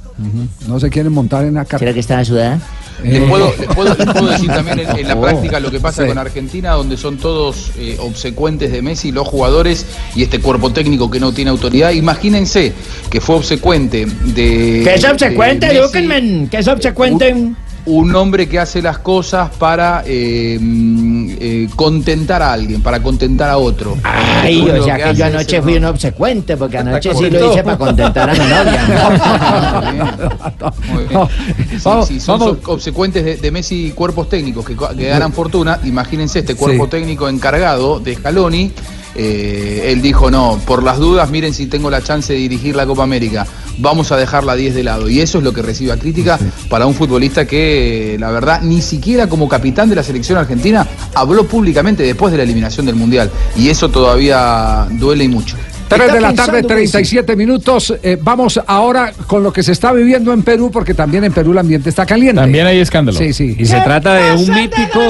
No 0.69 0.79
se 0.79 0.89
quieren 0.89 1.13
montar 1.13 1.45
en 1.47 1.55
la 1.55 1.65
carga. 1.65 1.79
¿Será 1.81 1.93
que 1.95 2.01
estaba 2.01 2.25
sudada? 2.25 2.61
Les 3.03 3.15
Eh, 3.23 3.27
puedo, 3.29 3.53
les 3.59 3.67
puedo- 3.75 3.95
les 3.97 4.07
puedo 4.07 4.27
decir 4.29 4.49
también 4.55 4.79
en, 4.81 4.99
en 4.99 5.09
la 5.09 5.17
Oh, 5.17 5.23
práctica 5.23 5.59
lo 5.61 5.71
que 5.71 5.81
pasa 5.81 6.03
sí. 6.03 6.09
con 6.09 6.19
Argentina, 6.19 6.73
donde 6.73 6.97
son 6.97 7.17
todos 7.19 7.71
eh, 7.79 7.97
obsecuentes 8.01 8.71
de 8.73 8.81
Messi, 8.83 9.11
los 9.13 9.27
jugadores 9.27 9.87
y 10.15 10.23
este 10.23 10.39
cuerpo 10.41 10.71
técnico 10.73 11.11
que 11.11 11.19
no 11.21 11.33
tiene 11.33 11.51
autoridad. 11.51 11.91
Imagínense 11.91 12.73
que 13.11 13.21
fue 13.21 13.37
obsecuente 13.37 14.07
de. 14.07 14.83
Que 14.85 14.95
es 14.95 15.05
obsecuente, 15.05 15.67
edúquenme. 15.67 16.49
Que 16.51 16.59
es 16.59 16.69
obsecuente. 16.69 17.35
Un 17.85 18.15
hombre 18.15 18.49
que 18.49 18.59
hace 18.61 18.81
las 18.81 18.99
cosas 18.99 19.51
para 19.59 20.05
eh, 20.07 20.57
mm, 20.61 21.31
eh, 21.41 21.69
contentar 21.75 22.41
a 22.43 22.53
alguien, 22.53 22.81
para 22.83 23.03
contentar 23.03 23.51
a 23.51 23.59
otro. 23.59 23.97
Ay, 24.05 24.69
o 24.71 24.85
sea 24.85 24.97
que 24.97 25.15
yo 25.17 25.25
anoche 25.25 25.61
fui 25.63 25.77
un 25.77 25.85
obsecuente, 25.87 26.57
porque 26.57 26.79
anoche 26.79 27.13
sí 27.15 27.29
lo 27.29 27.51
hice 27.53 27.63
para 27.65 27.79
contentar 27.79 28.31
a 28.31 28.33
mi 28.33 28.39
novia. 28.39 28.83
Sí, 32.07 32.21
son 32.21 32.59
obsecuentes 32.67 33.25
de, 33.25 33.37
de 33.37 33.51
Messi 33.51 33.93
cuerpos 33.95 34.29
técnicos 34.29 34.65
que, 34.65 34.75
ganan 34.75 35.33
fortuna. 35.33 35.79
Imagínense 35.85 36.41
este 36.41 36.55
cuerpo 36.55 36.85
Sí. 36.85 36.91
técnico 36.91 37.29
encargado 37.29 37.99
de 38.01 38.15
Scaloni. 38.15 38.71
eh, 39.15 39.91
él 39.93 40.01
dijo, 40.01 40.31
no, 40.31 40.59
por 40.67 40.83
las 40.83 40.99
dudas, 40.99 41.29
miren 41.31 41.53
si 41.53 41.67
tengo 41.67 41.91
la 41.91 42.01
chance 42.01 42.33
de 42.33 42.39
dirigir 42.39 42.75
la 42.77 42.87
Copa 42.87 43.03
América. 43.03 43.47
Vamos 43.79 44.13
a 44.13 44.17
dejar 44.17 44.45
la 44.45 44.55
10 44.55 44.75
de 44.75 44.83
lado. 44.83 45.09
Y 45.09 45.21
eso 45.21 45.39
es 45.39 45.45
lo 45.45 45.53
que 45.53 45.63
recibe 45.63 45.93
a 45.93 45.97
crítica 45.97 46.39
para 46.69 46.87
un 46.87 46.95
futbolista 46.95 47.47
que, 47.47 48.17
la 48.19 48.31
verdad, 48.31 48.63
ni 48.63 48.83
siquiera 48.83 49.29
como 49.29 49.49
capitán 49.49 49.89
de 49.89 49.97
la 49.97 50.03
selección 50.03 50.39
argentina 50.39 50.87
habló 51.15 51.47
públicamente 51.47 52.03
después 52.03 52.33
de 52.33 52.39
la 52.39 52.45
eliminación 52.45 52.87
del 52.87 52.95
Mundial. 52.97 53.31
Y 53.57 53.69
eso 53.69 53.91
todavía 53.91 54.87
duele 54.91 55.25
y 55.25 55.29
mucho. 55.29 55.57
3 55.95 56.01
Está 56.07 56.15
de 56.15 56.21
la 56.21 56.35
tarde, 56.35 56.53
pensando, 56.53 56.69
37 56.69 57.37
minutos. 57.37 57.95
Eh, 58.03 58.19
vamos 58.21 58.61
ahora 58.67 59.13
con 59.27 59.43
lo 59.43 59.53
que 59.53 59.63
se 59.63 59.73
está 59.73 59.93
viviendo 59.93 60.33
en 60.33 60.43
Perú, 60.43 60.71
porque 60.73 60.95
también 60.95 61.25
en 61.25 61.33
Perú 61.33 61.53
el 61.53 61.59
ambiente 61.59 61.89
está 61.89 62.07
caliente. 62.07 62.41
También 62.41 62.67
hay 62.67 62.79
escándalo. 62.79 63.19
Sí, 63.19 63.33
sí. 63.33 63.57
Y 63.59 63.65
se 63.67 63.81
trata 63.81 64.15
de 64.15 64.33
un 64.33 64.51
mítico, 64.55 65.01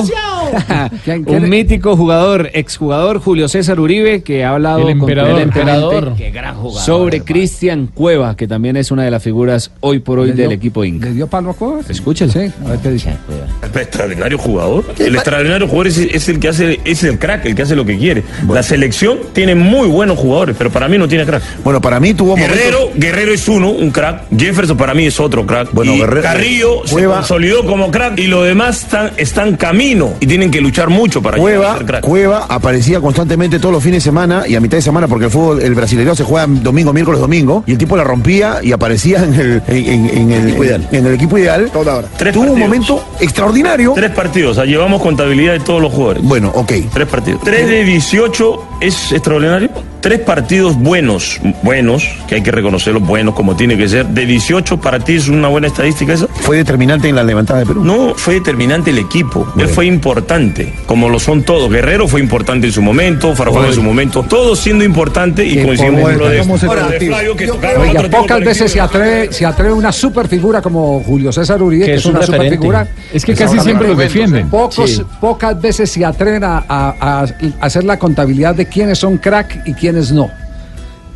¿Quién- 1.05 1.25
quién 1.25 1.43
un 1.43 1.49
mítico 1.49 1.97
jugador, 1.97 2.51
exjugador 2.53 3.19
Julio 3.21 3.49
César 3.49 3.81
Uribe, 3.81 4.23
que 4.23 4.45
ha 4.45 4.51
hablado 4.51 4.81
El 4.83 4.91
emperador. 4.91 6.15
Qué 6.17 6.31
gran 6.31 6.57
jugador. 6.57 6.83
sobre 6.85 7.21
Cristian 7.23 7.89
Cueva, 7.93 8.37
que 8.37 8.47
también 8.49 8.77
es 8.77 8.91
una 8.91 9.05
de 9.05 9.11
las 9.11 9.23
figuras 9.23 9.71
hoy 9.81 9.99
por 10.01 10.19
hoy 10.19 10.29
¿Le 10.29 10.35
dio- 10.35 10.43
del 10.45 10.53
equipo 10.53 10.85
Inca. 10.85 11.07
¿Le 11.09 11.15
dio 11.15 11.27
palo 11.27 11.51
a? 11.51 11.91
Escúchelo. 11.91 12.33
Sí, 12.33 12.51
a 12.65 12.71
ver 12.71 12.79
qué 12.81 12.91
dice. 12.91 13.15
El 13.63 13.81
extraordinario 13.81 14.39
jugador. 14.39 14.85
El 14.99 15.15
extraordinario 15.15 15.67
jugador 15.67 15.87
es, 15.89 15.99
es 15.99 16.29
el 16.29 16.39
que 16.41 16.49
hace, 16.49 16.81
es 16.85 17.03
el 17.05 17.19
crack, 17.19 17.47
el 17.47 17.55
que 17.55 17.63
hace 17.63 17.77
lo 17.77 17.85
que 17.85 17.97
quiere. 17.99 18.23
La 18.49 18.63
selección 18.63 19.19
tiene 19.33 19.55
muy 19.55 19.89
buenos 19.89 20.19
jugadores, 20.19 20.55
pero 20.59 20.71
para 20.73 20.89
mí 20.89 20.99
no 20.99 21.07
tiene 21.07 21.25
crack. 21.27 21.43
Bueno, 21.63 21.81
para 21.81 22.01
mí 22.01 22.15
tuvo 22.15 22.35
Guerrero, 22.35 22.91
Guerrero 22.95 23.33
es 23.33 23.47
uno, 23.49 23.71
un 23.71 23.91
crack. 23.91 24.23
Jefferson 24.37 24.77
para 24.77 24.95
mí 24.95 25.07
es 25.07 25.21
otro 25.21 25.47
crack. 25.47 25.69
Bueno, 25.73 25.95
y 25.95 26.01
Guerrero- 26.01 26.23
Carrillo 26.23 26.83
se 26.87 26.93
Cueva- 26.95 27.17
consolidó 27.17 27.65
como 27.67 27.91
crack 27.91 28.19
y 28.19 28.27
los 28.27 28.45
demás 28.45 28.83
están, 28.83 29.11
están 29.17 29.57
camino 29.57 30.15
y 30.21 30.27
tienen 30.27 30.51
que 30.51 30.61
luchar 30.61 30.89
mucho 30.91 31.23
para 31.23 31.37
llegar 31.37 31.53
a 31.53 31.57
Cueva, 31.59 31.77
ser 31.79 31.87
crack. 31.87 32.01
Cueva 32.05 32.47
aparecía 32.49 33.01
constantemente 33.01 33.59
todos 33.59 33.73
los 33.73 33.83
fines 33.83 33.99
de 34.03 34.09
semana 34.11 34.45
y 34.49 34.55
a 34.55 34.61
mitad 34.61 34.77
de 34.79 34.83
semana 34.83 35.07
porque 35.09 35.27
el 35.27 35.31
fútbol, 35.31 35.61
el 35.63 35.75
brasileño 35.75 36.15
se 36.15 36.25
juega 36.25 36.47
domingo, 36.49 36.93
miércoles, 36.93 37.21
domingo 37.21 37.65
y 37.67 37.73
el 37.73 37.79
tipo 37.79 37.97
la 37.97 38.05
rompía 38.05 38.61
y 38.63 38.73
aparecía 38.73 39.23
en 39.25 39.35
el, 39.35 39.63
en, 39.69 40.09
en- 40.09 40.09
en 40.19 40.33
el, 40.33 40.49
Equipo 40.49 40.65
ideal. 40.65 40.89
en 40.93 41.07
el 41.07 41.15
equipo 41.15 41.39
ideal. 41.39 41.71
Tres 42.17 42.33
Tuvo 42.33 42.53
un 42.53 42.59
momento 42.59 43.05
extraordinario. 43.21 43.93
Tres 43.95 44.11
partidos, 44.13 44.53
o 44.53 44.55
sea, 44.55 44.65
llevamos 44.65 45.01
contabilidad 45.03 45.53
de 45.55 45.61
todos 45.61 45.81
los 45.83 45.93
jugadores. 45.93 46.23
Bueno, 46.23 46.51
ok. 46.55 46.73
Tres 46.93 47.09
partidos. 47.09 47.41
Tres 47.43 47.67
de 47.69 47.85
18 47.85 48.65
es 48.81 49.13
extraordinario. 49.13 49.71
Tres 50.01 50.19
partidos 50.21 50.62
buenos, 50.77 51.41
buenos, 51.63 52.05
que 52.29 52.37
hay 52.37 52.43
que 52.43 52.51
reconocerlos 52.51 53.03
buenos 53.07 53.35
como 53.35 53.57
tiene 53.57 53.77
que 53.77 53.89
ser. 53.89 54.07
De 54.07 54.27
18 54.27 54.81
para 54.81 54.99
ti 55.01 55.15
es 55.17 55.29
una 55.29 55.49
buena 55.49 55.67
estadística 55.67 56.13
esa. 56.13 56.27
¿Fue 56.29 56.57
determinante 56.57 57.09
en 57.09 57.17
la 57.17 57.25
levantada 57.25 57.61
de 57.61 57.67
Perú? 57.67 57.85
No, 57.85 58.15
fue 58.17 58.35
determinante 58.35 58.91
el 58.91 58.99
equipo. 58.99 59.47
Él 59.59 59.69
fue 59.69 59.87
importante, 59.87 60.75
como 60.87 61.09
lo 61.09 61.19
son 61.19 61.43
todos. 61.43 61.71
Guerrero 61.71 62.07
fue 62.09 62.21
importante 62.21 62.67
en 62.67 62.73
su 62.73 62.83
momento, 62.83 63.35
Farfán 63.35 63.67
en 63.67 63.75
su 63.75 63.83
momento, 63.83 64.23
todos 64.29 64.59
siendo 64.59 64.85
importante 64.85 65.45
y 65.45 65.63
coincidimos 65.65 66.03
con 66.03 66.19
lo 66.19 66.29
de, 66.29 66.37
lo 66.39 66.43
¿cómo 66.45 66.59
de 66.59 67.01
Flavio 67.01 67.37
que 67.37 67.47
tocaron 67.47 67.83
Oiga, 67.89 68.03
pocas 68.11 68.41
veces 68.41 68.71
se 68.73 68.81
atreve, 68.81 69.33
se 69.33 69.45
atreve 69.47 69.73
una 69.73 69.93
super 69.93 70.29
figura 70.29 70.63
como 70.63 71.03
Julio 71.03 71.33
César 71.33 71.63
Uribe, 71.63 71.85
que, 71.85 71.91
Que 71.93 71.95
es, 71.97 72.01
es 72.01 72.07
un 72.07 72.17
una 72.17 72.27
super 72.27 72.49
figura. 72.51 72.87
Es 73.13 73.25
que 73.25 73.35
casi 73.35 73.59
siempre 73.61 73.89
los 73.89 73.99
defienden. 73.99 74.49
Pocos, 74.49 74.91
Sí. 74.93 75.03
Pocas 75.21 75.61
veces 75.61 75.91
se 75.91 76.05
atreven 76.05 76.45
a, 76.45 76.65
a- 76.69 76.95
a 77.01 77.27
hacer 77.61 77.85
la 77.85 77.99
contabilidad 77.99 78.55
de 78.55 78.67
quiénes 78.67 78.99
son 78.99 79.17
crack 79.19 79.63
y 79.67 79.73
quiénes 79.75 80.13
no. 80.13 80.31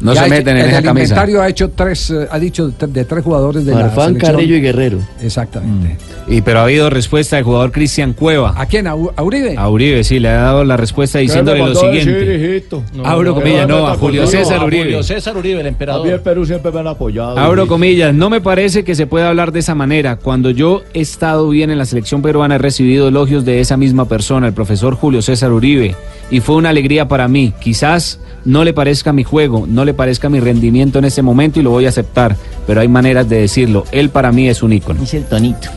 No 0.00 0.14
se 0.14 0.28
meten 0.28 0.56
hecho- 0.56 0.64
en 0.64 0.70
esa 0.70 0.78
el 0.78 0.84
camisa. 0.84 1.04
inventario 1.04 1.42
ha 1.42 1.48
hecho 1.48 1.70
tres, 1.70 2.10
eh, 2.10 2.28
ha 2.30 2.38
dicho 2.38 2.68
de, 2.68 3.04
tres 3.04 3.24
jugadores 3.24 3.64
de 3.64 3.72
la 3.72 3.80
Farfán, 3.86 4.06
selección. 4.08 4.32
Carrillo 4.34 4.56
y 4.56 4.60
Guerrero. 4.60 4.98
Exactamente. 5.22 5.96
Y 6.28 6.42
pero 6.42 6.58
ha 6.58 6.64
habido 6.64 6.90
respuesta 6.90 7.36
del 7.36 7.44
jugador 7.44 7.72
Cristian 7.72 8.12
Cueva. 8.12 8.52
¿A 8.56 8.66
quién? 8.66 8.86
¿A, 8.88 8.94
Uribe? 8.94 9.54
A 9.56 9.68
Uribe, 9.68 10.02
sí, 10.04 10.18
le 10.18 10.28
ha 10.28 10.34
dado 10.42 10.64
la 10.64 10.76
respuesta 10.76 11.18
diciéndole 11.20 11.60
lo 11.60 11.74
siguiente. 11.74 12.64
Abro 13.04 13.34
comillas, 13.34 13.68
no, 13.68 13.86
a 13.86 13.96
Julio 13.96 14.26
César 14.26 14.62
Uribe. 14.64 14.84
Julio 14.84 15.02
César 15.02 15.36
Uribe, 15.36 15.60
el 15.60 15.66
emperador. 15.66 16.02
Javier 16.02 16.22
Perú 16.22 16.44
siempre 16.44 16.72
me 16.72 16.80
han 16.80 16.88
apoyado. 16.88 17.38
Abro 17.38 17.66
comillas, 17.66 18.12
no 18.14 18.28
me 18.28 18.40
parece 18.40 18.84
que 18.84 18.94
se 18.94 19.06
pueda 19.06 19.28
hablar 19.28 19.52
de 19.52 19.60
esa 19.60 19.74
manera. 19.74 20.16
Cuando 20.16 20.50
yo 20.50 20.82
he 20.94 21.00
estado 21.00 21.48
bien 21.48 21.70
en 21.70 21.78
la 21.78 21.84
selección 21.86 22.22
peruana 22.22 22.56
he 22.56 22.58
recibido 22.58 23.08
elogios 23.08 23.44
de 23.44 23.60
esa 23.60 23.76
misma 23.76 24.06
persona, 24.06 24.46
el 24.46 24.52
profesor 24.52 24.94
Julio 24.94 25.22
César 25.22 25.52
Uribe, 25.52 25.94
y 26.30 26.40
fue 26.40 26.56
una 26.56 26.70
alegría 26.70 27.08
para 27.08 27.28
mí. 27.28 27.52
Quizás 27.60 28.20
no 28.44 28.64
le 28.64 28.72
parezca 28.72 29.12
mi 29.12 29.24
juego, 29.24 29.66
no 29.68 29.84
le 29.84 29.94
parezca 29.94 30.28
mi 30.28 30.40
rendimiento 30.40 30.98
en 30.98 31.04
ese 31.04 31.22
momento 31.22 31.60
y 31.60 31.62
lo 31.62 31.70
voy 31.70 31.86
a 31.86 31.90
aceptar, 31.90 32.36
pero 32.66 32.80
hay 32.80 32.88
maneras 32.88 33.28
de 33.28 33.40
decirlo. 33.40 33.84
Él 33.92 34.10
para 34.10 34.32
mí 34.32 34.48
es 34.48 34.62
un 34.62 34.72
ícono. 34.72 35.02
Es 35.02 35.14
el 35.14 35.24
tonito. 35.24 35.68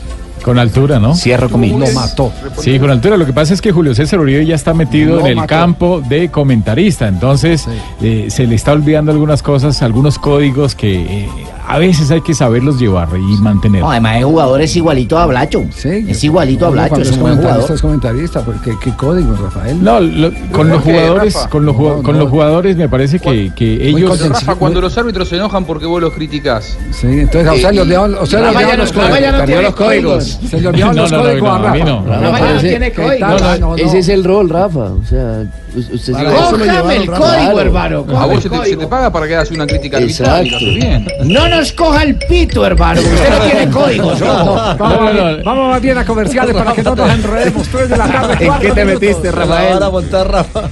Con 0.42 0.58
altura, 0.58 0.98
¿no? 0.98 1.14
Cierro 1.14 1.50
comillas. 1.50 1.92
Lo 1.92 2.00
mató. 2.00 2.32
Sí, 2.60 2.78
con 2.78 2.90
altura. 2.90 3.18
Lo 3.18 3.26
que 3.26 3.32
pasa 3.34 3.52
es 3.52 3.60
que 3.60 3.72
Julio 3.72 3.94
César 3.94 4.20
Uribe 4.20 4.46
ya 4.46 4.54
está 4.54 4.72
metido 4.72 5.16
Lo 5.16 5.20
en 5.20 5.26
el 5.26 5.36
mató. 5.36 5.48
campo 5.48 6.00
de 6.08 6.30
comentarista. 6.30 7.08
Entonces, 7.08 7.66
eh, 8.00 8.28
se 8.30 8.46
le 8.46 8.54
está 8.54 8.72
olvidando 8.72 9.12
algunas 9.12 9.42
cosas, 9.42 9.82
algunos 9.82 10.18
códigos 10.18 10.74
que 10.74 11.24
eh, 11.24 11.28
a 11.70 11.78
veces 11.78 12.10
hay 12.10 12.20
que 12.20 12.34
saberlos 12.34 12.78
llevar 12.78 13.08
y 13.16 13.36
mantener. 13.40 13.80
No, 13.82 13.90
además 13.90 14.16
el 14.16 14.24
jugador 14.24 14.60
es 14.60 14.74
igualito 14.76 15.18
a 15.18 15.26
Blacho. 15.26 15.64
es 15.84 16.24
igualito 16.24 16.66
a 16.66 16.70
Blacho, 16.70 16.96
es 17.00 17.10
un 17.12 17.20
buen 17.20 17.34
comentarista, 17.36 17.54
jugador. 17.54 17.74
es 17.76 17.82
comentarista, 17.82 18.44
porque 18.44 18.72
qué 18.82 18.96
código, 18.96 19.34
Rafael. 19.36 19.82
No, 19.82 20.00
lo- 20.00 20.32
con 20.52 20.68
los 20.68 20.82
¿Qué, 20.82 20.92
jugadores, 20.92 21.34
Rafa? 21.34 21.48
con 21.48 21.66
los, 21.66 21.76
No, 21.76 22.02
con 22.02 22.16
no. 22.16 22.22
los 22.22 22.30
jugadores 22.30 22.76
me 22.76 22.88
parece 22.88 23.18
que, 23.18 23.52
que 23.54 23.88
ellos. 23.88 24.28
Rafa, 24.28 24.54
cuando 24.56 24.80
los 24.80 24.96
árbitros 24.98 25.28
se 25.28 25.36
enojan 25.36 25.64
porque 25.64 25.86
vos 25.86 26.00
los 26.00 26.12
criticás. 26.12 26.76
Sí, 26.90 27.06
entonces 27.06 27.64
a 27.64 27.72
le 27.72 27.96
o 27.96 28.26
sea, 28.26 28.40
no- 28.40 28.46
los 28.76 28.94
Rafa 28.94 29.10
códigos. 29.10 29.30
no 29.32 29.38
Perdió 29.38 29.44
tiene 29.46 29.62
los 29.62 29.74
códigos. 29.74 30.38
Se 30.48 30.60
le 30.60 30.68
olvidaron 30.68 30.96
No, 30.96 31.02
los 31.02 31.10
no, 31.12 31.16
no, 31.18 31.22
códigos 31.24 31.48
no, 31.48 31.54
a 31.54 31.58
Rafa. 31.58 31.84
no. 31.84 32.04
Pero 32.04 32.16
ese- 32.56 32.78
no, 33.20 33.38
No, 33.58 33.58
no. 33.58 33.76
es 33.76 34.08
el 34.08 34.24
rol, 34.24 34.48
Rafa. 34.48 34.78
O 34.80 35.04
sea, 35.08 35.44
us- 35.76 35.90
usted 35.92 36.12
Cójame 36.12 36.96
el 36.96 37.06
código, 37.10 37.60
hermano. 37.60 38.06
A 38.16 38.26
vos 38.26 38.42
se 38.42 38.48
te, 38.76 38.86
paga 38.86 39.10
para 39.12 39.26
que 39.28 39.34
hagas 39.36 39.50
una 39.50 39.66
crítica 39.66 39.98
arbitral 39.98 40.46
y 40.46 40.50
lo 40.50 40.56
haces 40.56 40.74
bien. 40.74 41.06
No 41.24 41.48
nos 41.60 41.72
coja 41.72 42.02
el 42.02 42.16
pito, 42.16 42.64
hermano, 42.66 43.00
usted 43.00 43.30
no 43.38 43.44
tiene 43.44 43.70
códigos. 43.70 44.22
ojo. 44.22 44.54
Vamos, 44.54 44.78
No, 44.78 44.88
no, 45.00 45.12
no. 45.12 45.22
más- 45.36 45.44
vamos 45.44 45.70
más 45.70 45.80
bien 45.82 45.98
a 45.98 46.04
comerciales 46.04 46.54
para 46.56 46.72
que 46.72 46.82
no 46.82 46.94
nos 46.96 47.10
enredemos. 47.10 47.68
Tres 47.68 47.88
de 47.90 47.96
la 47.96 48.06
tarde. 48.06 48.46
cuatro 48.46 48.74
minutos. 48.86 49.34
Rafael? 49.34 49.82
a 49.82 49.90
montar, 49.90 50.30
Rafa. 50.30 50.62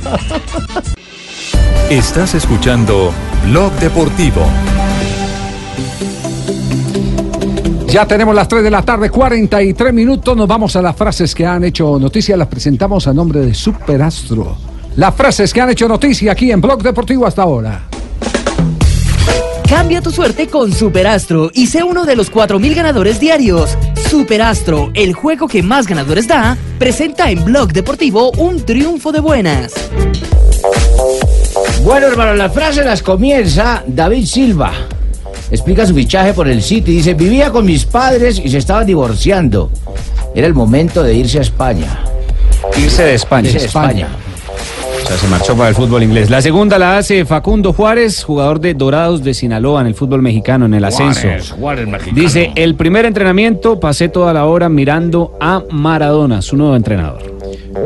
Estás 1.90 2.34
escuchando 2.34 3.12
Blog 3.46 3.72
Deportivo. 3.74 4.42
Ya 7.88 8.04
tenemos 8.06 8.34
las 8.34 8.46
3 8.48 8.62
de 8.64 8.70
la 8.70 8.82
tarde, 8.82 9.08
43 9.08 9.94
minutos. 9.94 10.36
Nos 10.36 10.46
vamos 10.46 10.76
a 10.76 10.82
las 10.82 10.94
frases 10.94 11.34
que 11.34 11.46
han 11.46 11.64
hecho 11.64 11.98
noticia. 11.98 12.36
Las 12.36 12.48
presentamos 12.48 13.06
a 13.08 13.14
nombre 13.14 13.40
de 13.40 13.54
Superastro. 13.54 14.58
Las 14.96 15.14
frases 15.14 15.54
que 15.54 15.60
han 15.62 15.70
hecho 15.70 15.88
noticia 15.88 16.32
aquí 16.32 16.50
en 16.52 16.60
Blog 16.60 16.82
Deportivo 16.82 17.26
hasta 17.26 17.42
ahora. 17.42 17.82
Cambia 19.68 20.00
tu 20.00 20.10
suerte 20.10 20.46
con 20.46 20.72
Superastro 20.72 21.50
y 21.52 21.66
sé 21.66 21.82
uno 21.82 22.06
de 22.06 22.16
los 22.16 22.32
4.000 22.32 22.74
ganadores 22.74 23.20
diarios. 23.20 23.76
Superastro, 24.08 24.90
el 24.94 25.12
juego 25.12 25.46
que 25.46 25.62
más 25.62 25.86
ganadores 25.86 26.26
da, 26.26 26.56
presenta 26.78 27.30
en 27.30 27.44
Blog 27.44 27.74
Deportivo 27.74 28.30
un 28.38 28.64
triunfo 28.64 29.12
de 29.12 29.20
buenas. 29.20 29.74
Bueno, 31.84 32.06
hermano, 32.06 32.34
las 32.34 32.52
frases 32.52 32.86
las 32.86 33.02
comienza 33.02 33.84
David 33.86 34.24
Silva. 34.24 34.72
Explica 35.50 35.86
su 35.86 35.94
fichaje 35.94 36.32
por 36.32 36.48
el 36.48 36.62
City. 36.62 36.92
Dice, 36.92 37.12
vivía 37.12 37.50
con 37.50 37.66
mis 37.66 37.84
padres 37.84 38.40
y 38.42 38.48
se 38.48 38.58
estaban 38.58 38.86
divorciando. 38.86 39.70
Era 40.34 40.46
el 40.46 40.54
momento 40.54 41.02
de 41.02 41.12
irse 41.12 41.40
a 41.40 41.42
España. 41.42 42.04
Irse 42.74 43.02
de 43.02 43.14
España. 43.14 43.48
Irse 43.48 43.58
de 43.58 43.66
España. 43.66 44.08
O 44.08 44.27
sea, 45.08 45.16
se 45.16 45.28
marchó 45.28 45.56
para 45.56 45.70
el 45.70 45.74
fútbol 45.74 46.02
inglés. 46.02 46.28
La 46.28 46.42
segunda 46.42 46.78
la 46.78 46.98
hace 46.98 47.24
Facundo 47.24 47.72
Juárez, 47.72 48.24
jugador 48.24 48.60
de 48.60 48.74
Dorados 48.74 49.24
de 49.24 49.32
Sinaloa 49.32 49.80
en 49.80 49.86
el 49.86 49.94
fútbol 49.94 50.20
mexicano, 50.20 50.66
en 50.66 50.74
el 50.74 50.84
ascenso. 50.84 51.22
Juárez, 51.22 51.50
Juárez 51.52 51.88
mexicano. 51.88 52.20
Dice, 52.20 52.52
el 52.54 52.74
primer 52.74 53.06
entrenamiento 53.06 53.80
pasé 53.80 54.08
toda 54.08 54.34
la 54.34 54.44
hora 54.44 54.68
mirando 54.68 55.36
a 55.40 55.62
Maradona, 55.70 56.42
su 56.42 56.56
nuevo 56.56 56.76
entrenador. 56.76 57.22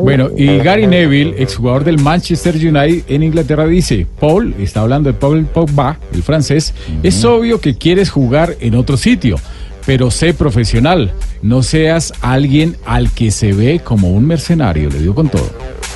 Bueno, 0.01 0.29
y 0.35 0.57
Gary 0.57 0.85
Neville, 0.85 1.35
exjugador 1.37 1.85
del 1.85 1.99
Manchester 1.99 2.55
United 2.55 3.03
en 3.07 3.23
Inglaterra, 3.23 3.65
dice, 3.67 4.05
Paul, 4.19 4.53
está 4.59 4.81
hablando 4.81 5.09
de 5.09 5.17
Paul 5.17 5.45
Pogba, 5.45 5.97
el 6.13 6.23
francés, 6.23 6.73
es 7.03 7.23
obvio 7.23 7.61
que 7.61 7.77
quieres 7.77 8.09
jugar 8.09 8.57
en 8.59 8.75
otro 8.75 8.97
sitio, 8.97 9.37
pero 9.85 10.11
sé 10.11 10.33
profesional, 10.33 11.13
no 11.41 11.63
seas 11.63 12.11
alguien 12.21 12.75
al 12.85 13.11
que 13.11 13.31
se 13.31 13.53
ve 13.53 13.79
como 13.81 14.09
un 14.11 14.25
mercenario, 14.25 14.89
le 14.89 14.99
digo 14.99 15.15
con 15.15 15.29
todo. 15.29 15.49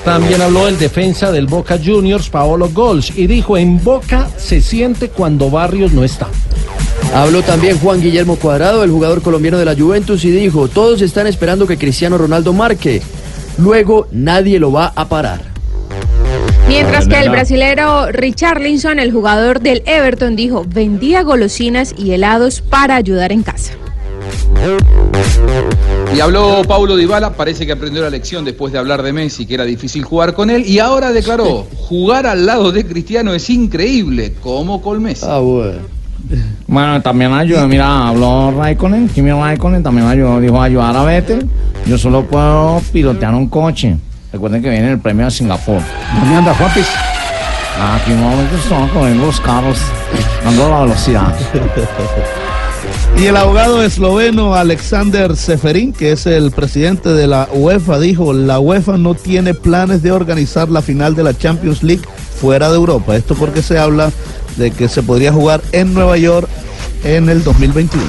También 0.08 0.42
habló 0.42 0.70
el 0.70 0.80
defensa 0.80 1.34
del 1.34 1.48
Boca 1.48 1.78
Juniors, 1.78 2.30
Paolo 2.30 2.70
Gols, 2.70 3.12
y 3.18 3.28
dijo, 3.28 3.58
en 3.58 3.84
Boca 3.84 4.30
se 4.38 4.62
siente 4.62 5.10
cuando 5.10 5.50
Barrios 5.50 5.92
no 5.92 6.06
está. 6.06 6.30
Habló 7.14 7.42
también 7.42 7.78
Juan 7.78 8.00
Guillermo 8.00 8.38
Cuadrado, 8.38 8.86
el 8.86 8.90
jugador 8.90 9.22
colombiano 9.22 9.58
de 9.58 9.66
la 9.66 9.76
Juventus, 9.76 10.24
y 10.24 10.32
dijo, 10.32 10.70
todos 10.70 11.02
están 11.02 11.28
esperando 11.28 11.68
que 11.68 11.78
Cristiano 11.78 12.18
Ronaldo 12.18 12.54
marque. 12.54 13.02
Luego 13.58 14.08
nadie 14.12 14.60
lo 14.60 14.72
va 14.72 14.94
a 14.96 15.10
parar. 15.10 15.42
Mientras 16.70 17.10
que 17.10 17.20
el 17.20 17.30
brasilero 17.30 18.10
Richarlison, 18.10 19.00
el 19.00 19.12
jugador 19.12 19.60
del 19.60 19.84
Everton, 19.86 20.38
dijo, 20.38 20.66
vendía 20.66 21.22
golosinas 21.24 21.94
y 21.98 22.12
helados 22.12 22.62
para 22.62 22.96
ayudar 22.96 23.34
en 23.34 23.44
casa. 23.44 23.74
Y 26.16 26.20
habló 26.20 26.64
Paulo 26.68 26.96
Dybala, 26.96 27.34
parece 27.34 27.66
que 27.66 27.74
aprendió 27.74 28.02
la 28.02 28.10
lección 28.10 28.44
después 28.44 28.74
de 28.74 28.80
hablar 28.80 29.04
de 29.04 29.14
Messi, 29.14 29.46
que 29.46 29.54
era 29.54 29.66
difícil 29.66 30.04
jugar 30.04 30.34
con 30.34 30.50
él, 30.50 30.66
y 30.66 30.80
ahora 30.80 31.12
declaró, 31.12 31.68
jugar 31.76 32.26
al 32.26 32.46
lado 32.46 32.72
de 32.72 32.86
Cristiano 32.86 33.34
es 33.34 33.50
increíble, 33.50 34.34
como 34.42 34.82
con 34.82 35.02
Messi. 35.02 35.26
Ah, 35.28 35.40
bueno. 35.40 35.80
Bueno, 36.66 37.02
también 37.02 37.34
ayudó, 37.34 37.68
mira, 37.68 38.08
habló 38.08 38.52
Raikkonen, 38.52 39.10
Kimi 39.10 39.32
Raikkonen, 39.32 39.84
también 39.84 40.08
ayudó, 40.08 40.40
dijo 40.40 40.62
ayudar 40.62 40.96
a 40.96 41.04
Vettel. 41.04 41.48
Yo 41.86 41.98
solo 41.98 42.26
puedo 42.26 42.82
pilotear 42.92 43.34
un 43.34 43.48
coche. 43.48 43.96
Recuerden 44.34 44.62
que 44.62 44.70
viene 44.70 44.92
el 44.92 45.00
premio 45.00 45.28
a 45.28 45.32
Singapur. 45.32 45.82
¿Dónde 46.20 46.36
anda 46.36 46.54
Juanpis? 46.56 46.88
Ah, 47.80 48.00
Aquí 48.02 48.12
un 48.12 48.22
momento 48.22 48.56
estamos 48.56 48.92
con 48.92 49.18
los 49.20 49.40
carros, 49.40 49.78
dando 50.44 50.70
la 50.70 50.82
velocidad. 50.82 51.36
Y 53.16 53.26
el 53.26 53.38
abogado 53.38 53.82
esloveno 53.82 54.54
Alexander 54.54 55.36
Seferin, 55.36 55.94
que 55.94 56.12
es 56.12 56.26
el 56.28 56.52
presidente 56.52 57.10
de 57.10 57.28
la 57.28 57.48
UEFA, 57.52 58.00
dijo, 58.00 58.34
la 58.34 58.60
UEFA 58.60 58.98
no 58.98 59.16
tiene 59.16 59.54
planes 59.54 60.04
de 60.04 60.12
organizar 60.12 60.70
la 60.70 60.82
final 60.82 61.16
de 61.16 61.24
la 61.24 61.36
Champions 61.36 61.82
League 61.82 62.04
fuera 62.40 62.70
de 62.70 62.76
Europa. 62.76 63.16
Esto 63.16 63.34
porque 63.36 63.64
se 63.64 63.80
habla 63.80 64.12
de 64.58 64.72
que 64.72 64.88
se 64.88 65.02
podría 65.02 65.34
jugar 65.34 65.62
en 65.72 65.94
Nueva 65.94 66.18
York 66.18 66.48
en 67.04 67.30
el 67.30 67.44
2021. 67.44 68.04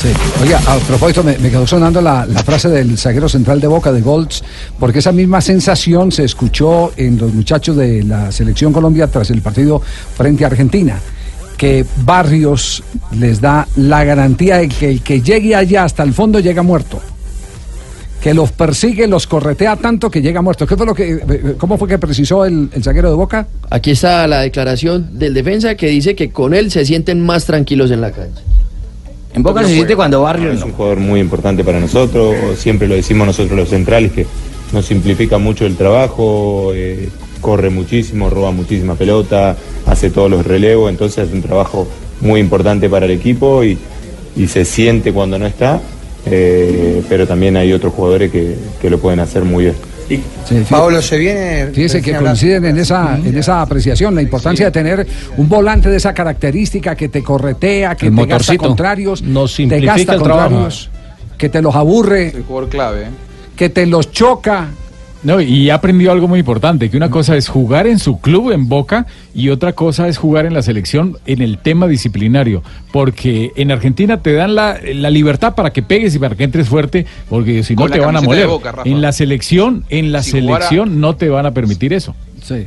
Sí. 0.00 0.08
Oiga, 0.42 0.60
a 0.66 0.76
propósito, 0.78 1.22
me, 1.22 1.38
me 1.38 1.50
quedó 1.50 1.66
sonando 1.66 2.00
la, 2.00 2.26
frase 2.44 2.68
del 2.68 2.98
zaguero 2.98 3.28
central 3.28 3.60
de 3.60 3.66
Boca, 3.66 3.92
de 3.92 4.02
Golds, 4.02 4.42
porque 4.78 4.98
esa 4.98 5.12
misma 5.12 5.40
sensación 5.40 6.12
se 6.12 6.24
escuchó 6.24 6.92
en 6.96 7.16
los 7.16 7.32
muchachos 7.32 7.76
de 7.76 8.02
la 8.02 8.30
Selección 8.32 8.72
Colombia 8.72 9.06
tras 9.06 9.30
el 9.30 9.40
partido 9.40 9.80
frente 10.16 10.44
a 10.44 10.48
Argentina, 10.48 11.00
que 11.56 11.84
Barrios 12.04 12.82
les 13.12 13.40
da 13.40 13.66
la 13.76 14.04
garantía 14.04 14.58
de 14.58 14.68
que 14.68 14.90
el 14.90 15.02
que 15.02 15.20
llegue 15.20 15.54
allá 15.54 15.84
hasta 15.84 16.02
el 16.02 16.12
fondo 16.12 16.40
llega 16.40 16.62
muerto. 16.62 17.00
Que 18.20 18.32
los 18.32 18.52
persigue, 18.52 19.06
los 19.06 19.26
corretea 19.26 19.76
tanto 19.76 20.10
que 20.10 20.22
llega 20.22 20.40
muerto. 20.40 20.66
¿Qué 20.66 20.76
fue 20.76 20.86
lo 20.86 20.94
que, 20.94 21.12
eh, 21.12 21.54
¿Cómo 21.58 21.76
fue 21.76 21.88
que 21.88 21.98
precisó 21.98 22.44
el, 22.44 22.70
el 22.72 22.82
zaguero 22.82 23.10
de 23.10 23.16
Boca? 23.16 23.46
Aquí 23.68 23.90
está 23.90 24.26
la 24.26 24.40
declaración 24.40 25.18
del 25.18 25.34
defensa 25.34 25.74
que 25.74 25.88
dice 25.88 26.14
que 26.14 26.30
con 26.30 26.54
él 26.54 26.70
se 26.70 26.86
sienten 26.86 27.24
más 27.24 27.44
tranquilos 27.44 27.90
en 27.90 28.00
la 28.00 28.12
cancha. 28.12 28.40
En 29.34 29.42
Boca 29.42 29.64
se 29.64 29.74
siente 29.74 29.96
cuando 29.96 30.22
Barrios 30.22 30.56
Es 30.56 30.62
un 30.62 30.72
jugador 30.72 31.00
muy 31.00 31.18
importante 31.18 31.64
para 31.64 31.80
nosotros, 31.80 32.36
siempre 32.56 32.86
lo 32.86 32.94
decimos 32.94 33.26
nosotros 33.26 33.58
los 33.58 33.68
centrales, 33.68 34.12
que 34.12 34.26
nos 34.72 34.86
simplifica 34.86 35.38
mucho 35.38 35.66
el 35.66 35.76
trabajo, 35.76 36.70
eh, 36.72 37.08
corre 37.44 37.68
muchísimo, 37.68 38.30
roba 38.30 38.52
muchísima 38.52 38.94
pelota, 38.94 39.54
hace 39.84 40.08
todos 40.08 40.30
los 40.30 40.46
relevos, 40.46 40.88
entonces 40.90 41.28
es 41.28 41.34
un 41.34 41.42
trabajo 41.42 41.86
muy 42.22 42.40
importante 42.40 42.88
para 42.88 43.04
el 43.04 43.12
equipo 43.12 43.62
y, 43.62 43.76
y 44.34 44.46
se 44.46 44.64
siente 44.64 45.12
cuando 45.12 45.38
no 45.38 45.44
está, 45.44 45.78
eh, 46.24 47.02
pero 47.06 47.26
también 47.26 47.58
hay 47.58 47.70
otros 47.74 47.92
jugadores 47.92 48.30
que, 48.32 48.56
que 48.80 48.88
lo 48.88 48.98
pueden 48.98 49.20
hacer 49.20 49.44
muy 49.44 49.64
bien. 49.64 49.74
Pablo, 50.70 51.02
se 51.02 51.18
viene. 51.18 51.66
Fíjese 51.66 52.00
que 52.00 52.14
coinciden 52.16 52.64
en 52.64 52.78
esa, 52.78 53.18
en 53.18 53.36
esa 53.36 53.60
apreciación, 53.60 54.14
la 54.14 54.22
importancia 54.22 54.64
de 54.66 54.70
tener 54.72 55.06
un 55.36 55.46
volante 55.46 55.90
de 55.90 55.98
esa 55.98 56.14
característica 56.14 56.96
que 56.96 57.10
te 57.10 57.22
corretea, 57.22 57.94
que 57.94 58.06
El 58.06 58.16
te 58.16 58.24
gasta 58.24 58.56
contrarios, 58.56 59.20
Nos 59.20 59.54
te 59.56 59.80
gasta 59.80 60.14
el 60.14 60.22
trabajo. 60.22 60.48
contrarios, 60.48 60.90
que 61.36 61.48
te 61.50 61.60
los 61.60 61.74
aburre, 61.74 62.28
El 62.28 62.42
jugador 62.44 62.70
clave, 62.70 63.02
¿eh? 63.02 63.08
que 63.54 63.68
te 63.68 63.84
los 63.86 64.10
choca. 64.10 64.68
No, 65.24 65.40
y 65.40 65.70
aprendió 65.70 66.12
algo 66.12 66.28
muy 66.28 66.40
importante, 66.40 66.90
que 66.90 66.96
una 66.98 67.10
cosa 67.10 67.34
es 67.34 67.48
jugar 67.48 67.86
en 67.86 67.98
su 67.98 68.20
club 68.20 68.52
en 68.52 68.68
Boca 68.68 69.06
y 69.34 69.48
otra 69.48 69.72
cosa 69.72 70.06
es 70.06 70.18
jugar 70.18 70.44
en 70.44 70.52
la 70.52 70.60
selección 70.62 71.16
en 71.24 71.40
el 71.40 71.56
tema 71.58 71.88
disciplinario, 71.88 72.62
porque 72.92 73.50
en 73.56 73.70
Argentina 73.72 74.20
te 74.20 74.34
dan 74.34 74.54
la, 74.54 74.78
la 74.94 75.08
libertad 75.08 75.54
para 75.54 75.72
que 75.72 75.82
pegues 75.82 76.14
y 76.14 76.18
para 76.18 76.36
que 76.36 76.44
entres 76.44 76.68
fuerte, 76.68 77.06
porque 77.30 77.62
si 77.62 77.74
no 77.74 77.88
te 77.88 78.00
van 78.00 78.16
a 78.16 78.20
moler. 78.20 78.46
Boca, 78.48 78.74
en 78.84 79.00
la 79.00 79.12
selección, 79.12 79.84
en 79.88 80.12
la 80.12 80.22
Si 80.22 80.32
jugara- 80.32 80.66
selección 80.68 81.00
no 81.00 81.16
te 81.16 81.30
van 81.30 81.46
a 81.46 81.52
permitir 81.52 81.94
eso. 81.94 82.14
Sí. 82.42 82.66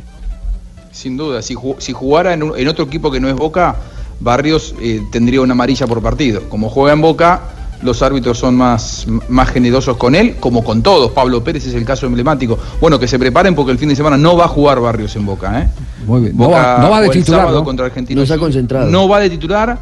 Sin 0.92 1.16
duda, 1.16 1.44
si, 1.44 1.54
ju- 1.54 1.76
si 1.78 1.94
jugara 1.94 2.34
en, 2.34 2.42
un- 2.42 2.58
en 2.58 2.68
otro 2.68 2.86
equipo 2.86 3.12
que 3.12 3.20
no 3.20 3.30
es 3.30 3.36
Boca, 3.36 3.76
Barrios 4.20 4.74
eh, 4.82 5.02
tendría 5.12 5.42
una 5.42 5.54
amarilla 5.54 5.86
por 5.86 6.02
partido. 6.02 6.42
Como 6.50 6.70
juega 6.70 6.94
en 6.94 7.02
Boca, 7.02 7.42
los 7.82 8.02
árbitros 8.02 8.38
son 8.38 8.56
más, 8.56 9.06
más 9.30 9.50
generosos 9.50 9.98
con 9.98 10.16
él, 10.16 10.36
como 10.40 10.64
con 10.64 10.82
todos. 10.82 11.12
Pablo 11.12 11.44
Pérez 11.44 11.66
es 11.68 11.74
el 11.74 11.86
caso 11.86 12.06
emblemático. 12.06 12.58
Bueno, 12.82 13.00
que 13.00 13.08
se 13.08 13.20
preparen 13.20 13.56
porque 13.56 13.72
el 13.72 13.78
fin 13.78 13.90
de 13.90 13.96
semana 13.96 14.18
no 14.18 14.36
va 14.36 14.46
a 14.46 14.48
jugar 14.48 14.80
Barrios 14.80 15.16
en 15.16 15.26
Boca. 15.26 15.62
¿eh? 15.62 15.70
Muy 16.06 16.22
bien. 16.22 16.38
No 16.38 16.46
Boca 16.46 16.76
va, 16.76 16.78
no 16.80 16.90
va 16.90 17.02
de 17.02 17.10
titular, 17.10 17.42
sábado 17.42 17.60
¿no? 17.60 17.66
contra 17.66 17.86
Argentina. 17.86 18.18
No 18.18 18.24
está 18.24 18.38
concentrado. 18.38 18.90
No 18.90 19.08
va 19.08 19.20
de 19.20 19.30
titular, 19.30 19.78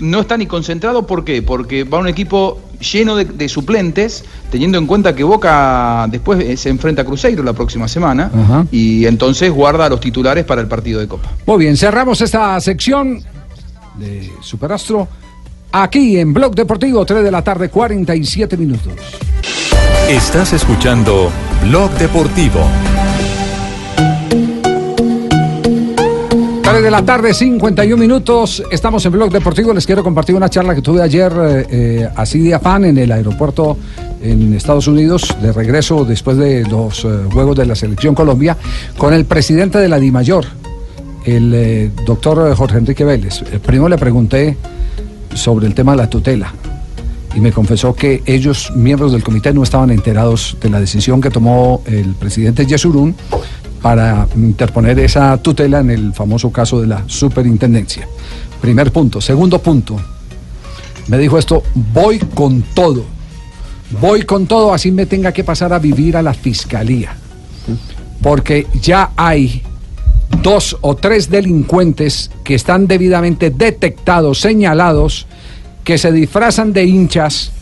no 0.00 0.20
está 0.20 0.36
ni 0.36 0.46
concentrado. 0.46 1.06
¿Por 1.06 1.24
qué? 1.24 1.42
Porque 1.42 1.84
va 1.84 1.98
un 1.98 2.08
equipo 2.08 2.60
lleno 2.80 3.14
de, 3.14 3.26
de 3.26 3.48
suplentes, 3.48 4.24
teniendo 4.50 4.78
en 4.78 4.86
cuenta 4.86 5.14
que 5.14 5.22
Boca 5.22 6.06
después 6.10 6.40
eh, 6.40 6.56
se 6.56 6.70
enfrenta 6.70 7.02
a 7.02 7.04
Cruzeiro 7.04 7.42
la 7.42 7.52
próxima 7.52 7.86
semana 7.86 8.30
Ajá. 8.34 8.66
y 8.72 9.06
entonces 9.06 9.52
guarda 9.52 9.86
a 9.86 9.88
los 9.88 10.00
titulares 10.00 10.44
para 10.44 10.62
el 10.62 10.66
partido 10.66 10.98
de 10.98 11.06
Copa. 11.06 11.28
Muy 11.46 11.58
bien, 11.58 11.76
cerramos 11.76 12.20
esta 12.22 12.58
sección 12.60 13.22
de 13.98 14.32
Superastro 14.40 15.06
aquí 15.72 16.18
en 16.18 16.32
Blog 16.32 16.54
Deportivo, 16.54 17.04
3 17.04 17.22
de 17.24 17.30
la 17.30 17.42
tarde, 17.42 17.68
47 17.68 18.56
minutos. 18.56 18.92
Estás 20.08 20.52
escuchando 20.52 21.30
Blog 21.62 21.90
Deportivo. 21.92 22.60
3 26.62 26.82
de 26.82 26.90
la 26.90 27.04
tarde, 27.04 27.34
51 27.34 27.96
minutos. 27.96 28.62
Estamos 28.70 29.04
en 29.06 29.12
Blog 29.12 29.30
Deportivo. 29.30 29.72
Les 29.72 29.86
quiero 29.86 30.02
compartir 30.02 30.34
una 30.34 30.48
charla 30.48 30.74
que 30.74 30.82
tuve 30.82 31.02
ayer 31.02 31.32
eh, 31.32 31.66
eh, 31.70 32.08
así 32.16 32.40
de 32.40 32.54
afán 32.54 32.84
en 32.84 32.98
el 32.98 33.12
aeropuerto 33.12 33.76
en 34.22 34.54
Estados 34.54 34.86
Unidos, 34.86 35.34
de 35.40 35.52
regreso 35.52 36.04
después 36.04 36.36
de 36.36 36.64
los 36.66 37.04
eh, 37.04 37.08
Juegos 37.32 37.56
de 37.56 37.66
la 37.66 37.74
Selección 37.74 38.14
Colombia, 38.14 38.56
con 38.98 39.14
el 39.14 39.24
presidente 39.24 39.78
de 39.78 39.88
la 39.88 39.98
DIMAYOR, 39.98 40.44
el 41.24 41.52
eh, 41.54 41.90
doctor 42.06 42.54
Jorge 42.54 42.78
Enrique 42.78 43.04
Vélez. 43.04 43.42
Primero 43.64 43.88
le 43.88 43.98
pregunté 43.98 44.56
sobre 45.34 45.66
el 45.66 45.74
tema 45.74 45.92
de 45.92 45.98
la 45.98 46.10
tutela 46.10 46.54
y 47.34 47.40
me 47.40 47.52
confesó 47.52 47.94
que 47.94 48.22
ellos, 48.26 48.72
miembros 48.74 49.12
del 49.12 49.22
comité, 49.22 49.52
no 49.52 49.62
estaban 49.62 49.90
enterados 49.90 50.56
de 50.60 50.68
la 50.68 50.80
decisión 50.80 51.20
que 51.20 51.30
tomó 51.30 51.82
el 51.86 52.14
presidente 52.14 52.66
Yesurún 52.66 53.14
para 53.82 54.26
interponer 54.36 54.98
esa 54.98 55.36
tutela 55.38 55.80
en 55.80 55.90
el 55.90 56.12
famoso 56.12 56.50
caso 56.50 56.80
de 56.80 56.88
la 56.88 57.04
superintendencia. 57.06 58.06
Primer 58.60 58.92
punto. 58.92 59.20
Segundo 59.20 59.60
punto. 59.60 59.96
Me 61.06 61.18
dijo 61.18 61.38
esto, 61.38 61.62
voy 61.92 62.18
con 62.18 62.62
todo. 62.74 63.04
Voy 64.00 64.22
con 64.22 64.46
todo, 64.46 64.72
así 64.72 64.92
me 64.92 65.06
tenga 65.06 65.32
que 65.32 65.42
pasar 65.42 65.72
a 65.72 65.78
vivir 65.78 66.16
a 66.16 66.22
la 66.22 66.34
fiscalía. 66.34 67.16
Porque 68.22 68.66
ya 68.80 69.12
hay 69.16 69.62
dos 70.42 70.76
o 70.80 70.94
tres 70.96 71.28
delincuentes 71.30 72.30
que 72.44 72.54
están 72.54 72.86
debidamente 72.86 73.50
detectados, 73.50 74.40
señalados, 74.40 75.26
que 75.84 75.98
se 75.98 76.12
disfrazan 76.12 76.72
de 76.72 76.84
hinchas, 76.84 77.52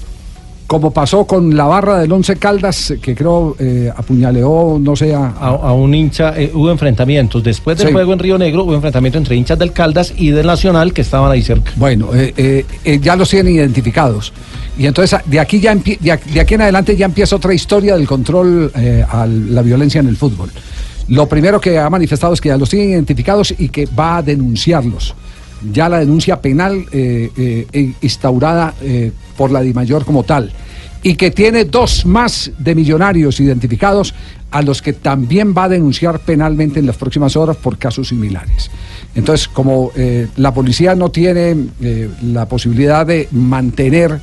como 0.66 0.90
pasó 0.90 1.24
con 1.24 1.56
la 1.56 1.64
barra 1.64 1.98
del 1.98 2.12
Once 2.12 2.36
Caldas, 2.36 2.92
que 3.00 3.14
creo 3.14 3.56
eh, 3.58 3.90
apuñaleó, 3.96 4.78
no 4.78 4.94
sé, 4.96 5.14
a, 5.14 5.28
A, 5.28 5.48
a 5.48 5.72
un 5.72 5.94
hincha, 5.94 6.38
eh, 6.38 6.50
hubo 6.52 6.70
enfrentamientos. 6.70 7.42
Después 7.42 7.78
del 7.78 7.86
Sí. 7.88 7.92
juego 7.94 8.12
en 8.12 8.18
Río 8.18 8.36
Negro, 8.36 8.64
hubo 8.64 8.74
enfrentamiento 8.74 9.16
entre 9.18 9.34
hinchas 9.34 9.58
del 9.58 9.72
Caldas 9.72 10.12
y 10.14 10.28
del 10.30 10.46
Nacional 10.46 10.92
que 10.92 11.00
estaban 11.00 11.32
ahí 11.32 11.42
cerca. 11.42 11.72
Bueno, 11.76 12.14
eh, 12.14 12.34
eh, 12.36 12.66
eh, 12.84 12.98
ya 13.00 13.16
los 13.16 13.30
tienen 13.30 13.54
identificados. 13.54 14.32
Y 14.78 14.84
entonces 14.86 15.18
de 15.24 15.40
aquí, 15.40 15.58
ya 15.58 15.74
de, 15.74 16.12
aquí- 16.12 16.54
en 16.54 16.60
adelante 16.60 16.94
ya 16.96 17.06
empieza 17.06 17.34
otra 17.36 17.54
historia 17.54 17.96
del 17.96 18.06
control 18.06 18.70
a 19.10 19.26
la 19.26 19.62
violencia 19.62 20.00
en 20.00 20.06
el 20.08 20.16
fútbol. 20.16 20.50
Lo 21.08 21.26
primero 21.26 21.60
que 21.60 21.78
ha 21.78 21.88
manifestado 21.88 22.34
es 22.34 22.40
que 22.40 22.50
ya 22.50 22.56
los 22.58 22.68
tienen 22.68 22.90
identificados 22.90 23.54
y 23.56 23.70
que 23.70 23.86
va 23.86 24.18
a 24.18 24.22
denunciarlos. 24.22 25.14
Ya 25.72 25.88
la 25.88 25.98
denuncia 25.98 26.40
penal 26.40 26.84
eh, 26.92 27.30
eh, 27.36 27.66
eh, 27.72 27.92
instaurada 28.02 28.74
eh, 28.82 29.10
por 29.36 29.50
la 29.50 29.62
DIMAYOR 29.62 30.04
como 30.04 30.22
tal. 30.22 30.52
Y 31.02 31.14
que 31.14 31.30
tiene 31.30 31.64
dos 31.64 32.04
más 32.04 32.50
de 32.58 32.74
millonarios 32.74 33.40
identificados 33.40 34.14
a 34.50 34.62
los 34.62 34.82
que 34.82 34.92
también 34.92 35.54
va 35.56 35.64
a 35.64 35.68
denunciar 35.68 36.20
penalmente 36.20 36.80
en 36.80 36.86
las 36.86 36.96
próximas 36.96 37.36
horas 37.36 37.56
por 37.56 37.78
casos 37.78 38.08
similares. 38.08 38.70
Entonces, 39.14 39.46
como 39.46 39.92
la 40.36 40.52
policía 40.52 40.94
no 40.94 41.10
tiene 41.10 41.68
la 42.22 42.46
posibilidad 42.46 43.06
de 43.06 43.28
mantener 43.30 44.18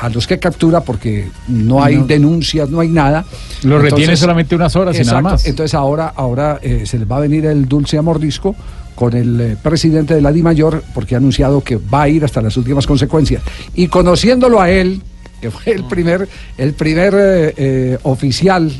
a 0.00 0.08
los 0.08 0.26
que 0.26 0.38
captura 0.38 0.80
porque 0.80 1.28
no 1.48 1.82
hay 1.82 1.96
No. 1.96 2.06
denuncias, 2.06 2.70
no 2.70 2.80
hay 2.80 2.88
nada. 2.88 3.24
Lo 3.64 3.78
retiene 3.78 4.16
solamente 4.16 4.54
unas 4.54 4.74
horas 4.76 4.98
y 4.98 5.04
nada 5.04 5.20
más. 5.20 5.46
Entonces 5.46 5.74
ahora, 5.74 6.12
ahora 6.16 6.58
eh, 6.62 6.84
se 6.86 6.98
les 6.98 7.10
va 7.10 7.18
a 7.18 7.20
venir 7.20 7.44
el 7.46 7.68
dulce 7.68 7.98
a 7.98 8.02
mordisco 8.02 8.56
con 8.94 9.14
el 9.14 9.40
eh, 9.40 9.56
presidente 9.62 10.14
de 10.14 10.22
la 10.22 10.32
DIMAYOR 10.32 10.82
porque 10.94 11.14
ha 11.14 11.18
anunciado 11.18 11.62
que 11.62 11.76
va 11.76 12.02
a 12.02 12.08
ir 12.08 12.24
hasta 12.24 12.40
las 12.40 12.56
últimas 12.56 12.86
consecuencias. 12.86 13.42
Y 13.74 13.88
conociéndolo 13.88 14.60
a 14.60 14.70
él, 14.70 15.02
que 15.40 15.50
fue 15.50 15.72
el 15.74 15.84
primer, 15.84 16.28
el 16.56 16.72
primer 16.72 17.12
eh, 17.16 17.98
oficial, 18.02 18.72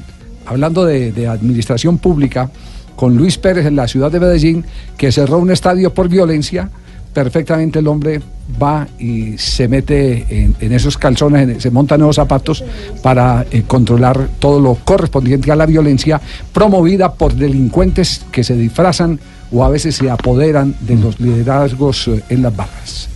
hablando 0.47 0.85
de, 0.87 1.13
de 1.13 1.27
administración 1.29 1.99
pública, 1.99 2.51
con 2.97 3.17
Luis 3.17 3.39
Pérez 3.39 3.65
en 3.67 3.77
la 3.77 3.89
ciudad 3.89 4.11
de 4.11 4.21
Medellín, 4.21 4.65
que 4.99 5.11
cerró 5.13 5.39
un 5.39 5.51
estadio 5.51 5.93
por 5.95 6.09
violencia, 6.09 6.71
perfectamente 7.13 7.79
el 7.81 7.89
hombre 7.89 8.21
va 8.61 8.87
y 8.99 9.39
se 9.39 9.69
mete 9.69 10.27
en, 10.29 10.73
esos 10.73 10.97
calzones, 10.97 11.63
se 11.63 11.71
monta 11.71 11.97
nuevos 11.97 12.17
zapatos 12.17 12.65
para 13.03 13.47
eh, 13.51 13.63
controlar 13.67 14.29
todo 14.39 14.61
lo 14.61 14.75
correspondiente 14.77 15.51
a 15.53 15.57
la 15.57 15.67
violencia 15.67 16.21
promovida 16.53 17.15
por 17.15 17.35
delincuentes 17.35 18.25
que 18.31 18.45
se 18.45 18.55
disfrazan 18.55 19.19
o 19.53 19.65
a 19.65 19.69
veces 19.69 19.97
se 19.97 20.11
apoderan 20.11 20.75
de 20.81 20.97
los 20.97 21.21
liderazgos 21.21 22.09
eh, 22.09 22.23
en 22.29 22.43
las 22.43 22.55
barras. 22.55 23.09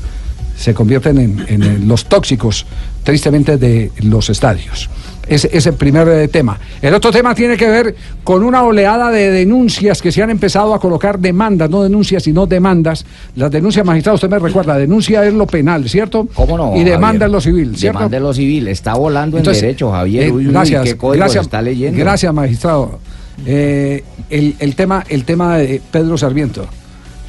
Se 0.56 0.74
convierten 0.74 1.18
en, 1.18 1.44
en, 1.48 1.62
eh, 1.62 1.78
los 1.78 2.06
tóxicos, 2.06 2.66
tristemente, 3.02 3.58
de 3.58 3.92
los 4.00 4.30
estadios. 4.30 4.88
Ese 5.26 5.48
es 5.52 5.66
el 5.66 5.74
primer 5.74 6.06
eh, 6.08 6.28
tema. 6.28 6.58
El 6.82 6.92
otro 6.94 7.10
tema 7.10 7.34
tiene 7.34 7.56
que 7.56 7.68
ver 7.68 7.94
con 8.22 8.42
una 8.42 8.62
oleada 8.62 9.10
de 9.10 9.30
denuncias 9.30 10.02
que 10.02 10.12
se 10.12 10.22
han 10.22 10.30
empezado 10.30 10.74
a 10.74 10.80
colocar 10.80 11.18
demandas, 11.18 11.70
no 11.70 11.82
denuncias, 11.82 12.22
sino 12.24 12.46
demandas. 12.46 13.04
Las 13.36 13.50
denuncias, 13.50 13.84
magistrado, 13.86 14.16
usted 14.16 14.28
me 14.28 14.38
recuerda, 14.38 14.76
denuncia 14.76 15.24
es 15.26 15.32
lo 15.34 15.46
penal, 15.46 15.88
¿cierto? 15.88 16.28
¿Cómo 16.34 16.56
no? 16.58 16.76
Y 16.76 16.84
demanda 16.84 17.06
Javier? 17.06 17.22
es 17.26 17.32
lo 17.32 17.40
civil, 17.40 17.76
¿cierto? 17.76 17.98
Demanda 17.98 18.16
es 18.18 18.22
lo 18.22 18.34
civil. 18.34 18.68
Está 18.68 18.94
volando 18.94 19.38
Entonces, 19.38 19.62
en 19.62 19.68
derecho, 19.68 19.90
Javier. 19.90 20.24
eh, 20.24 20.32
Uy, 20.32 20.46
gracias, 20.46 20.84
¿Qué 20.84 20.96
código 20.96 21.20
gracias, 21.24 21.44
está 21.46 21.62
leyendo? 21.62 21.98
Gracias, 21.98 22.32
magistrado. 22.34 22.98
Eh, 23.46 24.04
el, 24.30 24.54
el 24.58 24.74
tema, 24.76 25.04
el 25.08 25.24
tema 25.24 25.58
de 25.58 25.80
Pedro 25.90 26.16
Sarmiento, 26.18 26.66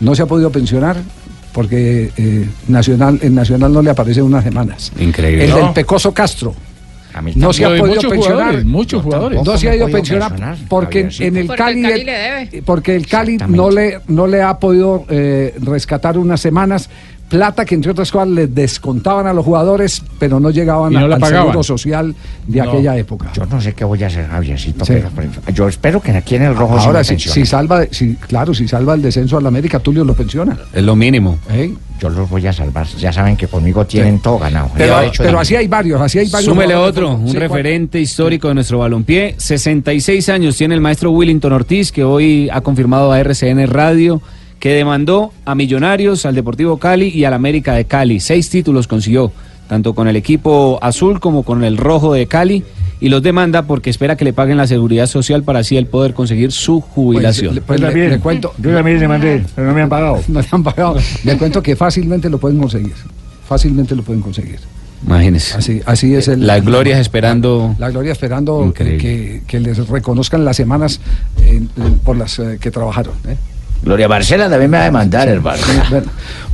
¿no 0.01 0.13
se 0.15 0.21
ha 0.21 0.25
podido 0.25 0.49
pensionar? 0.51 0.97
porque 1.53 2.11
eh, 2.17 2.45
Nacional, 2.67 3.17
el 3.21 3.33
Nacional 3.33 3.71
no 3.71 3.81
le 3.81 3.89
aparece 3.89 4.21
unas 4.21 4.43
semanas. 4.43 4.91
Increíble. 4.99 5.45
El 5.45 5.51
No. 5.51 5.57
del 5.57 5.69
Pecoso 5.71 6.11
Castro. 6.13 6.53
No 7.35 7.53
se 7.53 7.65
ha 7.65 7.69
podido 7.69 7.85
muchos 7.87 8.11
pensionar. 8.11 8.37
jugadores, 8.37 8.65
muchos 8.65 9.03
jugadores. 9.03 9.43
No 9.43 9.57
se 9.57 9.69
ha 9.69 9.75
ido 9.75 9.87
pensionar 9.89 10.29
pensionar, 10.31 10.57
porque 10.67 11.09
en 11.19 11.37
el 11.37 11.47
Porque 11.47 11.63
Cali, 11.63 11.79
el 11.85 11.89
Cali 11.91 12.03
le 12.03 12.11
debe. 12.11 12.61
porque 12.63 12.95
el 12.95 13.07
Cali 13.07 13.37
no 13.47 13.69
le 13.69 13.99
no 14.07 14.27
le 14.27 14.41
ha 14.41 14.59
podido 14.59 15.05
eh, 15.09 15.53
rescatar 15.61 16.17
unas 16.17 16.41
semanas 16.41 16.89
plata 17.29 17.65
que 17.65 17.75
entre 17.75 17.91
otras 17.91 18.11
cosas 18.11 18.27
le 18.29 18.47
descontaban 18.47 19.25
a 19.27 19.33
los 19.33 19.43
jugadores, 19.43 20.01
pero 20.19 20.39
no 20.39 20.51
llegaban 20.51 20.93
no 20.93 20.99
a- 20.99 21.07
la 21.07 21.15
al 21.15 21.21
pagaban. 21.21 21.47
seguro 21.47 21.63
social 21.63 22.15
de 22.47 22.61
No. 22.61 22.69
aquella 22.69 22.97
época. 22.97 23.31
Yo 23.33 23.45
no 23.45 23.59
sé 23.59 23.73
qué 23.73 23.83
voy 23.83 24.03
a 24.03 24.07
hacer, 24.07 24.27
Javiercito, 24.27 24.85
Sí. 24.85 24.93
pero, 24.93 25.09
pero 25.15 25.29
yo 25.55 25.67
espero 25.67 26.01
que 26.01 26.11
aquí 26.11 26.35
en 26.35 26.43
el 26.43 26.55
rojo 26.55 26.77
Ahora 26.77 26.99
me 26.99 27.17
si, 27.19 27.45
salva, 27.45 27.85
si, 27.91 28.15
claro, 28.15 28.53
si 28.53 28.67
salva 28.67 28.93
el 28.93 29.01
descenso 29.01 29.37
al 29.37 29.45
América, 29.47 29.79
Tulio 29.79 30.03
lo 30.05 30.13
pensiona. 30.13 30.57
Es 30.73 30.83
lo 30.83 30.95
mínimo. 30.95 31.39
Yo 31.99 32.09
los 32.09 32.29
voy 32.29 32.45
a 32.45 32.51
salvar. 32.53 32.85
Ya 32.99 33.11
saben 33.13 33.37
que 33.37 33.47
conmigo 33.47 33.85
tienen 33.85 34.19
todo 34.19 34.37
ganado. 34.37 34.69
Pero, 34.75 34.99
he 35.01 35.39
así 35.39 35.55
hay 35.55 35.67
varios, 35.67 35.99
así 36.01 36.19
hay 36.19 36.29
varios. 36.29 36.49
Súmele 36.53 36.75
otro, 36.75 37.15
un 37.15 37.27
Sí, 37.27 37.33
¿cuál? 37.33 37.41
referente 37.49 37.99
histórico 38.01 38.49
de 38.49 38.53
nuestro 38.55 38.79
balompié. 38.79 39.33
66 39.37 40.27
años 40.29 40.57
tiene 40.57 40.75
el 40.75 40.81
maestro 40.81 41.11
Willington 41.11 41.53
Ortiz, 41.53 41.91
que 41.91 42.03
hoy 42.03 42.49
ha 42.51 42.61
confirmado 42.61 43.11
a 43.13 43.19
RCN 43.19 43.65
Radio 43.67 44.21
que 44.59 44.73
demandó 44.73 45.31
a 45.45 45.53
Millonarios, 45.55 46.25
al 46.25 46.35
Deportivo 46.35 46.77
Cali 46.77 47.09
y 47.09 47.23
al 47.25 47.33
América 47.33 47.73
de 47.73 47.85
Cali. 47.85 48.19
Seis 48.19 48.49
títulos 48.49 48.87
consiguió, 48.87 49.31
tanto 49.67 49.93
con 49.93 50.07
el 50.07 50.15
equipo 50.15 50.79
azul 50.81 51.19
como 51.19 51.43
con 51.43 51.63
el 51.63 51.77
rojo 51.77 52.13
de 52.13 52.25
Cali. 52.27 52.63
Y 53.01 53.09
los 53.09 53.21
demanda 53.21 53.63
porque 53.63 53.89
espera 53.89 54.15
que 54.15 54.23
le 54.23 54.31
paguen 54.31 54.55
la 54.55 54.67
seguridad 54.67 55.05
social 55.05 55.43
para 55.43 55.59
así 55.59 55.75
él 55.75 55.85
poder 55.85 56.13
conseguir 56.13 56.53
su 56.53 56.79
jubilación. 56.79 57.61
Pues, 57.67 57.81
le- 57.81 58.09
le 58.09 58.19
cuento. 58.19 58.53
Yo 58.57 58.73
también 58.73 58.99
le 58.99 59.07
mandé, 59.07 59.43
pero 59.53 59.67
no 59.67 59.73
me 59.73 59.81
han 59.81 59.89
pagado. 59.89 60.21
No 60.29 60.39
le 60.39 60.47
han 60.49 60.63
pagado. 60.63 60.95
Le 61.25 61.37
cuento 61.37 61.61
que 61.61 61.75
fácilmente 61.75 62.29
lo 62.29 62.37
pueden 62.39 62.57
conseguir. 62.57 62.93
Fácilmente 63.47 63.95
lo 63.95 64.01
pueden 64.01 64.21
conseguir. 64.21 64.59
Imagínese. 65.05 65.57
Así, 65.57 65.81
así 65.85 66.15
es 66.15 66.29
el. 66.29 66.47
La 66.47 66.59
gloria 66.61 66.97
esperando. 66.99 67.75
La 67.77 67.89
gloria 67.91 68.13
esperando 68.13 68.73
que 68.73 69.41
les 69.59 69.87
reconozcan 69.89 70.45
las 70.45 70.55
semanas 70.55 71.01
eh, 71.43 71.61
por 72.03 72.15
las 72.15 72.39
eh, 72.39 72.57
que 72.61 72.71
trabajaron. 72.71 73.13
¿eh? 73.27 73.35
Gloria 73.83 74.07
Barcela 74.07 74.49
también 74.49 74.71
me 74.71 74.77
va 74.77 74.83
a 74.83 74.85
demandar, 74.87 75.27
hermano. 75.29 75.61
Bueno, 75.89 76.07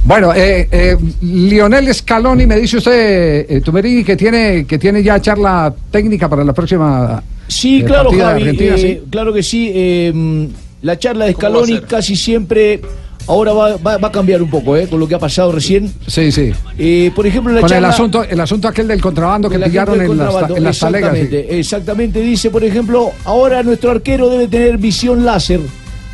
Bueno, 0.03 0.33
eh, 0.33 0.67
eh, 0.71 0.97
Lionel 1.21 1.93
Scaloni, 1.93 2.45
me 2.45 2.57
dice 2.59 2.77
usted, 2.77 3.45
eh, 3.49 3.61
Tumerini, 3.63 4.03
que 4.03 4.17
tiene, 4.17 4.65
que 4.65 4.77
tiene 4.79 5.01
ya 5.03 5.21
charla 5.21 5.73
técnica 5.91 6.27
para 6.27 6.43
la 6.43 6.53
próxima. 6.53 7.21
Sí, 7.47 7.81
eh, 7.81 7.85
claro, 7.85 8.09
Javi, 8.11 8.21
Argentina, 8.43 8.75
eh, 8.75 8.77
¿sí? 8.79 9.01
claro 9.09 9.31
que 9.33 9.43
sí. 9.43 9.71
eh, 9.73 10.11
mm, 10.13 10.45
la 10.81 10.97
charla 10.97 11.25
de 11.25 11.33
¿Cómo 11.35 11.49
va 11.53 11.61
a 11.61 11.63
Scaloni 11.65 11.81
casi 11.87 12.15
siempre 12.15 12.81
ahora 13.27 13.53
va, 13.53 13.77
va- 13.77 13.97
va 13.97 14.07
a 14.07 14.11
cambiar 14.11 14.41
un 14.41 14.49
poco, 14.49 14.75
¿eh? 14.75 14.87
Con 14.87 14.99
lo 14.99 15.07
que 15.07 15.13
ha 15.15 15.19
pasado 15.19 15.51
recién. 15.51 15.93
Sí, 16.07 16.31
sí. 16.31 16.51
Eh, 16.79 17.11
por 17.15 17.27
ejemplo, 17.27 17.53
la 17.53 17.61
Con 17.61 17.69
el 17.69 17.75
charla... 17.75 17.89
asunto, 17.89 18.23
el 18.23 18.39
asunto 18.39 18.67
aquel 18.67 18.87
del 18.87 18.99
contrabando 18.99 19.47
que 19.49 19.59
pillaron 19.59 20.01
en 20.01 20.17
las, 20.17 20.49
en 20.49 20.63
las 20.63 20.79
talegas. 20.79 21.13
sí. 21.13 21.19
Exactamente, 21.21 21.59
exactamente. 21.59 22.19
Dice, 22.21 22.49
por 22.49 22.63
ejemplo, 22.63 23.11
ahora 23.25 23.61
nuestro 23.61 23.91
arquero 23.91 24.27
debe 24.29 24.47
tener 24.47 24.77
visión 24.79 25.23
láser. 25.23 25.59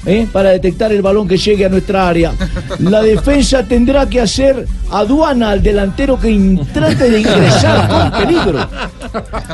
¿Eh? 0.05 0.27
para 0.31 0.49
detectar 0.49 0.91
el 0.91 1.01
balón 1.01 1.27
que 1.27 1.37
llegue 1.37 1.65
a 1.65 1.69
nuestra 1.69 2.07
área. 2.07 2.33
La 2.79 3.01
defensa 3.01 3.63
tendrá 3.63 4.07
que 4.07 4.21
hacer 4.21 4.65
aduana 4.91 5.51
al 5.51 5.63
delantero 5.63 6.19
que 6.19 6.59
trate 6.73 7.09
de 7.09 7.19
ingresar 7.21 7.87
con 7.89 8.11
peligro. 8.11 8.69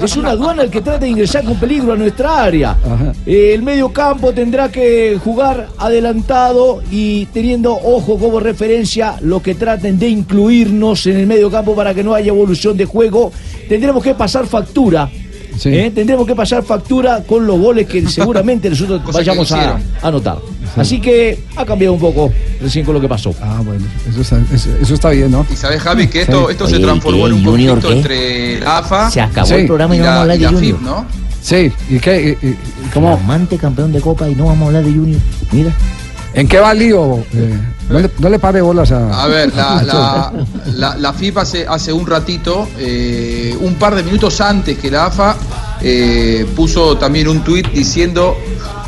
Es 0.02 0.18
una 0.18 0.32
aduana 0.32 0.64
el 0.64 0.70
que 0.70 0.82
trate 0.82 1.06
de 1.06 1.12
ingresar 1.12 1.44
con 1.44 1.56
peligro 1.56 1.94
a 1.94 1.96
nuestra 1.96 2.44
área. 2.44 2.78
Eh, 3.26 3.54
el 3.54 3.64
medio 3.64 3.92
campo 3.92 4.34
tendrá 4.34 4.70
que 4.70 5.20
jugar 5.24 5.68
adelantado 5.78 6.82
y 6.92 7.26
teniendo 7.28 7.74
ojo 7.74 8.18
como 8.18 8.40
referencia 8.40 9.16
lo 9.22 9.42
que 9.42 9.56
traten 9.56 10.00
de 10.00 10.10
incluirnos 10.10 11.06
en 11.08 11.18
el 11.18 11.28
medio 11.28 11.50
campo 11.50 11.76
para 11.76 11.94
que 11.94 12.04
no 12.04 12.14
haya 12.14 12.30
evolución 12.30 12.78
de 12.78 12.86
juego. 12.86 13.32
Tendremos 13.70 14.04
que 14.04 14.14
pasar 14.14 14.46
factura. 14.46 15.10
¿Eh? 15.66 15.92
Tendremos 15.94 16.26
que 16.26 16.36
pasar 16.36 16.64
factura 16.64 17.24
con 17.24 17.46
los 17.48 17.60
goles 17.60 17.88
que 17.88 18.08
seguramente 18.10 18.70
nosotros 18.70 19.02
vayamos 19.14 19.52
a 19.52 19.80
anotar. 20.02 20.38
Así 20.76 21.00
que 21.00 21.44
ha 21.56 21.66
cambiado 21.66 21.94
un 21.94 22.00
poco 22.00 22.32
recién 22.62 22.84
con 22.86 22.96
lo 22.96 23.02
que 23.02 23.08
pasó. 23.08 23.34
Ah, 23.42 23.62
bueno, 23.64 23.86
eso 24.10 24.22
está, 24.22 24.42
eso, 24.54 24.70
eso 24.82 24.94
está 24.96 25.10
bien, 25.12 25.30
¿no? 25.32 25.46
Y 25.52 25.56
sabes, 25.56 25.82
Javi, 25.82 26.08
que 26.08 26.22
esto, 26.22 26.50
esto 26.50 26.68
se 26.68 26.80
transformó 26.80 27.28
en 27.28 27.34
un 27.34 27.44
¿Junior 27.46 27.80
conflicto 27.80 28.08
qué? 28.10 28.28
entre 28.56 28.60
la 28.66 28.78
AFA 28.80 29.12
Se 29.12 29.22
acabó 29.22 29.48
Sí. 29.48 29.54
el 29.56 29.66
programa 29.68 29.96
y 29.96 30.00
no 30.00 30.04
y 30.04 30.08
vamos 30.08 30.14
a 30.14 30.26
la, 30.26 30.34
hablar 30.34 30.38
de 30.38 30.44
la 30.44 30.50
Junior. 30.52 30.76
FIP, 30.78 30.82
¿no? 30.86 31.06
Sí, 31.42 31.72
¿y 31.90 32.00
qué? 32.00 32.38
y- 32.42 32.48
y- 32.48 32.56
¿Cómo? 32.94 33.18
Flamante 33.18 33.58
campeón 33.58 33.92
de 33.92 34.00
Copa 34.02 34.30
y 34.30 34.36
no 34.36 34.46
vamos 34.46 34.64
a 34.64 34.68
hablar 34.68 34.84
de 34.86 34.92
Junior. 34.92 35.20
Mira. 35.52 35.72
¿En 36.34 36.48
qué 36.48 36.58
va 36.60 36.72
el 36.72 36.80
lío? 36.80 37.18
Eh, 37.34 37.54
no, 37.90 38.00
le, 38.00 38.10
no 38.20 38.30
le 38.30 38.40
pare 38.40 38.62
bolas 38.62 38.92
a. 38.92 39.24
A 39.24 39.28
ver, 39.28 39.54
la, 39.56 39.84
la, 39.86 40.34
la, 40.76 40.98
la 40.98 41.14
FIP 41.14 41.38
hace, 41.38 41.66
hace 41.68 41.92
un 41.94 42.08
ratito, 42.08 42.68
eh, 42.78 43.56
un 43.60 43.76
par 43.76 43.96
de 43.96 44.04
minutos 44.04 44.42
antes 44.42 44.78
que 44.78 44.90
la 44.90 45.06
AFA, 45.06 45.36
eh, 45.82 46.46
puso 46.56 46.98
también 46.98 47.28
un 47.28 47.44
tuit 47.44 47.68
diciendo 47.72 48.38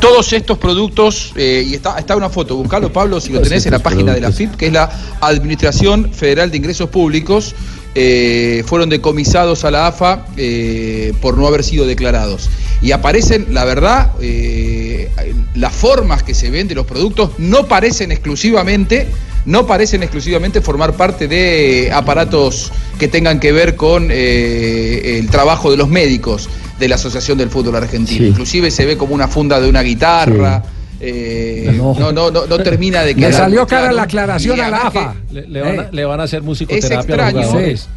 todos 0.00 0.32
estos 0.32 0.58
productos, 0.58 1.32
eh, 1.36 1.64
y 1.66 1.74
está, 1.74 1.98
está 1.98 2.16
una 2.16 2.30
foto, 2.30 2.56
buscalo 2.56 2.92
Pablo 2.92 3.20
si 3.20 3.32
lo 3.32 3.40
tenés 3.40 3.66
en 3.66 3.72
la 3.72 3.78
página 3.78 4.12
de 4.14 4.20
la. 4.20 4.32
FIP, 4.32 4.56
que 4.56 4.66
es 4.66 4.72
la 4.72 4.90
Administración 5.20 6.12
Federal 6.12 6.50
de 6.50 6.56
Ingresos 6.56 6.88
Públicos, 6.90 7.54
eh, 7.98 8.62
fueron 8.66 8.90
decomisados 8.90 9.64
a 9.64 9.70
la 9.70 9.86
AFA 9.86 10.26
eh, 10.36 11.14
por 11.22 11.38
no 11.38 11.46
haber 11.46 11.64
sido 11.64 11.86
declarados. 11.86 12.50
Y 12.82 12.92
aparecen, 12.92 13.54
la 13.54 13.64
verdad, 13.64 14.12
eh, 14.20 15.10
las 15.54 15.72
formas 15.72 16.22
que 16.22 16.34
se 16.34 16.50
ven 16.50 16.68
de 16.68 16.74
los 16.74 16.84
productos 16.84 17.30
no 17.38 17.68
parecen 17.68 18.12
exclusivamente, 18.12 19.06
no 19.46 19.66
parecen 19.66 20.02
exclusivamente 20.02 20.60
formar 20.60 20.92
parte 20.92 21.26
de 21.26 21.90
aparatos 21.90 22.70
que 22.98 23.08
tengan 23.08 23.40
que 23.40 23.52
ver 23.52 23.76
con 23.76 24.10
el 24.10 25.30
trabajo 25.30 25.70
de 25.70 25.78
los 25.78 25.88
médicos 25.88 26.50
de 26.78 26.88
la 26.88 26.96
Asociación 26.96 27.38
del 27.38 27.48
Fútbol 27.48 27.76
Argentino. 27.76 28.18
Sí. 28.18 28.26
Inclusive 28.26 28.70
se 28.70 28.84
ve 28.84 28.98
como 28.98 29.14
una 29.14 29.26
funda 29.26 29.58
de 29.58 29.70
una 29.70 29.80
guitarra. 29.80 30.62
Eh, 31.00 31.72
no. 31.76 31.94
No, 31.98 32.12
no, 32.12 32.30
no, 32.30 32.58
termina 32.58 33.02
de 33.02 33.08
Le 33.14 33.20
quedar 33.20 33.32
salió 33.34 33.66
cara 33.66 33.82
claro. 33.82 33.96
la 33.96 34.02
aclaración 34.02 34.60
a 34.60 34.68
la 34.70 34.76
AFA. 34.78 35.14
que- 35.32 35.42
Le, 35.42 35.60
van 35.60 35.80
a, 35.80 35.88
le 35.90 36.04
van 36.04 36.20
a 36.20 36.22
hacer 36.24 36.38
es 36.40 36.44
musicoterapia 36.44 36.96
a 36.96 36.98
los 36.98 37.06
extraño, 37.08 37.42
jugadores. 37.46 37.88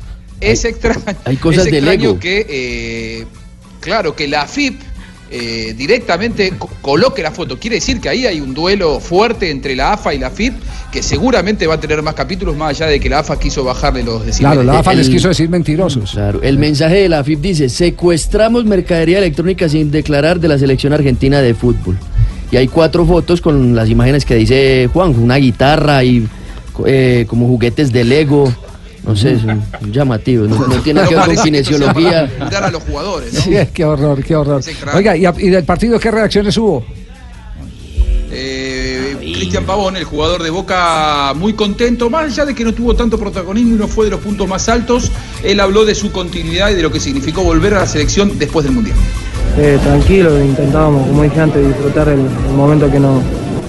es 0.41 0.65
extraño, 0.65 1.01
hay 1.25 1.37
cosas 1.37 1.65
es 1.65 1.71
del 1.71 1.75
extraño 1.87 2.09
ego. 2.11 2.19
que, 2.19 2.45
eh, 2.49 3.25
claro, 3.79 4.15
que 4.15 4.27
la 4.27 4.45
FIP 4.47 4.81
eh, 5.31 5.75
directamente 5.77 6.53
co- 6.57 6.67
coloque 6.81 7.21
la 7.21 7.29
foto. 7.31 7.59
Quiere 7.59 7.75
decir 7.75 8.01
que 8.01 8.09
ahí 8.09 8.25
hay 8.25 8.41
un 8.41 8.55
duelo 8.55 8.99
fuerte 8.99 9.51
entre 9.51 9.75
la 9.75 9.93
AFA 9.93 10.15
y 10.15 10.17
la 10.17 10.31
FIP, 10.31 10.55
que 10.91 11.03
seguramente 11.03 11.67
va 11.67 11.75
a 11.75 11.79
tener 11.79 12.01
más 12.01 12.15
capítulos, 12.15 12.57
más 12.57 12.71
allá 12.71 12.87
de 12.87 12.99
que 12.99 13.09
la 13.09 13.19
AFA 13.19 13.37
quiso 13.39 13.63
bajarle 13.63 14.01
los. 14.01 14.23
Claro, 14.39 14.63
la 14.63 14.79
AFA 14.79 14.95
les 14.95 15.07
quiso 15.07 15.27
decir 15.27 15.47
mentirosos. 15.47 16.13
Claro, 16.13 16.41
el 16.41 16.57
mensaje 16.57 16.95
de 16.95 17.09
la 17.09 17.19
AFIP 17.19 17.41
dice, 17.41 17.69
secuestramos 17.69 18.65
mercadería 18.65 19.19
electrónica 19.19 19.69
sin 19.69 19.91
declarar 19.91 20.39
de 20.39 20.47
la 20.47 20.57
selección 20.57 20.93
argentina 20.93 21.41
de 21.41 21.53
fútbol. 21.53 21.95
Y 22.51 22.57
hay 22.57 22.67
cuatro 22.67 23.05
fotos 23.05 23.41
con 23.41 23.75
las 23.75 23.89
imágenes 23.89 24.25
que 24.25 24.35
dice 24.35 24.89
Juan, 24.91 25.17
una 25.19 25.35
guitarra 25.35 26.03
y 26.03 26.27
eh, 26.85 27.25
como 27.27 27.47
juguetes 27.47 27.91
de 27.91 28.03
Lego. 28.03 28.51
No 29.03 29.15
sé, 29.15 29.39
son 29.39 29.63
llamativos, 29.91 30.49
no, 30.49 30.67
no 30.67 30.75
tiene 30.81 31.01
que 31.07 31.15
ver 31.15 31.25
con 31.25 31.35
kinesiología. 31.43 32.29
A 32.39 32.69
los 32.71 32.83
jugadores, 32.83 33.33
¿no? 33.33 33.41
Sí, 33.41 33.51
qué 33.73 33.85
horror, 33.85 34.23
qué 34.23 34.35
horror. 34.35 34.61
Oiga, 34.93 35.15
¿y, 35.15 35.25
a- 35.25 35.33
y 35.37 35.49
del 35.49 35.63
partido 35.63 35.99
qué 35.99 36.11
reacciones 36.11 36.57
hubo? 36.57 36.83
Eh, 38.31 39.15
Cristian 39.33 39.65
Pavón, 39.65 39.97
el 39.97 40.03
jugador 40.03 40.43
de 40.43 40.49
Boca, 40.49 41.33
muy 41.35 41.53
contento, 41.53 42.09
más 42.09 42.25
allá 42.25 42.45
de 42.45 42.53
que 42.53 42.63
no 42.63 42.73
tuvo 42.73 42.95
tanto 42.95 43.17
protagonismo 43.17 43.75
y 43.75 43.79
no 43.79 43.87
fue 43.87 44.05
de 44.05 44.11
los 44.11 44.19
puntos 44.19 44.47
más 44.47 44.69
altos, 44.69 45.11
él 45.43 45.59
habló 45.59 45.85
de 45.85 45.95
su 45.95 46.11
continuidad 46.11 46.69
y 46.69 46.75
de 46.75 46.83
lo 46.83 46.91
que 46.91 46.99
significó 46.99 47.41
volver 47.43 47.73
a 47.73 47.79
la 47.79 47.87
selección 47.87 48.37
después 48.37 48.65
del 48.65 48.73
Mundial. 48.75 48.97
Eh, 49.61 49.77
tranquilo, 49.83 50.41
intentábamos, 50.41 51.05
como 51.07 51.23
dije 51.23 51.39
antes, 51.41 51.67
disfrutar 51.67 52.07
el, 52.07 52.19
el 52.21 52.55
momento 52.55 52.89
que 52.89 52.97
nos, 52.97 53.21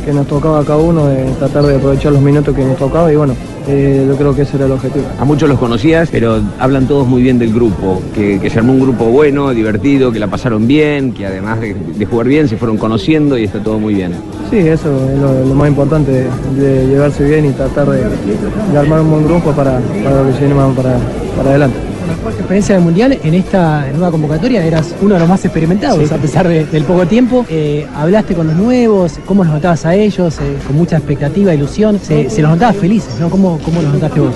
que 0.05 0.13
nos 0.13 0.25
tocaba 0.29 0.61
a 0.61 0.65
cada 0.65 0.79
uno, 0.79 1.07
de 1.09 1.25
tratar 1.39 1.65
de 1.65 1.77
aprovechar 1.77 2.13
los 2.13 2.23
minutos 2.23 2.55
que 2.55 2.65
nos 2.65 2.77
tocaba 2.77 3.13
y 3.13 3.17
bueno, 3.17 3.35
eh, 3.67 4.05
yo 4.07 4.15
creo 4.17 4.33
que 4.35 4.43
ese 4.43 4.57
era 4.57 4.67
el 4.67 4.73
objetivo. 4.73 5.05
A 5.19 5.25
muchos 5.25 5.49
los 5.49 5.59
conocías, 5.59 6.09
pero 6.13 6.39
hablan 6.61 6.87
todos 6.87 7.09
muy 7.09 7.23
bien 7.23 7.41
del 7.41 7.53
grupo, 7.53 8.01
que, 8.15 8.39
que 8.39 8.49
se 8.49 8.61
armó 8.61 8.73
un 8.73 8.81
grupo 8.81 9.07
bueno, 9.07 9.51
divertido, 9.51 10.13
que 10.13 10.21
la 10.21 10.29
pasaron 10.29 10.69
bien, 10.69 11.13
que 11.13 11.27
además 11.27 11.61
de, 11.61 11.75
de 11.75 12.07
jugar 12.07 12.29
bien 12.29 12.49
se 12.49 12.57
fueron 12.57 12.77
conociendo 12.77 13.37
y 13.37 13.45
está 13.45 13.59
todo 13.61 13.81
muy 13.81 13.95
bien. 13.95 14.13
Sí, 14.49 14.59
eso 14.59 14.91
es 15.13 15.19
lo, 15.19 15.45
lo 15.45 15.55
más 15.57 15.69
importante, 15.69 16.13
de, 16.13 16.25
de 16.57 16.87
llevarse 16.87 17.25
bien 17.25 17.47
y 17.47 17.51
tratar 17.51 17.91
de, 17.91 17.99
de 17.99 18.79
armar 18.79 19.01
un 19.01 19.11
buen 19.11 19.25
grupo 19.27 19.51
para, 19.51 19.81
para 20.05 20.23
lo 20.23 20.29
que 20.29 20.35
se 20.35 20.41
viene 20.41 20.55
más 20.55 20.73
para, 20.77 20.97
para 21.37 21.51
adelante. 21.51 21.90
Tu 22.23 22.29
experiencia 22.29 22.75
del 22.75 22.85
Mundial, 22.85 23.19
en 23.23 23.35
esta 23.35 23.87
nueva 23.93 24.11
convocatoria 24.11 24.65
eras 24.65 24.95
uno 25.01 25.15
de 25.15 25.21
los 25.21 25.29
más 25.29 25.45
experimentados, 25.45 26.09
Sí. 26.09 26.15
a 26.15 26.19
pesar 26.19 26.47
de- 26.49 26.65
del 26.67 26.85
poco 26.85 27.07
tiempo. 27.07 27.45
Eh, 27.49 27.87
hablaste 27.95 28.35
con 28.35 28.47
los 28.47 28.57
nuevos, 28.57 29.19
cómo 29.27 29.45
los 29.45 29.53
notabas 29.53 29.85
a 29.87 29.95
ellos, 29.95 30.37
eh, 30.39 30.57
con 30.67 30.77
mucha 30.77 30.97
expectativa, 30.97 31.55
ilusión. 31.55 31.99
Se, 32.03 32.29
se 32.31 32.43
los 32.43 32.51
notaba 32.51 32.73
felices, 32.73 33.15
¿no? 33.21 33.31
¿Cómo, 33.31 33.59
cómo 33.65 33.81
los 33.83 33.93
notaste 33.93 34.21
vos? 34.21 34.35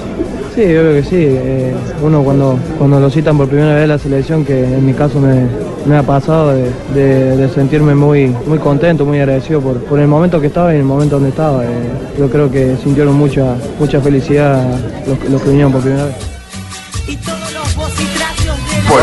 Sí, 0.55 0.60
yo 0.62 0.66
creo 0.80 0.92
que 0.92 1.02
sí. 1.02 1.16
eh, 1.18 1.74
uno 2.02 2.22
cuando, 2.22 2.56
cuando 2.78 3.01
lo 3.01 3.10
citan 3.10 3.36
por 3.36 3.48
primera 3.48 3.74
vez 3.74 3.84
a 3.84 3.86
la 3.88 3.98
selección, 3.98 4.44
que 4.44 4.62
en 4.64 4.86
mi 4.86 4.92
caso 4.94 5.18
me, 5.20 5.46
me 5.84 5.96
ha 5.96 6.02
pasado 6.05 6.52
de, 6.52 6.70
de- 6.94 7.36
de 7.36 7.48
sentirme 7.48 7.94
muy, 7.96 8.32
muy 8.46 8.59
contento, 8.59 9.05
muy 9.05 9.18
agradecido 9.18 9.60
por, 9.60 9.78
por 9.78 9.98
el 9.98 10.06
momento 10.06 10.40
que 10.40 10.46
estaba 10.46 10.72
y 10.72 10.78
el 10.78 10.84
momento 10.84 11.16
donde 11.16 11.30
estaba. 11.30 11.64
Eh, 11.64 11.68
yo 12.18 12.30
creo 12.30 12.51
que 12.51 12.76
sintieron 12.82 13.16
mucha, 13.16 13.56
mucha 13.80 14.01
felicidad 14.01 14.64
los, 15.09 15.30
los 15.30 15.42
que 15.42 15.48
vinieron 15.48 15.72
por 15.72 15.80
primera 15.82 16.05
vez. 16.06 16.14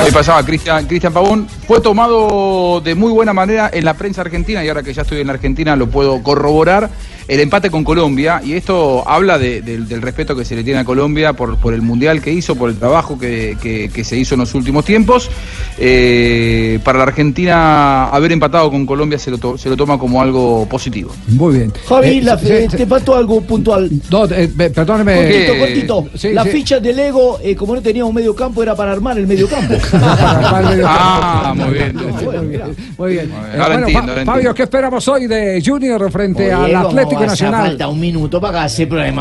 Ahí 0.02 0.12
pasaba 0.12 0.44
Cristian 0.44 0.88
Cristian 0.88 1.14
Pavón. 1.14 1.48
Fue 1.68 1.80
tomado 1.80 2.82
de 2.82 2.96
muy 2.96 3.12
buena 3.12 3.34
manera 3.34 3.70
en 3.72 3.86
la 3.86 3.94
prensa 3.94 4.22
argentina 4.22 4.66
y 4.66 4.68
ahora 4.68 4.82
que 4.82 4.94
ya 4.94 5.04
estoy 5.04 5.22
en 5.22 5.28
la 5.28 5.34
Argentina 5.34 5.76
lo 5.76 5.92
puedo 5.92 6.24
corroborar. 6.24 6.90
El 7.32 7.40
empate 7.40 7.70
con 7.72 7.86
Colombia 7.86 8.42
y 8.44 8.54
esto 8.54 9.08
habla 9.08 9.40
de- 9.40 9.62
del- 9.62 9.88
del 9.88 10.02
respeto 10.02 10.36
que 10.36 10.44
se 10.44 10.54
le 10.54 10.66
tiene 10.66 10.82
a 10.82 10.84
Colombia 10.84 11.32
por, 11.32 11.56
por 11.58 11.74
el 11.74 11.82
mundial 11.82 12.22
que 12.22 12.30
hizo, 12.30 12.56
por 12.58 12.70
el 12.70 12.76
trabajo 12.76 13.18
que, 13.18 13.56
que- 13.62 13.90
que 13.90 14.04
se 14.04 14.18
hizo 14.18 14.36
en 14.36 14.42
los 14.42 14.54
últimos 14.54 14.84
tiempos. 14.84 15.30
Eh, 15.80 16.80
para 16.84 16.98
la 16.98 17.06
Argentina 17.06 18.08
haber 18.10 18.34
empatado 18.34 18.70
con 18.70 18.86
Colombia 18.86 19.18
se 19.18 19.32
lo, 19.32 19.38
to- 19.38 19.58
se 19.58 19.70
lo 19.70 19.78
toma 19.78 19.98
como 19.98 20.22
algo 20.22 20.68
positivo. 20.70 21.16
Muy 21.30 21.56
bien. 21.56 21.74
Javi, 21.88 22.18
Eh, 22.18 22.22
la- 22.22 22.38
eh, 22.44 22.68
te 22.70 22.86
faltó 22.86 23.16
algo 23.16 23.40
puntual. 23.42 23.90
No, 24.10 24.26
eh, 24.26 24.50
perdóneme. 24.50 25.16
Cortito, 25.16 25.58
cortito. 25.58 26.18
sí, 26.18 26.34
Las 26.34 26.44
sí. 26.48 26.52
fichas 26.52 26.84
de 26.84 26.92
Lego, 26.92 27.40
eh, 27.42 27.56
como 27.56 27.76
no 27.76 27.82
teníamos 27.82 28.14
medio 28.14 28.36
campo, 28.36 28.62
era 28.62 28.76
para 28.76 28.92
armar 28.92 29.18
el 29.18 29.26
medio 29.26 29.48
campo. 29.48 29.76
Ah, 29.94 31.54
muy 31.56 31.74
bien. 31.74 31.96
Muy 32.98 33.12
bien. 33.14 33.30
Eh, 33.30 33.34
ahora 33.54 33.66
bueno, 33.68 33.88
entiendo, 33.88 34.12
ahora 34.12 34.26
Fabio, 34.26 34.32
entiendo. 34.50 34.54
¿qué 34.56 34.64
esperamos 34.64 35.08
hoy 35.08 35.28
de 35.28 35.64
Junior 35.66 36.12
frente 36.12 36.52
al 36.52 36.74
¿cómo 36.84 37.21
Atlético 37.24 37.46
Nacional? 37.46 37.68
Falta 37.68 37.88
un 37.88 38.00
minuto 38.00 38.42
para 38.42 38.52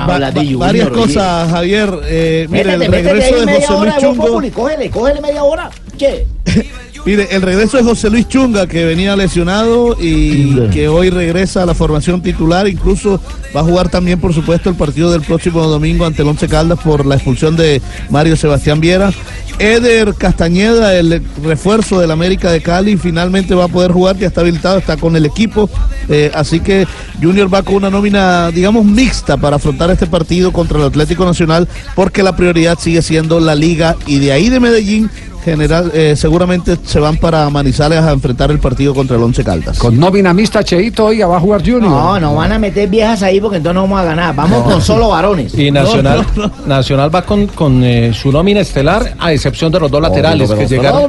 Va- 0.07 0.31
de 0.33 0.41
Junior. 0.41 0.59
varias 0.61 0.87
oye. 0.89 0.97
cosas, 0.97 1.51
Javier. 1.51 1.91
Eh, 2.05 2.47
mire, 2.51 2.73
el 2.73 2.79
Métete, 2.79 2.91
métete 2.91 3.13
regreso 3.13 3.35
ahí 3.35 3.47
de 3.47 3.67
José 3.67 3.81
Luis 3.81 3.97
Chungo. 3.99 4.43
Cógele, 4.53 4.91
cógele 4.91 5.21
media 5.21 5.43
hora. 5.45 5.71
Che. 5.97 6.27
Mire, 7.07 7.29
el 7.31 7.41
regreso 7.41 7.79
de 7.79 7.83
José 7.83 8.11
Luis 8.11 8.29
Chunga, 8.29 8.67
que 8.67 8.85
venía 8.85 9.17
lesionado 9.17 9.97
y 9.99 10.69
que 10.69 10.89
hoy 10.89 11.09
regresa 11.09 11.63
a 11.63 11.67
la 11.67 11.75
formación 11.75 12.21
titular. 12.21 12.69
Incluso 12.69 13.21
va 13.57 13.61
a 13.61 13.65
jugar 13.65 13.89
también, 13.89 14.21
por 14.21 14.35
supuesto, 14.35 14.69
el 14.69 14.77
partido 14.77 15.11
del 15.11 15.23
próximo 15.23 15.67
domingo 15.67 16.05
ante 16.05 16.23
el 16.23 16.29
Once 16.29 16.47
Caldas 16.47 16.79
por 16.79 17.07
la 17.07 17.15
expulsión 17.15 17.57
de 17.57 17.81
Mario 18.11 18.37
Sebastián 18.37 18.81
Viera. 18.81 19.13
Eder 19.59 20.15
Castañeda, 20.15 20.95
el 20.95 21.23
refuerzo 21.43 22.01
del 22.01 22.11
América 22.11 22.51
de 22.51 22.63
Cali, 22.63 22.97
finalmente 22.97 23.55
va 23.55 23.65
a 23.65 23.69
poder 23.69 23.93
jugar, 23.93 24.17
ya 24.17 24.29
está 24.29 24.43
habilitado, 24.43 24.79
está 24.79 24.97
con 24.97 25.17
el 25.17 25.27
equipo. 25.27 25.69
Eh, 26.09 26.31
así 26.35 26.61
que 26.61 26.87
Junior 27.23 27.53
va 27.53 27.63
con 27.63 27.77
una 27.77 27.91
nómina, 27.91 28.51
digamos, 28.51 28.85
mixta 28.85 29.37
para 29.37 29.57
afrontar 29.57 29.91
este 29.91 30.07
partido 30.07 30.53
contra 30.53 30.79
el 30.79 30.85
Atlético 30.85 31.25
Nacional, 31.25 31.69
porque 31.95 32.23
la 32.23 32.37
prioridad 32.37 32.79
sigue 32.79 33.03
siendo 33.03 33.41
la 33.41 33.55
liga 33.55 33.97
y 34.07 34.19
de 34.19 34.33
ahí 34.33 34.49
de 34.49 34.61
Medellín 34.61 35.11
general 35.45 35.91
eh, 35.95 36.15
seguramente 36.17 36.77
se 36.85 37.01
van 37.01 37.17
para 37.17 37.49
Manizales 37.51 37.99
a 38.01 38.13
enfrentar 38.13 38.51
el 38.51 38.59
partido 38.59 38.95
contra 38.95 39.17
el 39.17 39.23
Once 39.23 39.43
Caldas. 39.45 39.79
Con 39.79 39.99
nómina 39.99 40.33
mixta, 40.33 40.63
Cheito, 40.63 41.07
hoy 41.07 41.19
va 41.21 41.37
a 41.37 41.41
jugar 41.41 41.61
Junior. 41.61 41.83
No, 41.83 42.21
no 42.21 42.35
van 42.35 42.53
a 42.53 42.59
meter 42.59 42.89
viejas 42.89 43.23
ahí 43.23 43.41
porque 43.41 43.59
entonces 43.59 43.75
no 43.75 43.83
vamos 43.83 44.01
a 44.01 44.05
ganar. 44.05 44.35
Vamos 44.35 44.63
con 44.65 44.81
solo 44.83 45.09
varones. 45.09 45.57
Y 45.57 45.71
Nacional, 45.71 46.27
Nacional 46.67 47.15
va 47.15 47.23
con, 47.23 47.47
con 47.49 47.83
eh, 47.85 48.13
su 48.15 48.31
nómina 48.31 48.61
estelar, 48.61 49.15
a 49.19 49.33
excepción 49.33 49.73
de 49.73 49.81
los 49.81 49.91
dos 49.91 50.01
laterales 50.01 50.51
que 50.51 50.67
llegaron. 50.67 51.01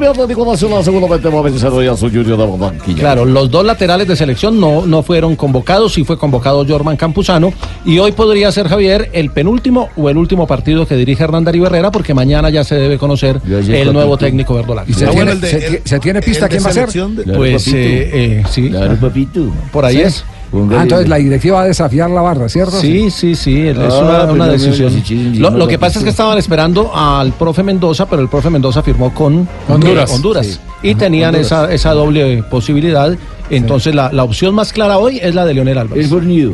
Claro, 2.96 3.26
los 3.26 3.50
dos 3.50 3.66
laterales 3.66 4.08
de 4.08 4.16
selección 4.16 4.60
no, 4.60 4.86
no 4.86 5.04
fueron 5.04 5.36
convocados, 5.36 5.94
sí 5.94 6.04
fue 6.04 6.18
convocado 6.18 6.66
Jorman 6.68 6.98
Campuzano 6.98 7.54
y 7.86 8.00
hoy 8.00 8.12
podría 8.12 8.52
ser 8.52 8.68
Javier 8.68 9.10
el 9.14 9.32
penúltimo 9.32 9.90
o 9.96 10.10
el 10.10 10.18
último 10.18 10.48
partido 10.48 10.86
que 10.86 10.96
dirige 10.96 11.24
Hernán 11.24 11.44
Darío 11.44 11.66
Herrera 11.66 11.92
porque 11.92 12.14
mañana 12.14 12.50
ya 12.50 12.64
se 12.64 12.76
debe 12.76 12.98
conocer 12.98 13.42
el 13.46 13.94
nuevo. 13.94 14.18
Técnico 14.26 14.54
verdolaga. 14.56 14.90
¿Y 14.90 14.94
se, 14.94 15.00
tiene, 15.00 15.14
bueno, 15.16 15.32
el 15.32 15.42
de- 15.42 15.50
se 15.50 15.60
ti- 15.60 15.78
se 15.84 16.00
tiene 16.00 16.22
pista 16.22 16.48
quién 16.50 16.64
va 16.64 16.70
a 16.70 16.74
ser? 16.74 16.90
de- 16.90 17.34
Pues 17.34 17.68
eh, 17.68 17.74
eh, 18.14 18.44
sí, 18.50 18.70
Claro, 18.70 18.96
papito. 18.96 19.48
por 19.72 19.86
ahí 19.86 19.96
Sí. 19.98 20.02
es. 20.04 20.26
Ah, 20.54 20.82
entonces 20.82 21.08
la 21.08 21.16
directiva 21.16 21.60
va 21.60 21.64
a 21.64 21.68
desafiar 21.68 22.10
la 22.10 22.22
barra, 22.22 22.50
¿cierto? 22.50 22.80
Sí, 22.82 23.10
sí, 23.10 23.36
sí, 23.36 23.68
es 23.70 23.78
Ah, 23.78 24.28
una, 24.30 24.46
me 24.48 24.52
decisión. 24.52 24.94
Lo, 25.40 25.66
que 25.68 25.80
pasa 25.80 26.00
es 26.00 26.04
que 26.04 26.10
estaban 26.10 26.38
esperando 26.38 26.92
al 26.94 27.32
profe 27.32 27.64
Mendoza, 27.64 28.06
pero 28.10 28.22
el 28.22 28.28
profe 28.28 28.50
Mendoza 28.50 28.84
firmó 28.84 29.14
con 29.14 29.48
Honduras. 29.70 30.12
Honduras. 30.12 30.46
Sí. 30.48 30.60
Y 30.90 30.96
tenían 30.96 31.36
Honduras. 31.36 31.46
esa, 31.48 31.74
esa 31.74 31.92
doble 31.94 32.44
posibilidad. 32.50 33.16
Entonces 33.50 33.96
la, 33.96 34.12
la 34.12 34.24
opción 34.26 34.54
más 34.54 34.74
clara 34.74 34.98
hoy 34.98 35.20
es 35.22 35.34
la 35.36 35.46
de 35.46 35.54
Leonel 35.54 35.78
Álvarez. 35.78 36.06
Es 36.06 36.10
fornido, 36.12 36.52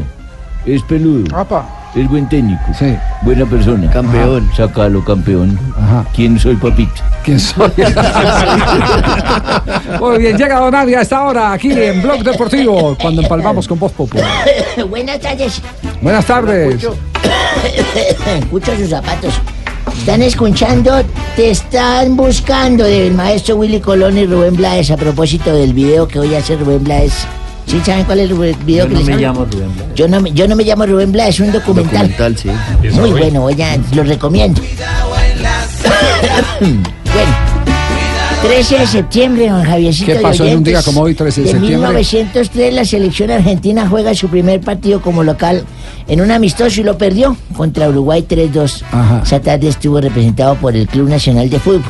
es 0.67 0.83
peludo, 0.83 1.25
es 1.95 2.07
buen 2.09 2.29
técnico, 2.29 2.61
Sí. 2.77 2.95
buena 3.23 3.45
persona. 3.45 3.89
Campeón. 3.89 4.49
Sácalo, 4.55 5.03
campeón. 5.03 5.57
Ajá. 5.75 6.05
¿Quién 6.13 6.37
soy, 6.37 6.55
papito? 6.55 7.01
¿Quién 7.23 7.39
soy? 7.39 7.71
Muy 9.99 10.17
bien, 10.19 10.37
llega 10.37 10.59
Don 10.59 10.71
Nadia 10.71 10.99
a 10.99 11.01
esta 11.01 11.23
hora 11.23 11.51
aquí 11.53 11.71
en 11.71 12.01
Blog 12.01 12.23
Deportivo, 12.23 12.95
cuando 13.01 13.21
empalmamos 13.21 13.67
con 13.67 13.79
Voz 13.79 13.91
Popular. 13.93 14.27
Buenas 14.89 15.19
tardes. 15.19 15.61
Buenas 16.01 16.25
tardes. 16.25 16.75
Escucho 18.39 18.75
sus 18.75 18.89
zapatos. 18.89 19.33
Están 19.97 20.21
escuchando, 20.21 21.01
te 21.35 21.51
están 21.51 22.15
buscando 22.15 22.83
del 22.83 23.13
maestro 23.13 23.55
Willy 23.55 23.79
Colón 23.79 24.17
y 24.17 24.25
Rubén 24.25 24.55
Blades 24.55 24.91
a 24.91 24.97
propósito 24.97 25.53
del 25.53 25.73
video 25.73 26.07
que 26.07 26.19
hoy 26.19 26.35
hace 26.35 26.55
Rubén 26.55 26.83
Blades. 26.83 27.25
¿Sí 27.67 27.81
saben 27.85 28.05
cuál 28.05 28.19
es 28.19 28.29
el 28.31 28.37
video 28.65 28.85
Yo 28.85 28.87
que 28.89 28.93
no 28.93 28.99
les 29.01 29.07
me 29.09 29.17
llamo 29.21 29.45
Rubén 29.45 29.73
Blades. 29.75 29.93
Yo 29.95 30.07
no, 30.07 30.21
me- 30.21 30.31
yo 30.31 30.47
no 30.47 30.55
me 30.55 30.63
llamo 30.63 30.85
Rubén 30.85 31.11
Blades, 31.11 31.35
es 31.35 31.39
un 31.41 31.51
documental. 31.51 32.09
Documental, 32.09 32.37
sí. 32.37 32.49
Muy 32.99 33.11
bueno, 33.11 33.41
voy 33.41 33.61
a, 33.61 33.77
lo 33.93 34.03
recomiendo. 34.03 34.61
bueno, 36.59 37.35
13 38.43 38.79
de 38.79 38.87
septiembre, 38.87 39.49
don 39.49 39.63
Javiercito. 39.63 40.13
¿Qué 40.13 40.19
pasó 40.19 40.45
en 40.45 40.57
un 40.57 40.63
día 40.63 40.81
como 40.81 41.01
hoy, 41.01 41.15
13 41.15 41.41
de 41.41 41.47
En 41.47 41.51
septiembre? 41.59 41.87
1903 41.89 42.73
la 42.73 42.85
selección 42.85 43.31
argentina 43.31 43.87
juega 43.89 44.13
su 44.15 44.29
primer 44.29 44.61
partido 44.61 45.01
como 45.01 45.23
local 45.23 45.65
en 46.07 46.21
un 46.21 46.31
amistoso 46.31 46.79
y 46.79 46.83
lo 46.83 46.97
perdió 46.97 47.35
contra 47.55 47.89
Uruguay 47.89 48.25
3-2. 48.27 48.83
Ajá. 48.91 49.21
Esa 49.25 49.41
tarde 49.41 49.67
estuvo 49.67 49.99
representado 49.99 50.55
por 50.55 50.75
el 50.75 50.87
Club 50.87 51.09
Nacional 51.09 51.49
de 51.49 51.59
Fútbol. 51.59 51.83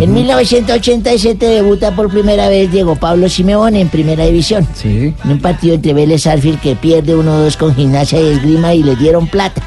En 0.00 0.12
1987 0.12 1.46
debuta 1.46 1.92
por 1.94 2.10
primera 2.10 2.48
vez 2.48 2.70
Diego 2.72 2.96
Pablo 2.96 3.28
Simeone 3.28 3.80
en 3.80 3.88
Primera 3.88 4.24
División. 4.24 4.66
Sí. 4.74 5.14
En 5.24 5.30
un 5.30 5.40
partido 5.40 5.74
entre 5.76 5.92
Vélez 5.94 6.26
Arfield 6.26 6.60
que 6.60 6.74
pierde 6.74 7.14
1-2 7.14 7.56
con 7.56 7.74
Gimnasia 7.74 8.20
y 8.20 8.32
Esgrima 8.32 8.74
y 8.74 8.82
le 8.82 8.96
dieron 8.96 9.28
plata. 9.28 9.62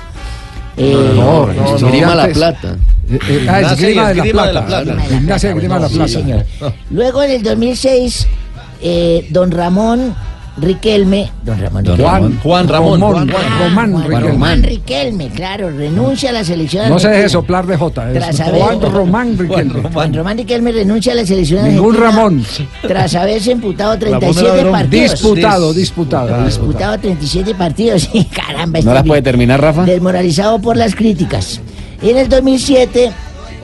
Eh, 0.75 1.13
No, 1.15 1.47
no, 1.47 1.75
Esgrima 1.75 2.13
Estudiantes. 2.13 2.37
La 2.37 2.51
Plata. 2.51 2.75
Eh, 3.09 3.19
eh, 3.29 3.47
ah, 3.49 3.61
Esgrima 3.61 4.09
de 4.09 4.15
la 4.15 4.21
Esgrima 4.23 4.47
de 4.47 4.53
la 4.53 4.65
Plata. 4.65 5.01
Gimnasia 5.09 5.49
y 5.49 5.53
Esgrima 5.53 5.75
de 5.75 5.81
la 5.81 5.87
Sí, 5.89 5.95
Plata. 5.95 6.11
señor. 6.11 6.45
Luego 6.91 7.23
en 7.23 7.31
el 7.31 7.41
2006, 7.43 8.27
eh, 8.81 9.25
don 9.29 9.51
Ramón 9.51 10.15
Riquelme, 10.57 11.31
don 11.43 11.59
Ramón 11.59 11.85
Riquelme. 11.85 12.03
Juan, 12.03 12.39
Juan 12.43 12.67
Ramón. 12.67 12.99
Román, 12.99 13.29
Ah, 13.31 13.59
Román 13.63 13.91
Juan 13.93 14.03
Riquelme. 14.03 14.29
Román 14.31 14.63
Riquelme, 14.63 15.29
claro, 15.29 15.69
renuncia 15.71 16.29
a 16.31 16.33
la 16.33 16.43
selección 16.43 16.89
No 16.89 16.99
se 16.99 17.07
deje 17.09 17.29
soplar 17.29 17.65
de 17.65 17.77
J. 17.77 18.13
Tras 18.13 18.29
Es 18.35 18.39
haber- 18.41 18.61
Juan 18.61 18.81
Román 18.81 19.37
Riquelme. 19.37 19.89
Juan 19.93 20.13
Román 20.13 20.37
Riquelme 20.37 20.71
renuncia 20.71 21.13
a 21.13 21.15
la 21.15 21.25
selección 21.25 21.63
Ningún 21.67 21.95
Ramón. 21.95 22.43
Tras 22.81 23.15
haberse 23.15 23.51
imputado 23.51 23.91
Ramón 23.95 24.07
era 24.09 24.19
37 24.19 24.57
Verón. 24.57 24.71
partidos. 24.71 25.11
Disputado, 25.11 25.73
disputado. 25.73 26.45
Disputado 26.45 26.97
37 26.99 27.55
partidos. 27.55 28.09
y 28.13 28.25
Caramba, 28.25 28.79
¿No 28.79 28.79
este 28.79 28.93
las 28.93 29.03
puede 29.05 29.21
terminar, 29.21 29.61
Rafa? 29.61 29.85
Desmoralizado 29.85 30.59
por 30.59 30.75
las 30.75 30.93
críticas. 30.95 31.61
En 32.01 32.17
el 32.17 32.27
2007, 32.29 33.11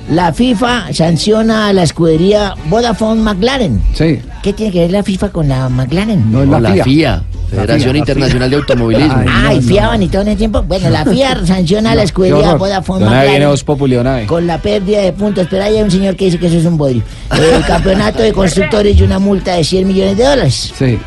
la 0.10 0.34
FIFA 0.34 0.94
sanciona 0.94 1.68
a 1.68 1.74
la 1.74 1.84
escudería 1.84 2.54
Vodafone 2.70 3.22
McLaren. 3.22 3.82
Sí. 3.94 4.20
¿Qué 4.44 4.54
tiene 4.54 4.72
que 4.72 4.82
ver 4.82 4.92
la 4.92 5.04
FIFA 5.04 5.30
con 5.30 5.48
la 5.48 5.68
McLaren? 5.70 6.32
No 6.32 6.42
es 6.44 6.48
No, 6.48 6.60
la, 6.60 6.70
la 6.70 6.72
FIA. 6.74 6.84
FIA, 6.84 7.24
Federación 7.50 7.94
la 7.94 8.00
Internacional 8.00 8.50
de 8.50 8.56
Automovilismo. 8.56 9.18
Ay, 9.18 9.28
Ay, 9.28 9.56
no, 9.56 9.62
no, 9.62 9.68
fiaban 9.68 10.04
y 10.04 10.08
todo 10.08 10.22
en 10.22 10.28
el 10.30 10.38
tiempo. 10.38 10.62
Bueno, 10.64 10.90
la 10.90 11.06
FIA 11.06 11.46
sanciona 11.46 11.92
a 11.92 11.96
la 11.96 12.04
escudería. 12.04 12.54
Vodafone 12.56 13.06
McLaren 13.06 13.42
con 14.28 14.46
la 14.46 14.60
pérdida 14.60 15.02
de 15.02 15.14
puntos. 15.14 15.48
Pero 15.50 15.64
hay 15.64 15.82
un 15.82 15.90
señor 15.90 16.16
que 16.16 16.26
dice 16.26 16.38
que 16.38 16.48
eso 16.48 16.58
es 16.58 16.66
un 16.66 16.78
bodrio. 16.78 17.02
El 17.32 17.66
campeonato 17.66 18.22
de 18.22 18.34
constructores 18.34 18.98
y 18.98 19.04
una 19.04 19.20
multa 19.20 19.54
de 19.56 19.64
100 19.64 19.88
millones 19.88 20.18
de 20.18 20.24
dólares. 20.24 20.74
Sí. 20.78 21.00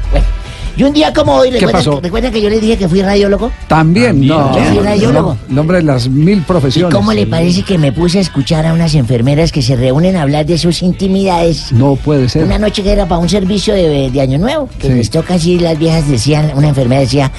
Y 0.78 0.84
un 0.84 0.92
día 0.92 1.12
como 1.12 1.34
hoy, 1.34 1.48
¿Qué 1.50 1.56
¿recuerdan, 1.56 1.84
pasó? 1.84 2.00
¿recuerdan 2.00 2.32
que 2.32 2.40
yo 2.40 2.48
les 2.48 2.60
dije 2.60 2.76
que 2.78 2.88
fui 2.88 3.02
radiólogo? 3.02 3.50
También, 3.66 4.24
no. 4.26 4.56
Yo 4.56 4.64
soy 4.74 4.78
radiólogo. 4.78 5.36
No, 5.48 5.55
Nombre 5.56 5.78
de 5.78 5.82
las 5.82 6.09
mil 6.09 6.38
¿Y 6.38 6.42
profesiones. 6.42 6.94
cómo 6.94 7.12
le 7.12 7.26
parece 7.26 7.62
que 7.64 7.78
me 7.78 7.90
puse 7.90 8.18
a 8.18 8.20
escuchar 8.20 8.64
a 8.64 8.72
unas 8.72 8.94
enfermeras 8.94 9.50
que 9.50 9.60
se 9.60 9.74
reúnen 9.74 10.14
a 10.14 10.22
hablar 10.22 10.46
de 10.46 10.56
sus 10.56 10.82
intimidades? 10.82 11.72
No 11.72 11.96
puede 11.96 12.28
ser. 12.28 12.44
Una 12.44 12.59
noche 12.60 12.84
que 12.84 12.92
era 12.92 13.06
para 13.09 13.20
un 13.20 13.28
servicio 13.28 13.74
de, 13.74 14.10
de 14.10 14.20
Año 14.20 14.38
Nuevo, 14.38 14.68
que 14.78 14.86
Sí. 14.86 14.94
les 14.94 15.10
toca 15.10 15.34
así, 15.34 15.59
las 15.59 15.76
viejas 15.78 16.09
decían, 16.09 16.52
una 16.55 16.68
enfermera 16.68 17.00
decía, 17.00 17.32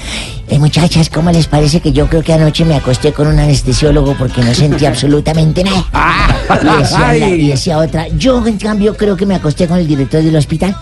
eh, 0.48 0.58
muchachas, 0.58 1.08
¿cómo 1.08 1.30
les 1.32 1.46
parece 1.46 1.80
que 1.80 1.92
yo 1.92 2.08
creo 2.08 2.22
que 2.22 2.34
anoche 2.34 2.66
me 2.66 2.74
acosté 2.74 3.12
con 3.14 3.26
un 3.26 3.38
anestesiólogo 3.38 4.16
porque 4.18 4.42
no 4.42 4.52
sentí 4.52 4.84
absolutamente 4.84 5.64
nada? 5.64 5.86
Y 6.50 6.78
decía, 6.82 7.12
la- 7.14 7.28
y 7.28 7.48
decía 7.48 7.78
otra, 7.78 8.08
yo 8.08 8.44
en 8.46 8.58
cambio 8.58 8.96
creo 8.96 9.16
que 9.16 9.24
me 9.24 9.36
acosté 9.36 9.66
con 9.68 9.78
el 9.78 9.86
director 9.86 10.20
del 10.22 10.34
hospital. 10.36 10.76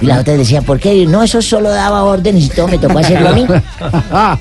Y 0.00 0.06
las 0.06 0.20
otras 0.20 0.38
decían, 0.38 0.64
¿por 0.64 0.78
qué? 0.78 1.06
No, 1.06 1.22
eso 1.22 1.40
solo 1.42 1.70
daba 1.70 2.04
órdenes 2.04 2.46
y 2.46 2.48
todo 2.48 2.68
me 2.68 2.78
tocó 2.78 2.98
hacerlo 2.98 3.30
a 3.30 3.32
mí. 3.32 3.46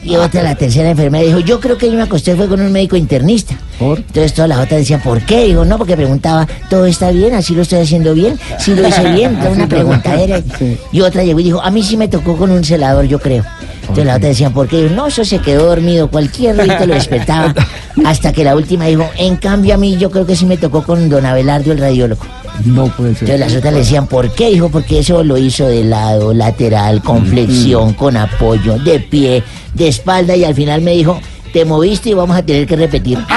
Y 0.04 0.16
otra, 0.16 0.44
la 0.44 0.56
tercera 0.56 0.90
enfermera, 0.90 1.26
dijo, 1.26 1.40
yo 1.40 1.60
creo 1.60 1.78
que 1.78 1.88
yo 1.88 1.94
me 1.94 2.04
acosté 2.04 2.36
fue 2.36 2.48
con 2.48 2.62
un 2.62 2.72
médico 2.72 2.96
internista. 2.96 3.56
Entonces 3.80 4.34
todas 4.34 4.50
las 4.50 4.60
otras 4.60 4.80
decían, 4.80 5.02
¿por 5.02 5.22
qué? 5.22 5.46
Digo, 5.46 5.64
no, 5.64 5.78
porque 5.78 5.96
preguntaba, 5.96 6.48
¿todo 6.70 6.86
está 6.86 7.12
bien? 7.12 7.34
¿Así 7.34 7.56
lo 7.56 7.62
estoy 7.62 7.80
haciendo 7.80 8.14
bien? 8.14 8.38
¿Sí 8.58 8.76
lo 8.76 8.88
hice 8.88 9.12
bien? 9.14 9.38
Toda 9.38 9.52
una 9.52 9.68
preguntadera. 9.70 10.42
Y 10.92 11.02
otra 11.02 11.24
llegó 11.24 11.40
y 11.40 11.44
dijo, 11.44 11.62
a 11.62 11.72
mí 11.72 11.84
sí 11.84 11.98
me 11.98 12.08
tocó 12.08 12.36
con 12.36 12.52
un 12.52 12.64
celador, 12.64 13.06
yo 13.06 13.20
creo. 13.20 13.44
Entonces 13.82 14.06
la 14.06 14.16
otra 14.18 14.30
decían, 14.30 14.54
¿por 14.54 14.68
qué? 14.68 14.84
Digo, 14.84 14.96
no, 14.96 15.08
eso 15.08 15.24
se 15.24 15.40
quedó 15.40 15.66
dormido, 15.68 16.10
cualquier 16.10 16.58
rito 16.58 16.86
lo 16.86 16.94
despertaba. 16.94 17.54
Hasta 18.06 18.34
que 18.34 18.44
la 18.44 18.56
última 18.56 18.86
dijo, 18.86 19.10
en 19.18 19.36
cambio 19.38 19.74
a 19.74 19.78
mí 19.78 19.98
yo 19.98 20.12
creo 20.12 20.26
que 20.26 20.36
sí 20.36 20.46
me 20.46 20.58
tocó 20.58 20.84
con 20.84 21.10
don 21.10 21.26
Abelardo, 21.26 21.72
el 21.72 21.80
radiólogo. 21.80 22.24
No 22.66 22.88
puede 22.88 23.16
ser. 23.16 23.30
Entonces 23.30 23.40
las 23.40 23.56
otras 23.56 23.74
le 23.74 23.80
decían, 23.80 24.08
¿por 24.08 24.32
qué? 24.34 24.50
Dijo, 24.50 24.70
porque 24.70 25.00
eso 25.00 25.24
lo 25.24 25.38
hizo 25.38 25.68
de 25.68 25.84
lado, 25.84 26.34
lateral, 26.34 27.02
con 27.02 27.26
flexión, 27.26 27.94
con 27.94 28.18
apoyo, 28.18 28.78
de 28.80 29.00
pie, 29.00 29.44
de 29.74 29.88
espalda 29.88 30.36
y 30.36 30.44
al 30.44 30.56
final 30.56 30.82
me 30.82 30.92
dijo, 30.92 31.20
te 31.54 31.66
moviste 31.66 32.10
y 32.10 32.14
vamos 32.14 32.38
a 32.38 32.44
tener 32.44 32.68
que 32.68 32.76
repetir. 32.76 33.18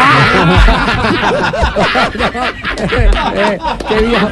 Eh, 3.34 3.58
qué 3.88 4.02
viejo, 4.02 4.28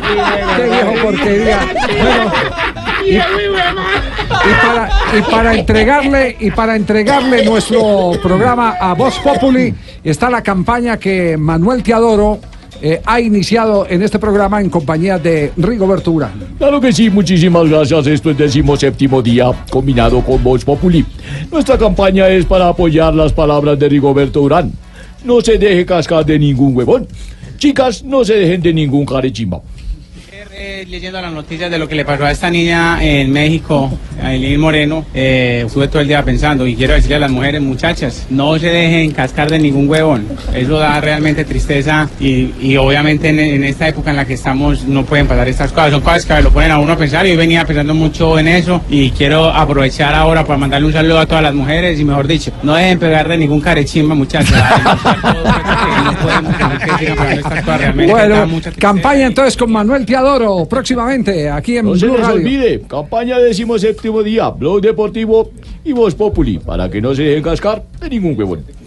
qué 0.56 0.62
viejo 0.64 0.92
porquería. 1.02 1.60
Bueno, 2.02 2.32
y, 3.06 3.16
y 3.16 4.52
para, 4.62 4.90
y 5.16 5.22
para 5.22 5.54
entregarle 5.54 6.36
y 6.40 6.50
para 6.50 6.76
entregarle 6.76 7.44
nuestro 7.44 8.12
programa 8.22 8.76
a 8.80 8.94
Voz 8.94 9.18
Populi 9.20 9.74
está 10.02 10.30
la 10.30 10.42
campaña 10.42 10.96
que 10.98 11.36
Manuel 11.36 11.82
Teodoro 11.82 12.40
eh, 12.82 13.00
ha 13.04 13.20
iniciado 13.20 13.86
en 13.88 14.02
este 14.02 14.18
programa 14.18 14.60
en 14.60 14.70
compañía 14.70 15.18
de 15.18 15.52
Rigoberto 15.56 16.12
Urán. 16.12 16.32
Claro 16.58 16.80
que 16.80 16.92
sí, 16.92 17.10
muchísimas 17.10 17.68
gracias. 17.68 18.06
Esto 18.06 18.30
es 18.30 18.38
décimo 18.38 18.76
séptimo 18.76 19.20
día 19.20 19.50
combinado 19.70 20.20
con 20.22 20.42
Voz 20.42 20.64
Populi. 20.64 21.04
Nuestra 21.50 21.76
campaña 21.76 22.28
es 22.28 22.44
para 22.46 22.68
apoyar 22.68 23.14
las 23.14 23.32
palabras 23.32 23.78
de 23.78 23.88
Rigoberto 23.88 24.42
Urán. 24.42 24.72
No 25.24 25.40
se 25.40 25.58
deje 25.58 25.84
cascar 25.84 26.24
de 26.24 26.38
ningún 26.38 26.76
huevón. 26.76 27.06
Chicas, 27.58 28.02
no 28.02 28.24
se 28.24 28.34
dejen 28.34 28.62
de 28.62 28.72
ningún 28.72 29.04
carechimba. 29.04 29.60
Eh, 30.62 30.84
leyendo 30.90 31.22
las 31.22 31.32
noticias 31.32 31.70
de 31.70 31.78
lo 31.78 31.88
que 31.88 31.94
le 31.94 32.04
pasó 32.04 32.26
a 32.26 32.30
esta 32.30 32.50
niña 32.50 33.02
en 33.02 33.32
México, 33.32 33.90
a 34.22 34.34
Eileen 34.34 34.60
Moreno, 34.60 35.06
eh, 35.14 35.62
estuve 35.64 35.88
todo 35.88 36.02
el 36.02 36.08
día 36.08 36.22
pensando 36.22 36.66
y 36.66 36.76
quiero 36.76 36.92
decirle 36.92 37.16
a 37.16 37.20
las 37.20 37.30
mujeres, 37.30 37.62
muchachas, 37.62 38.26
no 38.28 38.58
se 38.58 38.66
dejen 38.66 39.12
cascar 39.12 39.50
de 39.50 39.58
ningún 39.58 39.88
huevón. 39.88 40.28
Eso 40.54 40.78
da 40.78 41.00
realmente 41.00 41.46
tristeza 41.46 42.10
y, 42.20 42.52
y 42.60 42.76
obviamente 42.76 43.30
en, 43.30 43.38
en 43.40 43.64
esta 43.64 43.88
época 43.88 44.10
en 44.10 44.16
la 44.16 44.26
que 44.26 44.34
estamos 44.34 44.84
no 44.84 45.06
pueden 45.06 45.26
pasar 45.26 45.48
estas 45.48 45.72
cosas. 45.72 45.92
Son 45.92 46.02
cosas 46.02 46.26
que 46.26 46.42
lo 46.42 46.50
ponen 46.50 46.72
a 46.72 46.78
uno 46.78 46.92
a 46.92 46.96
pensar 46.98 47.26
y 47.26 47.30
yo 47.30 47.38
venía 47.38 47.64
pensando 47.64 47.94
mucho 47.94 48.38
en 48.38 48.48
eso 48.48 48.82
y 48.90 49.12
quiero 49.12 49.46
aprovechar 49.46 50.14
ahora 50.14 50.44
para 50.44 50.58
mandarle 50.58 50.88
un 50.88 50.92
saludo 50.92 51.20
a 51.20 51.26
todas 51.26 51.42
las 51.42 51.54
mujeres 51.54 51.98
y 51.98 52.04
mejor 52.04 52.26
dicho, 52.26 52.52
no 52.62 52.74
dejen 52.74 52.98
pegar 52.98 53.26
de 53.28 53.38
ningún 53.38 53.62
carechimba, 53.62 54.14
muchachas. 54.14 54.62
Bueno, 57.94 58.60
campaña 58.78 59.26
entonces 59.26 59.56
con 59.56 59.72
Manuel 59.72 60.04
Teodoro 60.04 60.49
próximamente 60.68 61.48
aquí 61.50 61.76
en 61.78 61.86
No 61.86 61.96
se 61.96 62.06
les 62.06 62.20
Radio. 62.20 62.34
olvide, 62.36 62.80
campaña 62.82 63.38
décimo 63.38 63.78
séptimo 63.78 64.22
día, 64.22 64.48
Blog 64.50 64.80
Deportivo 64.80 65.50
y 65.84 65.92
Voz 65.92 66.14
Populi, 66.14 66.58
para 66.58 66.88
que 66.90 67.00
no 67.00 67.14
se 67.14 67.22
dejen 67.22 67.42
cascar 67.42 67.82
de 68.00 68.08
ningún 68.10 68.36
huevón. 68.38 68.64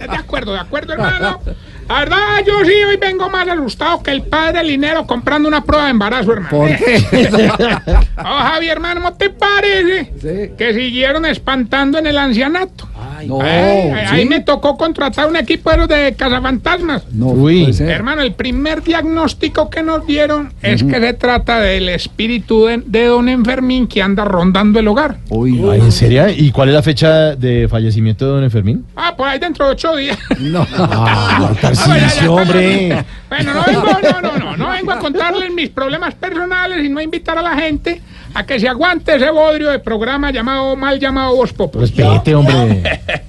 De 0.00 0.16
acuerdo, 0.16 0.52
de 0.52 0.60
acuerdo, 0.60 0.92
hermano. 0.94 1.40
La 1.88 1.98
verdad, 2.00 2.16
yo 2.46 2.64
sí 2.64 2.72
hoy 2.88 2.96
vengo 2.96 3.28
más 3.30 3.48
asustado 3.48 4.00
que 4.02 4.12
el 4.12 4.22
padre 4.22 4.62
Linero 4.62 5.06
comprando 5.06 5.48
una 5.48 5.64
prueba 5.64 5.86
de 5.86 5.90
embarazo, 5.90 6.32
hermano. 6.32 6.50
¿Por 6.50 6.68
qué? 6.76 7.02
Oh, 8.22 8.38
Javier, 8.42 8.72
hermano, 8.72 9.00
¿no 9.00 9.14
te 9.14 9.30
parece 9.30 10.12
que 10.56 10.74
siguieron 10.74 11.24
espantando 11.24 11.98
en 11.98 12.06
el 12.06 12.18
ancianato? 12.18 12.86
No, 13.26 13.40
Ay, 13.40 13.50
ay, 13.50 14.06
ahí 14.10 14.26
me 14.26 14.40
tocó 14.40 14.76
contratar 14.76 15.28
un 15.28 15.36
equipo 15.36 15.70
de 15.70 15.76
los 15.76 15.88
de 15.88 16.14
cazafantasmas. 16.14 17.04
No. 17.12 17.34
Hermano, 17.48 18.22
el 18.22 18.32
primer 18.32 18.82
diagnóstico 18.82 19.70
que 19.70 19.82
nos 19.82 20.06
dieron 20.06 20.52
es 20.62 20.82
que 20.82 21.00
se 21.00 21.12
trata 21.14 21.60
del 21.60 21.88
espíritu 21.88 22.66
de, 22.66 22.82
de 22.84 23.06
don 23.06 23.28
Enfermín 23.28 23.86
que 23.86 24.02
anda 24.02 24.24
rondando 24.24 24.78
el 24.78 24.88
hogar. 24.88 25.18
Ay, 25.30 25.80
¿En 25.80 25.92
serio? 25.92 26.28
¿Y 26.28 26.50
cuál 26.50 26.68
es 26.68 26.74
la 26.74 26.82
fecha 26.82 27.36
de 27.36 27.68
fallecimiento 27.68 28.26
de 28.26 28.32
don 28.32 28.44
Enfermín? 28.44 28.84
Ah, 28.96 29.14
por 29.16 29.28
ahí 29.28 29.38
dentro 29.38 29.66
de 29.66 29.72
ocho 29.72 29.96
días. 29.96 30.18
No. 30.38 30.66
Ah, 31.02 31.52
Tarcisio, 31.60 32.34
hombre. 32.34 33.04
Bueno, 33.28 33.54
no 33.54 33.64
vengo, 33.64 33.82
no, 34.02 34.20
no, 34.20 34.38
no, 34.38 34.56
no 34.56 34.70
vengo 34.70 34.92
a 34.92 34.98
contarles 34.98 35.52
mis 35.52 35.68
problemas 35.70 36.14
personales 36.14 36.84
y 36.84 36.88
no 36.88 36.98
a 36.98 37.02
invitar 37.02 37.38
a 37.38 37.42
la 37.42 37.56
gente 37.56 38.02
a 38.34 38.46
que 38.46 38.60
se 38.60 38.68
aguante 38.68 39.16
ese 39.16 39.30
bodrio 39.30 39.70
de 39.70 39.78
programa 39.78 40.30
llamado, 40.30 40.76
mal 40.76 40.98
llamado 40.98 41.36
Voz 41.36 41.52
Populi. 41.52 41.86
Respete, 41.86 42.34
hombre. 42.34 42.82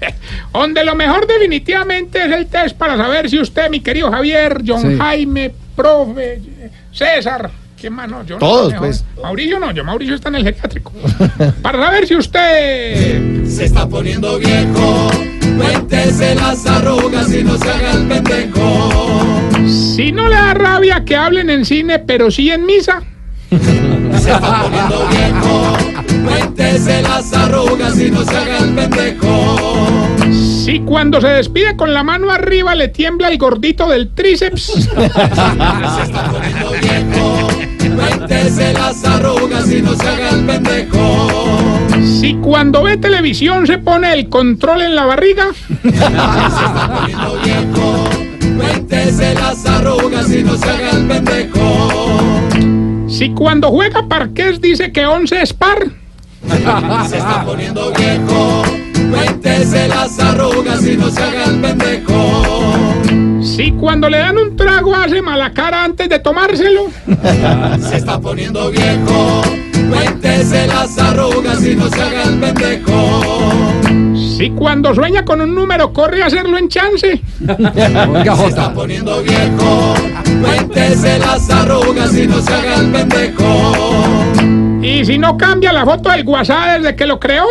Donde 0.53 0.83
lo 0.83 0.95
mejor 0.95 1.27
definitivamente 1.27 2.23
es 2.25 2.31
el 2.31 2.47
test 2.47 2.77
para 2.77 2.97
saber 2.97 3.29
si 3.29 3.39
usted, 3.39 3.69
mi 3.69 3.79
querido 3.79 4.11
Javier, 4.11 4.61
John 4.65 4.81
Sí. 4.81 4.97
Jaime, 4.97 5.51
profe, 5.75 6.41
César, 6.91 7.49
¿quién 7.79 7.93
más 7.93 8.09
no? 8.09 8.25
Yo 8.25 8.35
no, 8.35 8.39
Todos, 8.39 8.73
pues. 8.75 9.05
Mauricio 9.21 9.59
no, 9.59 9.71
yo 9.71 9.83
Mauricio 9.83 10.15
está 10.15 10.29
en 10.29 10.35
el 10.35 10.43
geriátrico. 10.43 10.91
para 11.61 11.79
saber 11.83 12.07
si 12.07 12.15
usted... 12.15 13.45
Se 13.45 13.65
está 13.65 13.87
poniendo 13.87 14.37
viejo, 14.39 15.09
cuéntese 15.57 16.35
las 16.35 16.65
arrugas 16.65 17.33
y 17.33 17.43
no 17.43 17.57
se 17.57 17.69
haga 17.69 17.91
el 17.93 18.07
pendejo. 18.07 18.89
Si 19.95 20.11
no 20.11 20.27
le 20.27 20.35
da 20.35 20.53
rabia 20.53 21.03
que 21.05 21.15
hablen 21.15 21.49
en 21.49 21.65
cine, 21.65 21.99
pero 21.99 22.31
sí 22.31 22.49
en 22.51 22.65
misa. 22.65 23.03
Se 23.51 24.31
está 24.31 24.63
poniendo 24.63 25.07
viejo, 25.09 25.75
cuéntese 26.23 27.01
las 27.01 27.33
arrugas 27.33 27.99
y 27.99 28.09
no 28.09 28.23
se 28.23 28.37
haga 28.37 28.59
el 28.59 28.73
pendejo. 28.73 29.57
Si 30.63 30.79
cuando 30.79 31.19
se 31.19 31.27
despide 31.27 31.75
con 31.75 31.93
la 31.93 32.01
mano 32.01 32.31
arriba 32.31 32.75
le 32.75 32.87
tiembla 32.87 33.27
el 33.27 33.37
gordito 33.37 33.89
del 33.89 34.13
tríceps. 34.13 34.61
Se 34.67 34.79
está 34.83 36.31
poniendo 36.31 36.71
viejo, 36.81 37.49
cuéntese 37.97 38.71
las 38.71 39.03
arrugas 39.03 39.69
y 39.69 39.81
no 39.81 39.95
se 39.95 40.07
haga 40.07 40.29
el 40.29 40.45
pendejo. 40.45 41.27
Si 42.21 42.35
cuando 42.35 42.83
ve 42.83 42.95
televisión 42.95 43.67
se 43.67 43.79
pone 43.79 44.13
el 44.13 44.29
control 44.29 44.83
en 44.83 44.95
la 44.95 45.03
barriga. 45.03 45.47
Se 45.81 45.89
está 45.89 47.01
poniendo 47.01 47.37
viejo, 47.43 48.05
cuéntese 48.55 49.33
las 49.33 49.65
arrugas 49.65 50.31
y 50.31 50.41
no 50.41 50.55
se 50.55 50.69
haga 50.69 50.91
el 50.91 51.05
pendejo. 51.05 51.90
Si 53.21 53.29
cuando 53.35 53.69
juega 53.69 54.07
parqués 54.07 54.59
dice 54.59 54.91
que 54.91 55.05
11 55.05 55.43
es 55.43 55.53
par. 55.53 55.77
Se 57.07 57.17
está 57.19 57.45
poniendo 57.45 57.93
viejo, 57.93 58.63
cuéntese 59.11 59.87
las 59.89 60.19
arrugas 60.19 60.83
y 60.87 60.97
no 60.97 61.07
se 61.11 61.21
haga 61.21 61.43
el 61.43 61.61
pendejo. 61.61 62.43
Si 63.43 63.73
cuando 63.73 64.09
le 64.09 64.17
dan 64.17 64.39
un 64.39 64.55
trago 64.55 64.95
hace 64.95 65.21
mala 65.21 65.53
cara 65.53 65.83
antes 65.83 66.09
de 66.09 66.17
tomárselo. 66.17 66.87
Se 67.87 67.97
está 67.97 68.19
poniendo 68.19 68.71
viejo, 68.71 69.43
cuéntese 69.91 70.67
las 70.67 70.97
arrugas 70.97 71.63
y 71.65 71.75
no 71.75 71.89
se 71.89 72.01
haga 72.01 72.23
el 72.23 72.39
pendejo. 72.39 73.21
Si 74.37 74.49
cuando 74.51 74.95
sueña 74.95 75.23
con 75.25 75.41
un 75.41 75.53
número 75.53 75.91
corre 75.93 76.23
a 76.23 76.27
hacerlo 76.27 76.57
en 76.57 76.69
chance. 76.69 77.21
Se 77.39 78.47
está 78.47 78.73
poniendo 78.73 79.21
viejo, 79.21 79.93
cuéntese 80.41 81.19
las 81.19 81.49
arrugas 81.49 82.15
y 82.17 82.27
no 82.27 82.41
se 82.41 82.53
haga 82.53 82.75
el 82.75 82.91
pendejo. 82.91 84.30
Y 84.81 85.05
si 85.05 85.17
no 85.17 85.37
cambia 85.37 85.71
la 85.71 85.85
foto 85.85 86.09
del 86.09 86.25
WhatsApp 86.25 86.77
desde 86.79 86.95
que 86.95 87.05
lo 87.05 87.19
creó. 87.19 87.45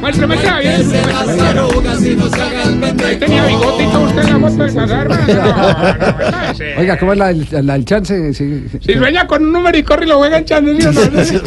Muéstrame 0.00 0.36
que 0.38 0.48
había. 0.48 0.78
no 0.78 1.68
pendejo. 1.68 3.18
Tenía 3.18 3.46
bigote 3.46 3.84
y 3.84 3.86
todo 3.86 4.00
usted 4.02 4.22
en 4.28 4.32
la 4.42 4.48
foto 4.48 4.62
del 4.64 4.74
WhatsApp. 4.76 5.08
No, 5.08 5.14
no, 5.14 6.74
no, 6.74 6.80
Oiga, 6.80 6.98
¿cómo 6.98 7.12
es 7.12 7.18
la, 7.18 7.32
la- 7.32 7.62
la- 7.62 7.74
el 7.76 7.84
chance? 7.84 8.32
Sí, 8.34 8.44
sí. 8.72 8.78
Si 8.84 8.94
sueña 8.94 9.26
con 9.26 9.44
un 9.44 9.52
número 9.52 9.76
y 9.78 9.82
corre 9.82 10.04
y 10.06 10.08
lo 10.08 10.18
juega 10.18 10.38
en 10.38 10.44
chance. 10.44 10.80
¿sí 11.24 11.34
no? 11.34 11.40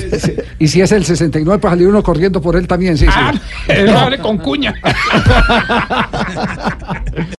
Y 0.60 0.68
si 0.68 0.82
es 0.82 0.92
el 0.92 1.06
69, 1.06 1.60
pues 1.60 1.72
salir 1.72 1.88
uno 1.88 2.02
corriendo 2.04 2.42
por 2.42 2.56
él 2.56 2.68
también, 2.68 2.98
sí, 2.98 3.06
sí. 3.08 3.40
Eso 3.72 3.94
vale 3.94 4.18
con 4.20 4.38
cuña. 4.38 4.74